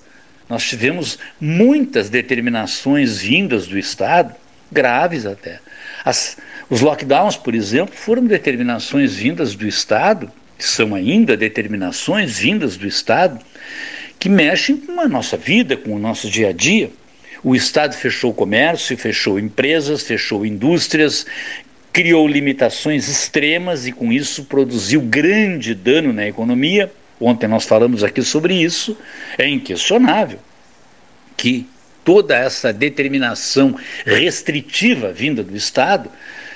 Nós 0.52 0.64
tivemos 0.64 1.18
muitas 1.40 2.10
determinações 2.10 3.22
vindas 3.22 3.66
do 3.66 3.78
Estado, 3.78 4.34
graves 4.70 5.24
até. 5.24 5.60
As, 6.04 6.36
os 6.68 6.82
lockdowns, 6.82 7.38
por 7.38 7.54
exemplo, 7.54 7.96
foram 7.96 8.26
determinações 8.26 9.14
vindas 9.14 9.54
do 9.54 9.66
Estado, 9.66 10.30
são 10.58 10.94
ainda 10.94 11.38
determinações 11.38 12.38
vindas 12.38 12.76
do 12.76 12.86
Estado, 12.86 13.42
que 14.18 14.28
mexem 14.28 14.76
com 14.76 15.00
a 15.00 15.08
nossa 15.08 15.38
vida, 15.38 15.74
com 15.74 15.94
o 15.94 15.98
nosso 15.98 16.28
dia 16.28 16.50
a 16.50 16.52
dia. 16.52 16.90
O 17.42 17.56
Estado 17.56 17.96
fechou 17.96 18.32
o 18.32 18.34
comércio, 18.34 18.94
fechou 18.98 19.40
empresas, 19.40 20.02
fechou 20.02 20.44
indústrias, 20.44 21.24
criou 21.94 22.28
limitações 22.28 23.08
extremas 23.08 23.86
e, 23.86 23.92
com 23.92 24.12
isso, 24.12 24.44
produziu 24.44 25.00
grande 25.00 25.74
dano 25.74 26.12
na 26.12 26.28
economia. 26.28 26.92
Ontem 27.20 27.46
nós 27.46 27.64
falamos 27.64 28.02
aqui 28.02 28.22
sobre 28.22 28.54
isso. 28.54 28.96
É 29.38 29.48
inquestionável 29.48 30.38
que 31.36 31.68
toda 32.04 32.36
essa 32.36 32.72
determinação 32.72 33.76
restritiva 34.04 35.12
vinda 35.12 35.42
do 35.42 35.56
Estado 35.56 36.10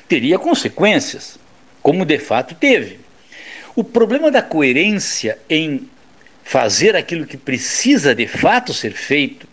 teria 0.09 0.39
consequências, 0.39 1.39
como 1.83 2.05
de 2.05 2.19
fato 2.19 2.55
teve. 2.55 3.01
O 3.75 3.85
problema 3.85 4.31
da 4.31 4.43
coerência 4.43 5.39
em 5.49 5.89
fazer 6.43 6.95
aquilo 6.97 7.27
que 7.27 7.37
precisa 7.37 8.15
de 8.15 8.27
fato 8.27 8.73
ser 8.73 8.93
feito 8.93 9.47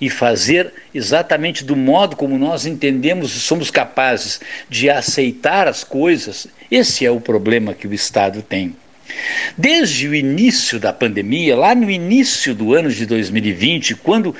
e 0.00 0.08
fazer 0.10 0.72
exatamente 0.94 1.64
do 1.64 1.74
modo 1.74 2.16
como 2.16 2.38
nós 2.38 2.66
entendemos 2.66 3.34
e 3.34 3.40
somos 3.40 3.70
capazes 3.70 4.40
de 4.68 4.90
aceitar 4.90 5.66
as 5.66 5.82
coisas, 5.82 6.46
esse 6.70 7.04
é 7.04 7.10
o 7.10 7.20
problema 7.20 7.74
que 7.74 7.88
o 7.88 7.94
Estado 7.94 8.42
tem. 8.42 8.76
Desde 9.56 10.08
o 10.08 10.14
início 10.14 10.78
da 10.78 10.92
pandemia, 10.92 11.56
lá 11.56 11.74
no 11.74 11.90
início 11.90 12.54
do 12.54 12.74
ano 12.74 12.90
de 12.90 13.06
2020, 13.06 13.94
quando 13.96 14.34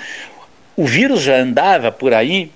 o 0.77 0.87
vírus 0.87 1.23
já 1.23 1.37
andava 1.39 1.91
por 1.91 2.13
aí, 2.13 2.51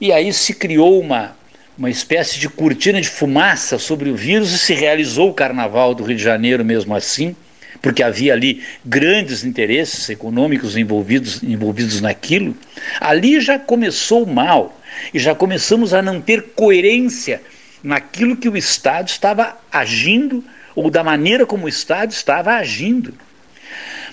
e 0.00 0.12
aí 0.12 0.32
se 0.32 0.54
criou 0.54 1.00
uma, 1.00 1.36
uma 1.78 1.90
espécie 1.90 2.38
de 2.38 2.48
cortina 2.48 3.00
de 3.00 3.08
fumaça 3.08 3.78
sobre 3.78 4.10
o 4.10 4.16
vírus 4.16 4.52
e 4.52 4.58
se 4.58 4.74
realizou 4.74 5.30
o 5.30 5.34
carnaval 5.34 5.94
do 5.94 6.02
Rio 6.02 6.16
de 6.16 6.22
Janeiro 6.22 6.64
mesmo 6.64 6.94
assim 6.94 7.36
porque 7.82 8.02
havia 8.02 8.32
ali 8.32 8.62
grandes 8.84 9.44
interesses 9.44 10.08
econômicos 10.08 10.76
envolvidos, 10.76 11.42
envolvidos 11.42 12.00
naquilo, 12.00 12.56
ali 13.00 13.40
já 13.40 13.58
começou 13.58 14.24
mal 14.24 14.80
e 15.12 15.18
já 15.18 15.34
começamos 15.34 15.92
a 15.92 16.00
não 16.00 16.20
ter 16.20 16.52
coerência 16.54 17.42
naquilo 17.82 18.36
que 18.36 18.48
o 18.48 18.56
Estado 18.56 19.08
estava 19.08 19.58
agindo 19.70 20.44
ou 20.74 20.90
da 20.90 21.04
maneira 21.04 21.46
como 21.46 21.66
o 21.66 21.68
Estado 21.68 22.10
estava 22.10 22.52
agindo. 22.52 23.14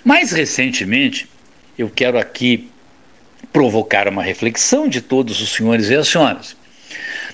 Mais 0.04 0.32
recentemente, 0.32 1.28
eu 1.78 1.90
quero 1.90 2.18
aqui 2.18 2.70
provocar 3.52 4.08
uma 4.08 4.24
reflexão 4.24 4.88
de 4.88 5.02
todos 5.02 5.42
os 5.42 5.52
senhores 5.54 5.90
e 5.90 5.96
as 5.96 6.08
senhoras. 6.08 6.56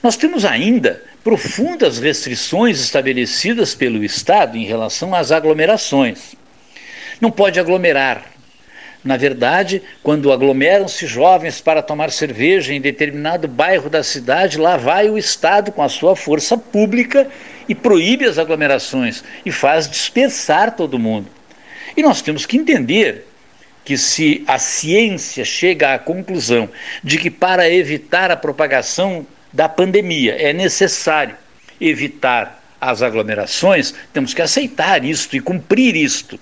Nós 0.02 0.16
temos 0.16 0.46
ainda 0.46 1.04
profundas 1.24 1.98
restrições 1.98 2.80
estabelecidas 2.80 3.74
pelo 3.74 4.04
Estado 4.04 4.58
em 4.58 4.66
relação 4.66 5.16
às 5.16 5.32
aglomerações. 5.32 6.36
Não 7.20 7.32
pode 7.32 7.60
aglomerar. 7.60 8.24
Na 9.04 9.18
verdade, 9.18 9.84
quando 10.02 10.32
aglomeram-se 10.32 11.06
jovens 11.06 11.62
para 11.62 11.82
tomar 11.82 12.12
cerveja 12.12 12.74
em 12.74 12.82
determinado 12.82 13.48
bairro 13.48 13.90
da 13.90 14.04
cidade, 14.04 14.58
lá 14.58 14.78
vai 14.78 15.10
o 15.10 15.18
Estado 15.18 15.72
com 15.72 15.84
a 15.84 15.90
sua 15.90 16.16
força 16.16 16.58
pública 16.58 17.28
e 17.68 17.76
proíbe 17.76 18.26
as 18.26 18.38
aglomerações 18.38 19.24
e 19.46 19.52
faz 19.52 19.90
dispersar 19.90 20.76
todo 20.76 21.00
mundo. 21.00 21.28
E 21.96 22.04
nós 22.04 22.22
temos 22.22 22.46
que 22.46 22.58
entender 22.58 23.28
que 23.84 23.98
se 23.98 24.44
a 24.48 24.58
ciência 24.58 25.46
chega 25.46 25.94
à 25.94 26.00
conclusão 26.00 26.70
de 27.04 27.18
que 27.18 27.30
para 27.30 27.70
evitar 27.70 28.32
a 28.32 28.36
propagação 28.36 29.26
da 29.56 29.70
pandemia. 29.70 30.36
É 30.36 30.52
necessário 30.52 31.36
evitar 31.80 32.62
as 32.80 33.02
aglomerações, 33.02 33.94
temos 34.14 34.34
que 34.34 34.42
aceitar 34.42 35.06
isto 35.06 35.36
e 35.36 35.40
cumprir 35.40 35.96
isto. 35.96 36.38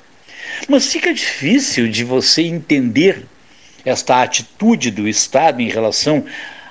Mas 0.67 0.91
fica 0.91 1.13
difícil 1.13 1.87
de 1.87 2.03
você 2.03 2.41
entender 2.41 3.25
esta 3.85 4.23
atitude 4.23 4.89
do 4.89 5.07
Estado 5.07 5.61
em 5.61 5.69
relação 5.69 6.25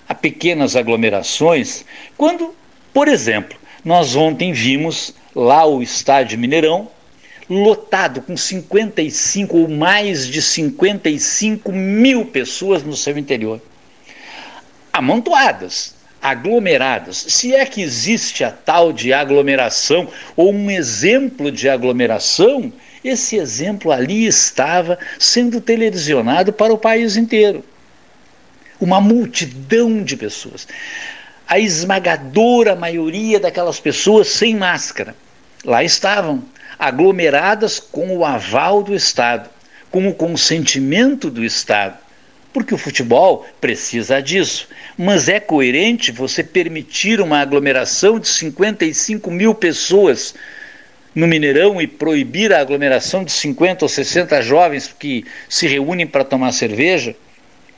a 0.09 0.15
pequenas 0.15 0.75
aglomerações, 0.75 1.85
quando, 2.17 2.55
por 2.93 3.07
exemplo, 3.07 3.57
nós 3.85 4.15
ontem 4.15 4.53
vimos 4.53 5.15
lá 5.35 5.67
o 5.67 5.83
estádio 5.83 6.39
Mineirão 6.39 6.89
lotado 7.49 8.23
com 8.23 8.37
55 8.37 9.57
ou 9.57 9.69
mais 9.69 10.27
de 10.27 10.41
55 10.41 11.73
mil 11.73 12.27
pessoas 12.27 12.83
no 12.83 12.97
seu 12.97 13.19
interior. 13.19 13.61
Amontoadas, 14.93 15.95
aglomeradas. 16.21 17.17
Se 17.29 17.55
é 17.55 17.67
que 17.67 17.83
existe 17.83 18.45
a 18.45 18.51
tal 18.51 18.93
de 18.93 19.13
aglomeração 19.13 20.09
ou 20.37 20.53
um 20.53 20.71
exemplo 20.71 21.51
de 21.51 21.69
aglomeração, 21.69 22.73
esse 23.05 23.37
exemplo 23.37 23.91
ali 23.91 24.27
estava 24.27 24.99
sendo 25.19 25.61
televisionado 25.61 26.53
para 26.53 26.73
o 26.73 26.79
país 26.79 27.17
inteiro. 27.17 27.65
Uma 28.81 29.01
multidão 29.01 30.03
de 30.03 30.17
pessoas. 30.17 30.67
A 31.53 31.59
esmagadora 31.59 32.75
maioria 32.75 33.39
daquelas 33.39 33.79
pessoas 33.79 34.29
sem 34.29 34.57
máscara. 34.57 35.15
Lá 35.63 35.85
estavam, 35.85 36.43
aglomeradas 36.79 37.79
com 37.79 38.17
o 38.17 38.25
aval 38.25 38.83
do 38.83 38.95
Estado, 38.95 39.51
com 39.91 40.09
o 40.09 40.15
consentimento 40.15 41.29
do 41.29 41.45
Estado 41.45 41.99
porque 42.55 42.75
o 42.75 42.79
futebol 42.79 43.47
precisa 43.61 44.21
disso. 44.23 44.67
Mas 44.97 45.29
é 45.29 45.39
coerente 45.39 46.11
você 46.11 46.43
permitir 46.43 47.21
uma 47.21 47.39
aglomeração 47.41 48.19
de 48.19 48.29
55 48.29 49.31
mil 49.31 49.55
pessoas 49.55 50.35
no 51.15 51.27
Mineirão 51.27 51.83
e 51.83 51.87
proibir 51.87 52.51
a 52.51 52.61
aglomeração 52.61 53.25
de 53.25 53.33
50 53.33 53.85
ou 53.85 53.89
60 53.91 54.41
jovens 54.41 54.95
que 54.99 55.27
se 55.51 55.67
reúnem 55.67 56.07
para 56.07 56.25
tomar 56.25 56.53
cerveja? 56.53 57.15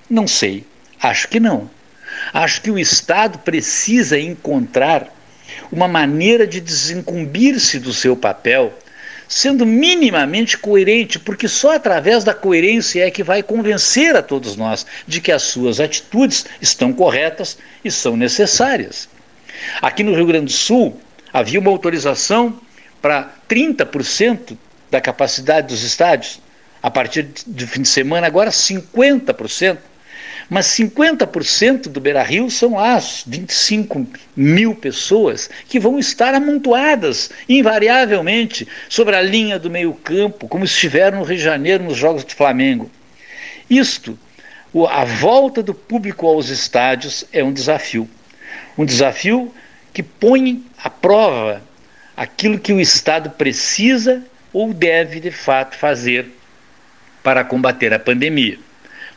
Não 0.08 0.28
sei. 0.28 0.62
Acho 1.00 1.26
que 1.26 1.40
não. 1.40 1.68
Acho 2.34 2.60
que 2.60 2.70
o 2.70 2.78
Estado 2.80 3.38
precisa 3.38 4.18
encontrar 4.18 5.06
uma 5.70 5.86
maneira 5.86 6.48
de 6.48 6.60
desincumbir-se 6.60 7.78
do 7.78 7.92
seu 7.92 8.16
papel 8.16 8.74
sendo 9.28 9.64
minimamente 9.64 10.58
coerente, 10.58 11.18
porque 11.18 11.46
só 11.48 11.76
através 11.76 12.24
da 12.24 12.34
coerência 12.34 13.06
é 13.06 13.10
que 13.10 13.22
vai 13.22 13.42
convencer 13.42 14.16
a 14.16 14.22
todos 14.22 14.56
nós 14.56 14.84
de 15.06 15.20
que 15.20 15.32
as 15.32 15.42
suas 15.42 15.78
atitudes 15.80 16.44
estão 16.60 16.92
corretas 16.92 17.56
e 17.84 17.90
são 17.90 18.16
necessárias. 18.16 19.08
Aqui 19.80 20.02
no 20.02 20.14
Rio 20.14 20.26
Grande 20.26 20.46
do 20.46 20.52
Sul, 20.52 21.00
havia 21.32 21.60
uma 21.60 21.70
autorização 21.70 22.60
para 23.00 23.32
30% 23.48 24.58
da 24.90 25.00
capacidade 25.00 25.68
dos 25.68 25.82
estádios. 25.82 26.40
A 26.82 26.90
partir 26.90 27.28
do 27.46 27.66
fim 27.66 27.82
de 27.82 27.88
semana, 27.88 28.26
agora 28.26 28.50
50% 28.50 29.78
mas 30.48 30.66
50% 30.66 31.88
do 31.88 32.00
Beira 32.00 32.22
Rio 32.22 32.50
são 32.50 32.78
as 32.78 33.24
25 33.26 34.06
mil 34.36 34.74
pessoas 34.74 35.48
que 35.68 35.80
vão 35.80 35.98
estar 35.98 36.34
amontoadas 36.34 37.30
invariavelmente 37.48 38.66
sobre 38.88 39.16
a 39.16 39.22
linha 39.22 39.58
do 39.58 39.70
meio-campo, 39.70 40.48
como 40.48 40.64
estiveram 40.64 41.18
no 41.18 41.24
Rio 41.24 41.36
de 41.36 41.42
Janeiro 41.42 41.84
nos 41.84 41.96
Jogos 41.96 42.24
do 42.24 42.34
Flamengo. 42.34 42.90
Isto, 43.68 44.18
a 44.90 45.04
volta 45.04 45.62
do 45.62 45.72
público 45.72 46.26
aos 46.26 46.48
estádios 46.48 47.24
é 47.32 47.42
um 47.42 47.52
desafio. 47.52 48.08
Um 48.76 48.84
desafio 48.84 49.52
que 49.92 50.02
põe 50.02 50.64
à 50.76 50.90
prova 50.90 51.62
aquilo 52.16 52.58
que 52.58 52.72
o 52.72 52.80
Estado 52.80 53.30
precisa 53.30 54.22
ou 54.52 54.72
deve 54.72 55.20
de 55.20 55.30
fato 55.30 55.76
fazer 55.76 56.26
para 57.22 57.44
combater 57.44 57.92
a 57.92 57.98
pandemia. 57.98 58.58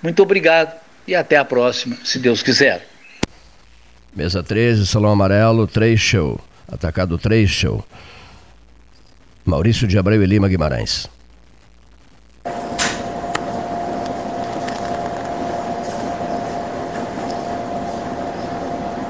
Muito 0.02 0.22
obrigado 0.24 0.87
e 1.08 1.16
até 1.16 1.38
a 1.38 1.46
próxima, 1.46 1.96
se 2.04 2.20
Deus 2.20 2.44
quiser. 2.44 2.86
Mesa 4.14 4.44
13, 4.44 4.86
Salão 4.86 5.12
Amarelo, 5.12 5.66
3 5.66 6.00
Show. 6.00 6.40
Atacado 6.68 7.18
3 7.18 7.50
Show. 7.50 7.86
Maurício 9.46 9.88
de 9.88 9.98
Abreu 9.98 10.22
e 10.22 10.26
Lima 10.26 10.50
Guimarães. 10.50 11.08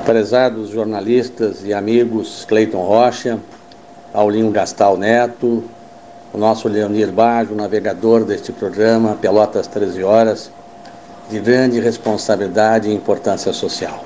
Prezados 0.06 0.70
jornalistas 0.70 1.66
e 1.66 1.74
amigos 1.74 2.46
Cleiton 2.48 2.82
Rocha, 2.82 3.40
Paulinho 4.14 4.52
Gastal 4.52 4.96
Neto, 4.98 5.64
o 6.32 6.38
nosso 6.38 6.68
Leonir 6.68 7.12
Baggio, 7.12 7.56
navegador 7.56 8.24
deste 8.24 8.52
programa, 8.52 9.18
Pelotas 9.20 9.68
13 9.68 10.04
Horas, 10.04 10.52
de 11.30 11.40
grande 11.40 11.80
responsabilidade 11.80 12.90
e 12.90 12.94
importância 12.94 13.52
social. 13.54 14.04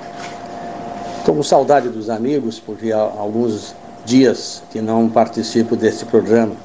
Estou 1.18 1.36
com 1.36 1.42
saudade 1.42 1.88
dos 1.88 2.10
amigos, 2.10 2.58
porque 2.58 2.90
há 2.92 2.98
alguns 2.98 3.74
dias 4.04 4.62
que 4.70 4.80
não 4.80 5.08
participo 5.08 5.76
desse 5.76 6.04
programa. 6.04 6.56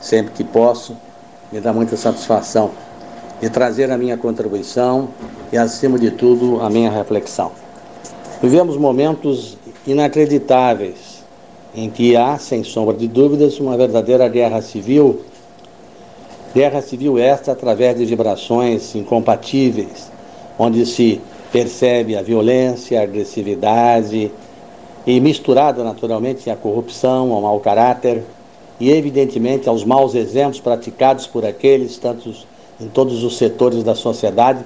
Sempre 0.00 0.32
que 0.32 0.42
posso, 0.42 0.96
me 1.52 1.60
dá 1.60 1.72
muita 1.72 1.96
satisfação 1.96 2.70
de 3.40 3.50
trazer 3.50 3.90
a 3.90 3.98
minha 3.98 4.16
contribuição 4.16 5.08
e, 5.52 5.58
acima 5.58 5.98
de 5.98 6.10
tudo, 6.10 6.60
a 6.62 6.70
minha 6.70 6.90
reflexão. 6.90 7.52
Vivemos 8.42 8.76
momentos 8.76 9.58
inacreditáveis 9.86 11.22
em 11.74 11.90
que 11.90 12.16
há, 12.16 12.38
sem 12.38 12.64
sombra 12.64 12.94
de 12.94 13.06
dúvidas, 13.06 13.60
uma 13.60 13.76
verdadeira 13.76 14.28
guerra 14.28 14.60
civil. 14.62 15.20
Guerra 16.52 16.82
civil 16.82 17.16
esta 17.16 17.52
através 17.52 17.96
de 17.96 18.04
vibrações 18.04 18.96
incompatíveis, 18.96 20.10
onde 20.58 20.84
se 20.84 21.20
percebe 21.52 22.16
a 22.16 22.22
violência, 22.22 22.98
a 22.98 23.04
agressividade 23.04 24.32
e 25.06 25.20
misturada 25.20 25.84
naturalmente 25.84 26.50
a 26.50 26.56
corrupção, 26.56 27.32
ao 27.32 27.40
mau 27.40 27.60
caráter 27.60 28.24
e 28.80 28.90
evidentemente 28.90 29.68
aos 29.68 29.84
maus 29.84 30.16
exemplos 30.16 30.58
praticados 30.58 31.24
por 31.24 31.46
aqueles, 31.46 31.96
tantos 31.98 32.44
em 32.80 32.88
todos 32.88 33.22
os 33.22 33.38
setores 33.38 33.84
da 33.84 33.94
sociedade, 33.94 34.64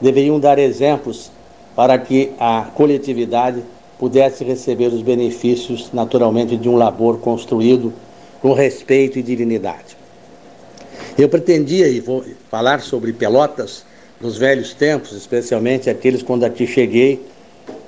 deveriam 0.00 0.40
dar 0.40 0.58
exemplos 0.58 1.30
para 1.76 1.96
que 1.98 2.32
a 2.40 2.66
coletividade 2.74 3.62
pudesse 3.96 4.42
receber 4.42 4.88
os 4.88 5.02
benefícios 5.02 5.88
naturalmente 5.92 6.56
de 6.56 6.68
um 6.68 6.74
labor 6.74 7.20
construído 7.20 7.92
com 8.40 8.52
respeito 8.52 9.20
e 9.20 9.22
dignidade. 9.22 10.01
Eu 11.16 11.28
pretendia 11.28 11.88
e 11.88 12.00
vou 12.00 12.24
falar 12.50 12.80
sobre 12.80 13.12
Pelotas 13.12 13.84
nos 14.18 14.38
velhos 14.38 14.72
tempos, 14.72 15.12
especialmente 15.12 15.90
aqueles 15.90 16.22
quando 16.22 16.44
aqui 16.44 16.66
cheguei 16.66 17.20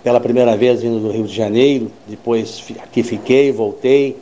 pela 0.03 0.21
primeira 0.21 0.55
vez 0.57 0.83
vindo 0.83 1.01
do 1.01 1.11
Rio 1.11 1.25
de 1.25 1.35
Janeiro, 1.35 1.91
depois 2.07 2.63
aqui 2.83 3.03
fiquei, 3.03 3.51
voltei. 3.51 4.19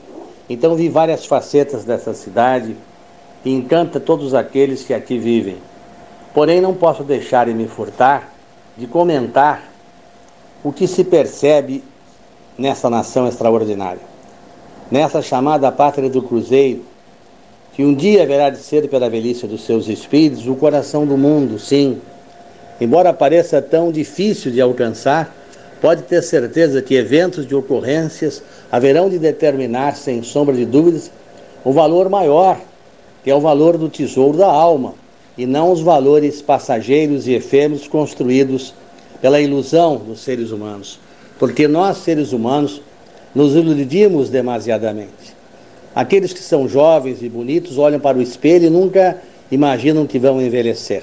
Então 0.49 0.77
vi 0.77 0.89
várias 0.89 1.27
facetas 1.27 1.85
dessa 1.85 2.15
cidade 2.15 2.77
e 3.45 3.51
encanta 3.51 3.99
todos 3.99 4.35
aqueles 4.35 4.85
que 4.85 4.95
aqui 4.95 5.19
vivem. 5.19 5.57
Porém, 6.33 6.61
não 6.61 6.73
posso 6.73 7.03
deixar 7.03 7.47
de 7.47 7.55
me 7.55 7.67
furtar 7.67 8.33
de 8.77 8.87
comentar 8.87 9.71
o 10.63 10.73
que 10.73 10.87
se 10.87 11.03
percebe 11.03 11.83
nessa 12.57 12.89
nação 12.89 13.27
extraordinária, 13.27 14.01
nessa 14.91 15.21
chamada 15.21 15.71
pátria 15.73 16.09
do 16.09 16.23
Cruzeiro, 16.23 16.85
que 17.75 17.83
um 17.83 17.95
dia 17.95 18.23
haverá 18.23 18.51
de 18.51 18.59
ser, 18.59 18.89
pela 18.89 19.09
velhice 19.09 19.47
dos 19.47 19.65
seus 19.65 19.89
espíritos, 19.89 20.47
o 20.47 20.55
coração 20.55 21.07
do 21.07 21.17
mundo, 21.17 21.59
sim. 21.59 21.99
Embora 22.81 23.13
pareça 23.13 23.63
tão 23.63 23.91
difícil 23.91 24.53
de 24.53 24.61
alcançar, 24.61 25.35
pode 25.81 26.03
ter 26.03 26.23
certeza 26.23 26.83
que 26.83 26.95
eventos 26.95 27.47
de 27.47 27.55
ocorrências 27.55 28.43
haverão 28.71 29.09
de 29.09 29.19
determinar, 29.19 29.97
sem 29.97 30.23
sombra 30.23 30.55
de 30.55 30.67
dúvidas, 30.67 31.11
o 31.65 31.73
valor 31.73 32.11
maior, 32.11 32.61
que 33.25 33.31
é 33.31 33.35
o 33.35 33.41
valor 33.41 33.79
do 33.79 33.89
tesouro 33.89 34.37
da 34.37 34.49
alma, 34.49 34.95
e 35.39 35.47
não 35.47 35.73
os 35.73 35.81
valores 35.81 36.43
passageiros 36.43 37.27
e 37.27 37.33
efêmeros 37.33 37.89
construídos 37.89 38.75
pela 39.21 39.41
ilusão 39.41 39.97
dos 39.97 40.21
seres 40.21 40.51
humanos. 40.51 41.01
Porque 41.39 41.67
nós, 41.67 41.99
seres 41.99 42.33
humanos, 42.33 42.83
nos 43.35 43.55
iludimos 43.55 44.29
demasiadamente. 44.29 45.42
Aqueles 45.95 46.33
que 46.33 46.41
são 46.41 46.67
jovens 46.67 47.23
e 47.23 47.29
bonitos 47.29 47.77
olham 47.77 48.01
para 48.01 48.17
o 48.17 48.23
espelho 48.23 48.67
e 48.67 48.71
nunca 48.71 49.19
imaginam 49.51 50.07
que 50.07 50.19
vão 50.19 50.41
envelhecer. 50.41 51.03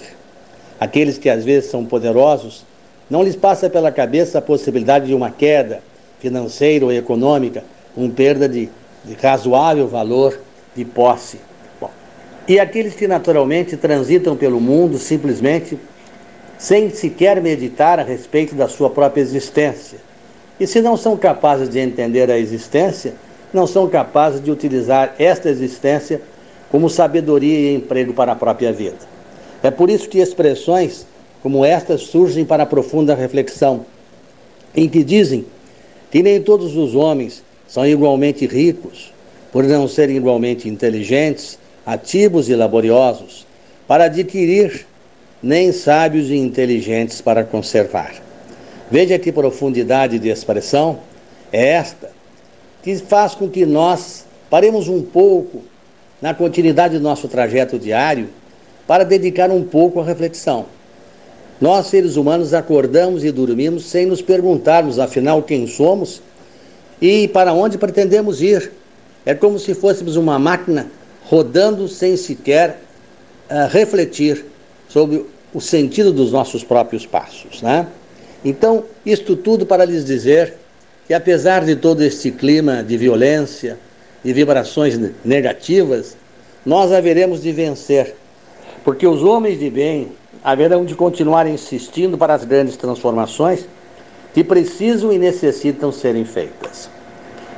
Aqueles 0.79 1.17
que 1.17 1.29
às 1.29 1.43
vezes 1.43 1.69
são 1.69 1.85
poderosos, 1.85 2.65
não 3.09 3.21
lhes 3.21 3.35
passa 3.35 3.69
pela 3.69 3.91
cabeça 3.91 4.39
a 4.39 4.41
possibilidade 4.41 5.07
de 5.07 5.13
uma 5.13 5.29
queda 5.29 5.81
financeira 6.19 6.85
ou 6.85 6.91
econômica, 6.91 7.63
com 7.93 8.09
perda 8.09 8.49
de, 8.49 8.69
de 9.05 9.13
razoável 9.21 9.87
valor 9.87 10.39
de 10.75 10.83
posse. 10.85 11.39
Bom, 11.79 11.91
e 12.47 12.59
aqueles 12.59 12.95
que 12.95 13.07
naturalmente 13.07 13.77
transitam 13.77 14.35
pelo 14.35 14.59
mundo 14.59 14.97
simplesmente 14.97 15.77
sem 16.57 16.89
sequer 16.89 17.41
meditar 17.41 17.99
a 17.99 18.03
respeito 18.03 18.55
da 18.55 18.67
sua 18.67 18.89
própria 18.89 19.21
existência. 19.21 19.99
E 20.59 20.67
se 20.67 20.81
não 20.81 20.97
são 20.97 21.15
capazes 21.15 21.69
de 21.69 21.79
entender 21.79 22.29
a 22.29 22.37
existência, 22.37 23.13
não 23.53 23.65
são 23.65 23.87
capazes 23.87 24.41
de 24.43 24.51
utilizar 24.51 25.15
esta 25.17 25.49
existência 25.49 26.21
como 26.71 26.89
sabedoria 26.89 27.71
e 27.71 27.75
emprego 27.75 28.13
para 28.13 28.31
a 28.31 28.35
própria 28.35 28.71
vida. 28.71 28.97
É 29.63 29.71
por 29.71 29.89
isso 29.89 30.07
que 30.07 30.19
expressões 30.19 31.05
como 31.41 31.65
estas 31.65 32.01
surgem 32.01 32.45
para 32.45 32.65
profunda 32.65 33.15
reflexão, 33.15 33.85
em 34.75 34.87
que 34.87 35.03
dizem 35.03 35.45
que 36.11 36.21
nem 36.21 36.41
todos 36.41 36.75
os 36.75 36.95
homens 36.95 37.43
são 37.67 37.85
igualmente 37.85 38.45
ricos, 38.45 39.13
por 39.51 39.63
não 39.63 39.87
serem 39.87 40.17
igualmente 40.17 40.67
inteligentes, 40.67 41.57
ativos 41.85 42.49
e 42.49 42.55
laboriosos, 42.55 43.47
para 43.87 44.05
adquirir, 44.05 44.85
nem 45.41 45.71
sábios 45.71 46.29
e 46.29 46.35
inteligentes 46.35 47.21
para 47.21 47.43
conservar. 47.43 48.13
Veja 48.91 49.17
que 49.17 49.31
profundidade 49.31 50.19
de 50.19 50.29
expressão 50.29 50.99
é 51.51 51.69
esta 51.69 52.18
que 52.83 52.95
faz 52.97 53.35
com 53.35 53.49
que 53.49 53.65
nós 53.65 54.25
paremos 54.49 54.87
um 54.87 55.01
pouco 55.01 55.63
na 56.21 56.33
continuidade 56.33 56.97
do 56.97 57.03
nosso 57.03 57.27
trajeto 57.27 57.77
diário 57.77 58.29
para 58.87 59.03
dedicar 59.03 59.51
um 59.51 59.63
pouco 59.63 59.99
à 59.99 60.03
reflexão. 60.03 60.65
Nós, 61.61 61.87
seres 61.87 62.15
humanos, 62.15 62.53
acordamos 62.53 63.23
e 63.23 63.31
dormimos 63.31 63.85
sem 63.85 64.05
nos 64.05 64.21
perguntarmos, 64.21 64.97
afinal, 64.97 65.43
quem 65.43 65.67
somos 65.67 66.21
e 67.01 67.27
para 67.27 67.53
onde 67.53 67.77
pretendemos 67.77 68.41
ir. 68.41 68.71
É 69.25 69.33
como 69.33 69.59
se 69.59 69.73
fôssemos 69.73 70.15
uma 70.15 70.39
máquina 70.39 70.87
rodando 71.25 71.87
sem 71.87 72.15
sequer 72.15 72.81
uh, 73.49 73.67
refletir 73.69 74.45
sobre 74.87 75.25
o 75.53 75.59
sentido 75.59 76.11
dos 76.11 76.31
nossos 76.31 76.63
próprios 76.63 77.05
passos. 77.05 77.61
Né? 77.61 77.85
Então, 78.43 78.85
isto 79.05 79.35
tudo 79.35 79.65
para 79.65 79.85
lhes 79.85 80.05
dizer 80.05 80.55
que 81.09 81.13
apesar 81.15 81.65
de 81.65 81.75
todo 81.75 82.03
este 82.03 82.29
clima 82.29 82.83
de 82.83 82.95
violência, 82.95 83.79
de 84.23 84.31
vibrações 84.31 84.95
negativas, 85.25 86.15
nós 86.63 86.91
haveremos 86.91 87.41
de 87.41 87.51
vencer, 87.51 88.15
porque 88.83 89.07
os 89.07 89.23
homens 89.23 89.57
de 89.57 89.71
bem 89.71 90.11
haverão 90.43 90.85
de 90.85 90.93
continuar 90.93 91.47
insistindo 91.47 92.15
para 92.15 92.35
as 92.35 92.45
grandes 92.45 92.77
transformações 92.77 93.65
que 94.35 94.43
precisam 94.43 95.11
e 95.11 95.17
necessitam 95.17 95.91
serem 95.91 96.25
feitas. 96.25 96.87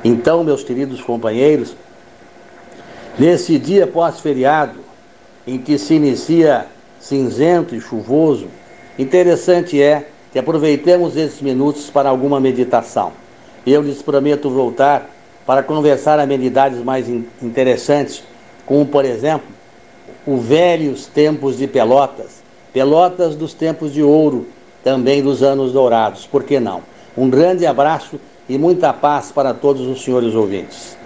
Então, 0.02 0.42
meus 0.42 0.64
queridos 0.64 1.02
companheiros, 1.02 1.76
nesse 3.18 3.58
dia 3.58 3.86
pós-feriado, 3.86 4.80
em 5.46 5.58
que 5.58 5.76
se 5.76 5.92
inicia 5.92 6.68
cinzento 6.98 7.74
e 7.76 7.82
chuvoso, 7.82 8.46
interessante 8.98 9.78
é 9.78 10.08
que 10.32 10.38
aproveitemos 10.38 11.18
esses 11.18 11.42
minutos 11.42 11.90
para 11.90 12.08
alguma 12.08 12.40
meditação. 12.40 13.20
Eu 13.66 13.82
lhes 13.82 14.02
prometo 14.02 14.50
voltar 14.50 15.08
para 15.46 15.62
conversar 15.62 16.18
amenidades 16.18 16.82
mais 16.82 17.08
interessantes, 17.08 18.22
como, 18.64 18.86
por 18.86 19.04
exemplo, 19.04 19.46
os 20.26 20.44
velhos 20.44 21.06
tempos 21.06 21.58
de 21.58 21.66
Pelotas, 21.66 22.42
Pelotas 22.72 23.36
dos 23.36 23.52
tempos 23.52 23.92
de 23.92 24.02
ouro, 24.02 24.46
também 24.82 25.22
dos 25.22 25.42
anos 25.42 25.72
dourados, 25.72 26.26
por 26.26 26.42
que 26.44 26.58
não? 26.58 26.82
Um 27.16 27.28
grande 27.28 27.66
abraço 27.66 28.18
e 28.48 28.58
muita 28.58 28.92
paz 28.92 29.30
para 29.30 29.52
todos 29.52 29.82
os 29.86 30.02
senhores 30.02 30.34
ouvintes. 30.34 30.96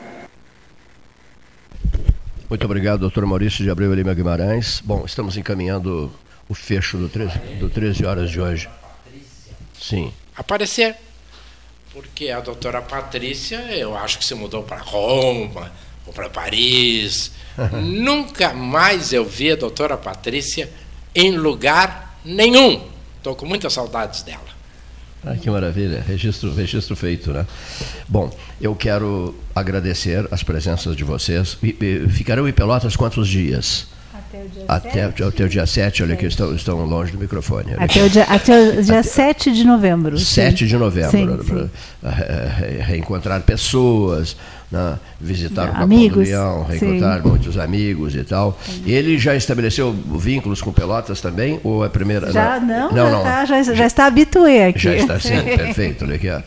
Muito 2.49 2.65
obrigado, 2.65 3.01
doutor 3.01 3.27
Maurício 3.27 3.65
de 3.65 3.71
Abreu 3.71 3.93
Lima 3.93 4.15
Guimarães. 4.15 4.81
Bom, 4.85 5.03
estamos 5.05 5.37
encaminhando 5.37 6.11
o 6.49 6.55
fecho 6.55 6.97
do 6.97 7.09
13, 7.09 7.39
do 7.59 7.69
13 7.69 8.07
horas 8.07 8.31
de 8.31 8.41
hoje. 8.41 8.69
Sim. 9.75 10.13
Aparecer 10.37 10.97
porque 11.97 12.29
a 12.29 12.41
doutora 12.41 12.83
Patrícia, 12.83 13.57
eu 13.75 13.97
acho 13.97 14.19
que 14.19 14.25
se 14.27 14.35
mudou 14.35 14.63
para 14.63 14.77
Roma 14.77 15.73
ou 16.07 16.13
para 16.13 16.29
Paris. 16.29 17.33
Nunca 17.73 18.53
mais 18.53 19.15
eu 19.15 19.25
vi 19.25 19.53
a 19.53 19.57
doutora 19.57 19.97
Patrícia 19.97 20.69
em 21.15 21.39
lugar 21.39 22.21
nenhum. 22.23 22.87
Estou 23.17 23.35
com 23.35 23.47
muitas 23.47 23.73
saudades 23.73 24.21
dela. 24.21 24.45
Ah, 25.25 25.37
que 25.37 25.49
maravilha, 25.49 26.05
registro, 26.07 26.55
registro 26.55 26.95
feito, 26.95 27.33
né? 27.33 27.47
Bom, 28.07 28.31
eu 28.61 28.75
quero 28.75 29.35
agradecer 29.55 30.29
as 30.31 30.43
presenças 30.43 30.95
de 30.95 31.03
vocês. 31.03 31.57
Ficarão 32.11 32.47
em 32.47 32.53
Pelotas 32.53 32.95
quantos 32.95 33.27
dias? 33.27 33.87
Até 34.29 34.39
o 34.45 34.49
dia 34.49 34.65
até, 34.69 34.91
7. 34.91 35.23
até 35.25 35.45
o 35.45 35.49
dia 35.49 35.67
7, 35.67 36.03
olha 36.03 36.17
que 36.17 36.27
estão, 36.27 36.55
estão 36.55 36.85
longe 36.85 37.13
do 37.13 37.19
microfone. 37.19 37.75
Até 37.79 38.03
o 38.03 38.11
dia, 38.11 38.25
até 38.25 38.79
o 38.79 38.83
dia 38.83 39.03
7 39.03 39.53
de 39.53 39.65
novembro. 39.65 40.19
7 40.19 40.59
sim. 40.59 40.67
de 40.67 40.77
novembro, 40.77 41.11
Sim, 41.11 41.27
né, 41.27 41.39
sim. 41.43 41.71
pra 42.01 42.11
re- 42.11 42.49
re- 42.77 42.83
reencontrar 42.83 43.41
pessoas, 43.43 44.37
né, 44.71 44.99
visitar 45.21 45.71
o 45.71 45.73
Capão 45.73 45.87
Leão, 45.89 46.65
reencontrar 46.65 47.23
sim. 47.23 47.29
muitos 47.29 47.59
amigos 47.59 48.15
e 48.15 48.25
tal. 48.25 48.59
Ele 48.85 49.19
já 49.19 49.35
estabeleceu 49.37 49.93
vínculos 49.93 50.61
com 50.61 50.73
Pelotas 50.73 51.21
também? 51.21 51.61
Ou 51.63 51.85
é 51.85 51.87
a 51.87 51.91
primeira? 51.91 52.33
Já 52.33 52.59
não, 52.61 52.91
não, 52.91 52.97
já, 52.97 53.11
não. 53.11 53.23
Tá, 53.23 53.45
já, 53.45 53.63
já 53.63 53.87
está 53.87 54.07
habituê 54.07 54.65
aqui. 54.65 54.79
Já 54.81 54.95
está 54.97 55.21
sim, 55.21 55.41
perfeito. 55.57 56.05
Olha 56.05 56.17
aqui, 56.17 56.29
ó. 56.31 56.41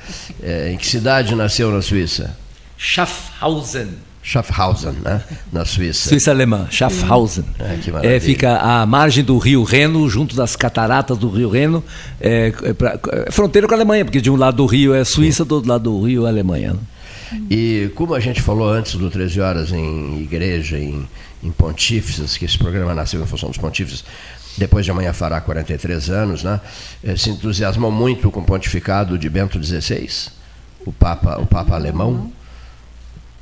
É, 0.43 0.71
em 0.71 0.77
que 0.77 0.85
cidade 0.85 1.33
nasceu 1.35 1.71
na 1.71 1.81
Suíça? 1.81 2.35
Schaffhausen. 2.77 3.87
Schaffhausen, 4.21 4.91
né? 5.03 5.21
Na 5.51 5.65
Suíça. 5.65 6.09
Suíça 6.09 6.31
alemã, 6.31 6.67
Schaffhausen. 6.69 7.45
É, 7.57 7.77
que 7.81 7.91
maravilha. 7.91 8.15
É, 8.15 8.19
fica 8.19 8.57
à 8.57 8.85
margem 8.85 9.23
do 9.23 9.37
Rio 9.37 9.63
Reno, 9.63 10.09
junto 10.09 10.35
das 10.35 10.55
cataratas 10.55 11.17
do 11.17 11.29
Rio 11.29 11.49
Reno, 11.49 11.83
é, 12.19 12.53
é 12.63 12.73
pra- 12.73 12.99
é 13.25 13.31
fronteira 13.31 13.67
com 13.67 13.73
a 13.73 13.77
Alemanha, 13.77 14.03
porque 14.03 14.21
de 14.21 14.29
um 14.29 14.35
lado 14.35 14.57
do 14.57 14.65
Rio 14.65 14.93
é 14.93 15.03
Suíça, 15.03 15.43
do 15.45 15.55
outro 15.55 15.69
lado 15.69 15.83
do 15.83 16.01
Rio 16.05 16.25
é 16.25 16.29
Alemanha. 16.29 16.73
né? 16.73 16.79
E 17.49 17.91
como 17.95 18.13
a 18.15 18.19
gente 18.19 18.41
falou 18.41 18.69
antes 18.69 18.95
do 18.95 19.09
13 19.09 19.39
horas 19.39 19.71
em 19.71 20.19
igreja, 20.21 20.77
em, 20.77 21.07
em 21.43 21.51
pontífices, 21.51 22.35
que 22.37 22.45
esse 22.45 22.57
programa 22.57 22.93
nasceu 22.93 23.21
em 23.21 23.25
função 23.25 23.49
dos 23.49 23.57
pontífices, 23.57 24.03
depois 24.57 24.83
de 24.83 24.91
amanhã 24.91 25.13
fará 25.13 25.39
43 25.39 26.09
anos, 26.09 26.43
né? 26.43 26.59
eh, 27.03 27.15
se 27.15 27.29
entusiasmou 27.29 27.91
muito 27.91 28.29
com 28.31 28.41
o 28.41 28.43
pontificado 28.43 29.17
de 29.17 29.29
Bento 29.29 29.63
XVI, 29.63 30.09
o 30.85 30.91
Papa, 30.91 31.39
o 31.39 31.45
Papa 31.45 31.75
alemão. 31.75 32.31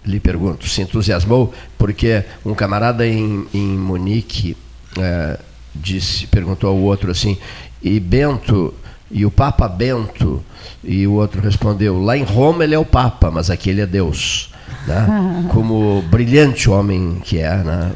Lhe 0.07 0.19
pergunto, 0.19 0.67
se 0.67 0.81
entusiasmou 0.81 1.53
porque 1.77 2.23
um 2.45 2.55
camarada 2.55 3.05
em, 3.05 3.45
em 3.53 3.77
Munique 3.77 4.55
eh, 4.97 5.39
disse, 5.75 6.25
perguntou 6.27 6.69
ao 6.69 6.77
outro 6.77 7.11
assim, 7.11 7.37
e 7.83 7.99
Bento, 7.99 8.73
e 9.11 9.25
o 9.25 9.31
Papa 9.31 9.67
Bento, 9.67 10.43
e 10.83 11.05
o 11.05 11.13
outro 11.13 11.41
respondeu, 11.41 12.01
lá 12.01 12.17
em 12.17 12.23
Roma 12.23 12.63
ele 12.63 12.73
é 12.73 12.79
o 12.79 12.85
Papa, 12.85 13.29
mas 13.29 13.49
aqui 13.49 13.69
ele 13.69 13.81
é 13.81 13.85
Deus. 13.85 14.49
Né? 14.87 15.07
Como 15.51 16.01
brilhante 16.03 16.69
homem 16.69 17.19
que 17.23 17.39
é, 17.39 17.55
né? 17.57 17.91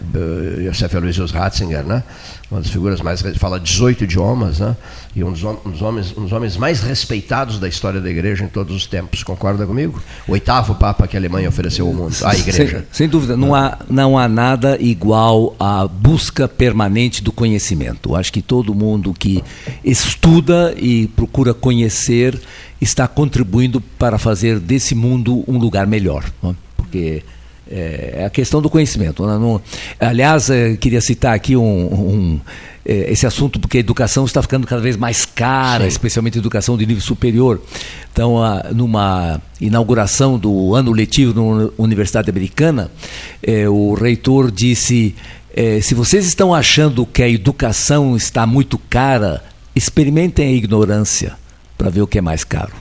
Josef 0.65 0.95
Aloysius 0.95 1.31
Ratzinger, 1.31 1.83
né? 1.83 2.03
uma 2.51 2.59
das 2.59 2.69
figuras 2.69 2.99
mais, 2.99 3.21
fala 3.37 3.59
18 3.59 4.03
idiomas, 4.03 4.59
né? 4.59 4.75
E 5.15 5.23
um 5.23 5.31
dos, 5.31 5.43
um 5.43 5.55
dos 5.71 5.81
homens, 5.81 6.17
um 6.17 6.21
dos 6.23 6.31
homens 6.31 6.55
mais 6.55 6.81
respeitados 6.81 7.59
da 7.59 7.67
história 7.67 7.99
da 7.99 8.09
igreja 8.09 8.45
em 8.45 8.47
todos 8.47 8.75
os 8.75 8.85
tempos, 8.85 9.23
concorda 9.23 9.65
comigo? 9.65 10.01
O 10.27 10.31
oitavo 10.31 10.75
Papa 10.75 11.07
que 11.07 11.17
a 11.17 11.19
Alemanha 11.19 11.49
ofereceu 11.49 11.85
ao 11.85 11.93
mundo, 11.93 12.15
à 12.23 12.33
igreja. 12.33 12.79
Sem, 12.79 12.85
sem 12.91 13.09
dúvida, 13.09 13.35
não 13.35 13.53
há, 13.53 13.77
não 13.89 14.17
há 14.17 14.27
nada 14.29 14.77
igual 14.79 15.55
à 15.59 15.85
busca 15.87 16.47
permanente 16.47 17.21
do 17.21 17.31
conhecimento. 17.31 18.15
Acho 18.15 18.31
que 18.31 18.41
todo 18.41 18.73
mundo 18.73 19.13
que 19.13 19.43
estuda 19.83 20.73
e 20.77 21.07
procura 21.07 21.53
conhecer 21.53 22.39
está 22.79 23.07
contribuindo 23.07 23.81
para 23.81 24.17
fazer 24.17 24.59
desse 24.59 24.95
mundo 24.95 25.43
um 25.47 25.57
lugar 25.57 25.85
melhor. 25.85 26.23
é? 26.43 26.53
Porque 26.77 27.23
é 27.69 28.23
a 28.25 28.29
questão 28.29 28.61
do 28.61 28.69
conhecimento. 28.69 29.25
né? 29.25 29.37
Não- 29.37 29.61
aliás, 29.99 30.49
eh, 30.49 30.75
queria 30.75 30.99
citar 30.99 31.33
aqui 31.33 31.55
um, 31.55 31.63
um, 31.63 32.41
eh, 32.45 32.70
esse 32.85 33.27
assunto, 33.27 33.59
porque 33.59 33.77
a 33.77 33.79
educação 33.79 34.25
está 34.25 34.41
ficando 34.41 34.65
cada 34.65 34.81
vez 34.81 34.97
mais 34.97 35.23
cara, 35.25 35.83
Sim. 35.83 35.89
especialmente 35.89 36.37
a 36.37 36.39
educação 36.39 36.77
de 36.77 36.85
nível 36.85 37.01
superior. 37.01 37.61
Então, 38.11 38.41
a- 38.43 38.65
numa 38.73 39.41
inauguração 39.59 40.37
do 40.39 40.73
ano 40.75 40.91
letivo 40.91 41.33
na 41.33 41.69
Universidade 41.77 42.29
Americana, 42.29 42.89
eh, 43.43 43.69
o 43.69 43.93
reitor 43.93 44.49
disse: 44.51 45.15
eh, 45.55 45.79
se 45.81 45.93
vocês 45.93 46.25
estão 46.25 46.53
achando 46.53 47.05
que 47.05 47.21
a 47.21 47.29
educação 47.29 48.15
está 48.17 48.45
muito 48.45 48.77
cara, 48.89 49.43
experimentem 49.75 50.47
a 50.47 50.51
ignorância 50.51 51.33
para 51.77 51.89
ver 51.89 52.01
o 52.01 52.07
que 52.07 52.17
é 52.17 52.21
mais 52.21 52.43
caro. 52.43 52.73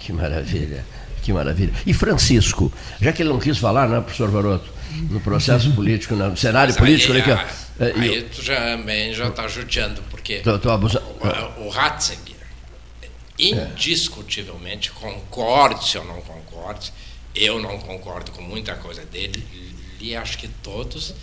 Que 0.00 0.12
maravilha, 0.12 0.84
que 1.22 1.32
maravilha. 1.32 1.72
E 1.86 1.92
Francisco, 1.94 2.72
já 3.00 3.12
que 3.12 3.22
ele 3.22 3.28
não 3.30 3.38
quis 3.38 3.56
falar, 3.58 3.88
né, 3.88 4.00
professor 4.00 4.28
Varoto, 4.30 4.68
no 5.10 5.20
processo 5.20 5.70
político, 5.72 6.14
no 6.14 6.36
cenário 6.36 6.72
Mas 6.74 6.76
político, 6.78 7.12
aí, 7.12 7.22
olha 7.22 7.34
ah, 7.34 7.40
aqui, 7.42 7.54
ó. 7.80 7.84
É, 7.84 7.90
e- 7.96 8.00
aí 8.00 8.22
tu 8.22 8.42
já, 8.42 8.56
também 8.56 9.12
já 9.14 9.28
está 9.28 9.48
judiando, 9.48 10.02
porque 10.10 10.38
Tô- 10.38 10.58
tô 10.58 10.70
abusando. 10.70 11.04
o, 11.58 11.66
o 11.66 11.68
Ratzinger, 11.68 12.36
indiscutivelmente, 13.38 14.90
concorde 14.92 15.88
se 15.88 15.96
eu 15.96 16.04
não 16.04 16.20
concorde, 16.20 16.92
eu 17.34 17.58
não 17.60 17.78
concordo 17.78 18.30
com 18.32 18.42
muita 18.42 18.74
coisa 18.74 19.04
dele, 19.04 19.44
li 20.00 20.14
acho 20.14 20.36
que 20.38 20.48
todos, 20.48 21.14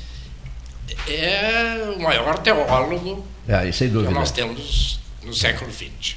é 1.07 1.93
o 1.95 2.01
maior 2.01 2.39
teólogo 2.39 3.25
É, 3.47 3.67
e 3.67 3.71
que 3.71 3.87
nós 3.87 4.31
temos 4.31 4.99
no 5.23 5.33
século 5.33 5.71
XX. 5.71 6.15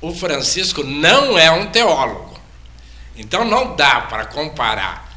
O 0.00 0.14
Francisco 0.14 0.82
não 0.82 1.38
é 1.38 1.50
um 1.50 1.66
teólogo. 1.66 2.38
Então 3.16 3.44
não 3.44 3.76
dá 3.76 4.02
para 4.02 4.24
comparar 4.24 5.09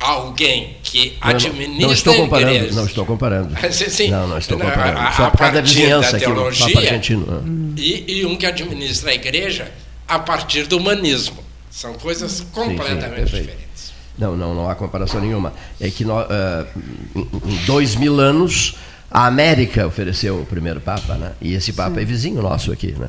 alguém 0.00 0.76
que 0.82 1.16
Não, 1.20 1.28
não, 1.30 1.36
administra 1.36 1.86
não 1.86 1.92
estou 1.92 2.12
a 2.12 2.16
comparando, 2.16 2.54
igreja. 2.56 2.74
não 2.74 2.84
estou 2.86 3.06
comparando. 3.06 3.54
Sim, 3.72 3.88
sim. 3.90 4.10
Não, 4.10 4.26
não 4.26 4.38
estou 4.38 4.58
comparando. 4.58 4.98
a- 4.98 5.12
Só 5.12 5.24
a 5.26 5.30
por 5.30 5.38
causa 5.38 5.54
da 5.54 5.60
vizinhança 5.60 6.12
da 6.12 6.16
aqui, 6.16 6.26
o 6.26 6.28
Papa 6.28 6.34
teologia, 6.50 6.78
argentino. 6.80 7.26
né? 7.26 7.74
E, 7.76 8.18
e 8.20 8.26
um 8.26 8.34
que 8.36 8.46
administra 8.46 9.10
a 9.10 9.14
igreja 9.14 9.70
a 10.08 10.18
partir 10.18 10.66
do 10.66 10.78
humanismo. 10.78 11.36
São 11.70 11.92
coisas 11.94 12.32
sim, 12.32 12.44
completamente 12.52 13.14
perfeito. 13.14 13.42
diferentes. 13.46 13.92
Não, 14.18 14.36
não, 14.36 14.54
não 14.54 14.68
há 14.68 14.74
comparação 14.74 15.20
nenhuma. 15.20 15.52
É 15.80 15.88
que 15.90 16.04
nós, 16.04 16.26
eh, 16.28 16.66
em 17.14 17.56
dois 17.66 17.94
mil 17.94 18.18
anos 18.18 18.74
a 19.10 19.26
América 19.26 19.86
ofereceu 19.86 20.40
o 20.40 20.46
primeiro 20.46 20.80
Papa, 20.80 21.14
né? 21.14 21.32
E 21.40 21.54
esse 21.54 21.72
Papa 21.72 22.00
é 22.00 22.04
vizinho 22.04 22.42
nosso 22.42 22.72
aqui, 22.72 22.92
né? 22.98 23.08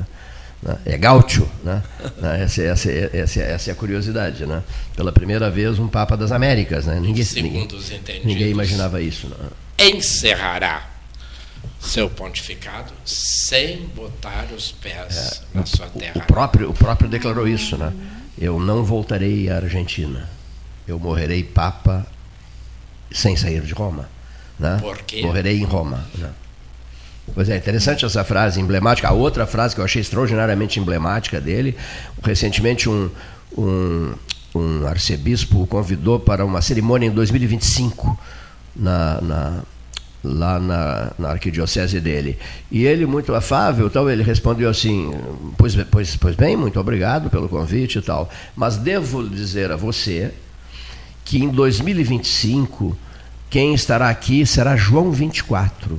Né? 0.62 0.78
É 0.86 0.96
gaúcho, 0.96 1.48
né? 1.64 1.82
Né? 2.18 2.42
Essa, 2.42 2.62
essa, 2.62 2.90
essa, 2.90 3.40
essa 3.40 3.70
é 3.70 3.72
a 3.72 3.76
curiosidade, 3.76 4.46
né? 4.46 4.62
Pela 4.94 5.10
primeira 5.10 5.50
vez 5.50 5.78
um 5.78 5.88
Papa 5.88 6.16
das 6.16 6.30
Américas, 6.30 6.86
né? 6.86 7.00
Ninguém, 7.00 7.24
ninguém, 7.34 7.68
ninguém 8.24 8.50
imaginava 8.50 9.00
isso. 9.02 9.26
Né? 9.28 9.36
Encerrará 9.78 10.88
seu 11.80 12.08
pontificado 12.08 12.92
sem 13.04 13.86
botar 13.88 14.46
os 14.56 14.70
pés 14.70 15.42
na 15.52 15.66
sua 15.66 15.88
terra. 15.88 16.12
O 16.16 16.26
próprio, 16.26 16.70
o 16.70 16.74
próprio 16.74 17.08
declarou 17.08 17.46
isso, 17.48 17.76
né? 17.76 17.92
Eu 18.38 18.58
não 18.60 18.84
voltarei 18.84 19.50
à 19.50 19.56
Argentina. 19.56 20.28
Eu 20.86 20.98
morrerei 20.98 21.42
Papa 21.42 22.06
sem 23.10 23.36
sair 23.36 23.62
de 23.62 23.72
Roma. 23.72 24.08
Né? 24.58 24.78
Por 24.80 24.98
quê? 24.98 25.22
Morrerei 25.22 25.58
em 25.58 25.64
Roma. 25.64 26.06
Né? 26.14 26.30
Pois 27.34 27.48
é, 27.48 27.56
interessante 27.56 28.04
essa 28.04 28.24
frase 28.24 28.60
emblemática. 28.60 29.08
A 29.08 29.12
outra 29.12 29.46
frase 29.46 29.74
que 29.74 29.80
eu 29.80 29.84
achei 29.84 30.02
extraordinariamente 30.02 30.78
emblemática 30.78 31.40
dele, 31.40 31.76
recentemente 32.22 32.88
um, 32.88 33.10
um, 33.56 34.12
um 34.54 34.86
arcebispo 34.86 35.66
convidou 35.66 36.18
para 36.20 36.44
uma 36.44 36.60
cerimônia 36.60 37.06
em 37.06 37.10
2025 37.10 38.18
na, 38.76 39.20
na, 39.20 39.62
lá 40.22 40.58
na, 40.58 41.12
na 41.18 41.28
arquidiocese 41.30 42.00
dele. 42.00 42.38
E 42.70 42.84
ele, 42.84 43.06
muito 43.06 43.34
afável, 43.34 43.88
tal, 43.88 44.10
ele 44.10 44.22
respondeu 44.22 44.68
assim, 44.68 45.10
pois, 45.56 45.74
pois, 45.90 46.16
pois 46.16 46.36
bem, 46.36 46.56
muito 46.56 46.78
obrigado 46.78 47.30
pelo 47.30 47.48
convite 47.48 47.98
e 47.98 48.02
tal, 48.02 48.28
mas 48.54 48.76
devo 48.76 49.26
dizer 49.26 49.70
a 49.70 49.76
você 49.76 50.32
que 51.24 51.38
em 51.38 51.48
2025 51.48 52.96
quem 53.48 53.74
estará 53.74 54.08
aqui 54.08 54.44
será 54.46 54.76
João 54.76 55.12
24. 55.12 55.98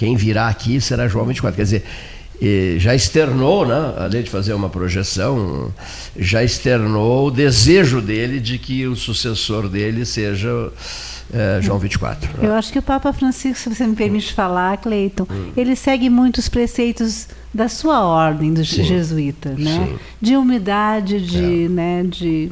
Quem 0.00 0.16
virá 0.16 0.48
aqui 0.48 0.80
será 0.80 1.06
João 1.06 1.26
24. 1.26 1.54
Quer 1.54 1.62
dizer, 1.62 1.84
eh, 2.40 2.76
já 2.78 2.94
externou, 2.94 3.66
né, 3.66 3.92
além 3.98 4.22
de 4.22 4.30
fazer 4.30 4.54
uma 4.54 4.70
projeção, 4.70 5.70
já 6.18 6.42
externou 6.42 7.26
o 7.26 7.30
desejo 7.30 8.00
dele 8.00 8.40
de 8.40 8.56
que 8.56 8.86
o 8.86 8.96
sucessor 8.96 9.68
dele 9.68 10.06
seja 10.06 10.72
eh, 11.34 11.58
João 11.60 11.78
24. 11.78 12.30
né? 12.38 12.48
Eu 12.48 12.54
acho 12.54 12.72
que 12.72 12.78
o 12.78 12.82
Papa 12.82 13.12
Francisco, 13.12 13.58
se 13.58 13.68
você 13.68 13.86
me 13.86 13.94
permite 13.94 14.32
falar, 14.32 14.78
Cleiton, 14.78 15.26
ele 15.54 15.76
segue 15.76 16.08
muitos 16.08 16.48
preceitos 16.48 17.28
da 17.52 17.68
sua 17.68 18.00
ordem 18.02 18.54
do 18.54 18.64
Sim. 18.64 18.82
jesuíta, 18.84 19.50
né? 19.50 19.86
Sim. 19.86 19.98
De 20.18 20.34
humildade, 20.34 21.20
de, 21.20 21.68
né, 21.68 22.04
de 22.04 22.50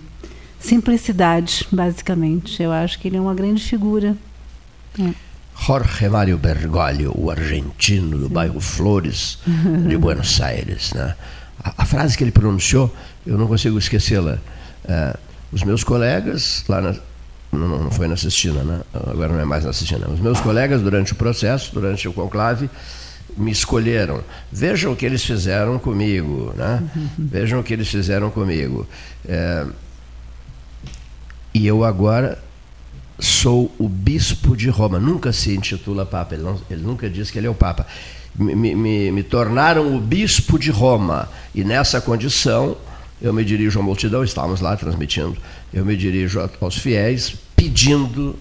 simplicidade, 0.61 1.67
basicamente. 1.73 2.63
Eu 2.63 2.73
acho 2.73 2.99
que 2.99 3.09
ele 3.09 3.17
é 3.17 3.21
uma 3.23 3.35
grande 3.35 3.63
figura. 3.65 4.15
É. 5.01 5.28
Jorge 5.67 6.09
Mário 6.09 6.39
Bergoglio, 6.39 7.13
o 7.15 7.31
argentino 7.31 8.17
do 8.17 8.29
bairro 8.29 8.61
Flores 8.61 9.39
de 9.87 9.97
Buenos 9.99 10.41
Aires. 10.41 10.93
Né? 10.93 11.15
A, 11.63 11.83
a 11.83 11.85
frase 11.85 12.17
que 12.17 12.25
ele 12.25 12.31
pronunciou, 12.31 12.95
eu 13.27 13.37
não 13.37 13.47
consigo 13.47 13.79
esquecê-la. 13.79 14.39
É, 14.85 15.17
os 15.53 15.63
meus 15.63 15.85
colegas, 15.85 16.65
lá 16.69 16.81
na, 16.81 16.95
não, 17.53 17.85
não 17.85 17.91
foi 17.91 18.09
na 18.09 18.17
Sistina, 18.17 18.63
né? 18.63 18.81
agora 18.95 19.33
não 19.33 19.41
é 19.41 19.45
mais 19.45 19.65
na 19.65 19.73
Sistina. 19.73 20.09
Os 20.09 20.21
meus 20.21 20.41
colegas, 20.41 20.81
durante 20.81 21.13
o 21.13 21.17
processo, 21.17 21.73
durante 21.75 22.07
o 22.09 22.13
conclave, 22.13 22.71
me 23.37 23.51
escolheram. 23.51 24.23
Vejam 24.51 24.93
o 24.93 24.97
que 24.97 25.05
eles 25.05 25.25
fizeram 25.25 25.79
comigo. 25.79 26.53
Né? 26.57 26.83
Vejam 27.19 27.61
o 27.61 27.65
que 27.65 27.73
eles 27.73 27.89
fizeram 27.89 28.31
comigo. 28.31 28.87
É, 29.27 29.67
e 31.53 31.67
eu 31.67 31.85
agora 31.85 32.39
sou 33.19 33.75
o 33.79 33.89
bispo 33.89 34.57
de 34.57 34.69
Roma. 34.69 34.99
Nunca 34.99 35.33
se 35.33 35.55
intitula 35.55 36.07
Papa, 36.07 36.35
ele, 36.35 36.45
não, 36.45 36.61
ele 36.71 36.83
nunca 36.83 37.09
diz 37.11 37.31
que 37.31 37.39
ele 37.39 37.47
é 37.47 37.51
o 37.51 37.55
Papa. 37.55 37.87
Me, 38.35 38.55
me, 38.55 39.11
me, 39.11 39.23
tornaram 39.23 39.97
o 39.97 40.01
bispo 40.01 40.59
de 40.59 40.71
Roma. 40.71 41.29
E 41.55 41.65
nessa 41.65 42.01
condição, 42.01 42.77
eu 43.21 43.33
me 43.33 43.45
dirijo 43.45 43.81
à 43.81 43.83
multidão, 43.83 44.23
estávamos 44.23 44.61
lá 44.61 44.77
transmitindo, 44.77 45.37
eu 45.75 45.85
me 45.85 45.97
dirijo 45.97 46.49
aos 46.61 46.77
fiéis 46.77 47.35
pedindo 47.57 48.37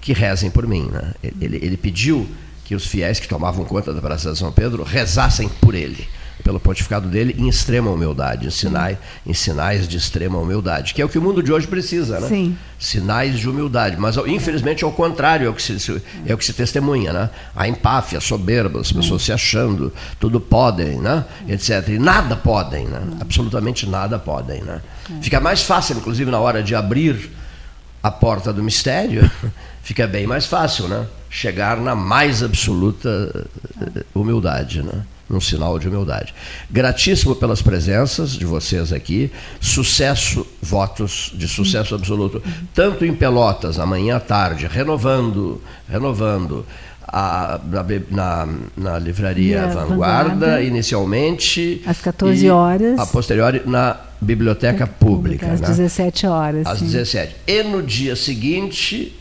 que 0.00 0.12
rezem 0.12 0.50
por 0.50 0.66
mim. 0.66 0.88
Né? 0.90 1.14
Ele, 1.40 1.56
ele 1.56 1.76
pediu 1.76 2.26
que 2.64 2.74
os 2.74 2.86
fiéis 2.86 3.20
que 3.20 3.28
tomavam 3.28 3.64
conta 3.64 3.92
da 3.92 4.00
Praça 4.00 4.32
de 4.32 4.38
São 4.38 4.50
Pedro 4.50 4.82
rezassem 4.82 5.48
por 5.60 5.74
ele 5.74 6.08
pelo 6.42 6.58
pontificado 6.58 7.08
dele 7.08 7.34
em 7.38 7.48
extrema 7.48 7.90
humildade, 7.90 8.46
em 8.46 8.50
sinais, 8.50 8.98
em 9.26 9.32
sinais 9.32 9.86
de 9.86 9.96
extrema 9.96 10.38
humildade, 10.38 10.94
que 10.94 11.00
é 11.00 11.04
o 11.04 11.08
que 11.08 11.18
o 11.18 11.22
mundo 11.22 11.42
de 11.42 11.52
hoje 11.52 11.66
precisa, 11.66 12.20
né? 12.20 12.28
Sim. 12.28 12.56
Sinais 12.78 13.38
de 13.38 13.48
humildade. 13.48 13.96
Mas, 13.96 14.16
infelizmente, 14.26 14.82
ao 14.84 14.90
contrário, 14.90 15.46
é 15.46 15.50
o 15.50 15.54
que 15.54 15.62
se, 15.62 16.02
é 16.26 16.34
o 16.34 16.38
que 16.38 16.44
se 16.44 16.52
testemunha, 16.52 17.12
né? 17.12 17.30
A 17.54 17.68
empáfia, 17.68 18.18
a 18.18 18.20
soberba, 18.20 18.80
as 18.80 18.90
pessoas 18.90 19.22
se 19.22 19.32
achando, 19.32 19.92
tudo 20.18 20.40
podem, 20.40 20.98
né? 20.98 21.24
Etc. 21.48 21.88
E 21.88 21.98
nada 21.98 22.34
podem, 22.34 22.86
né? 22.86 23.00
Absolutamente 23.20 23.88
nada 23.88 24.18
podem, 24.18 24.62
né? 24.62 24.82
Fica 25.20 25.40
mais 25.40 25.62
fácil, 25.62 25.96
inclusive, 25.96 26.30
na 26.30 26.40
hora 26.40 26.62
de 26.62 26.74
abrir 26.74 27.30
a 28.02 28.10
porta 28.10 28.52
do 28.52 28.62
mistério, 28.62 29.30
fica 29.82 30.06
bem 30.06 30.26
mais 30.26 30.46
fácil, 30.46 30.88
né? 30.88 31.06
Chegar 31.30 31.76
na 31.76 31.94
mais 31.94 32.42
absoluta 32.42 33.48
eh, 33.80 34.04
humildade, 34.12 34.82
né? 34.82 35.04
Um 35.34 35.40
sinal 35.40 35.78
de 35.78 35.88
humildade. 35.88 36.34
Gratíssimo 36.70 37.34
pelas 37.34 37.62
presenças 37.62 38.30
de 38.32 38.44
vocês 38.44 38.92
aqui. 38.92 39.30
Sucesso, 39.60 40.46
votos 40.60 41.32
de 41.34 41.48
sucesso 41.48 41.94
absoluto. 41.94 42.42
Tanto 42.74 43.04
em 43.04 43.14
Pelotas, 43.14 43.78
amanhã 43.78 44.16
à 44.16 44.20
tarde, 44.20 44.66
renovando, 44.66 45.60
renovando. 45.88 46.64
A, 47.14 47.60
na, 48.10 48.48
na, 48.74 48.98
livraria 48.98 49.66
Vanguarda, 49.66 49.86
Vanguarda, 49.86 50.62
inicialmente. 50.62 51.82
Às 51.84 52.00
14 52.00 52.48
horas. 52.48 52.98
A 52.98 53.04
posteriori 53.04 53.60
na 53.66 53.98
Biblioteca 54.18 54.86
Pública. 54.86 55.52
Às 55.52 55.60
né? 55.60 55.66
17 55.66 56.26
horas. 56.26 56.66
Às 56.66 56.78
sim. 56.78 56.86
17. 56.86 57.36
E 57.46 57.62
no 57.64 57.82
dia 57.82 58.16
seguinte, 58.16 59.14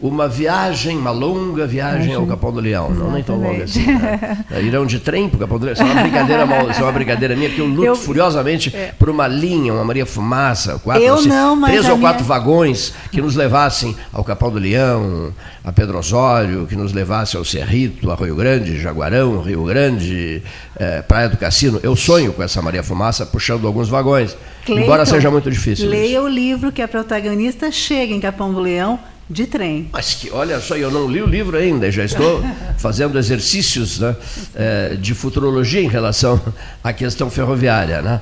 uma 0.00 0.28
viagem, 0.28 0.98
uma 0.98 1.10
longa 1.10 1.66
viagem 1.66 2.14
ao 2.14 2.26
Capão 2.26 2.52
do 2.52 2.60
Leão. 2.60 2.90
Não 2.90 3.12
nem 3.12 3.22
tão 3.22 3.36
longa 3.36 3.64
assim. 3.64 3.86
Né? 3.86 4.62
Irão 4.62 4.84
de 4.84 4.98
trem 4.98 5.28
para 5.28 5.36
o 5.36 5.40
Capão 5.40 5.58
do 5.58 5.64
Leão. 5.64 5.74
Isso 5.74 5.82
é 5.82 5.86
uma 5.86 6.02
brincadeira, 6.02 6.44
isso 6.70 6.80
é 6.80 6.82
uma 6.82 6.92
brincadeira 6.92 7.36
minha, 7.36 7.50
que 7.50 7.58
eu 7.58 7.66
luto 7.66 7.84
eu, 7.84 7.96
furiosamente 7.96 8.74
é. 8.74 8.92
por 8.98 9.08
uma 9.08 9.28
linha, 9.28 9.72
uma 9.72 9.84
Maria 9.84 10.04
Fumaça, 10.04 10.78
quatro, 10.78 11.02
eu 11.02 11.14
assim, 11.14 11.28
não, 11.28 11.56
mas 11.56 11.70
três 11.70 11.88
ou 11.88 11.96
minha... 11.96 12.10
quatro 12.10 12.24
vagões 12.24 12.92
que 13.10 13.20
nos 13.20 13.36
levassem 13.36 13.96
ao 14.12 14.24
Capão 14.24 14.50
do 14.50 14.58
Leão, 14.58 15.32
a 15.64 15.72
Pedro 15.72 15.98
Osório, 15.98 16.66
que 16.66 16.76
nos 16.76 16.92
levassem 16.92 17.38
ao 17.38 17.44
Cerrito, 17.44 18.10
a 18.10 18.16
Rio 18.16 18.36
Grande, 18.36 18.78
Jaguarão, 18.78 19.40
Rio 19.40 19.64
Grande, 19.64 20.42
eh, 20.76 21.02
Praia 21.02 21.28
do 21.28 21.36
Cassino. 21.36 21.80
Eu 21.82 21.96
sonho 21.96 22.32
com 22.32 22.42
essa 22.42 22.60
Maria 22.60 22.82
Fumaça 22.82 23.24
puxando 23.24 23.66
alguns 23.66 23.88
vagões, 23.88 24.36
embora 24.68 25.06
seja 25.06 25.30
muito 25.30 25.50
difícil. 25.50 25.88
Leia 25.88 26.18
isso. 26.18 26.22
o 26.22 26.28
livro 26.28 26.72
que 26.72 26.82
a 26.82 26.88
protagonista 26.88 27.70
chega 27.70 28.12
em 28.12 28.20
Capão 28.20 28.52
do 28.52 28.60
Leão 28.60 28.98
de 29.28 29.46
trem. 29.46 29.88
Mas 29.92 30.14
que, 30.14 30.30
olha 30.30 30.60
só, 30.60 30.76
eu 30.76 30.90
não 30.90 31.10
li 31.10 31.22
o 31.22 31.26
livro 31.26 31.56
ainda, 31.56 31.90
já 31.90 32.04
estou 32.04 32.42
fazendo 32.78 33.18
exercícios 33.18 33.98
né, 33.98 34.16
é, 34.54 34.96
de 34.96 35.14
futurologia 35.14 35.80
em 35.80 35.88
relação 35.88 36.40
à 36.82 36.92
questão 36.92 37.30
ferroviária. 37.30 38.02
Né? 38.02 38.20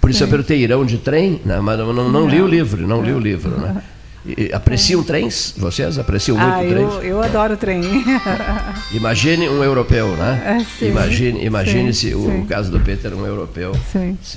Por 0.00 0.10
isso 0.10 0.18
Sim. 0.18 0.24
eu 0.24 0.28
perguntei, 0.28 0.58
irão 0.58 0.84
de 0.84 0.98
trem? 0.98 1.40
Né? 1.44 1.58
Mas 1.60 1.78
não, 1.78 1.92
não, 1.92 2.10
não, 2.10 2.28
li 2.28 2.40
o 2.40 2.46
livro, 2.46 2.86
não, 2.86 3.02
li 3.02 3.12
o 3.12 3.18
livro. 3.18 3.50
Né? 3.58 3.82
E, 4.24 4.52
apreciam 4.52 5.00
é. 5.00 5.04
trens? 5.04 5.52
Vocês 5.58 5.98
apreciam 5.98 6.38
muito 6.38 6.54
ah, 6.54 6.58
trens? 6.60 6.94
Eu, 6.94 7.02
eu 7.02 7.22
adoro 7.22 7.56
trem. 7.56 7.82
Imagine 8.94 9.48
um 9.48 9.64
europeu, 9.64 10.16
né? 10.16 10.60
É, 10.60 10.64
sim, 10.78 10.90
imagine 10.90 11.44
imagine 11.44 11.92
sim, 11.92 12.10
se 12.10 12.14
o, 12.14 12.42
o, 12.42 12.46
caso 12.46 12.70
do 12.70 12.78
Peter, 12.78 13.12
um 13.14 13.26
europeu, 13.26 13.76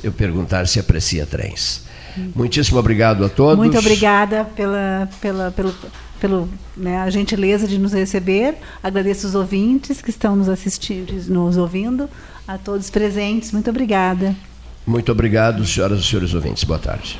eu 0.03 0.11
perguntar 0.11 0.67
se 0.67 0.79
aprecia 0.79 1.27
trens. 1.27 1.83
Muitíssimo 2.35 2.79
obrigado 2.79 3.23
a 3.25 3.29
todos. 3.29 3.57
Muito 3.57 3.77
obrigada 3.77 4.45
pela, 4.55 5.07
pela, 5.21 5.51
pelo 5.51 5.71
pelo 6.19 6.49
né, 6.75 6.97
a 6.99 7.09
gentileza 7.09 7.67
de 7.67 7.77
nos 7.77 7.93
receber. 7.93 8.55
Agradeço 8.83 9.27
os 9.27 9.35
ouvintes 9.35 10.01
que 10.01 10.09
estão 10.09 10.35
nos 10.35 10.49
assistindo, 10.49 11.13
nos 11.31 11.57
ouvindo, 11.57 12.09
a 12.47 12.57
todos 12.57 12.89
presentes. 12.89 13.51
Muito 13.51 13.69
obrigada. 13.69 14.35
Muito 14.85 15.11
obrigado, 15.11 15.65
senhoras 15.65 15.99
e 15.99 16.03
senhores 16.03 16.33
ouvintes. 16.33 16.63
Boa 16.63 16.79
tarde. 16.79 17.19